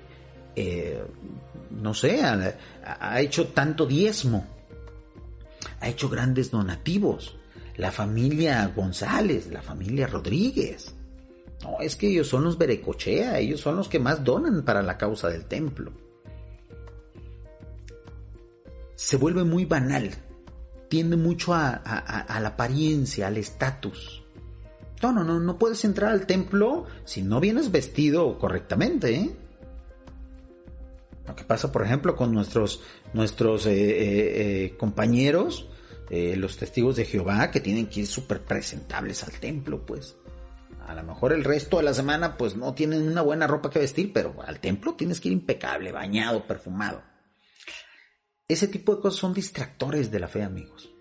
eh, 0.55 1.03
no 1.71 1.93
sé, 1.93 2.21
ha, 2.23 3.19
hecho 3.19 3.47
tanto 3.47 3.87
diezmo, 3.87 4.45
ha 5.79 5.89
hecho 5.89 6.09
grandes 6.09 6.51
donativos. 6.51 7.37
La 7.77 7.91
familia 7.91 8.67
González, 8.75 9.47
la 9.47 9.61
familia 9.61 10.05
Rodríguez. 10.05 10.93
No, 11.63 11.79
es 11.79 11.95
que 11.95 12.09
ellos 12.09 12.27
son 12.27 12.43
los 12.43 12.57
berecochea, 12.57 13.39
ellos 13.39 13.61
son 13.61 13.77
los 13.77 13.87
que 13.87 13.97
más 13.97 14.23
donan 14.23 14.63
para 14.63 14.83
la 14.83 14.97
causa 14.97 15.29
del 15.29 15.45
templo. 15.45 15.91
Se 18.95 19.17
vuelve 19.17 19.43
muy 19.43 19.65
banal, 19.65 20.11
tiende 20.89 21.17
mucho 21.17 21.53
a, 21.53 21.71
a 21.71 22.39
la 22.39 22.49
apariencia, 22.49 23.27
al 23.27 23.37
estatus. 23.37 24.20
No, 25.01 25.11
no, 25.11 25.23
no, 25.23 25.39
no 25.39 25.57
puedes 25.57 25.83
entrar 25.83 26.11
al 26.11 26.27
templo 26.27 26.85
si 27.05 27.23
no 27.23 27.39
vienes 27.39 27.71
vestido 27.71 28.37
correctamente, 28.37 29.15
¿eh? 29.15 29.35
Lo 31.27 31.35
que 31.35 31.43
pasa, 31.43 31.71
por 31.71 31.83
ejemplo, 31.83 32.15
con 32.15 32.33
nuestros, 32.33 32.81
nuestros 33.13 33.65
eh, 33.65 34.65
eh, 34.65 34.77
compañeros, 34.77 35.67
los 36.09 36.57
testigos 36.57 36.97
de 36.97 37.05
Jehová, 37.05 37.51
que 37.51 37.61
tienen 37.61 37.87
que 37.87 38.01
ir 38.01 38.07
súper 38.07 38.41
presentables 38.41 39.23
al 39.23 39.31
templo, 39.39 39.85
pues. 39.85 40.17
A 40.85 40.93
lo 40.93 41.03
mejor 41.03 41.31
el 41.31 41.45
resto 41.45 41.77
de 41.77 41.83
la 41.83 41.93
semana, 41.93 42.37
pues 42.37 42.57
no 42.57 42.73
tienen 42.73 43.07
una 43.07 43.21
buena 43.21 43.47
ropa 43.47 43.69
que 43.69 43.79
vestir, 43.79 44.11
pero 44.11 44.35
al 44.45 44.59
templo 44.59 44.95
tienes 44.95 45.21
que 45.21 45.29
ir 45.29 45.33
impecable, 45.33 45.93
bañado, 45.93 46.45
perfumado. 46.45 47.01
Ese 48.45 48.67
tipo 48.67 48.93
de 48.93 49.01
cosas 49.01 49.21
son 49.21 49.33
distractores 49.33 50.11
de 50.11 50.19
la 50.19 50.27
fe, 50.27 50.43
amigos. 50.43 50.91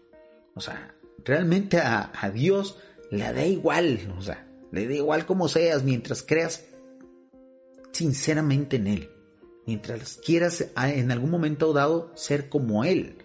O 0.54 0.60
sea, 0.60 0.94
realmente 1.24 1.80
a 1.80 2.30
Dios 2.32 2.78
le 3.10 3.32
da 3.32 3.44
igual, 3.44 4.14
o 4.18 4.22
sea, 4.22 4.46
le 4.72 4.86
da 4.86 4.94
igual 4.94 5.26
como 5.26 5.48
seas 5.48 5.82
mientras 5.82 6.22
creas 6.22 6.64
sinceramente 7.92 8.76
en 8.76 8.86
Él 8.86 9.10
mientras 9.70 10.18
quieras 10.24 10.66
ah, 10.74 10.90
en 10.90 11.12
algún 11.12 11.30
momento 11.30 11.72
dado 11.72 12.10
ser 12.16 12.48
como 12.48 12.84
Él. 12.84 13.18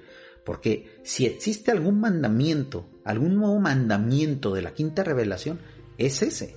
Porque 0.43 0.99
si 1.03 1.25
existe 1.25 1.71
algún 1.71 1.99
mandamiento, 1.99 2.87
algún 3.03 3.35
nuevo 3.35 3.59
mandamiento 3.59 4.53
de 4.53 4.61
la 4.61 4.75
quinta 4.75 5.03
revelación, 5.03 5.59
es 5.97 6.21
ese. 6.21 6.55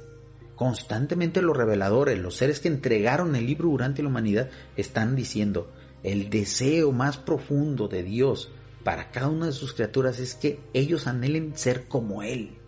Constantemente 0.56 1.40
los 1.40 1.56
reveladores, 1.56 2.18
los 2.18 2.36
seres 2.36 2.60
que 2.60 2.68
entregaron 2.68 3.34
el 3.34 3.46
libro 3.46 3.70
durante 3.70 4.02
la 4.02 4.10
humanidad, 4.10 4.50
están 4.76 5.16
diciendo, 5.16 5.72
el 6.02 6.28
deseo 6.28 6.92
más 6.92 7.16
profundo 7.16 7.88
de 7.88 8.02
Dios 8.02 8.50
para 8.84 9.10
cada 9.10 9.28
una 9.28 9.46
de 9.46 9.52
sus 9.52 9.72
criaturas 9.72 10.18
es 10.18 10.34
que 10.34 10.60
ellos 10.74 11.06
anhelen 11.06 11.56
ser 11.56 11.88
como 11.88 12.22
Él. 12.22 12.58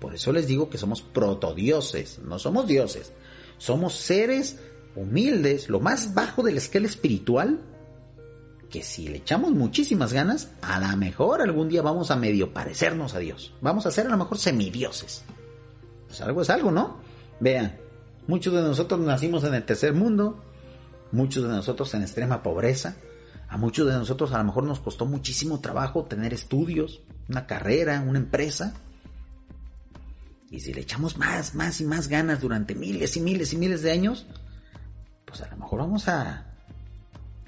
Por 0.00 0.14
eso 0.14 0.32
les 0.32 0.46
digo 0.46 0.70
que 0.70 0.78
somos 0.78 1.02
protodioses, 1.02 2.20
no 2.20 2.38
somos 2.38 2.66
dioses, 2.66 3.12
somos 3.58 3.94
seres 3.94 4.58
humildes, 4.96 5.68
lo 5.68 5.80
más 5.80 6.14
bajo 6.14 6.42
de 6.42 6.52
la 6.52 6.58
escala 6.58 6.86
espiritual, 6.86 7.60
que 8.70 8.82
si 8.82 9.08
le 9.08 9.18
echamos 9.18 9.50
muchísimas 9.50 10.12
ganas, 10.12 10.50
a 10.62 10.80
lo 10.80 10.96
mejor 10.96 11.42
algún 11.42 11.68
día 11.68 11.82
vamos 11.82 12.10
a 12.10 12.16
medio 12.16 12.54
parecernos 12.54 13.14
a 13.14 13.18
Dios. 13.18 13.52
Vamos 13.60 13.84
a 13.84 13.90
ser 13.90 14.06
a 14.06 14.10
lo 14.10 14.16
mejor 14.16 14.38
semidioses. 14.38 15.24
Pues 16.06 16.20
algo 16.22 16.42
es 16.42 16.50
algo, 16.50 16.70
¿no? 16.70 16.98
Vean, 17.40 17.76
muchos 18.26 18.54
de 18.54 18.62
nosotros 18.62 19.00
nacimos 19.00 19.44
en 19.44 19.54
el 19.54 19.64
tercer 19.64 19.92
mundo, 19.92 20.42
muchos 21.12 21.42
de 21.42 21.50
nosotros 21.50 21.92
en 21.94 22.02
extrema 22.02 22.42
pobreza, 22.42 22.96
a 23.48 23.58
muchos 23.58 23.88
de 23.88 23.94
nosotros 23.94 24.32
a 24.32 24.38
lo 24.38 24.44
mejor 24.44 24.64
nos 24.64 24.78
costó 24.78 25.04
muchísimo 25.04 25.60
trabajo 25.60 26.04
tener 26.04 26.32
estudios, 26.32 27.02
una 27.28 27.46
carrera, 27.46 28.04
una 28.06 28.20
empresa. 28.20 28.74
Y 30.50 30.60
si 30.60 30.74
le 30.74 30.80
echamos 30.80 31.16
más, 31.16 31.54
más 31.54 31.80
y 31.80 31.84
más 31.84 32.08
ganas 32.08 32.40
durante 32.40 32.74
miles 32.74 33.16
y 33.16 33.20
miles 33.20 33.52
y 33.52 33.56
miles 33.56 33.82
de 33.82 33.92
años, 33.92 34.26
pues 35.24 35.40
a 35.42 35.48
lo 35.48 35.56
mejor 35.56 35.78
vamos 35.78 36.08
a, 36.08 36.50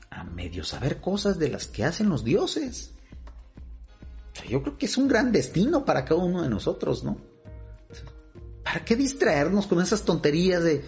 a 0.09 0.25
medio 0.25 0.63
saber 0.63 1.01
cosas 1.01 1.39
de 1.39 1.49
las 1.49 1.67
que 1.67 1.85
hacen 1.85 2.09
los 2.09 2.23
dioses. 2.23 2.93
yo 4.49 4.63
creo 4.63 4.79
que 4.79 4.87
es 4.87 4.97
un 4.97 5.09
gran 5.09 5.33
destino 5.33 5.85
para 5.85 6.05
cada 6.05 6.23
uno 6.23 6.43
de 6.43 6.49
nosotros, 6.49 7.03
¿no? 7.03 7.19
¿Para 8.63 8.85
qué 8.85 8.95
distraernos 8.95 9.67
con 9.67 9.83
esas 9.83 10.03
tonterías 10.03 10.63
de, 10.63 10.85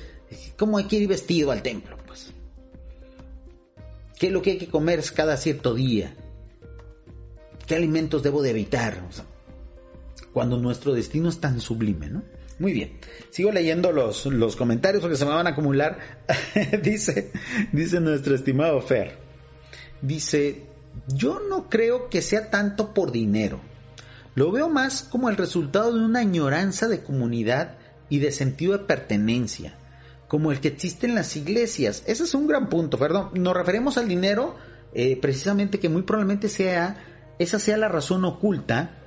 cómo 0.57 0.79
hay 0.79 0.85
que 0.85 0.97
ir 0.97 1.09
vestido 1.09 1.51
al 1.51 1.63
templo? 1.63 1.97
Pues, 2.07 2.33
¿qué 4.19 4.29
es 4.29 4.33
lo 4.33 4.41
que 4.41 4.53
hay 4.53 4.59
que 4.59 4.69
comer 4.69 5.03
cada 5.13 5.37
cierto 5.37 5.75
día? 5.75 6.15
¿Qué 7.67 7.75
alimentos 7.75 8.23
debo 8.23 8.41
de 8.43 8.51
evitar? 8.51 9.03
Cuando 10.35 10.59
nuestro 10.59 10.93
destino 10.93 11.31
es 11.31 11.41
tan 11.41 11.61
sublime, 11.61 12.09
¿no? 12.11 12.23
Muy 12.59 12.73
bien. 12.73 12.99
Sigo 13.31 13.51
leyendo 13.51 13.93
los, 13.93 14.27
los 14.27 14.57
comentarios 14.57 15.01
porque 15.01 15.17
se 15.17 15.25
me 15.25 15.31
van 15.31 15.47
a 15.47 15.51
acumular. 15.51 15.99
dice, 16.83 17.33
dice 17.73 18.01
nuestro 18.01 18.35
estimado 18.35 18.81
Fer. 18.83 19.17
Dice, 20.03 20.67
yo 21.09 21.41
no 21.49 21.71
creo 21.71 22.09
que 22.11 22.21
sea 22.21 22.51
tanto 22.51 22.93
por 22.93 23.13
dinero. 23.13 23.61
Lo 24.35 24.51
veo 24.51 24.69
más 24.69 25.05
como 25.05 25.31
el 25.31 25.37
resultado 25.37 25.95
de 25.95 26.05
una 26.05 26.21
añoranza 26.21 26.89
de 26.89 27.03
comunidad 27.03 27.77
y 28.09 28.19
de 28.19 28.33
sentido 28.33 28.73
de 28.73 28.85
pertenencia, 28.85 29.77
como 30.29 30.51
el 30.51 30.61
que 30.61 30.69
existe 30.69 31.07
en 31.07 31.15
las 31.15 31.37
iglesias. 31.37 32.03
Ese 32.07 32.25
es 32.25 32.35
un 32.35 32.49
gran 32.49 32.69
punto, 32.69 32.99
perdón. 32.99 33.31
Nos 33.35 33.55
referimos 33.55 33.97
al 33.97 34.09
dinero, 34.09 34.57
eh, 34.93 35.17
precisamente 35.21 35.79
que 35.79 35.89
muy 35.89 36.03
probablemente 36.03 36.49
sea, 36.49 36.97
esa 37.39 37.61
sea 37.61 37.77
la 37.77 37.89
razón 37.89 38.25
oculta, 38.25 39.04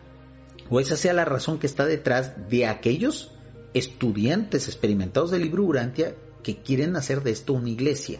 o 0.69 0.79
esa 0.79 0.97
sea 0.97 1.13
la 1.13 1.25
razón 1.25 1.59
que 1.59 1.67
está 1.67 1.85
detrás 1.85 2.49
de 2.49 2.65
aquellos 2.65 3.31
estudiantes 3.73 4.67
experimentados 4.67 5.31
del 5.31 5.43
libro 5.43 5.63
Urantia 5.63 6.15
que 6.43 6.57
quieren 6.57 6.95
hacer 6.95 7.23
de 7.23 7.31
esto 7.31 7.53
una 7.53 7.69
iglesia. 7.69 8.19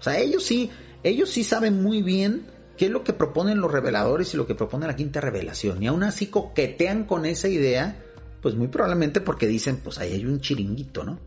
O 0.00 0.02
sea, 0.02 0.18
ellos 0.18 0.44
sí, 0.44 0.70
ellos 1.02 1.30
sí 1.30 1.44
saben 1.44 1.82
muy 1.82 2.02
bien 2.02 2.46
qué 2.76 2.86
es 2.86 2.90
lo 2.90 3.04
que 3.04 3.12
proponen 3.12 3.60
los 3.60 3.70
reveladores 3.70 4.34
y 4.34 4.36
lo 4.36 4.46
que 4.46 4.54
propone 4.54 4.86
la 4.86 4.96
quinta 4.96 5.20
revelación. 5.20 5.82
Y 5.82 5.86
aún 5.86 6.02
así 6.02 6.26
coquetean 6.26 7.04
con 7.04 7.26
esa 7.26 7.48
idea, 7.48 8.02
pues 8.40 8.54
muy 8.54 8.68
probablemente 8.68 9.20
porque 9.20 9.46
dicen, 9.46 9.78
pues 9.78 9.98
ahí 9.98 10.12
hay 10.12 10.26
un 10.26 10.40
chiringuito, 10.40 11.04
¿no? 11.04 11.18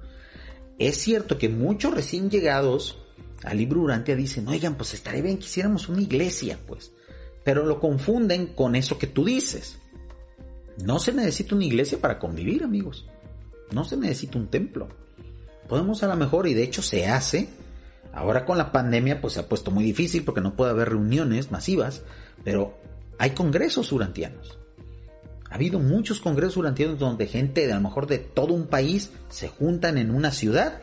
Es 0.77 0.97
cierto 0.97 1.37
que 1.37 1.49
muchos 1.49 1.93
recién 1.93 2.29
llegados 2.29 2.97
al 3.43 3.57
libro 3.57 3.81
Urantia 3.81 4.15
dicen, 4.15 4.47
oigan, 4.47 4.75
pues 4.75 4.93
estaría 4.93 5.21
bien 5.21 5.37
que 5.37 5.45
hiciéramos 5.45 5.87
una 5.87 6.01
iglesia, 6.01 6.59
pues. 6.67 6.91
Pero 7.43 7.65
lo 7.65 7.79
confunden 7.79 8.47
con 8.47 8.75
eso 8.75 8.97
que 8.97 9.07
tú 9.07 9.23
dices. 9.23 9.77
No 10.83 10.99
se 10.99 11.13
necesita 11.13 11.55
una 11.55 11.65
iglesia 11.65 11.99
para 11.99 12.19
convivir, 12.19 12.63
amigos. 12.63 13.07
No 13.71 13.83
se 13.85 13.97
necesita 13.97 14.37
un 14.37 14.47
templo. 14.47 14.89
Podemos 15.67 16.03
a 16.03 16.07
lo 16.07 16.15
mejor, 16.15 16.47
y 16.47 16.53
de 16.53 16.63
hecho 16.63 16.81
se 16.81 17.07
hace, 17.07 17.49
ahora 18.13 18.45
con 18.45 18.57
la 18.57 18.71
pandemia 18.71 19.21
pues 19.21 19.33
se 19.33 19.39
ha 19.39 19.49
puesto 19.49 19.71
muy 19.71 19.83
difícil 19.83 20.23
porque 20.23 20.41
no 20.41 20.55
puede 20.55 20.71
haber 20.71 20.89
reuniones 20.89 21.51
masivas, 21.51 22.03
pero 22.43 22.77
hay 23.17 23.31
congresos 23.31 23.91
urantianos. 23.91 24.59
Ha 25.49 25.55
habido 25.55 25.79
muchos 25.79 26.19
congresos 26.19 26.57
urantianos 26.57 26.99
donde 26.99 27.27
gente 27.27 27.65
de 27.65 27.73
a 27.73 27.77
lo 27.77 27.81
mejor 27.81 28.07
de 28.07 28.19
todo 28.19 28.53
un 28.53 28.67
país 28.67 29.11
se 29.29 29.47
juntan 29.47 29.97
en 29.97 30.11
una 30.11 30.31
ciudad 30.31 30.81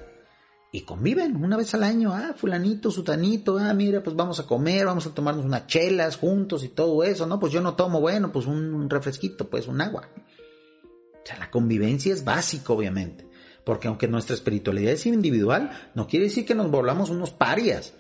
y 0.75 0.81
conviven 0.81 1.37
una 1.37 1.59
vez 1.59 1.75
al 1.75 1.83
año. 1.83 2.13
Ah, 2.15 2.35
fulanito, 2.35 2.91
sutanito, 2.91 3.59
ah, 3.59 3.75
mira, 3.75 4.03
pues 4.03 4.17
vamos 4.17 4.41
a 4.41 4.47
comer, 4.47 4.87
vamos 4.87 5.07
a 5.07 5.15
tomarnos 5.15 5.45
unas 5.45 5.67
chelas 5.67 6.17
juntos 6.17 6.65
y 6.65 6.69
todo 6.69 7.05
eso, 7.05 7.27
¿no? 7.27 7.39
Pues 7.39 7.53
yo 7.53 7.61
no 7.61 7.75
tomo, 7.75 8.01
bueno, 8.01 8.33
pues 8.33 8.47
un 8.47 8.89
refresquito, 8.89 9.49
pues 9.51 9.69
un 9.69 9.83
agua. 9.83 10.09
O 11.23 11.27
sea, 11.27 11.39
la 11.39 11.51
convivencia 11.51 12.13
es 12.13 12.25
básico, 12.25 12.73
obviamente. 12.73 13.29
Porque 13.65 13.87
aunque 13.87 14.09
nuestra 14.09 14.35
espiritualidad 14.35 14.95
es 14.95 15.07
individual, 15.07 15.71
no 15.95 16.09
quiere 16.09 16.25
decir 16.25 16.47
que 16.47 16.55
nos 16.55 16.71
volvamos 16.71 17.11
unos 17.11 17.31
parias, 17.31 17.93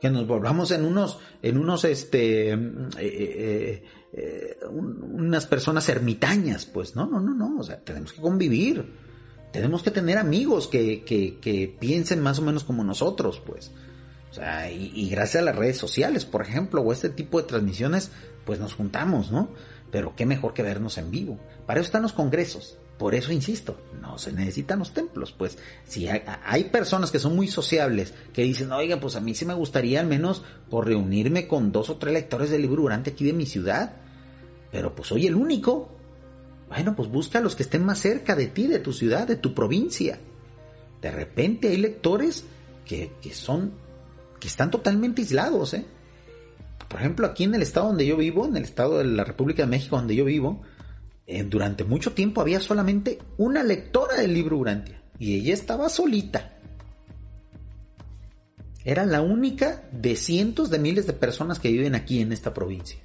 que 0.00 0.10
nos 0.10 0.26
volvamos 0.26 0.70
en 0.70 0.84
unos, 0.84 1.18
en 1.42 1.58
unos, 1.58 1.84
este, 1.84 2.52
eh, 2.52 2.58
eh, 2.98 3.84
eh, 4.12 4.56
unas 4.70 5.46
personas 5.46 5.88
ermitañas, 5.90 6.64
pues 6.64 6.96
no, 6.96 7.06
no, 7.06 7.20
no, 7.20 7.34
no, 7.34 7.60
o 7.60 7.62
sea, 7.62 7.78
tenemos 7.78 8.14
que 8.14 8.20
convivir, 8.20 9.05
tenemos 9.56 9.82
que 9.82 9.90
tener 9.90 10.18
amigos 10.18 10.68
que, 10.68 11.04
que, 11.04 11.76
piensen 11.78 12.20
más 12.20 12.38
o 12.38 12.42
menos 12.42 12.64
como 12.64 12.84
nosotros, 12.84 13.42
pues. 13.44 13.72
O 14.30 14.34
sea, 14.34 14.70
y, 14.70 15.08
gracias 15.08 15.42
a 15.42 15.44
las 15.44 15.56
redes 15.56 15.78
sociales, 15.78 16.24
por 16.24 16.42
ejemplo, 16.42 16.82
o 16.82 16.92
este 16.92 17.08
tipo 17.08 17.40
de 17.40 17.48
transmisiones, 17.48 18.10
pues 18.44 18.60
nos 18.60 18.74
juntamos, 18.74 19.30
¿no? 19.30 19.48
Pero 19.90 20.14
qué 20.14 20.26
mejor 20.26 20.52
que 20.52 20.62
vernos 20.62 20.98
en 20.98 21.10
vivo. 21.10 21.38
Para 21.66 21.80
eso 21.80 21.86
están 21.86 22.02
los 22.02 22.12
congresos. 22.12 22.78
Por 22.98 23.14
eso 23.14 23.30
insisto, 23.30 23.78
no 24.00 24.18
se 24.18 24.32
necesitan 24.32 24.78
los 24.78 24.94
templos. 24.94 25.32
Pues 25.32 25.58
si 25.86 26.08
hay, 26.08 26.64
personas 26.64 27.10
que 27.10 27.18
son 27.18 27.36
muy 27.36 27.48
sociables, 27.48 28.14
que 28.32 28.42
dicen, 28.42 28.72
oiga, 28.72 28.98
pues 29.00 29.16
a 29.16 29.20
mí 29.20 29.34
sí 29.34 29.44
me 29.44 29.54
gustaría 29.54 30.00
al 30.00 30.06
menos 30.06 30.42
por 30.70 30.86
reunirme 30.86 31.46
con 31.46 31.72
dos 31.72 31.90
o 31.90 31.96
tres 31.96 32.14
lectores 32.14 32.50
del 32.50 32.62
libro 32.62 32.82
durante 32.82 33.10
aquí 33.10 33.24
de 33.24 33.34
mi 33.34 33.44
ciudad. 33.44 33.96
Pero 34.70 34.94
pues 34.94 35.08
soy 35.08 35.26
el 35.26 35.34
único. 35.34 35.95
Bueno, 36.68 36.96
pues 36.96 37.08
busca 37.08 37.38
a 37.38 37.42
los 37.42 37.54
que 37.54 37.62
estén 37.62 37.84
más 37.84 37.98
cerca 37.98 38.34
de 38.34 38.48
ti, 38.48 38.66
de 38.66 38.80
tu 38.80 38.92
ciudad, 38.92 39.26
de 39.26 39.36
tu 39.36 39.54
provincia. 39.54 40.18
De 41.00 41.10
repente 41.10 41.68
hay 41.68 41.76
lectores 41.76 42.44
que, 42.84 43.12
que 43.22 43.32
son, 43.32 43.72
que 44.40 44.48
están 44.48 44.70
totalmente 44.70 45.22
aislados, 45.22 45.74
¿eh? 45.74 45.84
Por 46.88 47.00
ejemplo, 47.00 47.26
aquí 47.26 47.44
en 47.44 47.54
el 47.54 47.62
estado 47.62 47.88
donde 47.88 48.06
yo 48.06 48.16
vivo, 48.16 48.46
en 48.46 48.56
el 48.56 48.64
estado 48.64 48.98
de 48.98 49.04
la 49.04 49.24
República 49.24 49.62
de 49.62 49.68
México 49.68 49.96
donde 49.96 50.14
yo 50.14 50.24
vivo, 50.24 50.62
eh, 51.26 51.42
durante 51.42 51.82
mucho 51.82 52.12
tiempo 52.12 52.40
había 52.40 52.60
solamente 52.60 53.18
una 53.36 53.64
lectora 53.64 54.16
del 54.16 54.32
libro 54.32 54.58
Urantia. 54.58 55.02
Y 55.18 55.34
ella 55.34 55.54
estaba 55.54 55.88
solita. 55.88 56.52
Era 58.84 59.04
la 59.04 59.20
única 59.20 59.88
de 59.90 60.14
cientos 60.14 60.70
de 60.70 60.78
miles 60.78 61.06
de 61.06 61.12
personas 61.12 61.58
que 61.58 61.72
viven 61.72 61.96
aquí 61.96 62.20
en 62.20 62.32
esta 62.32 62.54
provincia. 62.54 62.98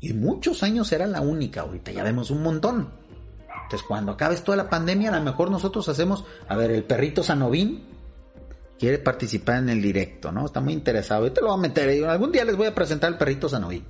Y 0.00 0.12
muchos 0.12 0.62
años 0.62 0.92
era 0.92 1.06
la 1.06 1.20
única, 1.20 1.62
ahorita 1.62 1.90
ya 1.90 2.04
vemos 2.04 2.30
un 2.30 2.42
montón. 2.42 2.90
Entonces 3.64 3.86
cuando 3.86 4.12
acabe 4.12 4.36
toda 4.36 4.56
la 4.56 4.70
pandemia, 4.70 5.12
a 5.12 5.18
lo 5.18 5.24
mejor 5.24 5.50
nosotros 5.50 5.88
hacemos, 5.88 6.24
a 6.48 6.56
ver, 6.56 6.70
el 6.70 6.84
perrito 6.84 7.22
Sanovín 7.22 7.84
quiere 8.78 8.98
participar 8.98 9.58
en 9.58 9.68
el 9.70 9.82
directo, 9.82 10.32
¿no? 10.32 10.46
Está 10.46 10.60
muy 10.60 10.72
interesado. 10.72 11.22
Ahorita 11.22 11.40
lo 11.40 11.48
voy 11.48 11.58
a 11.58 11.62
meter, 11.68 12.04
algún 12.04 12.32
día 12.32 12.44
les 12.44 12.56
voy 12.56 12.68
a 12.68 12.74
presentar 12.74 13.10
el 13.10 13.18
perrito 13.18 13.48
Sanovín. 13.48 13.84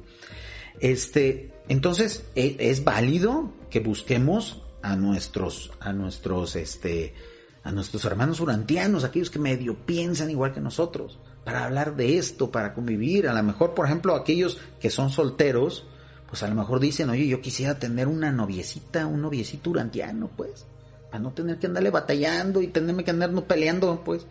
Este, 0.80 1.52
entonces, 1.68 2.24
e, 2.34 2.56
es, 2.58 2.84
válido 2.84 3.52
que 3.70 3.80
busquemos 3.80 4.62
a 4.82 4.96
nuestros, 4.96 5.70
a 5.80 5.92
nuestros, 5.92 6.56
este, 6.56 7.14
a 7.62 7.72
nuestros 7.72 8.04
hermanos 8.04 8.40
urantianos, 8.40 9.04
aquellos 9.04 9.30
que 9.30 9.38
medio 9.38 9.76
piensan 9.84 10.30
igual 10.30 10.52
que 10.52 10.60
nosotros, 10.60 11.18
para 11.44 11.64
hablar 11.64 11.96
de 11.96 12.18
esto, 12.18 12.50
para 12.50 12.74
convivir. 12.74 13.28
A 13.28 13.34
lo 13.34 13.42
mejor, 13.42 13.74
por 13.74 13.86
ejemplo, 13.86 14.14
aquellos 14.14 14.58
que 14.80 14.90
son 14.90 15.10
solteros, 15.10 15.86
pues 16.28 16.42
a 16.42 16.48
lo 16.48 16.54
mejor 16.54 16.78
dicen, 16.80 17.08
oye, 17.10 17.26
yo 17.26 17.40
quisiera 17.40 17.78
tener 17.78 18.06
una 18.06 18.30
noviecita, 18.30 19.06
un 19.06 19.22
noviecito 19.22 19.70
urantiano, 19.70 20.30
pues, 20.36 20.66
para 21.10 21.22
no 21.22 21.32
tener 21.32 21.58
que 21.58 21.66
andarle 21.66 21.90
batallando 21.90 22.60
y 22.60 22.68
tenerme 22.68 23.04
que 23.04 23.10
andarnos 23.10 23.44
peleando, 23.44 24.02
pues. 24.04 24.26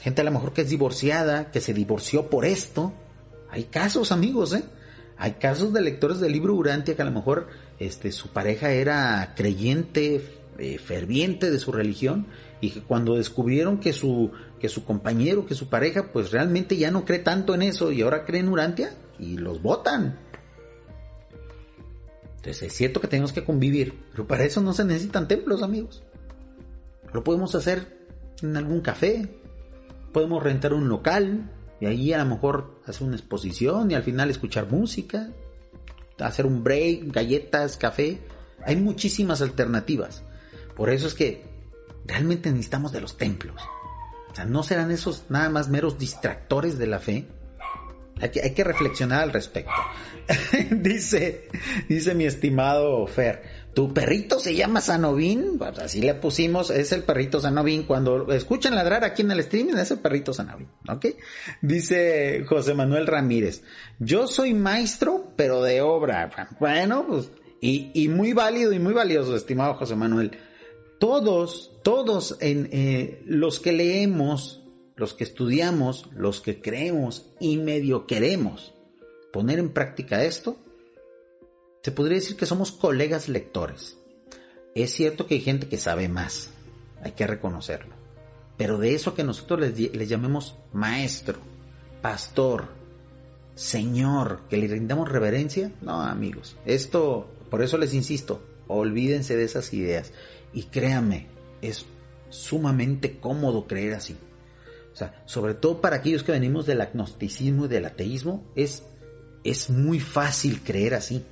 Gente 0.00 0.20
a 0.20 0.24
lo 0.24 0.30
mejor 0.30 0.52
que 0.52 0.62
es 0.62 0.70
divorciada, 0.70 1.50
que 1.50 1.60
se 1.60 1.74
divorció 1.74 2.30
por 2.30 2.44
esto. 2.44 2.92
Hay 3.50 3.64
casos, 3.64 4.12
amigos, 4.12 4.52
¿eh? 4.52 4.62
Hay 5.18 5.32
casos 5.32 5.72
de 5.72 5.80
lectores 5.80 6.20
del 6.20 6.32
libro 6.32 6.54
Urantia 6.54 6.94
que 6.94 7.02
a 7.02 7.06
lo 7.06 7.10
mejor 7.10 7.48
este, 7.78 8.12
su 8.12 8.28
pareja 8.28 8.70
era 8.70 9.34
creyente, 9.34 10.22
eh, 10.58 10.78
ferviente 10.78 11.50
de 11.50 11.58
su 11.58 11.72
religión 11.72 12.26
y 12.60 12.70
que 12.70 12.82
cuando 12.82 13.16
descubrieron 13.16 13.78
que 13.78 13.92
su, 13.92 14.30
que 14.60 14.68
su 14.68 14.84
compañero, 14.84 15.46
que 15.46 15.54
su 15.54 15.68
pareja, 15.68 16.12
pues 16.12 16.30
realmente 16.30 16.76
ya 16.76 16.90
no 16.90 17.04
cree 17.04 17.18
tanto 17.18 17.54
en 17.54 17.62
eso 17.62 17.92
y 17.92 18.02
ahora 18.02 18.24
cree 18.24 18.40
en 18.40 18.48
Urantia 18.48 18.94
y 19.18 19.38
los 19.38 19.62
votan. 19.62 20.18
Es 22.46 22.72
cierto 22.72 23.00
que 23.00 23.08
tenemos 23.08 23.32
que 23.32 23.44
convivir, 23.44 24.04
pero 24.12 24.26
para 24.26 24.44
eso 24.44 24.60
no 24.60 24.72
se 24.72 24.84
necesitan 24.84 25.28
templos, 25.28 25.62
amigos. 25.62 26.02
Lo 27.12 27.24
podemos 27.24 27.54
hacer 27.54 28.06
en 28.42 28.56
algún 28.56 28.80
café, 28.80 29.28
podemos 30.12 30.42
rentar 30.42 30.72
un 30.74 30.88
local, 30.88 31.50
y 31.80 31.86
ahí 31.86 32.12
a 32.12 32.18
lo 32.18 32.26
mejor 32.26 32.80
hacer 32.86 33.06
una 33.06 33.16
exposición 33.16 33.90
y 33.90 33.94
al 33.94 34.02
final 34.02 34.30
escuchar 34.30 34.70
música, 34.70 35.30
hacer 36.18 36.46
un 36.46 36.64
break, 36.64 37.12
galletas, 37.12 37.76
café. 37.76 38.20
Hay 38.64 38.76
muchísimas 38.76 39.42
alternativas. 39.42 40.22
Por 40.74 40.90
eso 40.90 41.06
es 41.06 41.14
que 41.14 41.44
realmente 42.06 42.50
necesitamos 42.50 42.92
de 42.92 43.00
los 43.00 43.16
templos. 43.16 43.60
O 44.30 44.34
sea, 44.34 44.44
no 44.44 44.62
serán 44.62 44.90
esos 44.90 45.24
nada 45.28 45.50
más 45.50 45.68
meros 45.68 45.98
distractores 45.98 46.78
de 46.78 46.86
la 46.86 46.98
fe. 46.98 47.26
Hay 48.20 48.30
que, 48.30 48.64
reflexionar 48.64 49.22
al 49.22 49.32
respecto. 49.32 49.72
dice, 50.70 51.48
dice 51.86 52.14
mi 52.14 52.24
estimado 52.24 53.06
Fer, 53.06 53.42
tu 53.74 53.92
perrito 53.92 54.40
se 54.40 54.54
llama 54.54 54.80
Sanovín, 54.80 55.58
pues 55.58 55.78
así 55.78 56.00
le 56.00 56.14
pusimos, 56.14 56.70
es 56.70 56.92
el 56.92 57.02
perrito 57.02 57.40
Sanovín. 57.40 57.82
Cuando 57.82 58.32
escuchan 58.32 58.74
ladrar 58.74 59.04
aquí 59.04 59.20
en 59.20 59.32
el 59.32 59.40
streaming, 59.40 59.74
es 59.74 59.90
el 59.90 59.98
perrito 59.98 60.32
Sanovín, 60.32 60.68
¿ok? 60.88 61.06
Dice 61.60 62.44
José 62.48 62.72
Manuel 62.72 63.06
Ramírez, 63.06 63.62
yo 63.98 64.26
soy 64.26 64.54
maestro, 64.54 65.32
pero 65.36 65.62
de 65.62 65.82
obra. 65.82 66.30
Bueno, 66.58 67.04
pues, 67.06 67.30
y, 67.60 67.90
y 67.92 68.08
muy 68.08 68.32
válido 68.32 68.72
y 68.72 68.78
muy 68.78 68.94
valioso, 68.94 69.36
estimado 69.36 69.74
José 69.74 69.94
Manuel. 69.94 70.38
Todos, 70.98 71.72
todos 71.82 72.38
en 72.40 72.70
eh, 72.72 73.22
los 73.26 73.60
que 73.60 73.72
leemos, 73.72 74.65
los 74.96 75.14
que 75.14 75.24
estudiamos, 75.24 76.08
los 76.14 76.40
que 76.40 76.60
creemos 76.60 77.26
y 77.38 77.58
medio 77.58 78.06
queremos 78.06 78.74
poner 79.32 79.58
en 79.58 79.68
práctica 79.68 80.24
esto, 80.24 80.56
se 81.82 81.92
podría 81.92 82.16
decir 82.16 82.36
que 82.36 82.46
somos 82.46 82.72
colegas 82.72 83.28
lectores. 83.28 83.98
Es 84.74 84.92
cierto 84.92 85.26
que 85.26 85.34
hay 85.34 85.40
gente 85.40 85.68
que 85.68 85.76
sabe 85.76 86.08
más, 86.08 86.50
hay 87.02 87.12
que 87.12 87.26
reconocerlo. 87.26 87.94
Pero 88.56 88.78
de 88.78 88.94
eso 88.94 89.14
que 89.14 89.24
nosotros 89.24 89.60
les, 89.60 90.08
llamemos 90.08 90.56
maestro, 90.72 91.38
pastor, 92.00 92.68
señor, 93.54 94.40
que 94.48 94.56
le 94.56 94.68
rindamos 94.68 95.10
reverencia, 95.10 95.70
no 95.82 96.00
amigos, 96.00 96.56
esto, 96.64 97.28
por 97.50 97.62
eso 97.62 97.76
les 97.76 97.92
insisto, 97.92 98.42
olvídense 98.66 99.36
de 99.36 99.44
esas 99.44 99.72
ideas. 99.74 100.12
Y 100.54 100.64
créanme, 100.64 101.26
es 101.60 101.84
sumamente 102.30 103.18
cómodo 103.18 103.66
creer 103.66 103.94
así. 103.94 104.16
O 104.96 104.98
sea, 104.98 105.22
sobre 105.26 105.52
todo 105.52 105.82
para 105.82 105.96
aquellos 105.96 106.22
que 106.22 106.32
venimos 106.32 106.64
del 106.64 106.80
agnosticismo 106.80 107.66
y 107.66 107.68
del 107.68 107.84
ateísmo, 107.84 108.50
es, 108.56 108.82
es 109.44 109.68
muy 109.68 110.00
fácil 110.00 110.62
creer 110.62 110.94
así 110.94 111.22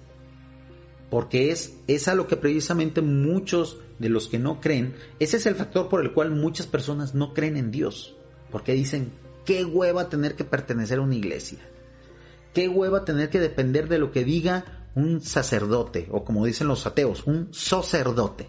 porque 1.14 1.52
es, 1.52 1.76
es 1.86 2.08
a 2.08 2.16
lo 2.16 2.26
que 2.26 2.36
precisamente 2.36 3.00
muchos 3.00 3.78
de 4.00 4.08
los 4.08 4.26
que 4.26 4.40
no 4.40 4.60
creen, 4.60 4.96
ese 5.20 5.36
es 5.36 5.46
el 5.46 5.54
factor 5.54 5.88
por 5.88 6.02
el 6.02 6.12
cual 6.12 6.32
muchas 6.32 6.66
personas 6.66 7.14
no 7.14 7.32
creen 7.34 7.56
en 7.56 7.70
Dios, 7.70 8.16
porque 8.50 8.72
dicen, 8.72 9.12
qué 9.44 9.64
hueva 9.64 10.08
tener 10.08 10.34
que 10.34 10.42
pertenecer 10.42 10.98
a 10.98 11.02
una 11.02 11.14
iglesia, 11.14 11.60
qué 12.52 12.68
hueva 12.68 13.04
tener 13.04 13.30
que 13.30 13.38
depender 13.38 13.88
de 13.88 13.98
lo 13.98 14.10
que 14.10 14.24
diga 14.24 14.88
un 14.96 15.20
sacerdote, 15.20 16.08
o 16.10 16.24
como 16.24 16.44
dicen 16.44 16.66
los 16.66 16.84
ateos, 16.84 17.28
un 17.28 17.54
sacerdote. 17.54 18.48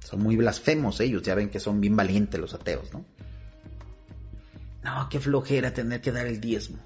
Son 0.00 0.20
muy 0.20 0.36
blasfemos 0.36 1.00
ellos, 1.00 1.22
ya 1.22 1.34
ven 1.34 1.48
que 1.48 1.58
son 1.58 1.80
bien 1.80 1.96
valientes 1.96 2.38
los 2.38 2.52
ateos, 2.52 2.92
¿no? 2.92 3.06
No, 4.82 5.08
qué 5.08 5.20
flojera 5.20 5.72
tener 5.72 6.00
que 6.00 6.12
dar 6.12 6.26
el 6.26 6.40
diezmo. 6.40 6.78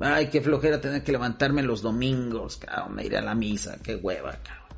Ay, 0.00 0.28
qué 0.28 0.40
flojera 0.40 0.80
tener 0.80 1.02
que 1.02 1.12
levantarme 1.12 1.62
los 1.62 1.82
domingos, 1.82 2.56
cabrón, 2.56 3.00
ir 3.00 3.16
a 3.16 3.20
la 3.20 3.34
misa, 3.34 3.78
qué 3.82 3.96
hueva, 3.96 4.38
cabrón. 4.42 4.68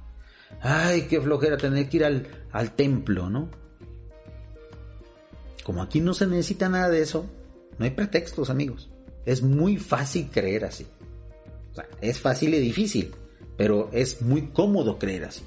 Ay, 0.62 1.02
qué 1.02 1.20
flojera 1.20 1.56
tener 1.56 1.89
que 1.89 1.97
ir 1.98 2.05
al, 2.05 2.27
al 2.52 2.72
templo, 2.72 3.28
¿no? 3.28 3.51
Como 5.62 5.82
aquí 5.82 6.01
no 6.01 6.14
se 6.14 6.27
necesita 6.27 6.68
nada 6.68 6.89
de 6.89 7.02
eso, 7.02 7.31
no 7.78 7.85
hay 7.85 7.90
pretextos, 7.90 8.51
amigos. 8.51 8.90
Es 9.27 9.43
muy 9.43 9.77
fácil 9.77 10.31
creer 10.31 10.64
así. 10.64 10.86
O 11.72 11.74
sea, 11.74 11.86
es 12.01 12.18
fácil 12.18 12.55
y 12.55 12.59
difícil, 12.59 13.14
pero 13.56 13.90
es 13.93 14.22
muy 14.22 14.48
cómodo 14.48 14.98
creer 14.98 15.24
así. 15.24 15.43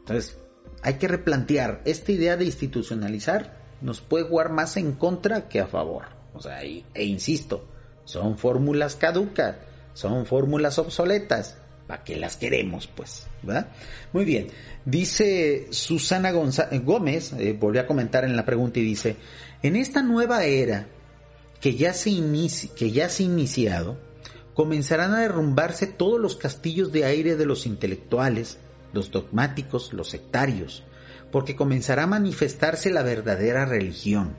Entonces, 0.00 0.38
hay 0.82 0.94
que 0.94 1.08
replantear. 1.08 1.82
Esta 1.84 2.12
idea 2.12 2.36
de 2.36 2.44
institucionalizar 2.44 3.63
nos 3.80 4.00
puede 4.00 4.24
jugar 4.24 4.50
más 4.50 4.76
en 4.76 4.92
contra 4.92 5.48
que 5.48 5.60
a 5.60 5.66
favor. 5.66 6.04
O 6.34 6.40
sea, 6.40 6.62
e 6.62 7.04
insisto, 7.04 7.66
son 8.04 8.38
fórmulas 8.38 8.96
caducas, 8.96 9.56
son 9.92 10.26
fórmulas 10.26 10.78
obsoletas. 10.78 11.56
¿Para 11.86 12.02
qué 12.02 12.16
las 12.16 12.36
queremos, 12.36 12.86
pues? 12.86 13.26
¿verdad? 13.42 13.68
Muy 14.12 14.24
bien. 14.24 14.48
Dice 14.84 15.68
Susana 15.70 16.32
Gómez, 16.32 17.32
eh, 17.34 17.56
volvió 17.58 17.82
a 17.82 17.86
comentar 17.86 18.24
en 18.24 18.36
la 18.36 18.44
pregunta 18.44 18.78
y 18.78 18.84
dice, 18.84 19.16
en 19.62 19.76
esta 19.76 20.02
nueva 20.02 20.44
era 20.44 20.86
que 21.60 21.74
ya 21.74 21.92
se, 21.92 22.10
que 22.76 22.90
ya 22.90 23.08
se 23.08 23.22
ha 23.22 23.26
iniciado, 23.26 23.98
comenzarán 24.54 25.12
a 25.14 25.20
derrumbarse 25.20 25.86
todos 25.86 26.20
los 26.20 26.36
castillos 26.36 26.92
de 26.92 27.04
aire 27.04 27.36
de 27.36 27.46
los 27.46 27.66
intelectuales, 27.66 28.58
los 28.92 29.10
dogmáticos, 29.10 29.92
los 29.92 30.10
sectarios, 30.10 30.84
porque 31.34 31.56
comenzará 31.56 32.04
a 32.04 32.06
manifestarse 32.06 32.90
la 32.90 33.02
verdadera 33.02 33.64
religión, 33.64 34.36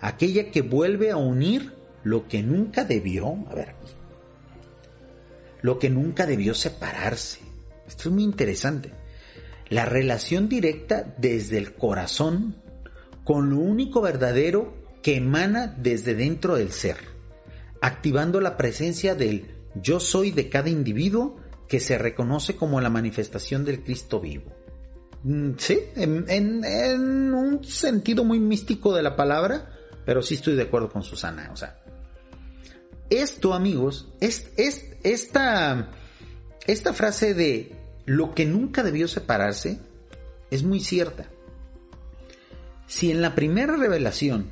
aquella 0.00 0.50
que 0.50 0.62
vuelve 0.62 1.10
a 1.10 1.18
unir 1.18 1.74
lo 2.02 2.28
que 2.28 2.42
nunca 2.42 2.86
debió, 2.86 3.44
a 3.50 3.54
ver, 3.54 3.74
lo 5.60 5.78
que 5.78 5.90
nunca 5.90 6.24
debió 6.24 6.54
separarse. 6.54 7.40
Esto 7.86 8.08
es 8.08 8.14
muy 8.14 8.22
interesante. 8.22 8.90
La 9.68 9.84
relación 9.84 10.48
directa 10.48 11.14
desde 11.18 11.58
el 11.58 11.74
corazón 11.74 12.56
con 13.22 13.50
lo 13.50 13.58
único 13.58 14.00
verdadero 14.00 14.72
que 15.02 15.16
emana 15.16 15.66
desde 15.66 16.14
dentro 16.14 16.56
del 16.56 16.72
ser, 16.72 16.96
activando 17.82 18.40
la 18.40 18.56
presencia 18.56 19.14
del 19.14 19.56
yo 19.74 20.00
soy 20.00 20.30
de 20.30 20.48
cada 20.48 20.70
individuo 20.70 21.36
que 21.68 21.80
se 21.80 21.98
reconoce 21.98 22.56
como 22.56 22.80
la 22.80 22.88
manifestación 22.88 23.66
del 23.66 23.82
Cristo 23.82 24.20
vivo. 24.20 24.59
Mm, 25.22 25.52
sí, 25.58 25.78
en, 25.96 27.34
un 27.34 27.62
sentido 27.64 28.24
muy 28.24 28.40
místico 28.40 28.94
de 28.94 29.02
la 29.02 29.16
palabra, 29.16 29.70
pero 30.04 30.22
sí 30.22 30.34
estoy 30.34 30.54
de 30.54 30.62
acuerdo 30.62 30.90
con 30.90 31.02
Susana. 31.02 31.50
O 31.52 31.56
sea, 31.56 31.78
esto, 33.10 33.54
amigos, 33.54 34.12
es, 34.20 34.50
es 34.56 34.96
esta, 35.02 35.90
esta 36.66 36.92
frase 36.92 37.34
de 37.34 37.76
lo 38.06 38.34
que 38.34 38.46
nunca 38.46 38.82
debió 38.82 39.08
separarse 39.08 39.80
es 40.50 40.62
muy 40.62 40.80
cierta. 40.80 41.26
Si 42.86 43.10
en 43.10 43.22
la 43.22 43.34
primera 43.34 43.76
revelación, 43.76 44.50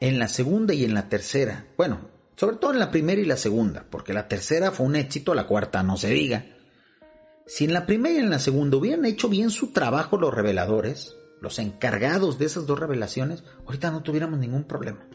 en 0.00 0.18
la 0.18 0.28
segunda 0.28 0.74
y 0.74 0.84
en 0.84 0.94
la 0.94 1.08
tercera, 1.08 1.66
bueno, 1.76 2.00
sobre 2.36 2.56
todo 2.56 2.72
en 2.72 2.80
la 2.80 2.90
primera 2.90 3.20
y 3.20 3.24
la 3.24 3.36
segunda, 3.36 3.86
porque 3.88 4.12
la 4.12 4.28
tercera 4.28 4.72
fue 4.72 4.86
un 4.86 4.96
éxito, 4.96 5.34
la 5.34 5.46
cuarta 5.46 5.82
no 5.82 5.96
se 5.96 6.10
diga. 6.10 6.44
Si 7.54 7.64
en 7.64 7.74
la 7.74 7.84
primera 7.84 8.14
y 8.14 8.18
en 8.18 8.30
la 8.30 8.38
segunda 8.38 8.78
hubieran 8.78 9.04
hecho 9.04 9.28
bien 9.28 9.50
su 9.50 9.72
trabajo 9.72 10.16
los 10.16 10.32
reveladores, 10.32 11.18
los 11.38 11.58
encargados 11.58 12.38
de 12.38 12.46
esas 12.46 12.66
dos 12.66 12.78
revelaciones, 12.78 13.44
ahorita 13.66 13.90
no 13.90 14.02
tuviéramos 14.02 14.38
ningún 14.38 14.64
problema. 14.64 15.06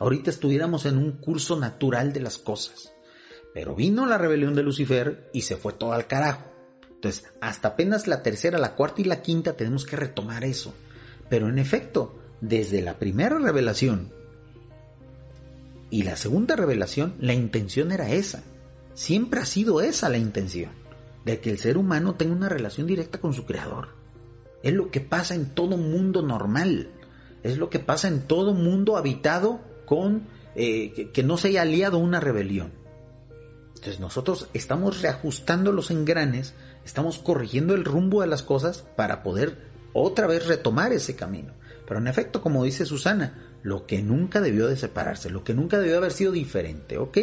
Ahorita 0.00 0.30
estuviéramos 0.30 0.86
en 0.86 0.96
un 0.96 1.12
curso 1.12 1.60
natural 1.60 2.14
de 2.14 2.20
las 2.20 2.38
cosas. 2.38 2.90
Pero 3.52 3.74
vino 3.74 4.06
la 4.06 4.16
rebelión 4.16 4.54
de 4.54 4.62
Lucifer 4.62 5.28
y 5.34 5.42
se 5.42 5.58
fue 5.58 5.74
todo 5.74 5.92
al 5.92 6.06
carajo. 6.06 6.50
Entonces, 6.90 7.26
hasta 7.42 7.68
apenas 7.68 8.06
la 8.06 8.22
tercera, 8.22 8.56
la 8.58 8.74
cuarta 8.74 9.02
y 9.02 9.04
la 9.04 9.20
quinta 9.20 9.58
tenemos 9.58 9.84
que 9.84 9.96
retomar 9.96 10.42
eso. 10.42 10.72
Pero 11.28 11.50
en 11.50 11.58
efecto, 11.58 12.18
desde 12.40 12.80
la 12.80 12.98
primera 12.98 13.38
revelación 13.38 14.10
y 15.90 16.04
la 16.04 16.16
segunda 16.16 16.56
revelación, 16.56 17.14
la 17.20 17.34
intención 17.34 17.92
era 17.92 18.10
esa. 18.10 18.42
Siempre 18.94 19.40
ha 19.40 19.44
sido 19.44 19.82
esa 19.82 20.08
la 20.08 20.16
intención, 20.16 20.70
de 21.26 21.40
que 21.40 21.50
el 21.50 21.58
ser 21.58 21.76
humano 21.76 22.14
tenga 22.14 22.36
una 22.36 22.48
relación 22.48 22.86
directa 22.86 23.20
con 23.20 23.34
su 23.34 23.44
creador. 23.44 23.88
Es 24.62 24.72
lo 24.72 24.92
que 24.92 25.00
pasa 25.00 25.34
en 25.34 25.46
todo 25.46 25.76
mundo 25.76 26.22
normal. 26.22 26.88
Es 27.42 27.58
lo 27.58 27.68
que 27.68 27.80
pasa 27.80 28.06
en 28.06 28.28
todo 28.28 28.54
mundo 28.54 28.96
habitado 28.96 29.60
con 29.86 30.22
eh, 30.54 31.10
que, 31.12 31.22
no 31.24 31.36
se 31.36 31.48
haya 31.48 31.62
aliado 31.62 31.98
una 31.98 32.20
rebelión. 32.20 32.72
Entonces 33.74 33.98
nosotros 33.98 34.48
estamos 34.54 35.02
reajustando 35.02 35.72
los 35.72 35.90
engranes, 35.90 36.54
estamos 36.84 37.18
corrigiendo 37.18 37.74
el 37.74 37.84
rumbo 37.84 38.20
de 38.20 38.28
las 38.28 38.44
cosas 38.44 38.84
para 38.94 39.24
poder 39.24 39.58
otra 39.92 40.28
vez 40.28 40.46
retomar 40.46 40.92
ese 40.92 41.16
camino. 41.16 41.54
Pero 41.88 41.98
en 41.98 42.06
efecto, 42.06 42.40
como 42.40 42.62
dice 42.62 42.86
Susana, 42.86 43.45
lo 43.66 43.84
que 43.84 44.00
nunca 44.00 44.40
debió 44.40 44.68
de 44.68 44.76
separarse, 44.76 45.28
lo 45.28 45.42
que 45.42 45.52
nunca 45.52 45.80
debió 45.80 45.96
haber 45.96 46.12
sido 46.12 46.30
diferente, 46.30 46.98
¿ok? 46.98 47.18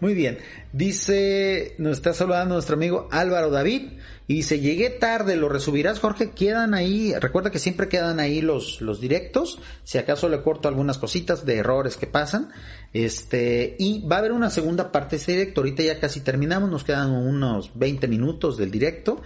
Muy 0.00 0.14
bien, 0.14 0.38
dice, 0.72 1.74
nos 1.76 1.98
está 1.98 2.14
saludando 2.14 2.54
nuestro 2.54 2.76
amigo 2.76 3.08
Álvaro 3.10 3.50
David 3.50 3.98
y 4.26 4.36
dice, 4.36 4.58
llegué 4.58 4.88
tarde, 4.88 5.36
lo 5.36 5.50
resubirás 5.50 6.00
Jorge, 6.00 6.30
quedan 6.30 6.72
ahí, 6.72 7.12
recuerda 7.20 7.50
que 7.50 7.58
siempre 7.58 7.90
quedan 7.90 8.20
ahí 8.20 8.40
los, 8.40 8.80
los 8.80 9.02
directos, 9.02 9.58
si 9.84 9.98
acaso 9.98 10.30
le 10.30 10.40
corto 10.40 10.66
algunas 10.66 10.96
cositas 10.96 11.44
de 11.44 11.56
errores 11.56 11.98
que 11.98 12.06
pasan, 12.06 12.48
este, 12.94 13.76
y 13.78 14.02
va 14.06 14.16
a 14.16 14.20
haber 14.20 14.32
una 14.32 14.48
segunda 14.48 14.90
parte 14.90 15.16
de 15.16 15.22
ese 15.22 15.32
directo, 15.32 15.60
ahorita 15.60 15.82
ya 15.82 16.00
casi 16.00 16.20
terminamos, 16.20 16.70
nos 16.70 16.84
quedan 16.84 17.10
unos 17.10 17.78
20 17.78 18.08
minutos 18.08 18.56
del 18.56 18.70
directo, 18.70 19.20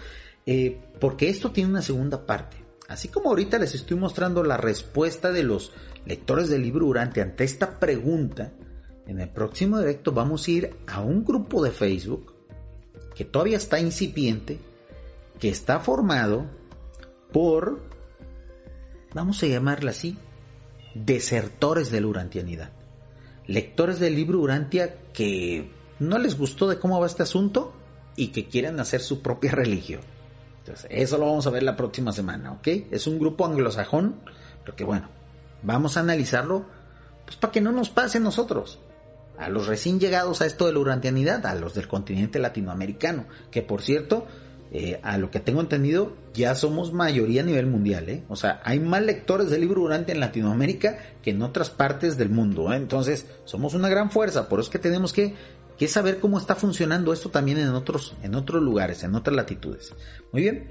eh, 0.47 0.81
porque 0.99 1.29
esto 1.29 1.53
tiene 1.53 1.71
una 1.71 1.83
segunda 1.83 2.27
parte. 2.27 2.57
Así 2.91 3.07
como 3.07 3.29
ahorita 3.29 3.57
les 3.61 3.77
estoy 3.77 3.97
mostrando 3.97 4.43
la 4.43 4.57
respuesta 4.57 5.31
de 5.31 5.45
los 5.45 5.71
lectores 6.07 6.49
del 6.49 6.63
libro 6.63 6.87
durante 6.87 7.21
ante 7.21 7.45
esta 7.45 7.79
pregunta, 7.79 8.53
en 9.07 9.21
el 9.21 9.29
próximo 9.29 9.79
directo 9.79 10.13
vamos 10.13 10.47
a 10.47 10.51
ir 10.51 10.77
a 10.87 11.01
un 11.01 11.25
grupo 11.25 11.63
de 11.63 11.71
Facebook 11.71 12.35
que 13.15 13.25
todavía 13.25 13.57
está 13.57 13.79
incipiente, 13.81 14.59
que 15.39 15.49
está 15.49 15.81
formado 15.81 16.47
por, 17.33 17.81
vamos 19.15 19.43
a 19.43 19.47
llamarla 19.47 19.91
así, 19.91 20.17
desertores 20.95 21.91
de 21.91 22.01
la 22.01 22.07
urantianidad. 22.07 22.71
Lectores 23.47 23.99
del 23.99 24.15
libro 24.15 24.41
Urantia 24.41 24.95
que 25.13 25.71
no 25.99 26.19
les 26.19 26.39
gustó 26.39 26.69
de 26.69 26.79
cómo 26.79 27.01
va 27.01 27.07
este 27.07 27.23
asunto 27.23 27.75
y 28.17 28.29
que 28.29 28.47
quieren 28.47 28.79
hacer 28.81 29.01
su 29.01 29.23
propia 29.23 29.51
religión. 29.53 30.03
Entonces, 30.61 30.87
eso 30.91 31.19
lo 31.19 31.27
vamos 31.27 31.47
a 31.47 31.51
ver 31.51 31.63
la 31.63 31.77
próxima 31.77 32.13
semana, 32.13 32.53
¿ok? 32.53 32.69
Es 32.91 33.07
un 33.07 33.19
grupo 33.19 33.47
anglosajón, 33.47 34.21
pero 34.63 34.77
que 34.77 34.85
bueno, 34.85 35.09
vamos 35.63 35.97
a 35.97 36.01
analizarlo 36.01 36.67
pues 37.25 37.37
para 37.37 37.53
que 37.53 37.61
no 37.61 37.73
nos 37.73 37.91
pase 37.91 38.19
a 38.19 38.21
nosotros, 38.21 38.81
a 39.39 39.49
los 39.49 39.67
recién 39.67 40.01
llegados 40.01 40.41
a 40.41 40.47
esto 40.47 40.67
de 40.67 40.73
la 40.73 40.81
urantianidad, 40.81 41.47
a 41.47 41.55
los 41.55 41.75
del 41.75 41.89
continente 41.89 42.39
latinoamericano, 42.39 43.27
que 43.51 43.63
por 43.63 43.83
cierto, 43.83 44.27
eh, 44.73 45.01
a 45.03 45.19
lo 45.19 45.31
que 45.31 45.41
tengo 45.41 45.61
entendido, 45.61 46.17
ya 46.35 46.55
somos 46.55 46.93
mayoría 46.93 47.43
a 47.43 47.45
nivel 47.45 47.67
mundial, 47.67 48.09
¿eh? 48.09 48.25
O 48.29 48.37
sea, 48.37 48.61
hay 48.65 48.79
más 48.81 49.03
lectores 49.03 49.51
del 49.51 49.63
libro 49.63 49.83
Durante 49.83 50.13
en 50.13 50.21
Latinoamérica 50.21 50.99
que 51.23 51.31
en 51.31 51.43
otras 51.43 51.71
partes 51.71 52.17
del 52.17 52.31
mundo, 52.31 52.73
¿eh? 52.73 52.77
Entonces, 52.77 53.27
somos 53.45 53.75
una 53.75 53.89
gran 53.89 54.11
fuerza, 54.11 54.49
por 54.49 54.61
eso 54.61 54.69
es 54.69 54.73
que 54.73 54.79
tenemos 54.79 55.13
que, 55.13 55.35
que 55.79 55.89
saber 55.89 56.21
cómo 56.21 56.39
está 56.39 56.55
funcionando 56.55 57.13
esto 57.13 57.31
también 57.31 57.59
en 57.59 57.71
otros, 57.71 58.15
en 58.23 58.35
otros 58.35 58.63
lugares, 58.63 59.03
en 59.03 59.15
otras 59.15 59.35
latitudes. 59.35 59.95
Muy 60.33 60.43
bien. 60.43 60.69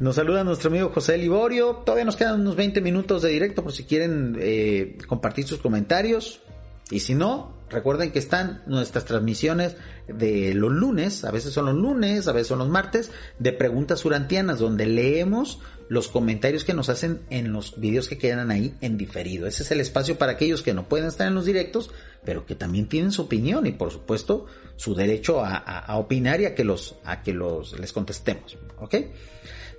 Nos 0.00 0.14
saluda 0.14 0.44
nuestro 0.44 0.70
amigo 0.70 0.90
José 0.90 1.18
Liborio. 1.18 1.82
Todavía 1.84 2.04
nos 2.04 2.14
quedan 2.14 2.40
unos 2.40 2.54
20 2.54 2.80
minutos 2.80 3.22
de 3.22 3.30
directo 3.30 3.64
por 3.64 3.72
si 3.72 3.82
quieren 3.82 4.36
eh, 4.38 4.96
compartir 5.08 5.44
sus 5.44 5.58
comentarios. 5.58 6.40
Y 6.88 7.00
si 7.00 7.16
no, 7.16 7.52
recuerden 7.68 8.12
que 8.12 8.20
están 8.20 8.62
nuestras 8.66 9.04
transmisiones 9.06 9.76
de 10.06 10.54
los 10.54 10.70
lunes, 10.70 11.24
a 11.24 11.32
veces 11.32 11.52
son 11.52 11.66
los 11.66 11.74
lunes, 11.74 12.28
a 12.28 12.32
veces 12.32 12.46
son 12.46 12.60
los 12.60 12.68
martes, 12.68 13.10
de 13.40 13.52
preguntas 13.52 14.04
urantianas, 14.04 14.60
donde 14.60 14.86
leemos 14.86 15.58
los 15.88 16.06
comentarios 16.06 16.64
que 16.64 16.74
nos 16.74 16.88
hacen 16.90 17.22
en 17.28 17.52
los 17.52 17.78
videos 17.80 18.08
que 18.08 18.18
quedan 18.18 18.52
ahí 18.52 18.74
en 18.80 18.98
diferido. 18.98 19.48
Ese 19.48 19.64
es 19.64 19.70
el 19.72 19.80
espacio 19.80 20.16
para 20.16 20.32
aquellos 20.32 20.62
que 20.62 20.74
no 20.74 20.88
pueden 20.88 21.08
estar 21.08 21.26
en 21.26 21.34
los 21.34 21.44
directos, 21.44 21.90
pero 22.24 22.46
que 22.46 22.54
también 22.54 22.88
tienen 22.88 23.10
su 23.10 23.22
opinión 23.22 23.66
y 23.66 23.72
por 23.72 23.90
supuesto 23.90 24.46
su 24.76 24.94
derecho 24.94 25.44
a, 25.44 25.56
a 25.56 25.96
opinar 25.96 26.40
y 26.40 26.44
a 26.44 26.54
que 26.54 26.62
los, 26.62 26.94
a 27.04 27.22
que 27.22 27.34
los 27.34 27.78
les 27.80 27.92
contestemos. 27.92 28.56
¿Ok? 28.78 28.94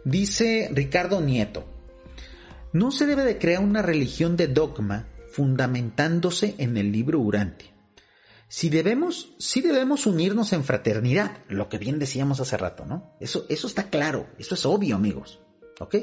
Dice 0.05 0.69
Ricardo 0.73 1.21
Nieto, 1.21 1.65
no 2.71 2.91
se 2.91 3.05
debe 3.05 3.23
de 3.23 3.37
crear 3.37 3.63
una 3.63 3.81
religión 3.81 4.37
de 4.37 4.47
dogma 4.47 5.07
fundamentándose 5.31 6.55
en 6.57 6.77
el 6.77 6.91
libro 6.91 7.19
Urantia. 7.19 7.69
Si 8.47 8.69
debemos, 8.69 9.35
si 9.37 9.61
debemos 9.61 10.07
unirnos 10.07 10.53
en 10.53 10.63
fraternidad, 10.63 11.37
lo 11.49 11.69
que 11.69 11.77
bien 11.77 11.99
decíamos 11.99 12.39
hace 12.39 12.57
rato, 12.57 12.85
¿no? 12.85 13.13
Eso, 13.19 13.45
eso 13.49 13.67
está 13.67 13.89
claro, 13.89 14.27
eso 14.39 14.55
es 14.55 14.65
obvio, 14.65 14.95
amigos. 14.95 15.39
¿Ok? 15.79 15.95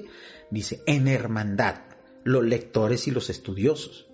Dice, 0.51 0.81
en 0.87 1.09
hermandad, 1.09 1.77
los 2.23 2.45
lectores 2.45 3.09
y 3.09 3.11
los 3.11 3.31
estudiosos, 3.31 4.07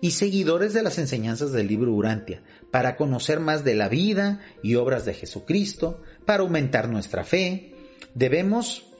y 0.00 0.12
seguidores 0.12 0.72
de 0.72 0.82
las 0.82 0.98
enseñanzas 0.98 1.52
del 1.52 1.68
libro 1.68 1.92
Urantia, 1.92 2.42
para 2.70 2.96
conocer 2.96 3.38
más 3.40 3.64
de 3.64 3.74
la 3.74 3.88
vida 3.88 4.40
y 4.62 4.74
obras 4.76 5.04
de 5.04 5.14
Jesucristo, 5.14 6.02
para 6.24 6.42
aumentar 6.42 6.88
nuestra 6.88 7.24
fe. 7.24 7.74
Debemos 8.14 8.93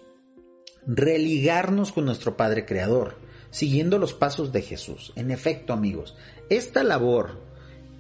religarnos 0.87 1.93
con 1.93 2.05
nuestro 2.05 2.37
Padre 2.37 2.67
Creador, 2.67 3.17
siguiendo 3.51 3.99
los 3.99 4.13
pasos 4.13 4.53
de 4.53 4.63
Jesús. 4.63 5.13
En 5.17 5.31
efecto, 5.31 5.73
amigos, 5.73 6.17
esta 6.49 6.83
labor 6.83 7.41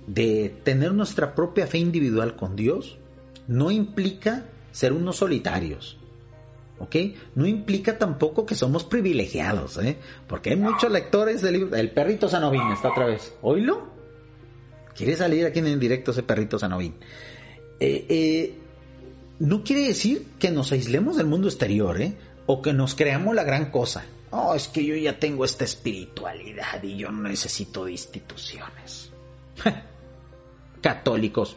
de 0.07 0.55
tener 0.65 0.93
nuestra 0.93 1.35
propia 1.35 1.67
fe 1.67 1.79
individual 1.79 2.37
con 2.37 2.57
Dios 2.57 2.99
no 3.47 3.71
implica 3.71 4.45
ser 4.73 4.93
unos 4.93 5.17
solitarios. 5.17 5.99
¿Ok? 6.79 6.97
No 7.37 7.47
implica 7.47 7.99
tampoco 7.99 8.45
que 8.45 8.57
somos 8.57 8.83
privilegiados, 8.85 9.79
¿eh? 9.79 9.97
Porque 10.27 10.51
hay 10.51 10.57
muchos 10.57 10.91
lectores 10.91 11.41
del 11.41 11.53
libro. 11.55 11.77
El 11.77 11.93
perrito 11.93 12.29
Sanovín 12.29 12.73
está 12.73 12.91
otra 12.91 13.07
vez. 13.07 13.33
¿Oílo? 13.43 13.89
Quiere 14.95 15.15
salir 15.15 15.47
aquí 15.47 15.61
en 15.61 15.79
directo 15.79 16.11
ese 16.11 16.25
perrito 16.25 16.59
Sanovín. 16.59 16.95
Eh, 17.79 18.07
eh, 18.09 18.55
no 19.39 19.63
quiere 19.63 19.83
decir 19.87 20.27
que 20.39 20.51
nos 20.51 20.73
aislemos 20.73 21.17
del 21.17 21.27
mundo 21.27 21.47
exterior, 21.49 22.01
¿eh? 22.01 22.15
O 22.47 22.63
que 22.63 22.73
nos 22.73 22.95
creamos 22.95 23.35
la 23.35 23.45
gran 23.45 23.71
cosa. 23.71 24.05
Oh, 24.31 24.55
es 24.55 24.69
que 24.69 24.85
yo 24.85 24.97
ya 24.97 25.19
tengo 25.19 25.45
esta 25.45 25.65
espiritualidad 25.65 26.83
y 26.83 26.97
yo 26.97 27.11
no 27.11 27.29
necesito 27.29 27.85
de 27.85 27.93
instituciones. 27.93 29.11
Católicos 30.81 31.57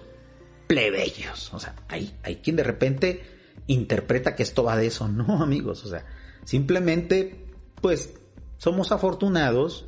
plebeyos. 0.67 1.53
O 1.53 1.59
sea, 1.59 1.75
hay, 1.87 2.15
hay 2.23 2.35
quien 2.37 2.55
de 2.55 2.63
repente 2.63 3.23
interpreta 3.67 4.35
que 4.35 4.43
esto 4.43 4.63
va 4.63 4.77
de 4.77 4.87
eso. 4.87 5.07
No, 5.07 5.41
amigos. 5.41 5.83
O 5.85 5.89
sea, 5.89 6.05
simplemente, 6.43 7.47
pues, 7.81 8.13
somos 8.57 8.91
afortunados 8.91 9.85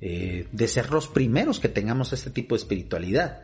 eh, 0.00 0.46
de 0.52 0.68
ser 0.68 0.90
los 0.90 1.08
primeros 1.08 1.58
que 1.58 1.68
tengamos 1.68 2.12
este 2.12 2.30
tipo 2.30 2.54
de 2.54 2.60
espiritualidad. 2.60 3.42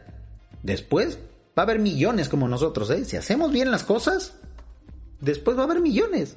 Después 0.62 1.18
va 1.58 1.62
a 1.62 1.66
haber 1.66 1.78
millones 1.78 2.28
como 2.28 2.48
nosotros, 2.48 2.90
¿eh? 2.90 3.04
Si 3.04 3.16
hacemos 3.16 3.52
bien 3.52 3.70
las 3.70 3.84
cosas, 3.84 4.34
después 5.20 5.56
va 5.56 5.62
a 5.62 5.64
haber 5.64 5.80
millones. 5.80 6.36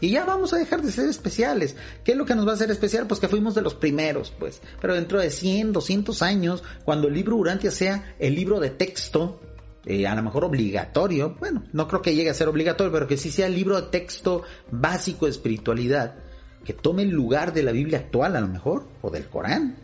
Y 0.00 0.10
ya 0.10 0.24
vamos 0.24 0.52
a 0.52 0.58
dejar 0.58 0.82
de 0.82 0.92
ser 0.92 1.08
especiales. 1.08 1.74
¿Qué 2.04 2.12
es 2.12 2.18
lo 2.18 2.24
que 2.24 2.34
nos 2.34 2.46
va 2.46 2.52
a 2.52 2.54
hacer 2.54 2.70
especial? 2.70 3.06
Pues 3.06 3.18
que 3.18 3.28
fuimos 3.28 3.54
de 3.54 3.62
los 3.62 3.74
primeros, 3.74 4.32
pues. 4.38 4.60
Pero 4.80 4.94
dentro 4.94 5.18
de 5.18 5.30
100, 5.30 5.72
200 5.72 6.22
años, 6.22 6.62
cuando 6.84 7.08
el 7.08 7.14
libro 7.14 7.36
Urantia 7.36 7.70
sea 7.70 8.14
el 8.18 8.34
libro 8.36 8.60
de 8.60 8.70
texto, 8.70 9.40
eh, 9.86 10.06
a 10.06 10.14
lo 10.14 10.22
mejor 10.22 10.44
obligatorio, 10.44 11.36
bueno, 11.40 11.64
no 11.72 11.88
creo 11.88 12.02
que 12.02 12.14
llegue 12.14 12.30
a 12.30 12.34
ser 12.34 12.48
obligatorio, 12.48 12.92
pero 12.92 13.08
que 13.08 13.16
sí 13.16 13.30
sea 13.30 13.46
el 13.46 13.54
libro 13.54 13.80
de 13.80 13.88
texto 13.88 14.42
básico 14.70 15.24
de 15.24 15.32
espiritualidad, 15.32 16.16
que 16.64 16.74
tome 16.74 17.02
el 17.02 17.10
lugar 17.10 17.52
de 17.52 17.62
la 17.64 17.72
Biblia 17.72 17.98
actual 17.98 18.36
a 18.36 18.40
lo 18.40 18.48
mejor, 18.48 18.86
o 19.02 19.10
del 19.10 19.28
Corán, 19.28 19.76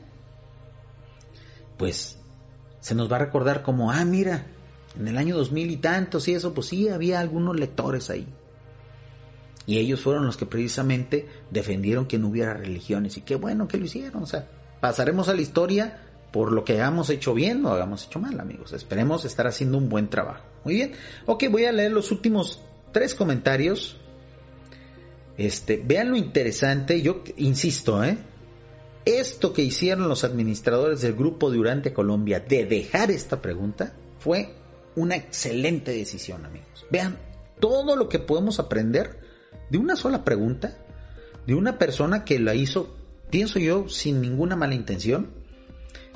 pues 1.77 2.19
se 2.81 2.95
nos 2.95 3.11
va 3.11 3.17
a 3.17 3.21
recordar 3.21 3.63
como, 3.63 3.91
ah, 3.91 4.05
mira, 4.05 4.47
en 4.99 5.09
el 5.09 5.17
año 5.17 5.37
2000 5.37 5.71
y 5.71 5.77
tantos 5.79 6.29
y 6.29 6.35
eso, 6.35 6.55
pues 6.55 6.69
sí, 6.69 6.89
había 6.89 7.19
algunos 7.19 7.59
lectores 7.59 8.11
ahí. 8.11 8.29
Y 9.67 9.79
ellos 9.79 10.01
fueron 10.01 10.27
los 10.27 10.37
que 10.37 10.47
precisamente 10.47 11.27
defendieron 11.51 12.07
que 12.07 12.19
no 12.19 12.29
hubiera 12.29 12.55
religiones. 12.55 13.17
Y 13.17 13.23
qué 13.23 13.37
bueno 13.37 13.67
que 13.67 13.79
lo 13.79 13.87
hicieron. 13.87 14.23
O 14.23 14.27
sea, 14.27 14.47
pasaremos 14.81 15.29
a 15.29 15.35
la 15.35 15.41
historia 15.41 16.01
por 16.33 16.53
lo 16.53 16.65
que 16.65 16.75
hayamos 16.75 17.11
hecho 17.11 17.33
bien 17.33 17.65
o 17.65 17.71
hagamos 17.71 18.07
hecho 18.07 18.19
mal, 18.19 18.39
amigos. 18.41 18.73
Esperemos 18.73 19.25
estar 19.25 19.47
haciendo 19.47 19.79
un 19.79 19.89
buen 19.89 20.09
trabajo. 20.09 20.45
Muy 20.65 20.75
bien. 20.75 20.93
Ok, 21.27 21.45
voy 21.51 21.65
a 21.65 21.73
leer 21.73 21.93
los 21.93 22.11
últimos 22.11 22.61
tres 22.93 23.15
comentarios. 23.15 23.97
Este, 25.39 25.83
vean 25.85 26.11
lo 26.11 26.17
interesante. 26.17 27.01
Yo 27.01 27.23
insisto, 27.37 28.05
¿eh? 28.05 28.19
Esto 29.05 29.53
que 29.53 29.63
hicieron 29.63 30.09
los 30.09 30.25
administradores 30.25 31.03
del 31.03 31.15
grupo 31.15 31.51
Durante 31.51 31.93
Colombia 31.93 32.41
de 32.41 32.65
dejar 32.65 33.11
esta 33.11 33.43
pregunta 33.43 33.93
fue 34.19 34.55
una 34.97 35.17
excelente 35.17 35.93
decisión, 35.93 36.45
amigos. 36.45 36.87
Vean 36.91 37.19
todo 37.61 37.97
lo 37.97 38.09
que 38.09 38.19
podemos 38.19 38.59
aprender 38.59 39.24
de 39.71 39.79
una 39.79 39.97
sola 39.97 40.25
pregunta, 40.25 40.77
de 41.47 41.55
una 41.55 41.79
persona 41.79 42.25
que 42.25 42.39
la 42.39 42.55
hizo, 42.55 42.97
pienso 43.31 43.59
yo, 43.59 43.89
sin 43.89 44.21
ninguna 44.21 44.57
mala 44.57 44.75
intención, 44.75 45.31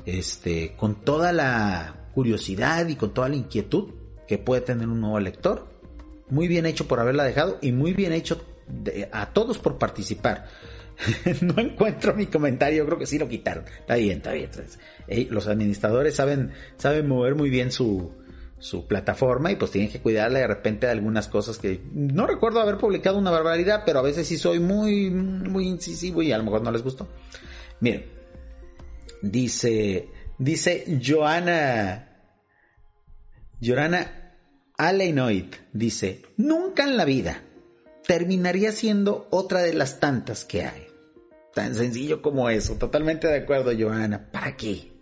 este, 0.05 0.75
con 0.75 1.03
toda 1.03 1.33
la 1.33 2.07
curiosidad 2.13 2.87
y 2.87 2.95
con 2.95 3.13
toda 3.13 3.29
la 3.29 3.35
inquietud 3.35 3.89
que 4.27 4.37
puede 4.37 4.61
tener 4.61 4.87
un 4.87 5.01
nuevo 5.01 5.19
lector. 5.19 5.67
Muy 6.29 6.47
bien 6.47 6.65
hecho 6.65 6.87
por 6.87 6.99
haberla 6.99 7.23
dejado 7.23 7.57
y 7.61 7.71
muy 7.71 7.93
bien 7.93 8.13
hecho 8.13 8.41
a 9.11 9.33
todos 9.33 9.57
por 9.57 9.77
participar. 9.77 10.45
no 11.41 11.59
encuentro 11.59 12.13
mi 12.13 12.27
comentario, 12.27 12.85
creo 12.85 12.99
que 12.99 13.07
sí 13.07 13.17
lo 13.17 13.27
quitaron. 13.27 13.65
Está 13.79 13.95
bien, 13.95 14.17
está 14.17 14.33
bien. 14.33 14.49
los 15.29 15.47
administradores 15.47 16.15
saben, 16.15 16.51
saben 16.77 17.07
mover 17.07 17.35
muy 17.35 17.49
bien 17.49 17.71
su, 17.71 18.11
su 18.59 18.85
plataforma 18.87 19.51
y 19.51 19.55
pues 19.55 19.71
tienen 19.71 19.89
que 19.89 20.01
cuidarle 20.01 20.39
de 20.39 20.47
repente 20.47 20.85
de 20.85 20.91
algunas 20.91 21.27
cosas 21.27 21.57
que 21.57 21.81
no 21.93 22.27
recuerdo 22.27 22.59
haber 22.59 22.77
publicado 22.77 23.17
una 23.17 23.31
barbaridad, 23.31 23.83
pero 23.85 23.99
a 23.99 24.03
veces 24.03 24.27
sí 24.27 24.37
soy 24.37 24.59
muy, 24.59 25.09
muy 25.09 25.67
incisivo 25.67 26.21
y 26.21 26.31
a 26.31 26.37
lo 26.37 26.43
mejor 26.43 26.61
no 26.61 26.71
les 26.71 26.83
gustó. 26.83 27.07
Miren, 27.79 28.05
dice, 29.21 30.09
dice 30.37 30.99
Joana, 31.03 32.05
Joana 33.61 34.35
dice, 35.73 36.21
nunca 36.37 36.83
en 36.83 36.97
la 36.97 37.05
vida 37.05 37.43
terminaría 38.05 38.71
siendo 38.71 39.27
otra 39.29 39.61
de 39.61 39.73
las 39.73 39.99
tantas 39.99 40.43
que 40.43 40.63
hay. 40.65 40.87
Tan 41.53 41.75
sencillo 41.75 42.21
como 42.21 42.49
eso, 42.49 42.75
totalmente 42.75 43.27
de 43.27 43.39
acuerdo, 43.39 43.71
Joana. 43.77 44.29
¿Para 44.31 44.55
qué? 44.55 44.98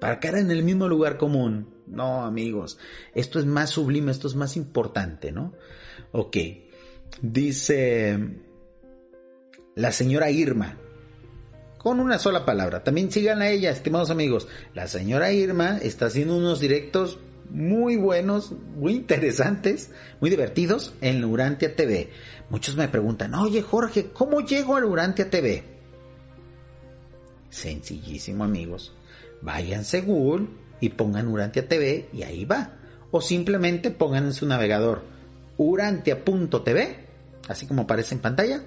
¿Para 0.00 0.20
caer 0.20 0.36
en 0.36 0.50
el 0.50 0.62
mismo 0.62 0.88
lugar 0.88 1.16
común? 1.16 1.74
No, 1.86 2.24
amigos, 2.24 2.78
esto 3.14 3.38
es 3.38 3.46
más 3.46 3.70
sublime, 3.70 4.10
esto 4.10 4.28
es 4.28 4.34
más 4.34 4.56
importante, 4.56 5.32
¿no? 5.32 5.54
Ok, 6.12 6.36
dice 7.22 8.18
la 9.74 9.92
señora 9.92 10.30
Irma, 10.30 10.78
con 11.78 12.00
una 12.00 12.18
sola 12.18 12.44
palabra. 12.44 12.82
También 12.82 13.12
sigan 13.12 13.42
a 13.42 13.48
ella, 13.48 13.70
estimados 13.70 14.10
amigos. 14.10 14.48
La 14.74 14.88
señora 14.88 15.32
Irma 15.32 15.78
está 15.78 16.06
haciendo 16.06 16.36
unos 16.36 16.60
directos 16.60 17.18
muy 17.50 17.96
buenos, 17.96 18.52
muy 18.52 18.94
interesantes, 18.94 19.90
muy 20.20 20.30
divertidos 20.30 20.94
en 21.00 21.24
Urantia 21.24 21.76
TV. 21.76 22.10
Muchos 22.50 22.76
me 22.76 22.88
preguntan, 22.88 23.34
oye 23.34 23.62
Jorge, 23.62 24.10
¿cómo 24.12 24.40
llego 24.40 24.76
a 24.76 24.84
Urantia 24.84 25.30
TV? 25.30 25.62
Sencillísimo 27.50 28.44
amigos. 28.44 28.92
Váyanse 29.42 30.00
Google 30.00 30.46
y 30.80 30.90
pongan 30.90 31.28
Urantia 31.28 31.68
TV 31.68 32.08
y 32.12 32.22
ahí 32.22 32.44
va. 32.44 32.72
O 33.10 33.20
simplemente 33.20 33.90
pongan 33.90 34.26
en 34.26 34.32
su 34.34 34.46
navegador 34.46 35.02
urantia.tv, 35.56 36.96
así 37.48 37.66
como 37.66 37.82
aparece 37.82 38.14
en 38.14 38.20
pantalla, 38.20 38.62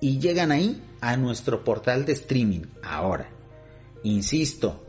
y 0.00 0.18
llegan 0.18 0.52
ahí 0.52 0.82
a 1.00 1.16
nuestro 1.16 1.64
portal 1.64 2.04
de 2.04 2.12
streaming. 2.12 2.62
Ahora, 2.82 3.28
insisto, 4.02 4.84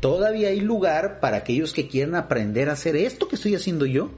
todavía 0.00 0.48
hay 0.48 0.60
lugar 0.60 1.20
para 1.20 1.38
aquellos 1.38 1.72
que 1.72 1.88
quieran 1.88 2.14
aprender 2.14 2.68
a 2.68 2.72
hacer 2.72 2.96
esto 2.96 3.28
que 3.28 3.36
estoy 3.36 3.54
haciendo 3.54 3.86
yo 3.86 4.10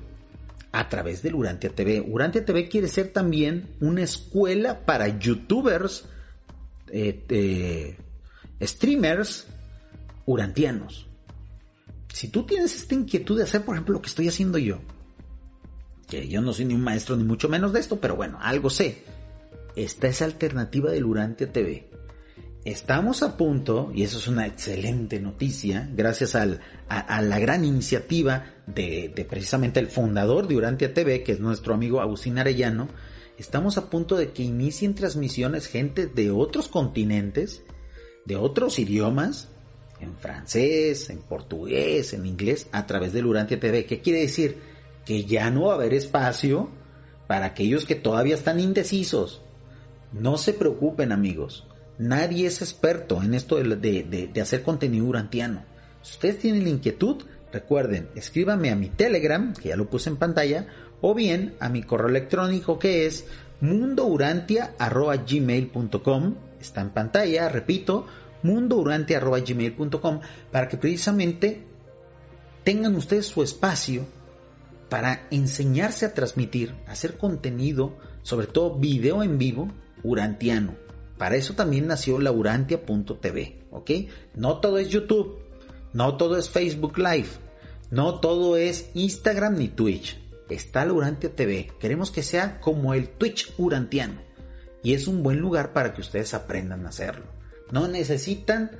a 0.73 0.89
través 0.89 1.23
del 1.23 1.35
Urantia 1.35 1.71
TV. 1.71 2.01
Urantia 2.01 2.45
TV 2.45 2.69
quiere 2.69 2.89
ser 2.89 3.09
también 3.09 3.71
una 3.81 4.03
escuela 4.03 4.81
para 4.87 5.19
youtubers, 5.19 6.05
eh, 6.93 7.97
streamers 8.63 9.47
urantianos. 10.33 11.09
Si 12.13 12.29
tú 12.29 12.45
tienes 12.45 12.75
esta 12.75 12.95
inquietud 12.95 13.37
de 13.37 13.45
hacer, 13.45 13.65
por 13.65 13.75
ejemplo, 13.75 13.95
lo 13.95 14.03
que 14.03 14.09
estoy 14.09 14.29
haciendo 14.29 14.59
yo, 14.59 14.81
que 16.09 16.29
yo 16.29 16.41
no 16.41 16.53
soy 16.53 16.65
ni 16.65 16.75
un 16.75 16.83
maestro 16.83 17.17
ni 17.17 17.25
mucho 17.25 17.49
menos 17.49 17.73
de 17.73 17.81
esto, 17.81 18.01
pero 18.01 18.17
bueno, 18.17 18.39
algo 18.41 18.71
sé. 18.71 19.05
Esta 19.77 20.09
es 20.09 20.23
alternativa 20.23 20.91
del 20.91 21.05
Urantia 21.05 21.53
TV. 21.53 21.89
Estamos 22.65 23.23
a 23.23 23.37
punto, 23.37 23.91
y 23.95 24.03
eso 24.03 24.19
es 24.19 24.29
una 24.29 24.47
excelente 24.47 25.19
noticia, 25.19 25.89
gracias 25.95 26.35
a, 26.35 26.47
la 26.47 27.39
gran 27.39 27.65
iniciativa 27.65 28.45
de, 28.67 29.11
de, 29.15 29.25
precisamente 29.25 29.81
el 29.81 29.87
fundador 29.87 30.47
de 30.47 30.57
Urantia 30.57 30.93
TV, 30.93 31.23
que 31.23 31.33
es 31.33 31.41
nuestro 31.41 31.75
amigo 31.75 32.01
Agustín 32.01 32.39
Arellano, 32.39 32.89
estamos 33.39 33.79
a 33.79 33.89
punto 33.89 34.17
de 34.17 34.33
que 34.33 34.43
inicien 34.43 34.95
transmisiones 34.95 35.69
gente 35.69 36.07
de 36.07 36.31
otros 36.31 36.69
continentes, 36.69 37.63
de 38.27 38.37
otros 38.37 38.79
idiomas, 38.79 39.50
en 40.01 40.17
francés, 40.17 41.11
en 41.11 41.19
portugués, 41.19 42.13
en 42.13 42.27
inglés, 42.27 42.69
a 42.73 42.87
través 42.87 43.13
del 43.13 43.27
Urantia 43.27 43.61
TV. 43.61 43.87
¿Qué 43.87 44.01
quiere 44.01 44.21
decir? 44.21 44.59
Que 45.05 45.25
ya 45.25 45.51
no 45.51 45.67
va 45.67 45.73
a 45.73 45.77
haber 45.77 45.95
espacio 45.95 46.69
para 47.27 47.47
aquellos 47.47 47.85
que 47.85 47.95
todavía 47.95 48.35
están 48.35 48.59
indecisos. 48.59 49.43
No 50.13 50.37
se 50.37 50.53
preocupen 50.53 51.13
amigos, 51.13 51.69
nadie 51.97 52.49
es 52.49 52.61
experto 52.63 53.23
en 53.23 53.35
esto 53.35 53.55
de, 53.57 54.33
hacer 54.43 54.63
contenido 54.63 55.05
urantiano. 55.05 55.63
Si 56.03 56.15
ustedes 56.15 56.41
tienen 56.41 56.65
la 56.65 56.71
inquietud, 56.71 57.23
recuerden, 57.53 58.09
escríbanme 58.17 58.71
a 58.71 58.77
mi 58.77 58.89
Telegram, 58.89 59.55
que 59.55 59.69
ya 59.69 59.77
lo 59.77 59.89
puse 59.89 60.11
en 60.11 60.17
pantalla, 60.17 60.67
o 61.01 61.15
bien 61.15 61.55
a 61.61 61.69
mi 61.69 61.85
correo 61.85 62.09
electrónico 62.09 62.81
que 62.81 63.07
es 63.07 63.27
mundourantia.gmail.com, 63.61 66.35
está 66.61 66.81
en 66.81 66.91
pantalla, 66.91 67.49
repito, 67.49 68.09
mundourantia.gmail.com 68.43 70.21
para 70.51 70.69
que 70.69 70.77
precisamente 70.77 71.65
tengan 72.65 72.95
ustedes 72.97 73.27
su 73.27 73.43
espacio 73.43 74.07
para 74.89 75.27
enseñarse 75.31 76.05
a 76.07 76.15
transmitir, 76.15 76.75
hacer 76.87 77.17
contenido, 77.17 77.97
sobre 78.23 78.47
todo 78.47 78.77
video 78.77 79.23
en 79.23 79.39
vivo, 79.39 79.71
urantiano. 80.03 80.75
Para 81.17 81.37
eso 81.37 81.55
también 81.55 81.87
nació 81.87 82.19
la 82.19 82.33
urantia.tv, 82.33 83.63
¿ok? 83.71 83.91
No 84.35 84.59
todo 84.59 84.79
es 84.79 84.89
YouTube, 84.89 85.39
no 85.93 86.17
todo 86.17 86.37
es 86.37 86.49
Facebook 86.49 86.99
Live, 86.99 87.29
no 87.91 88.21
todo 88.21 88.57
es 88.57 88.91
Instagram 88.95 89.57
ni 89.57 89.69
Twitch. 89.69 90.19
Está 90.49 90.85
la 90.85 90.93
Urantia 90.93 91.35
TV. 91.35 91.71
Queremos 91.79 92.11
que 92.11 92.25
sea 92.25 92.61
como 92.61 92.93
el 92.95 93.09
Twitch 93.09 93.53
urantiano. 93.57 94.21
Y 94.83 94.95
es 94.95 95.07
un 95.07 95.23
buen 95.23 95.39
lugar 95.39 95.73
para 95.73 95.95
que 95.95 96.01
ustedes 96.01 96.35
aprendan 96.35 96.87
a 96.87 96.89
hacerlo. 96.89 97.27
No 97.73 97.89
necesitan 97.89 98.71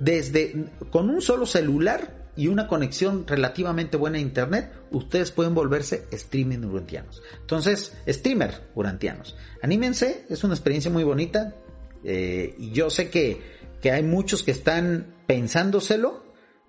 desde 0.00 0.66
con 0.90 1.10
un 1.10 1.22
solo 1.22 1.46
celular 1.46 2.24
y 2.36 2.48
una 2.48 2.66
conexión 2.66 3.26
relativamente 3.26 3.96
buena 3.96 4.18
a 4.18 4.20
internet, 4.20 4.72
ustedes 4.90 5.30
pueden 5.30 5.54
volverse 5.54 6.06
streaming 6.10 6.64
urantianos. 6.64 7.22
Entonces, 7.40 7.92
streamer 8.08 8.62
urantianos. 8.74 9.36
Anímense, 9.62 10.26
es 10.28 10.42
una 10.42 10.54
experiencia 10.54 10.90
muy 10.90 11.04
bonita. 11.04 11.54
Eh, 12.02 12.54
y 12.58 12.72
yo 12.72 12.90
sé 12.90 13.08
que, 13.08 13.40
que 13.80 13.92
hay 13.92 14.02
muchos 14.02 14.42
que 14.42 14.50
están 14.50 15.14
pensándoselo, 15.26 16.24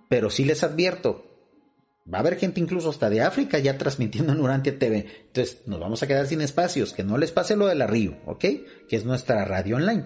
pero 0.07 0.29
sí 0.29 0.45
les 0.45 0.63
advierto, 0.63 1.24
Va 2.11 2.19
a 2.19 2.21
haber 2.21 2.37
gente 2.37 2.59
incluso 2.59 2.91
hasta 2.91 3.09
de 3.09 3.21
África 3.21 3.57
ya 3.57 3.79
transmitiendo 3.79 4.33
en 4.33 4.39
Urantia 4.39 4.77
TV. 4.77 5.07
Entonces 5.27 5.63
nos 5.65 5.79
vamos 5.79 6.03
a 6.03 6.07
quedar 6.07 6.27
sin 6.27 6.41
espacios. 6.41 6.93
Que 6.93 7.03
no 7.03 7.17
les 7.17 7.31
pase 7.31 7.55
lo 7.55 7.65
de 7.65 7.73
la 7.73 7.87
Río, 7.87 8.17
¿ok? 8.25 8.45
Que 8.87 8.95
es 8.95 9.05
nuestra 9.05 9.43
radio 9.43 9.77
online. 9.77 10.05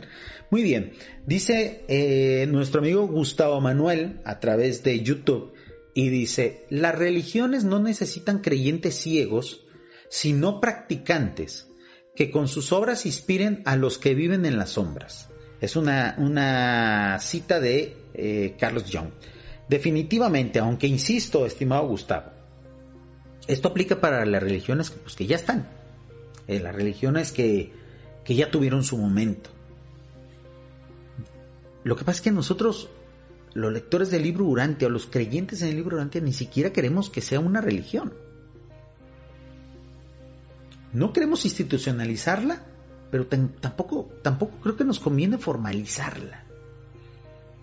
Muy 0.50 0.64
bien. 0.64 0.94
Dice 1.26 1.84
eh, 1.90 2.48
nuestro 2.50 2.80
amigo 2.80 3.06
Gustavo 3.06 3.60
Manuel 3.60 4.22
a 4.24 4.40
través 4.40 4.82
de 4.84 5.02
YouTube 5.02 5.54
y 5.94 6.08
dice, 6.08 6.66
las 6.70 6.96
religiones 6.96 7.66
no 7.66 7.80
necesitan 7.80 8.40
creyentes 8.40 8.96
ciegos, 8.96 9.66
sino 10.10 10.62
practicantes 10.62 11.68
que 12.16 12.32
con 12.32 12.48
sus 12.48 12.72
obras 12.72 13.06
inspiren 13.06 13.62
a 13.66 13.76
los 13.76 13.98
que 13.98 14.14
viven 14.14 14.46
en 14.46 14.58
las 14.58 14.72
sombras. 14.72 15.30
Es 15.60 15.76
una, 15.76 16.16
una 16.18 17.20
cita 17.20 17.60
de 17.60 17.98
eh, 18.14 18.56
Carlos 18.58 18.90
Young. 18.90 19.10
Definitivamente, 19.70 20.60
aunque 20.60 20.88
insisto, 20.88 21.46
estimado 21.46 21.88
Gustavo, 21.88 22.32
esto 23.48 23.68
aplica 23.68 24.02
para 24.02 24.26
las 24.26 24.42
religiones 24.42 24.90
pues, 24.90 25.16
que 25.16 25.28
ya 25.28 25.36
están, 25.36 25.68
eh, 26.48 26.60
las 26.60 26.74
religiones 26.74 27.32
que, 27.32 27.72
que 28.24 28.36
ya 28.36 28.50
tuvieron 28.50 28.84
su 28.84 28.98
momento. 28.98 29.52
Lo 31.84 31.96
que 31.96 32.04
pasa 32.04 32.18
es 32.18 32.22
que 32.22 32.32
nosotros, 32.32 32.90
los 33.54 33.72
lectores 33.72 34.10
del 34.10 34.24
libro 34.24 34.46
Urantia 34.46 34.88
o 34.88 34.92
los 34.92 35.06
creyentes 35.06 35.62
en 35.62 35.70
el 35.70 35.76
libro 35.76 35.98
Urantia, 35.98 36.20
ni 36.20 36.34
siquiera 36.34 36.72
queremos 36.72 37.10
que 37.10 37.22
sea 37.22 37.40
una 37.40 37.62
religión. 37.62 38.14
No 40.94 41.14
queremos 41.14 41.46
institucionalizarla, 41.46 42.64
pero 43.12 43.28
tampoco, 43.28 44.10
tampoco 44.24 44.58
creo 44.62 44.76
que 44.76 44.84
nos 44.84 45.00
conviene 45.00 45.38
formalizarla. 45.38 46.49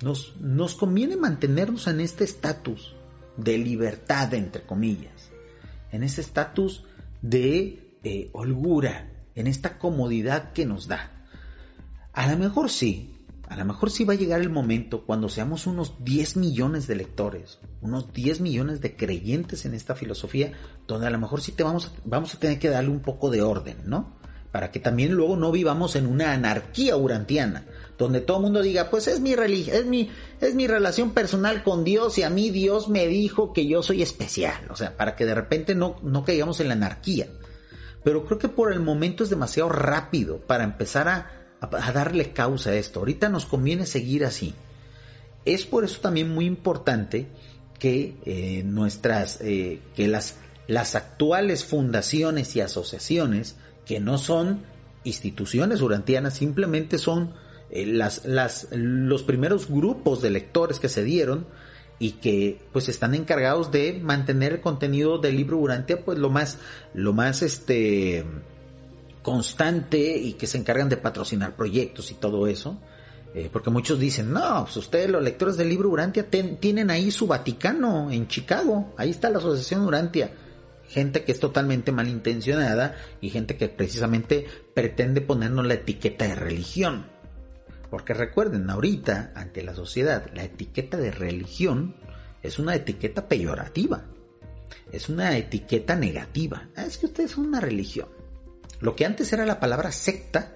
Nos, 0.02 0.36
nos 0.40 0.74
conviene 0.74 1.16
mantenernos 1.16 1.86
en 1.86 2.00
este 2.00 2.24
estatus 2.24 2.94
de 3.36 3.58
libertad, 3.58 4.32
entre 4.34 4.62
comillas, 4.62 5.30
en 5.92 6.02
ese 6.02 6.20
estatus 6.20 6.84
de 7.22 7.98
eh, 8.04 8.30
holgura, 8.32 9.10
en 9.34 9.46
esta 9.46 9.78
comodidad 9.78 10.52
que 10.52 10.66
nos 10.66 10.88
da. 10.88 11.12
A 12.12 12.30
lo 12.30 12.38
mejor 12.38 12.70
sí, 12.70 13.16
a 13.48 13.56
lo 13.56 13.64
mejor 13.64 13.90
sí 13.90 14.04
va 14.04 14.14
a 14.14 14.16
llegar 14.16 14.40
el 14.40 14.50
momento 14.50 15.04
cuando 15.04 15.28
seamos 15.28 15.66
unos 15.66 16.04
10 16.04 16.36
millones 16.36 16.86
de 16.86 16.96
lectores, 16.96 17.60
unos 17.80 18.12
10 18.12 18.40
millones 18.40 18.80
de 18.80 18.96
creyentes 18.96 19.64
en 19.66 19.74
esta 19.74 19.94
filosofía, 19.94 20.52
donde 20.86 21.06
a 21.06 21.10
lo 21.10 21.18
mejor 21.18 21.40
sí 21.40 21.52
te 21.52 21.62
vamos, 21.62 21.92
vamos 22.04 22.34
a 22.34 22.40
tener 22.40 22.58
que 22.58 22.70
darle 22.70 22.90
un 22.90 23.00
poco 23.00 23.30
de 23.30 23.42
orden, 23.42 23.76
¿no? 23.84 24.16
Para 24.50 24.72
que 24.72 24.80
también 24.80 25.12
luego 25.12 25.36
no 25.36 25.52
vivamos 25.52 25.94
en 25.94 26.06
una 26.06 26.32
anarquía 26.32 26.96
urantiana, 26.96 27.66
donde 27.98 28.20
todo 28.20 28.38
el 28.38 28.42
mundo 28.44 28.62
diga, 28.62 28.90
pues 28.90 29.08
es 29.08 29.20
mi 29.20 29.34
religión, 29.34 29.76
es 29.76 29.86
mi, 29.86 30.10
es 30.40 30.54
mi 30.54 30.66
relación 30.66 31.12
personal 31.12 31.62
con 31.62 31.84
Dios 31.84 32.18
y 32.18 32.22
a 32.22 32.30
mí 32.30 32.50
Dios 32.50 32.88
me 32.88 33.06
dijo 33.06 33.52
que 33.52 33.66
yo 33.66 33.82
soy 33.82 34.02
especial, 34.02 34.66
o 34.70 34.76
sea, 34.76 34.96
para 34.96 35.16
que 35.16 35.24
de 35.24 35.34
repente 35.34 35.74
no, 35.74 35.96
no 36.02 36.24
caigamos 36.24 36.60
en 36.60 36.68
la 36.68 36.74
anarquía. 36.74 37.28
Pero 38.04 38.24
creo 38.24 38.38
que 38.38 38.48
por 38.48 38.72
el 38.72 38.80
momento 38.80 39.24
es 39.24 39.30
demasiado 39.30 39.68
rápido 39.68 40.38
para 40.38 40.62
empezar 40.62 41.08
a 41.08 41.36
a, 41.60 41.92
darle 41.92 42.32
causa 42.32 42.70
a 42.70 42.74
esto. 42.74 43.00
Ahorita 43.00 43.28
nos 43.28 43.46
conviene 43.46 43.86
seguir 43.86 44.24
así. 44.24 44.54
Es 45.44 45.64
por 45.64 45.84
eso 45.84 46.00
también 46.00 46.30
muy 46.34 46.46
importante 46.46 47.28
que 47.78 48.16
eh, 48.24 48.62
nuestras, 48.64 49.40
eh, 49.40 49.80
que 49.94 50.08
las, 50.08 50.36
las 50.66 50.94
actuales 50.94 51.64
fundaciones 51.64 52.56
y 52.56 52.60
asociaciones, 52.60 53.56
que 53.84 54.00
no 54.00 54.18
son 54.18 54.62
instituciones 55.04 55.82
urantianas, 55.82 56.34
simplemente 56.34 56.98
son 56.98 57.32
eh, 57.70 57.86
las, 57.86 58.24
las, 58.24 58.68
los 58.70 59.22
primeros 59.22 59.68
grupos 59.68 60.22
de 60.22 60.30
lectores 60.30 60.78
que 60.78 60.88
se 60.88 61.04
dieron 61.04 61.46
y 61.98 62.12
que 62.12 62.60
pues 62.72 62.88
están 62.88 63.14
encargados 63.14 63.72
de 63.72 63.98
mantener 64.02 64.54
el 64.54 64.60
contenido 64.60 65.18
del 65.18 65.36
libro 65.36 65.58
Urantia 65.58 66.04
pues 66.04 66.18
lo 66.18 66.30
más, 66.30 66.58
lo 66.94 67.12
más 67.12 67.42
este, 67.42 68.24
constante 69.22 70.16
y 70.16 70.34
que 70.34 70.46
se 70.46 70.58
encargan 70.58 70.88
de 70.88 70.98
patrocinar 70.98 71.56
proyectos 71.56 72.10
y 72.10 72.14
todo 72.14 72.46
eso. 72.46 72.78
Eh, 73.34 73.50
porque 73.52 73.70
muchos 73.70 73.98
dicen, 73.98 74.32
no, 74.32 74.62
pues 74.64 74.76
ustedes 74.78 75.10
los 75.10 75.22
lectores 75.22 75.56
del 75.58 75.68
libro 75.68 75.90
Urantia 75.90 76.30
tienen 76.30 76.90
ahí 76.90 77.10
su 77.10 77.26
Vaticano 77.26 78.10
en 78.10 78.28
Chicago, 78.28 78.94
ahí 78.96 79.10
está 79.10 79.28
la 79.28 79.38
Asociación 79.38 79.82
Urantia. 79.82 80.30
Gente 80.88 81.24
que 81.24 81.32
es 81.32 81.40
totalmente 81.40 81.92
malintencionada 81.92 82.94
y 83.20 83.30
gente 83.30 83.56
que 83.56 83.68
precisamente 83.68 84.46
pretende 84.72 85.20
ponernos 85.20 85.66
la 85.66 85.74
etiqueta 85.74 86.26
de 86.26 86.36
religión. 86.36 87.06
Porque 87.90 88.14
recuerden, 88.14 88.68
ahorita, 88.68 89.32
ante 89.34 89.62
la 89.62 89.74
sociedad, 89.74 90.30
la 90.34 90.44
etiqueta 90.44 90.96
de 90.96 91.10
religión 91.10 91.96
es 92.42 92.58
una 92.58 92.74
etiqueta 92.74 93.28
peyorativa. 93.28 94.04
Es 94.92 95.08
una 95.08 95.36
etiqueta 95.36 95.96
negativa. 95.96 96.68
Ah, 96.76 96.84
es 96.84 96.98
que 96.98 97.06
ustedes 97.06 97.32
son 97.32 97.46
una 97.46 97.60
religión. 97.60 98.08
Lo 98.80 98.94
que 98.96 99.06
antes 99.06 99.32
era 99.32 99.46
la 99.46 99.60
palabra 99.60 99.92
secta, 99.92 100.54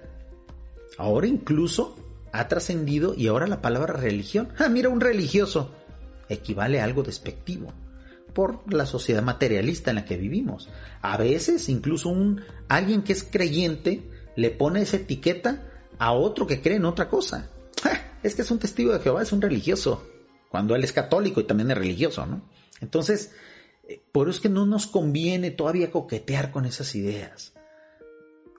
ahora 0.97 1.27
incluso 1.27 1.97
ha 2.31 2.47
trascendido 2.47 3.13
y 3.15 3.27
ahora 3.27 3.47
la 3.47 3.61
palabra 3.61 3.93
religión. 3.93 4.49
Ah, 4.57 4.69
mira, 4.69 4.89
un 4.89 5.01
religioso 5.01 5.73
equivale 6.29 6.79
a 6.79 6.85
algo 6.85 7.03
despectivo 7.03 7.73
por 8.33 8.71
la 8.71 8.85
sociedad 8.85 9.21
materialista 9.21 9.91
en 9.91 9.97
la 9.97 10.05
que 10.05 10.17
vivimos. 10.17 10.69
A 11.01 11.17
veces 11.17 11.67
incluso 11.69 12.09
un 12.09 12.41
alguien 12.69 13.01
que 13.03 13.13
es 13.13 13.23
creyente 13.23 14.09
le 14.35 14.49
pone 14.51 14.81
esa 14.81 14.97
etiqueta 14.97 15.67
a 16.01 16.11
otro 16.13 16.47
que 16.47 16.61
cree 16.61 16.77
en 16.77 16.85
otra 16.85 17.07
cosa. 17.07 17.49
Es 18.23 18.35
que 18.35 18.43
es 18.43 18.51
un 18.51 18.59
testigo 18.59 18.93
de 18.93 18.99
Jehová, 18.99 19.23
es 19.23 19.31
un 19.31 19.41
religioso, 19.41 20.03
cuando 20.49 20.75
él 20.75 20.83
es 20.83 20.93
católico 20.93 21.41
y 21.41 21.45
también 21.45 21.71
es 21.71 21.77
religioso, 21.77 22.23
¿no? 22.27 22.43
Entonces, 22.79 23.31
eh, 23.87 23.99
por 24.11 24.27
eso 24.27 24.35
es 24.37 24.41
que 24.41 24.49
no 24.49 24.67
nos 24.67 24.85
conviene 24.85 25.49
todavía 25.49 25.89
coquetear 25.89 26.51
con 26.51 26.65
esas 26.65 26.93
ideas 26.93 27.53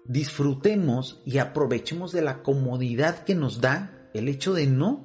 disfrutemos 0.05 1.21
y 1.25 1.39
aprovechemos 1.39 2.13
de 2.13 2.23
la 2.23 2.43
comodidad 2.43 3.25
que 3.25 3.35
nos 3.35 3.61
da 3.61 4.09
el 4.15 4.29
hecho 4.29 4.53
de 4.53 4.67
no, 4.67 5.05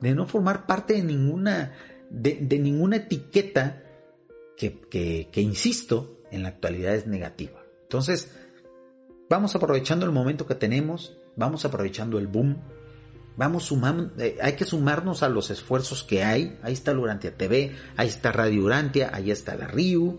de 0.00 0.14
no 0.14 0.26
formar 0.26 0.66
parte 0.66 0.94
de 0.94 1.02
ninguna, 1.02 1.72
de, 2.10 2.58
ninguna 2.58 2.96
etiqueta 2.96 3.82
que, 4.56 4.80
que, 5.30 5.40
insisto, 5.40 6.18
en 6.30 6.42
la 6.42 6.50
actualidad 6.50 6.94
es 6.94 7.06
negativa. 7.06 7.62
Entonces, 7.82 8.30
vamos 9.28 9.54
aprovechando 9.54 10.06
el 10.06 10.12
momento 10.12 10.46
que 10.46 10.54
tenemos, 10.54 11.16
vamos 11.40 11.64
aprovechando 11.64 12.18
el 12.18 12.26
boom, 12.26 12.58
vamos 13.36 13.64
sumando, 13.64 14.12
eh, 14.22 14.36
hay 14.42 14.52
que 14.52 14.66
sumarnos 14.66 15.22
a 15.22 15.30
los 15.30 15.50
esfuerzos 15.50 16.04
que 16.04 16.22
hay. 16.22 16.58
Ahí 16.62 16.74
está 16.74 16.92
Urantia 16.92 17.34
TV, 17.36 17.74
ahí 17.96 18.08
está 18.08 18.30
Radio 18.30 18.62
Urantia, 18.62 19.10
ahí 19.12 19.30
está 19.30 19.56
la 19.56 19.66
RIU. 19.66 20.18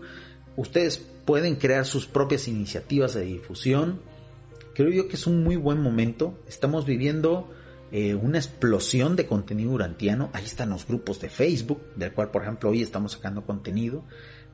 Ustedes 0.56 0.98
pueden 1.24 1.54
crear 1.56 1.86
sus 1.86 2.06
propias 2.06 2.48
iniciativas 2.48 3.14
de 3.14 3.22
difusión. 3.22 4.00
Creo 4.74 4.90
yo 4.90 5.06
que 5.06 5.14
es 5.14 5.26
un 5.28 5.44
muy 5.44 5.54
buen 5.54 5.80
momento. 5.80 6.40
Estamos 6.48 6.86
viviendo 6.86 7.52
eh, 7.92 8.14
una 8.16 8.38
explosión 8.38 9.14
de 9.14 9.26
contenido 9.26 9.70
urantiano. 9.70 10.30
Ahí 10.32 10.44
están 10.44 10.70
los 10.70 10.88
grupos 10.88 11.20
de 11.20 11.28
Facebook, 11.28 11.80
del 11.94 12.12
cual 12.12 12.32
por 12.32 12.42
ejemplo 12.42 12.70
hoy 12.70 12.82
estamos 12.82 13.12
sacando 13.12 13.46
contenido, 13.46 14.04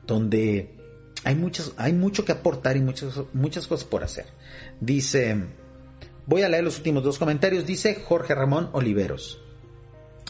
donde 0.05 0.77
hay, 1.23 1.33
muchas, 1.33 1.73
hay 1.77 1.93
mucho 1.93 2.25
que 2.25 2.33
aportar 2.33 2.77
y 2.77 2.81
muchas, 2.81 3.19
muchas 3.33 3.65
cosas 3.65 3.87
por 3.87 4.03
hacer. 4.03 4.27
Dice, 4.79 5.47
voy 6.29 6.43
a 6.43 6.49
leer 6.49 6.63
los 6.63 6.77
últimos 6.77 7.03
dos 7.03 7.17
comentarios. 7.17 7.65
Dice 7.65 7.95
Jorge 7.95 8.35
Ramón 8.35 8.69
Oliveros. 8.71 9.41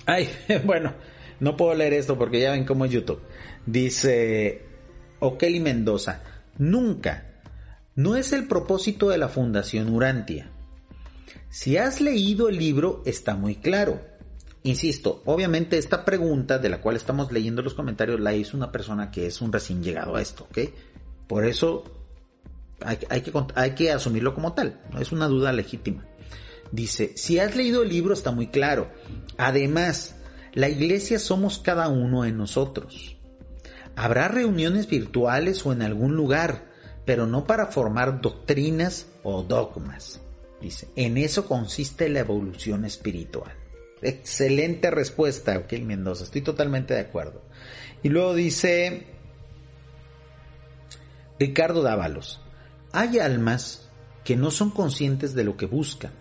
Ay, 0.06 0.30
bueno, 0.66 0.94
no 1.42 1.58
puedo 1.58 1.76
leer 1.76 1.94
esto 1.94 2.18
porque 2.18 2.40
ya 2.40 2.52
ven 2.52 2.66
cómo 2.66 2.86
es 2.86 2.92
YouTube. 2.92 3.22
Dice 3.66 4.64
O'Kelly 5.20 5.60
Mendoza, 5.60 6.24
nunca. 6.58 7.26
No 7.96 8.16
es 8.16 8.32
el 8.32 8.48
propósito 8.48 9.10
de 9.10 9.18
la 9.18 9.28
Fundación 9.28 9.94
Urantia. 9.94 10.50
Si 11.50 11.76
has 11.76 12.00
leído 12.00 12.48
el 12.48 12.58
libro, 12.58 13.04
está 13.06 13.36
muy 13.36 13.56
claro. 13.56 14.00
Insisto, 14.64 15.22
obviamente 15.26 15.78
esta 15.78 16.06
pregunta 16.06 16.60
de 16.60 16.70
la 16.70 16.80
cual 16.80 16.96
estamos 16.96 17.32
leyendo 17.34 17.62
los 17.62 17.74
comentarios 17.74 18.22
la 18.22 18.34
hizo 18.34 18.56
una 18.56 18.72
persona 18.72 19.12
que 19.12 19.26
es 19.26 19.42
un 19.42 19.52
recién 19.52 19.84
llegado 19.84 20.16
a 20.16 20.22
esto, 20.22 20.46
¿ok? 20.50 20.60
Por 21.28 21.46
eso 21.46 21.99
hay, 22.82 22.98
que, 22.98 23.32
hay 23.56 23.72
que 23.72 23.92
asumirlo 23.92 24.34
como 24.34 24.54
tal, 24.54 24.80
no 24.92 25.00
es 25.00 25.12
una 25.12 25.28
duda 25.28 25.52
legítima. 25.52 26.06
Dice, 26.72 27.14
si 27.16 27.40
has 27.40 27.56
leído 27.56 27.84
el 27.84 27.90
libro 27.90 28.14
está 28.14 28.32
muy 28.32 28.48
claro. 28.48 28.90
Además, 29.38 30.16
la 30.54 30.70
iglesia 30.70 31.20
somos 31.20 31.58
cada 31.60 31.88
uno 31.88 32.24
de 32.24 32.32
nosotros. 32.32 33.18
Habrá 33.96 34.28
reuniones 34.28 34.88
virtuales 34.88 35.66
o 35.66 35.74
en 35.74 35.82
algún 35.82 36.16
lugar, 36.16 36.70
pero 37.06 37.26
no 37.26 37.46
para 37.46 37.68
formar 37.68 38.22
doctrinas 38.22 39.08
o 39.24 39.42
dogmas. 39.44 40.22
Dice, 40.62 40.90
en 40.96 41.18
eso 41.18 41.46
consiste 41.46 42.10
la 42.10 42.20
evolución 42.20 42.86
espiritual. 42.86 43.52
Excelente 44.02 44.92
respuesta, 44.92 45.58
ok, 45.58 45.74
Mendoza, 45.82 46.24
estoy 46.24 46.42
totalmente 46.42 46.94
de 46.94 47.02
acuerdo. 47.02 47.42
Y 48.04 48.10
luego 48.10 48.34
dice 48.34 49.08
Ricardo 51.38 51.82
Dávalos, 51.82 52.42
hay 52.92 53.20
almas 53.20 53.90
que 54.24 54.36
no 54.36 54.52
son 54.52 54.70
conscientes 54.72 55.34
de 55.34 55.44
lo 55.44 55.58
que 55.58 55.66
buscan. 55.66 56.12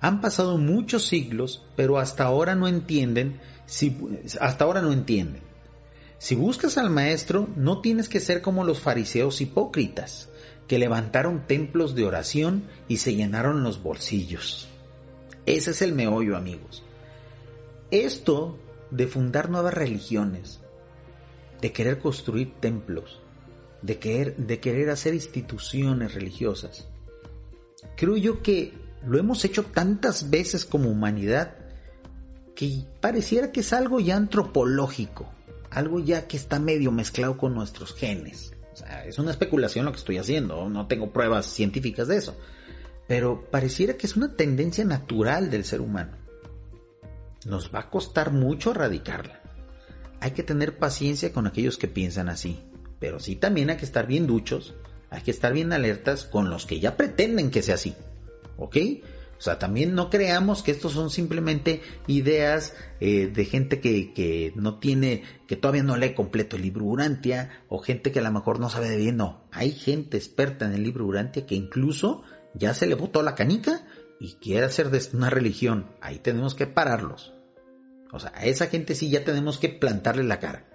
Han 0.00 0.20
pasado 0.20 0.58
muchos 0.58 1.06
siglos, 1.06 1.64
pero 1.76 1.98
hasta 1.98 2.24
ahora 2.24 2.54
no 2.54 2.68
entienden 2.68 3.40
si 3.66 3.96
hasta 4.40 4.64
ahora 4.64 4.80
no 4.80 4.92
entienden. 4.92 5.42
Si 6.18 6.34
buscas 6.34 6.78
al 6.78 6.90
Maestro, 6.90 7.48
no 7.54 7.80
tienes 7.80 8.08
que 8.08 8.20
ser 8.20 8.42
como 8.42 8.64
los 8.64 8.80
fariseos 8.80 9.40
hipócritas, 9.40 10.28
que 10.66 10.78
levantaron 10.78 11.46
templos 11.46 11.94
de 11.94 12.04
oración 12.04 12.64
y 12.88 12.98
se 12.98 13.14
llenaron 13.14 13.62
los 13.62 13.82
bolsillos. 13.82 14.68
Ese 15.46 15.70
es 15.70 15.82
el 15.82 15.94
meollo, 15.94 16.36
amigos. 16.36 16.82
Esto 17.90 18.58
de 18.90 19.06
fundar 19.06 19.48
nuevas 19.48 19.74
religiones, 19.74 20.60
de 21.60 21.72
querer 21.72 21.98
construir 22.00 22.54
templos, 22.60 23.20
de 23.82 23.98
querer, 23.98 24.36
de 24.36 24.60
querer 24.60 24.90
hacer 24.90 25.14
instituciones 25.14 26.14
religiosas, 26.14 26.88
creo 27.96 28.16
yo 28.16 28.42
que 28.42 28.74
lo 29.06 29.18
hemos 29.18 29.44
hecho 29.44 29.64
tantas 29.64 30.30
veces 30.30 30.64
como 30.64 30.90
humanidad 30.90 31.54
que 32.54 32.84
pareciera 33.00 33.52
que 33.52 33.60
es 33.60 33.72
algo 33.72 34.00
ya 34.00 34.16
antropológico 34.16 35.32
algo 35.70 36.00
ya 36.00 36.26
que 36.26 36.36
está 36.36 36.58
medio 36.58 36.92
mezclado 36.92 37.36
con 37.36 37.54
nuestros 37.54 37.94
genes. 37.94 38.52
Es 39.06 39.18
una 39.18 39.32
especulación 39.32 39.84
lo 39.84 39.92
que 39.92 39.98
estoy 39.98 40.18
haciendo, 40.18 40.68
no 40.68 40.86
tengo 40.86 41.12
pruebas 41.12 41.46
científicas 41.46 42.08
de 42.08 42.16
eso. 42.16 42.36
Pero 43.06 43.48
pareciera 43.50 43.94
que 43.94 44.06
es 44.06 44.16
una 44.16 44.36
tendencia 44.36 44.84
natural 44.84 45.50
del 45.50 45.64
ser 45.64 45.80
humano. 45.80 46.12
Nos 47.46 47.74
va 47.74 47.80
a 47.80 47.90
costar 47.90 48.32
mucho 48.32 48.70
erradicarla. 48.70 49.40
Hay 50.20 50.32
que 50.32 50.42
tener 50.42 50.78
paciencia 50.78 51.32
con 51.32 51.46
aquellos 51.46 51.78
que 51.78 51.88
piensan 51.88 52.28
así. 52.28 52.60
Pero 52.98 53.20
sí 53.20 53.36
también 53.36 53.70
hay 53.70 53.76
que 53.76 53.84
estar 53.84 54.06
bien 54.06 54.26
duchos, 54.26 54.74
hay 55.10 55.22
que 55.22 55.30
estar 55.30 55.52
bien 55.52 55.72
alertas 55.72 56.24
con 56.24 56.50
los 56.50 56.66
que 56.66 56.80
ya 56.80 56.96
pretenden 56.96 57.50
que 57.50 57.62
sea 57.62 57.76
así. 57.76 57.94
¿Ok? 58.56 58.76
O 59.38 59.40
sea, 59.40 59.58
también 59.58 59.94
no 59.94 60.10
creamos 60.10 60.64
que 60.64 60.72
estos 60.72 60.92
son 60.92 61.10
simplemente 61.10 61.80
ideas 62.08 62.74
eh, 62.98 63.30
de 63.32 63.44
gente 63.44 63.78
que, 63.78 64.12
que, 64.12 64.52
no 64.56 64.80
tiene, 64.80 65.22
que 65.46 65.54
todavía 65.54 65.84
no 65.84 65.96
lee 65.96 66.12
completo 66.12 66.56
el 66.56 66.62
libro 66.62 66.84
Urantia, 66.86 67.62
o 67.68 67.78
gente 67.78 68.10
que 68.10 68.18
a 68.18 68.22
lo 68.22 68.32
mejor 68.32 68.58
no 68.58 68.68
sabe 68.68 68.90
de 68.90 68.96
bien. 68.96 69.16
No, 69.16 69.44
hay 69.52 69.70
gente 69.70 70.16
experta 70.16 70.66
en 70.66 70.72
el 70.72 70.82
libro 70.82 71.06
Urantia 71.06 71.46
que 71.46 71.54
incluso 71.54 72.24
ya 72.54 72.74
se 72.74 72.86
le 72.86 72.96
botó 72.96 73.22
la 73.22 73.36
canica 73.36 73.86
y 74.18 74.34
quiere 74.34 74.66
hacer 74.66 74.90
de 74.90 75.00
una 75.12 75.30
religión. 75.30 75.86
Ahí 76.00 76.18
tenemos 76.18 76.56
que 76.56 76.66
pararlos. 76.66 77.32
O 78.10 78.18
sea, 78.18 78.32
a 78.34 78.44
esa 78.44 78.66
gente 78.66 78.96
sí 78.96 79.08
ya 79.08 79.22
tenemos 79.22 79.58
que 79.58 79.68
plantarle 79.68 80.24
la 80.24 80.40
cara. 80.40 80.66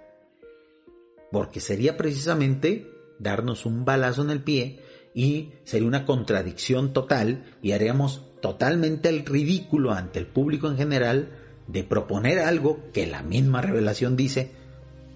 Porque 1.34 1.58
sería 1.58 1.96
precisamente 1.96 2.92
darnos 3.18 3.66
un 3.66 3.84
balazo 3.84 4.22
en 4.22 4.30
el 4.30 4.40
pie 4.40 4.78
y 5.14 5.50
sería 5.64 5.88
una 5.88 6.04
contradicción 6.06 6.92
total 6.92 7.56
y 7.60 7.72
haríamos 7.72 8.22
totalmente 8.40 9.08
el 9.08 9.26
ridículo 9.26 9.90
ante 9.90 10.20
el 10.20 10.28
público 10.28 10.68
en 10.68 10.76
general 10.76 11.30
de 11.66 11.82
proponer 11.82 12.38
algo 12.38 12.84
que 12.92 13.08
la 13.08 13.24
misma 13.24 13.62
revelación 13.62 14.14
dice, 14.14 14.52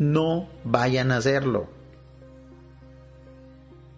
no 0.01 0.49
vayan 0.65 1.12
a 1.12 1.19
hacerlo. 1.19 1.69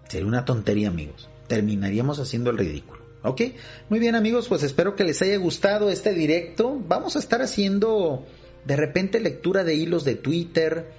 Sería 0.06 0.28
una 0.28 0.44
tontería 0.44 0.88
amigos, 0.88 1.30
terminaríamos 1.46 2.20
haciendo 2.20 2.50
el 2.50 2.58
ridículo. 2.58 3.00
¿Ok? 3.22 3.40
Muy 3.88 3.98
bien 3.98 4.14
amigos, 4.14 4.46
pues 4.46 4.62
espero 4.62 4.94
que 4.94 5.04
les 5.04 5.22
haya 5.22 5.38
gustado 5.38 5.88
este 5.88 6.12
directo. 6.12 6.78
Vamos 6.86 7.16
a 7.16 7.18
estar 7.18 7.40
haciendo 7.40 8.26
de 8.66 8.76
repente 8.76 9.20
lectura 9.20 9.64
de 9.64 9.74
hilos 9.74 10.04
de 10.04 10.16
Twitter, 10.16 10.92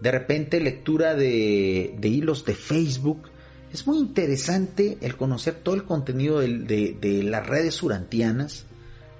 de 0.00 0.10
repente 0.10 0.60
lectura 0.60 1.14
de, 1.14 1.94
de 1.98 2.08
hilos 2.08 2.44
de 2.44 2.54
Facebook 2.54 3.28
es 3.72 3.86
muy 3.86 3.98
interesante 3.98 4.96
el 5.02 5.16
conocer 5.16 5.54
todo 5.54 5.74
el 5.74 5.84
contenido 5.84 6.40
de, 6.40 7.20
las 7.24 7.46
redes 7.46 7.82
urantianas. 7.82 8.64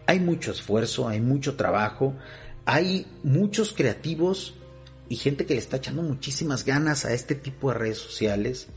Hay 0.06 0.20
mucho 0.20 0.52
esfuerzo, 0.52 1.06
hay 1.06 1.20
mucho 1.20 1.56
trabajo, 1.56 2.14
hay 2.64 3.06
muchos 3.22 3.74
creativos 3.74 4.54
y 5.08 5.16
gente 5.16 5.44
que 5.44 5.54
le 5.54 5.60
está 5.60 5.76
echando 5.76 6.02
muchísimas 6.02 6.64
ganas 6.64 7.04
a 7.04 7.12
este 7.12 7.34
tipo 7.34 7.70
de 7.70 7.78
redes 7.78 7.98
sociales. 7.98 8.68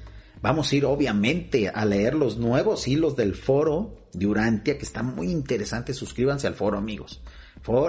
Vamos 0.41 0.71
a 0.71 0.75
ir 0.75 0.85
obviamente 0.85 1.69
a 1.69 1.85
leer 1.85 2.15
los 2.15 2.37
nuevos 2.37 2.87
hilos 2.87 3.15
del 3.15 3.35
foro 3.35 3.95
de 4.11 4.27
Urantia, 4.27 4.77
que 4.77 4.83
está 4.83 5.03
muy 5.03 5.29
interesante. 5.29 5.93
Suscríbanse 5.93 6.47
al 6.47 6.55
foro, 6.55 6.77
amigos. 6.77 7.21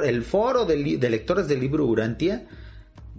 el 0.04 0.22
foro 0.22 0.66
de 0.66 0.76
lectores 1.10 1.48
del 1.48 1.58
libro 1.58 1.84
Urantia 1.86 2.46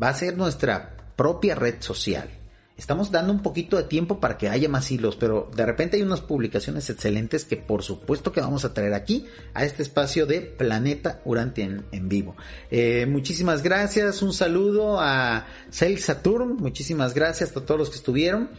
va 0.02 0.10
a 0.10 0.14
ser 0.14 0.38
nuestra 0.38 0.96
propia 1.16 1.56
red 1.56 1.82
social 1.82 2.30
Estamos 2.76 3.12
dando 3.12 3.32
un 3.32 3.44
poquito 3.44 3.78
de 3.78 3.84
tiempo 3.84 4.20
para 4.20 4.36
que 4.36 4.50
haya 4.50 4.68
más 4.68 4.92
hilos, 4.92 5.16
pero 5.16 5.52
de 5.56 5.64
repente 5.64 5.98
hay 5.98 6.04
unas 6.04 6.22
publicaciones 6.22 6.90
excelentes 6.90 7.46
que 7.46 7.56
por 7.56 7.84
supuesto 7.84 8.32
que 8.32 8.42
vamos 8.42 8.66
a 8.66 8.74
traer 8.74 8.96
aquí 8.96 9.28
a 9.54 9.64
este 9.64 9.84
espacio 9.84 10.26
de 10.26 10.42
Planeta 10.42 11.22
Urantia 11.24 11.66
en, 11.92 12.10
vivo. 12.10 12.36
Eh, 12.72 13.06
muchísimas 13.08 13.62
gracias, 13.62 14.24
un 14.24 14.34
saludo 14.34 15.00
a 15.00 15.46
Cel 15.70 16.00
Saturn, 16.00 16.58
muchísimas 16.58 17.14
gracias 17.14 17.56
a 17.56 17.62
todos 17.62 17.80
los 17.80 17.90
que 17.92 17.98
estuvieron 17.98 18.50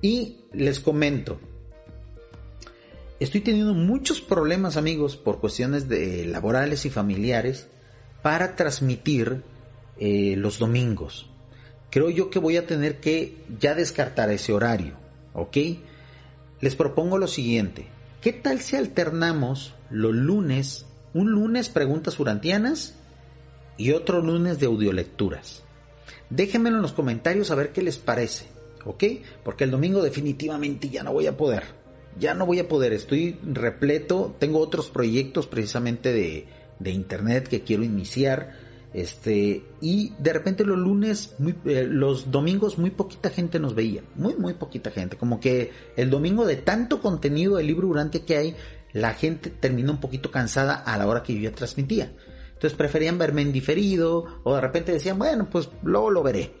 y 0.00 0.38
les 0.54 0.80
comento. 0.80 1.38
Estoy 3.20 3.42
teniendo 3.42 3.74
muchos 3.74 4.22
problemas 4.22 4.78
amigos 4.78 5.16
por 5.16 5.40
cuestiones 5.40 5.86
laborales 6.26 6.86
y 6.86 6.90
familiares 6.90 7.66
para 8.22 8.56
transmitir 8.56 9.42
eh, 9.98 10.34
los 10.36 10.58
domingos 10.58 11.28
creo 11.90 12.10
yo 12.10 12.30
que 12.30 12.38
voy 12.38 12.56
a 12.56 12.66
tener 12.66 13.00
que 13.00 13.36
ya 13.58 13.74
descartar 13.74 14.30
ese 14.30 14.52
horario, 14.52 14.94
¿ok? 15.34 15.56
Les 16.60 16.74
propongo 16.74 17.18
lo 17.18 17.28
siguiente, 17.28 17.86
¿qué 18.20 18.32
tal 18.32 18.60
si 18.60 18.76
alternamos 18.76 19.74
los 19.90 20.14
lunes, 20.14 20.86
un 21.14 21.30
lunes 21.30 21.68
preguntas 21.68 22.18
urantianas 22.18 22.94
y 23.76 23.92
otro 23.92 24.20
lunes 24.20 24.58
de 24.58 24.66
audiolecturas? 24.66 25.62
Déjenmelo 26.30 26.76
en 26.76 26.82
los 26.82 26.92
comentarios 26.92 27.50
a 27.50 27.54
ver 27.54 27.72
qué 27.72 27.82
les 27.82 27.96
parece, 27.96 28.46
¿ok? 28.84 29.04
Porque 29.44 29.64
el 29.64 29.70
domingo 29.70 30.02
definitivamente 30.02 30.90
ya 30.90 31.02
no 31.02 31.12
voy 31.12 31.26
a 31.26 31.36
poder, 31.36 31.64
ya 32.18 32.34
no 32.34 32.44
voy 32.44 32.58
a 32.58 32.68
poder, 32.68 32.92
estoy 32.92 33.38
repleto, 33.44 34.36
tengo 34.38 34.58
otros 34.58 34.90
proyectos 34.90 35.46
precisamente 35.46 36.12
de, 36.12 36.46
de 36.80 36.90
internet 36.90 37.48
que 37.48 37.62
quiero 37.62 37.84
iniciar, 37.84 38.67
este, 39.00 39.62
y 39.80 40.12
de 40.18 40.32
repente 40.32 40.64
los 40.64 40.76
lunes, 40.76 41.36
eh, 41.64 41.86
los 41.88 42.32
domingos 42.32 42.78
muy 42.78 42.90
poquita 42.90 43.30
gente 43.30 43.60
nos 43.60 43.76
veía, 43.76 44.02
muy, 44.16 44.34
muy 44.34 44.54
poquita 44.54 44.90
gente. 44.90 45.16
Como 45.16 45.38
que 45.38 45.70
el 45.96 46.10
domingo 46.10 46.44
de 46.44 46.56
tanto 46.56 47.00
contenido 47.00 47.56
del 47.56 47.68
libro 47.68 47.86
durante 47.86 48.22
que 48.22 48.36
hay, 48.36 48.56
la 48.92 49.14
gente 49.14 49.50
terminó 49.50 49.92
un 49.92 50.00
poquito 50.00 50.32
cansada 50.32 50.74
a 50.74 50.98
la 50.98 51.06
hora 51.06 51.22
que 51.22 51.32
yo 51.32 51.40
ya 51.40 51.52
transmitía. 51.52 52.12
Entonces 52.54 52.76
preferían 52.76 53.18
verme 53.18 53.42
en 53.42 53.52
diferido 53.52 54.24
o 54.42 54.56
de 54.56 54.60
repente 54.60 54.90
decían, 54.90 55.16
bueno, 55.16 55.48
pues 55.48 55.68
luego 55.84 56.10
lo 56.10 56.24
veré. 56.24 56.54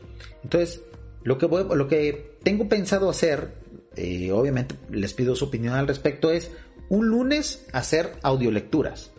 Entonces, 0.44 0.82
lo 1.24 1.38
que, 1.38 1.48
lo 1.48 1.88
que 1.88 2.38
tengo 2.44 2.68
pensado 2.68 3.10
hacer, 3.10 3.54
eh, 3.96 4.30
obviamente 4.30 4.76
les 4.90 5.12
pido 5.12 5.34
su 5.34 5.46
opinión 5.46 5.74
al 5.74 5.88
respecto, 5.88 6.30
es 6.30 6.52
un 6.88 7.08
lunes 7.08 7.66
hacer 7.72 8.12
audiolecturas. 8.22 9.10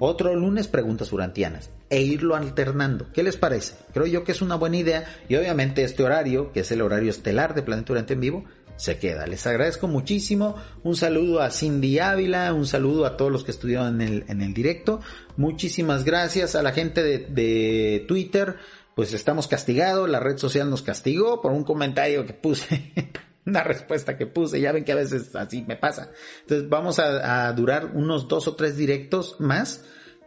Otro 0.00 0.34
lunes 0.34 0.66
preguntas 0.66 1.12
urantianas 1.12 1.70
e 1.90 2.02
irlo 2.02 2.34
alternando. 2.34 3.06
¿Qué 3.12 3.22
les 3.22 3.36
parece? 3.36 3.74
Creo 3.92 4.06
yo 4.06 4.24
que 4.24 4.32
es 4.32 4.42
una 4.42 4.56
buena 4.56 4.76
idea 4.76 5.04
y 5.28 5.36
obviamente 5.36 5.84
este 5.84 6.02
horario, 6.02 6.52
que 6.52 6.60
es 6.60 6.72
el 6.72 6.82
horario 6.82 7.10
estelar 7.10 7.54
de 7.54 7.62
Planeta 7.62 7.92
Urante 7.92 8.14
en 8.14 8.20
vivo, 8.20 8.44
se 8.76 8.98
queda. 8.98 9.26
Les 9.26 9.46
agradezco 9.46 9.86
muchísimo. 9.86 10.56
Un 10.82 10.96
saludo 10.96 11.40
a 11.40 11.50
Cindy 11.50 11.98
Ávila, 11.98 12.52
un 12.52 12.66
saludo 12.66 13.06
a 13.06 13.16
todos 13.16 13.30
los 13.30 13.44
que 13.44 13.52
estuvieron 13.52 14.00
en 14.00 14.08
el, 14.08 14.24
en 14.28 14.42
el 14.42 14.52
directo. 14.52 15.00
Muchísimas 15.36 16.04
gracias 16.04 16.54
a 16.54 16.62
la 16.62 16.72
gente 16.72 17.02
de, 17.02 18.04
Twitter. 18.08 18.56
Pues 18.96 19.12
estamos 19.12 19.48
castigados, 19.48 20.08
la 20.08 20.20
red 20.20 20.38
social 20.38 20.70
nos 20.70 20.82
castigó 20.82 21.40
por 21.40 21.52
un 21.52 21.64
comentario 21.64 22.26
que 22.26 22.32
puse. 22.32 22.92
una 23.46 23.62
respuesta 23.62 24.16
que 24.16 24.26
puse, 24.26 24.60
ya 24.60 24.72
ven 24.72 24.84
que 24.84 24.92
a 24.92 24.96
veces 24.96 25.34
así 25.36 25.64
me 25.66 25.76
pasa. 25.76 26.10
Entonces 26.42 26.68
vamos 26.68 26.98
a 26.98 27.52
durar 27.52 27.90
unos 27.94 28.28
dos 28.28 28.48
o 28.48 28.56
tres 28.56 28.76
directos 28.76 29.36
más 29.38 29.84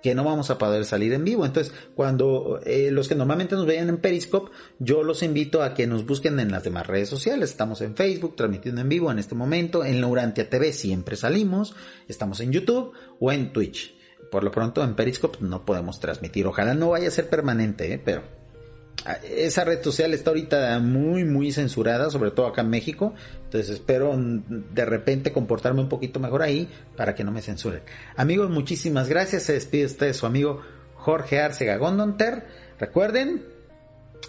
que 0.08 0.16
no 0.16 0.24
vamos 0.24 0.50
a 0.50 0.58
poder 0.58 0.86
salir 0.86 1.12
en 1.12 1.26
vivo. 1.26 1.46
Entonces, 1.46 1.74
cuando 1.94 2.62
eh, 2.64 2.92
los 2.92 3.10
que 3.10 3.16
normalmente 3.16 3.56
nos 3.56 3.66
vean 3.66 3.90
en 3.90 3.98
Periscope, 3.98 4.52
yo 4.80 5.04
los 5.04 5.22
invito 5.22 5.62
a 5.62 5.74
que 5.74 5.86
nos 5.86 6.06
busquen 6.06 6.40
en 6.40 6.50
las 6.50 6.64
demás 6.64 6.88
redes 6.88 7.10
sociales. 7.10 7.50
Estamos 7.50 7.82
en 7.82 7.94
Facebook, 7.94 8.38
transmitiendo 8.38 8.80
en 8.80 8.88
vivo 8.88 9.12
en 9.12 9.20
este 9.20 9.36
momento, 9.36 9.84
en 9.84 10.00
Laurantia 10.00 10.50
TV 10.50 10.72
siempre 10.72 11.18
salimos, 11.18 11.76
estamos 12.08 12.40
en 12.40 12.54
YouTube 12.54 12.94
o 13.20 13.34
en 13.34 13.52
Twitch. 13.52 13.98
Por 14.32 14.46
lo 14.46 14.52
pronto 14.52 14.82
en 14.82 14.96
Periscope 14.96 15.40
no 15.42 15.66
podemos 15.66 16.00
transmitir. 16.00 16.48
Ojalá 16.48 16.74
no 16.74 16.92
vaya 16.92 17.10
a 17.10 17.12
ser 17.12 17.28
permanente, 17.28 17.92
¿eh? 17.92 18.02
pero 18.04 18.37
esa 19.24 19.64
red 19.64 19.82
social 19.84 20.14
está 20.14 20.32
ahorita 20.32 20.80
muy, 20.80 21.24
muy 21.24 21.52
censurada, 21.52 22.10
sobre 22.10 22.32
todo 22.32 22.48
acá 22.48 22.62
en 22.62 22.70
México. 22.70 23.14
Entonces 23.46 23.70
espero 23.70 24.14
de 24.18 24.86
repente 24.86 25.32
comportarme 25.32 25.82
un 25.82 25.90
poquito 25.90 26.20
mejor 26.20 26.42
ahí 26.42 26.70
para 26.96 27.16
que 27.16 27.24
no 27.24 27.32
me 27.32 27.42
censuren. 27.42 27.82
Amigos, 28.16 28.50
muchísimas 28.50 29.08
gracias. 29.08 29.44
Se 29.44 29.54
despide 29.54 29.86
usted 29.86 30.14
su 30.14 30.26
amigo 30.26 30.62
Jorge 30.96 31.40
Arcega 31.40 31.78
Gondonter. 31.78 32.46
Recuerden, 32.80 33.46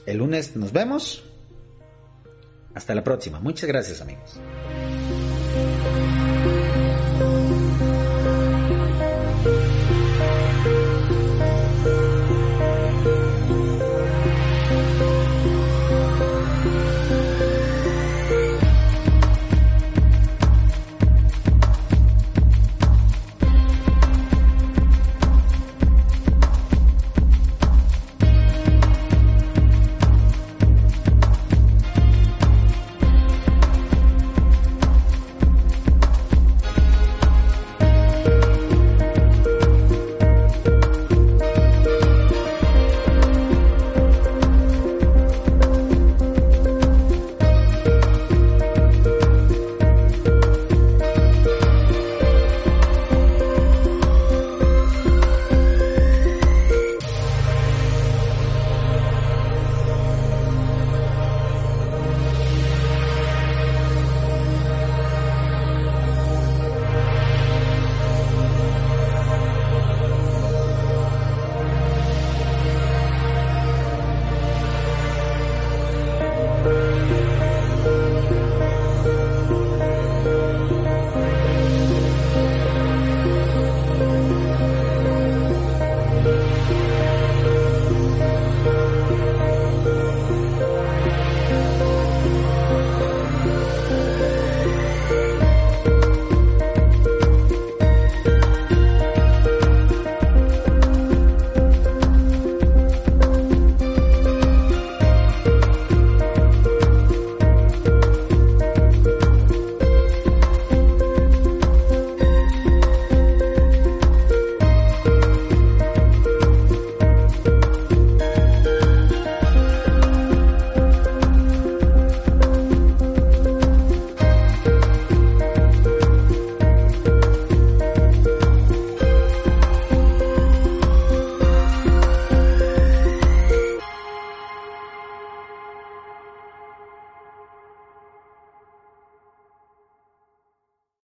el 0.06 0.18
lunes 0.18 0.54
nos 0.56 0.72
vemos. 0.72 1.24
Hasta 2.74 2.94
la 2.94 3.02
próxima. 3.02 3.40
Muchas 3.40 3.68
gracias 3.68 4.00
amigos. 4.00 4.38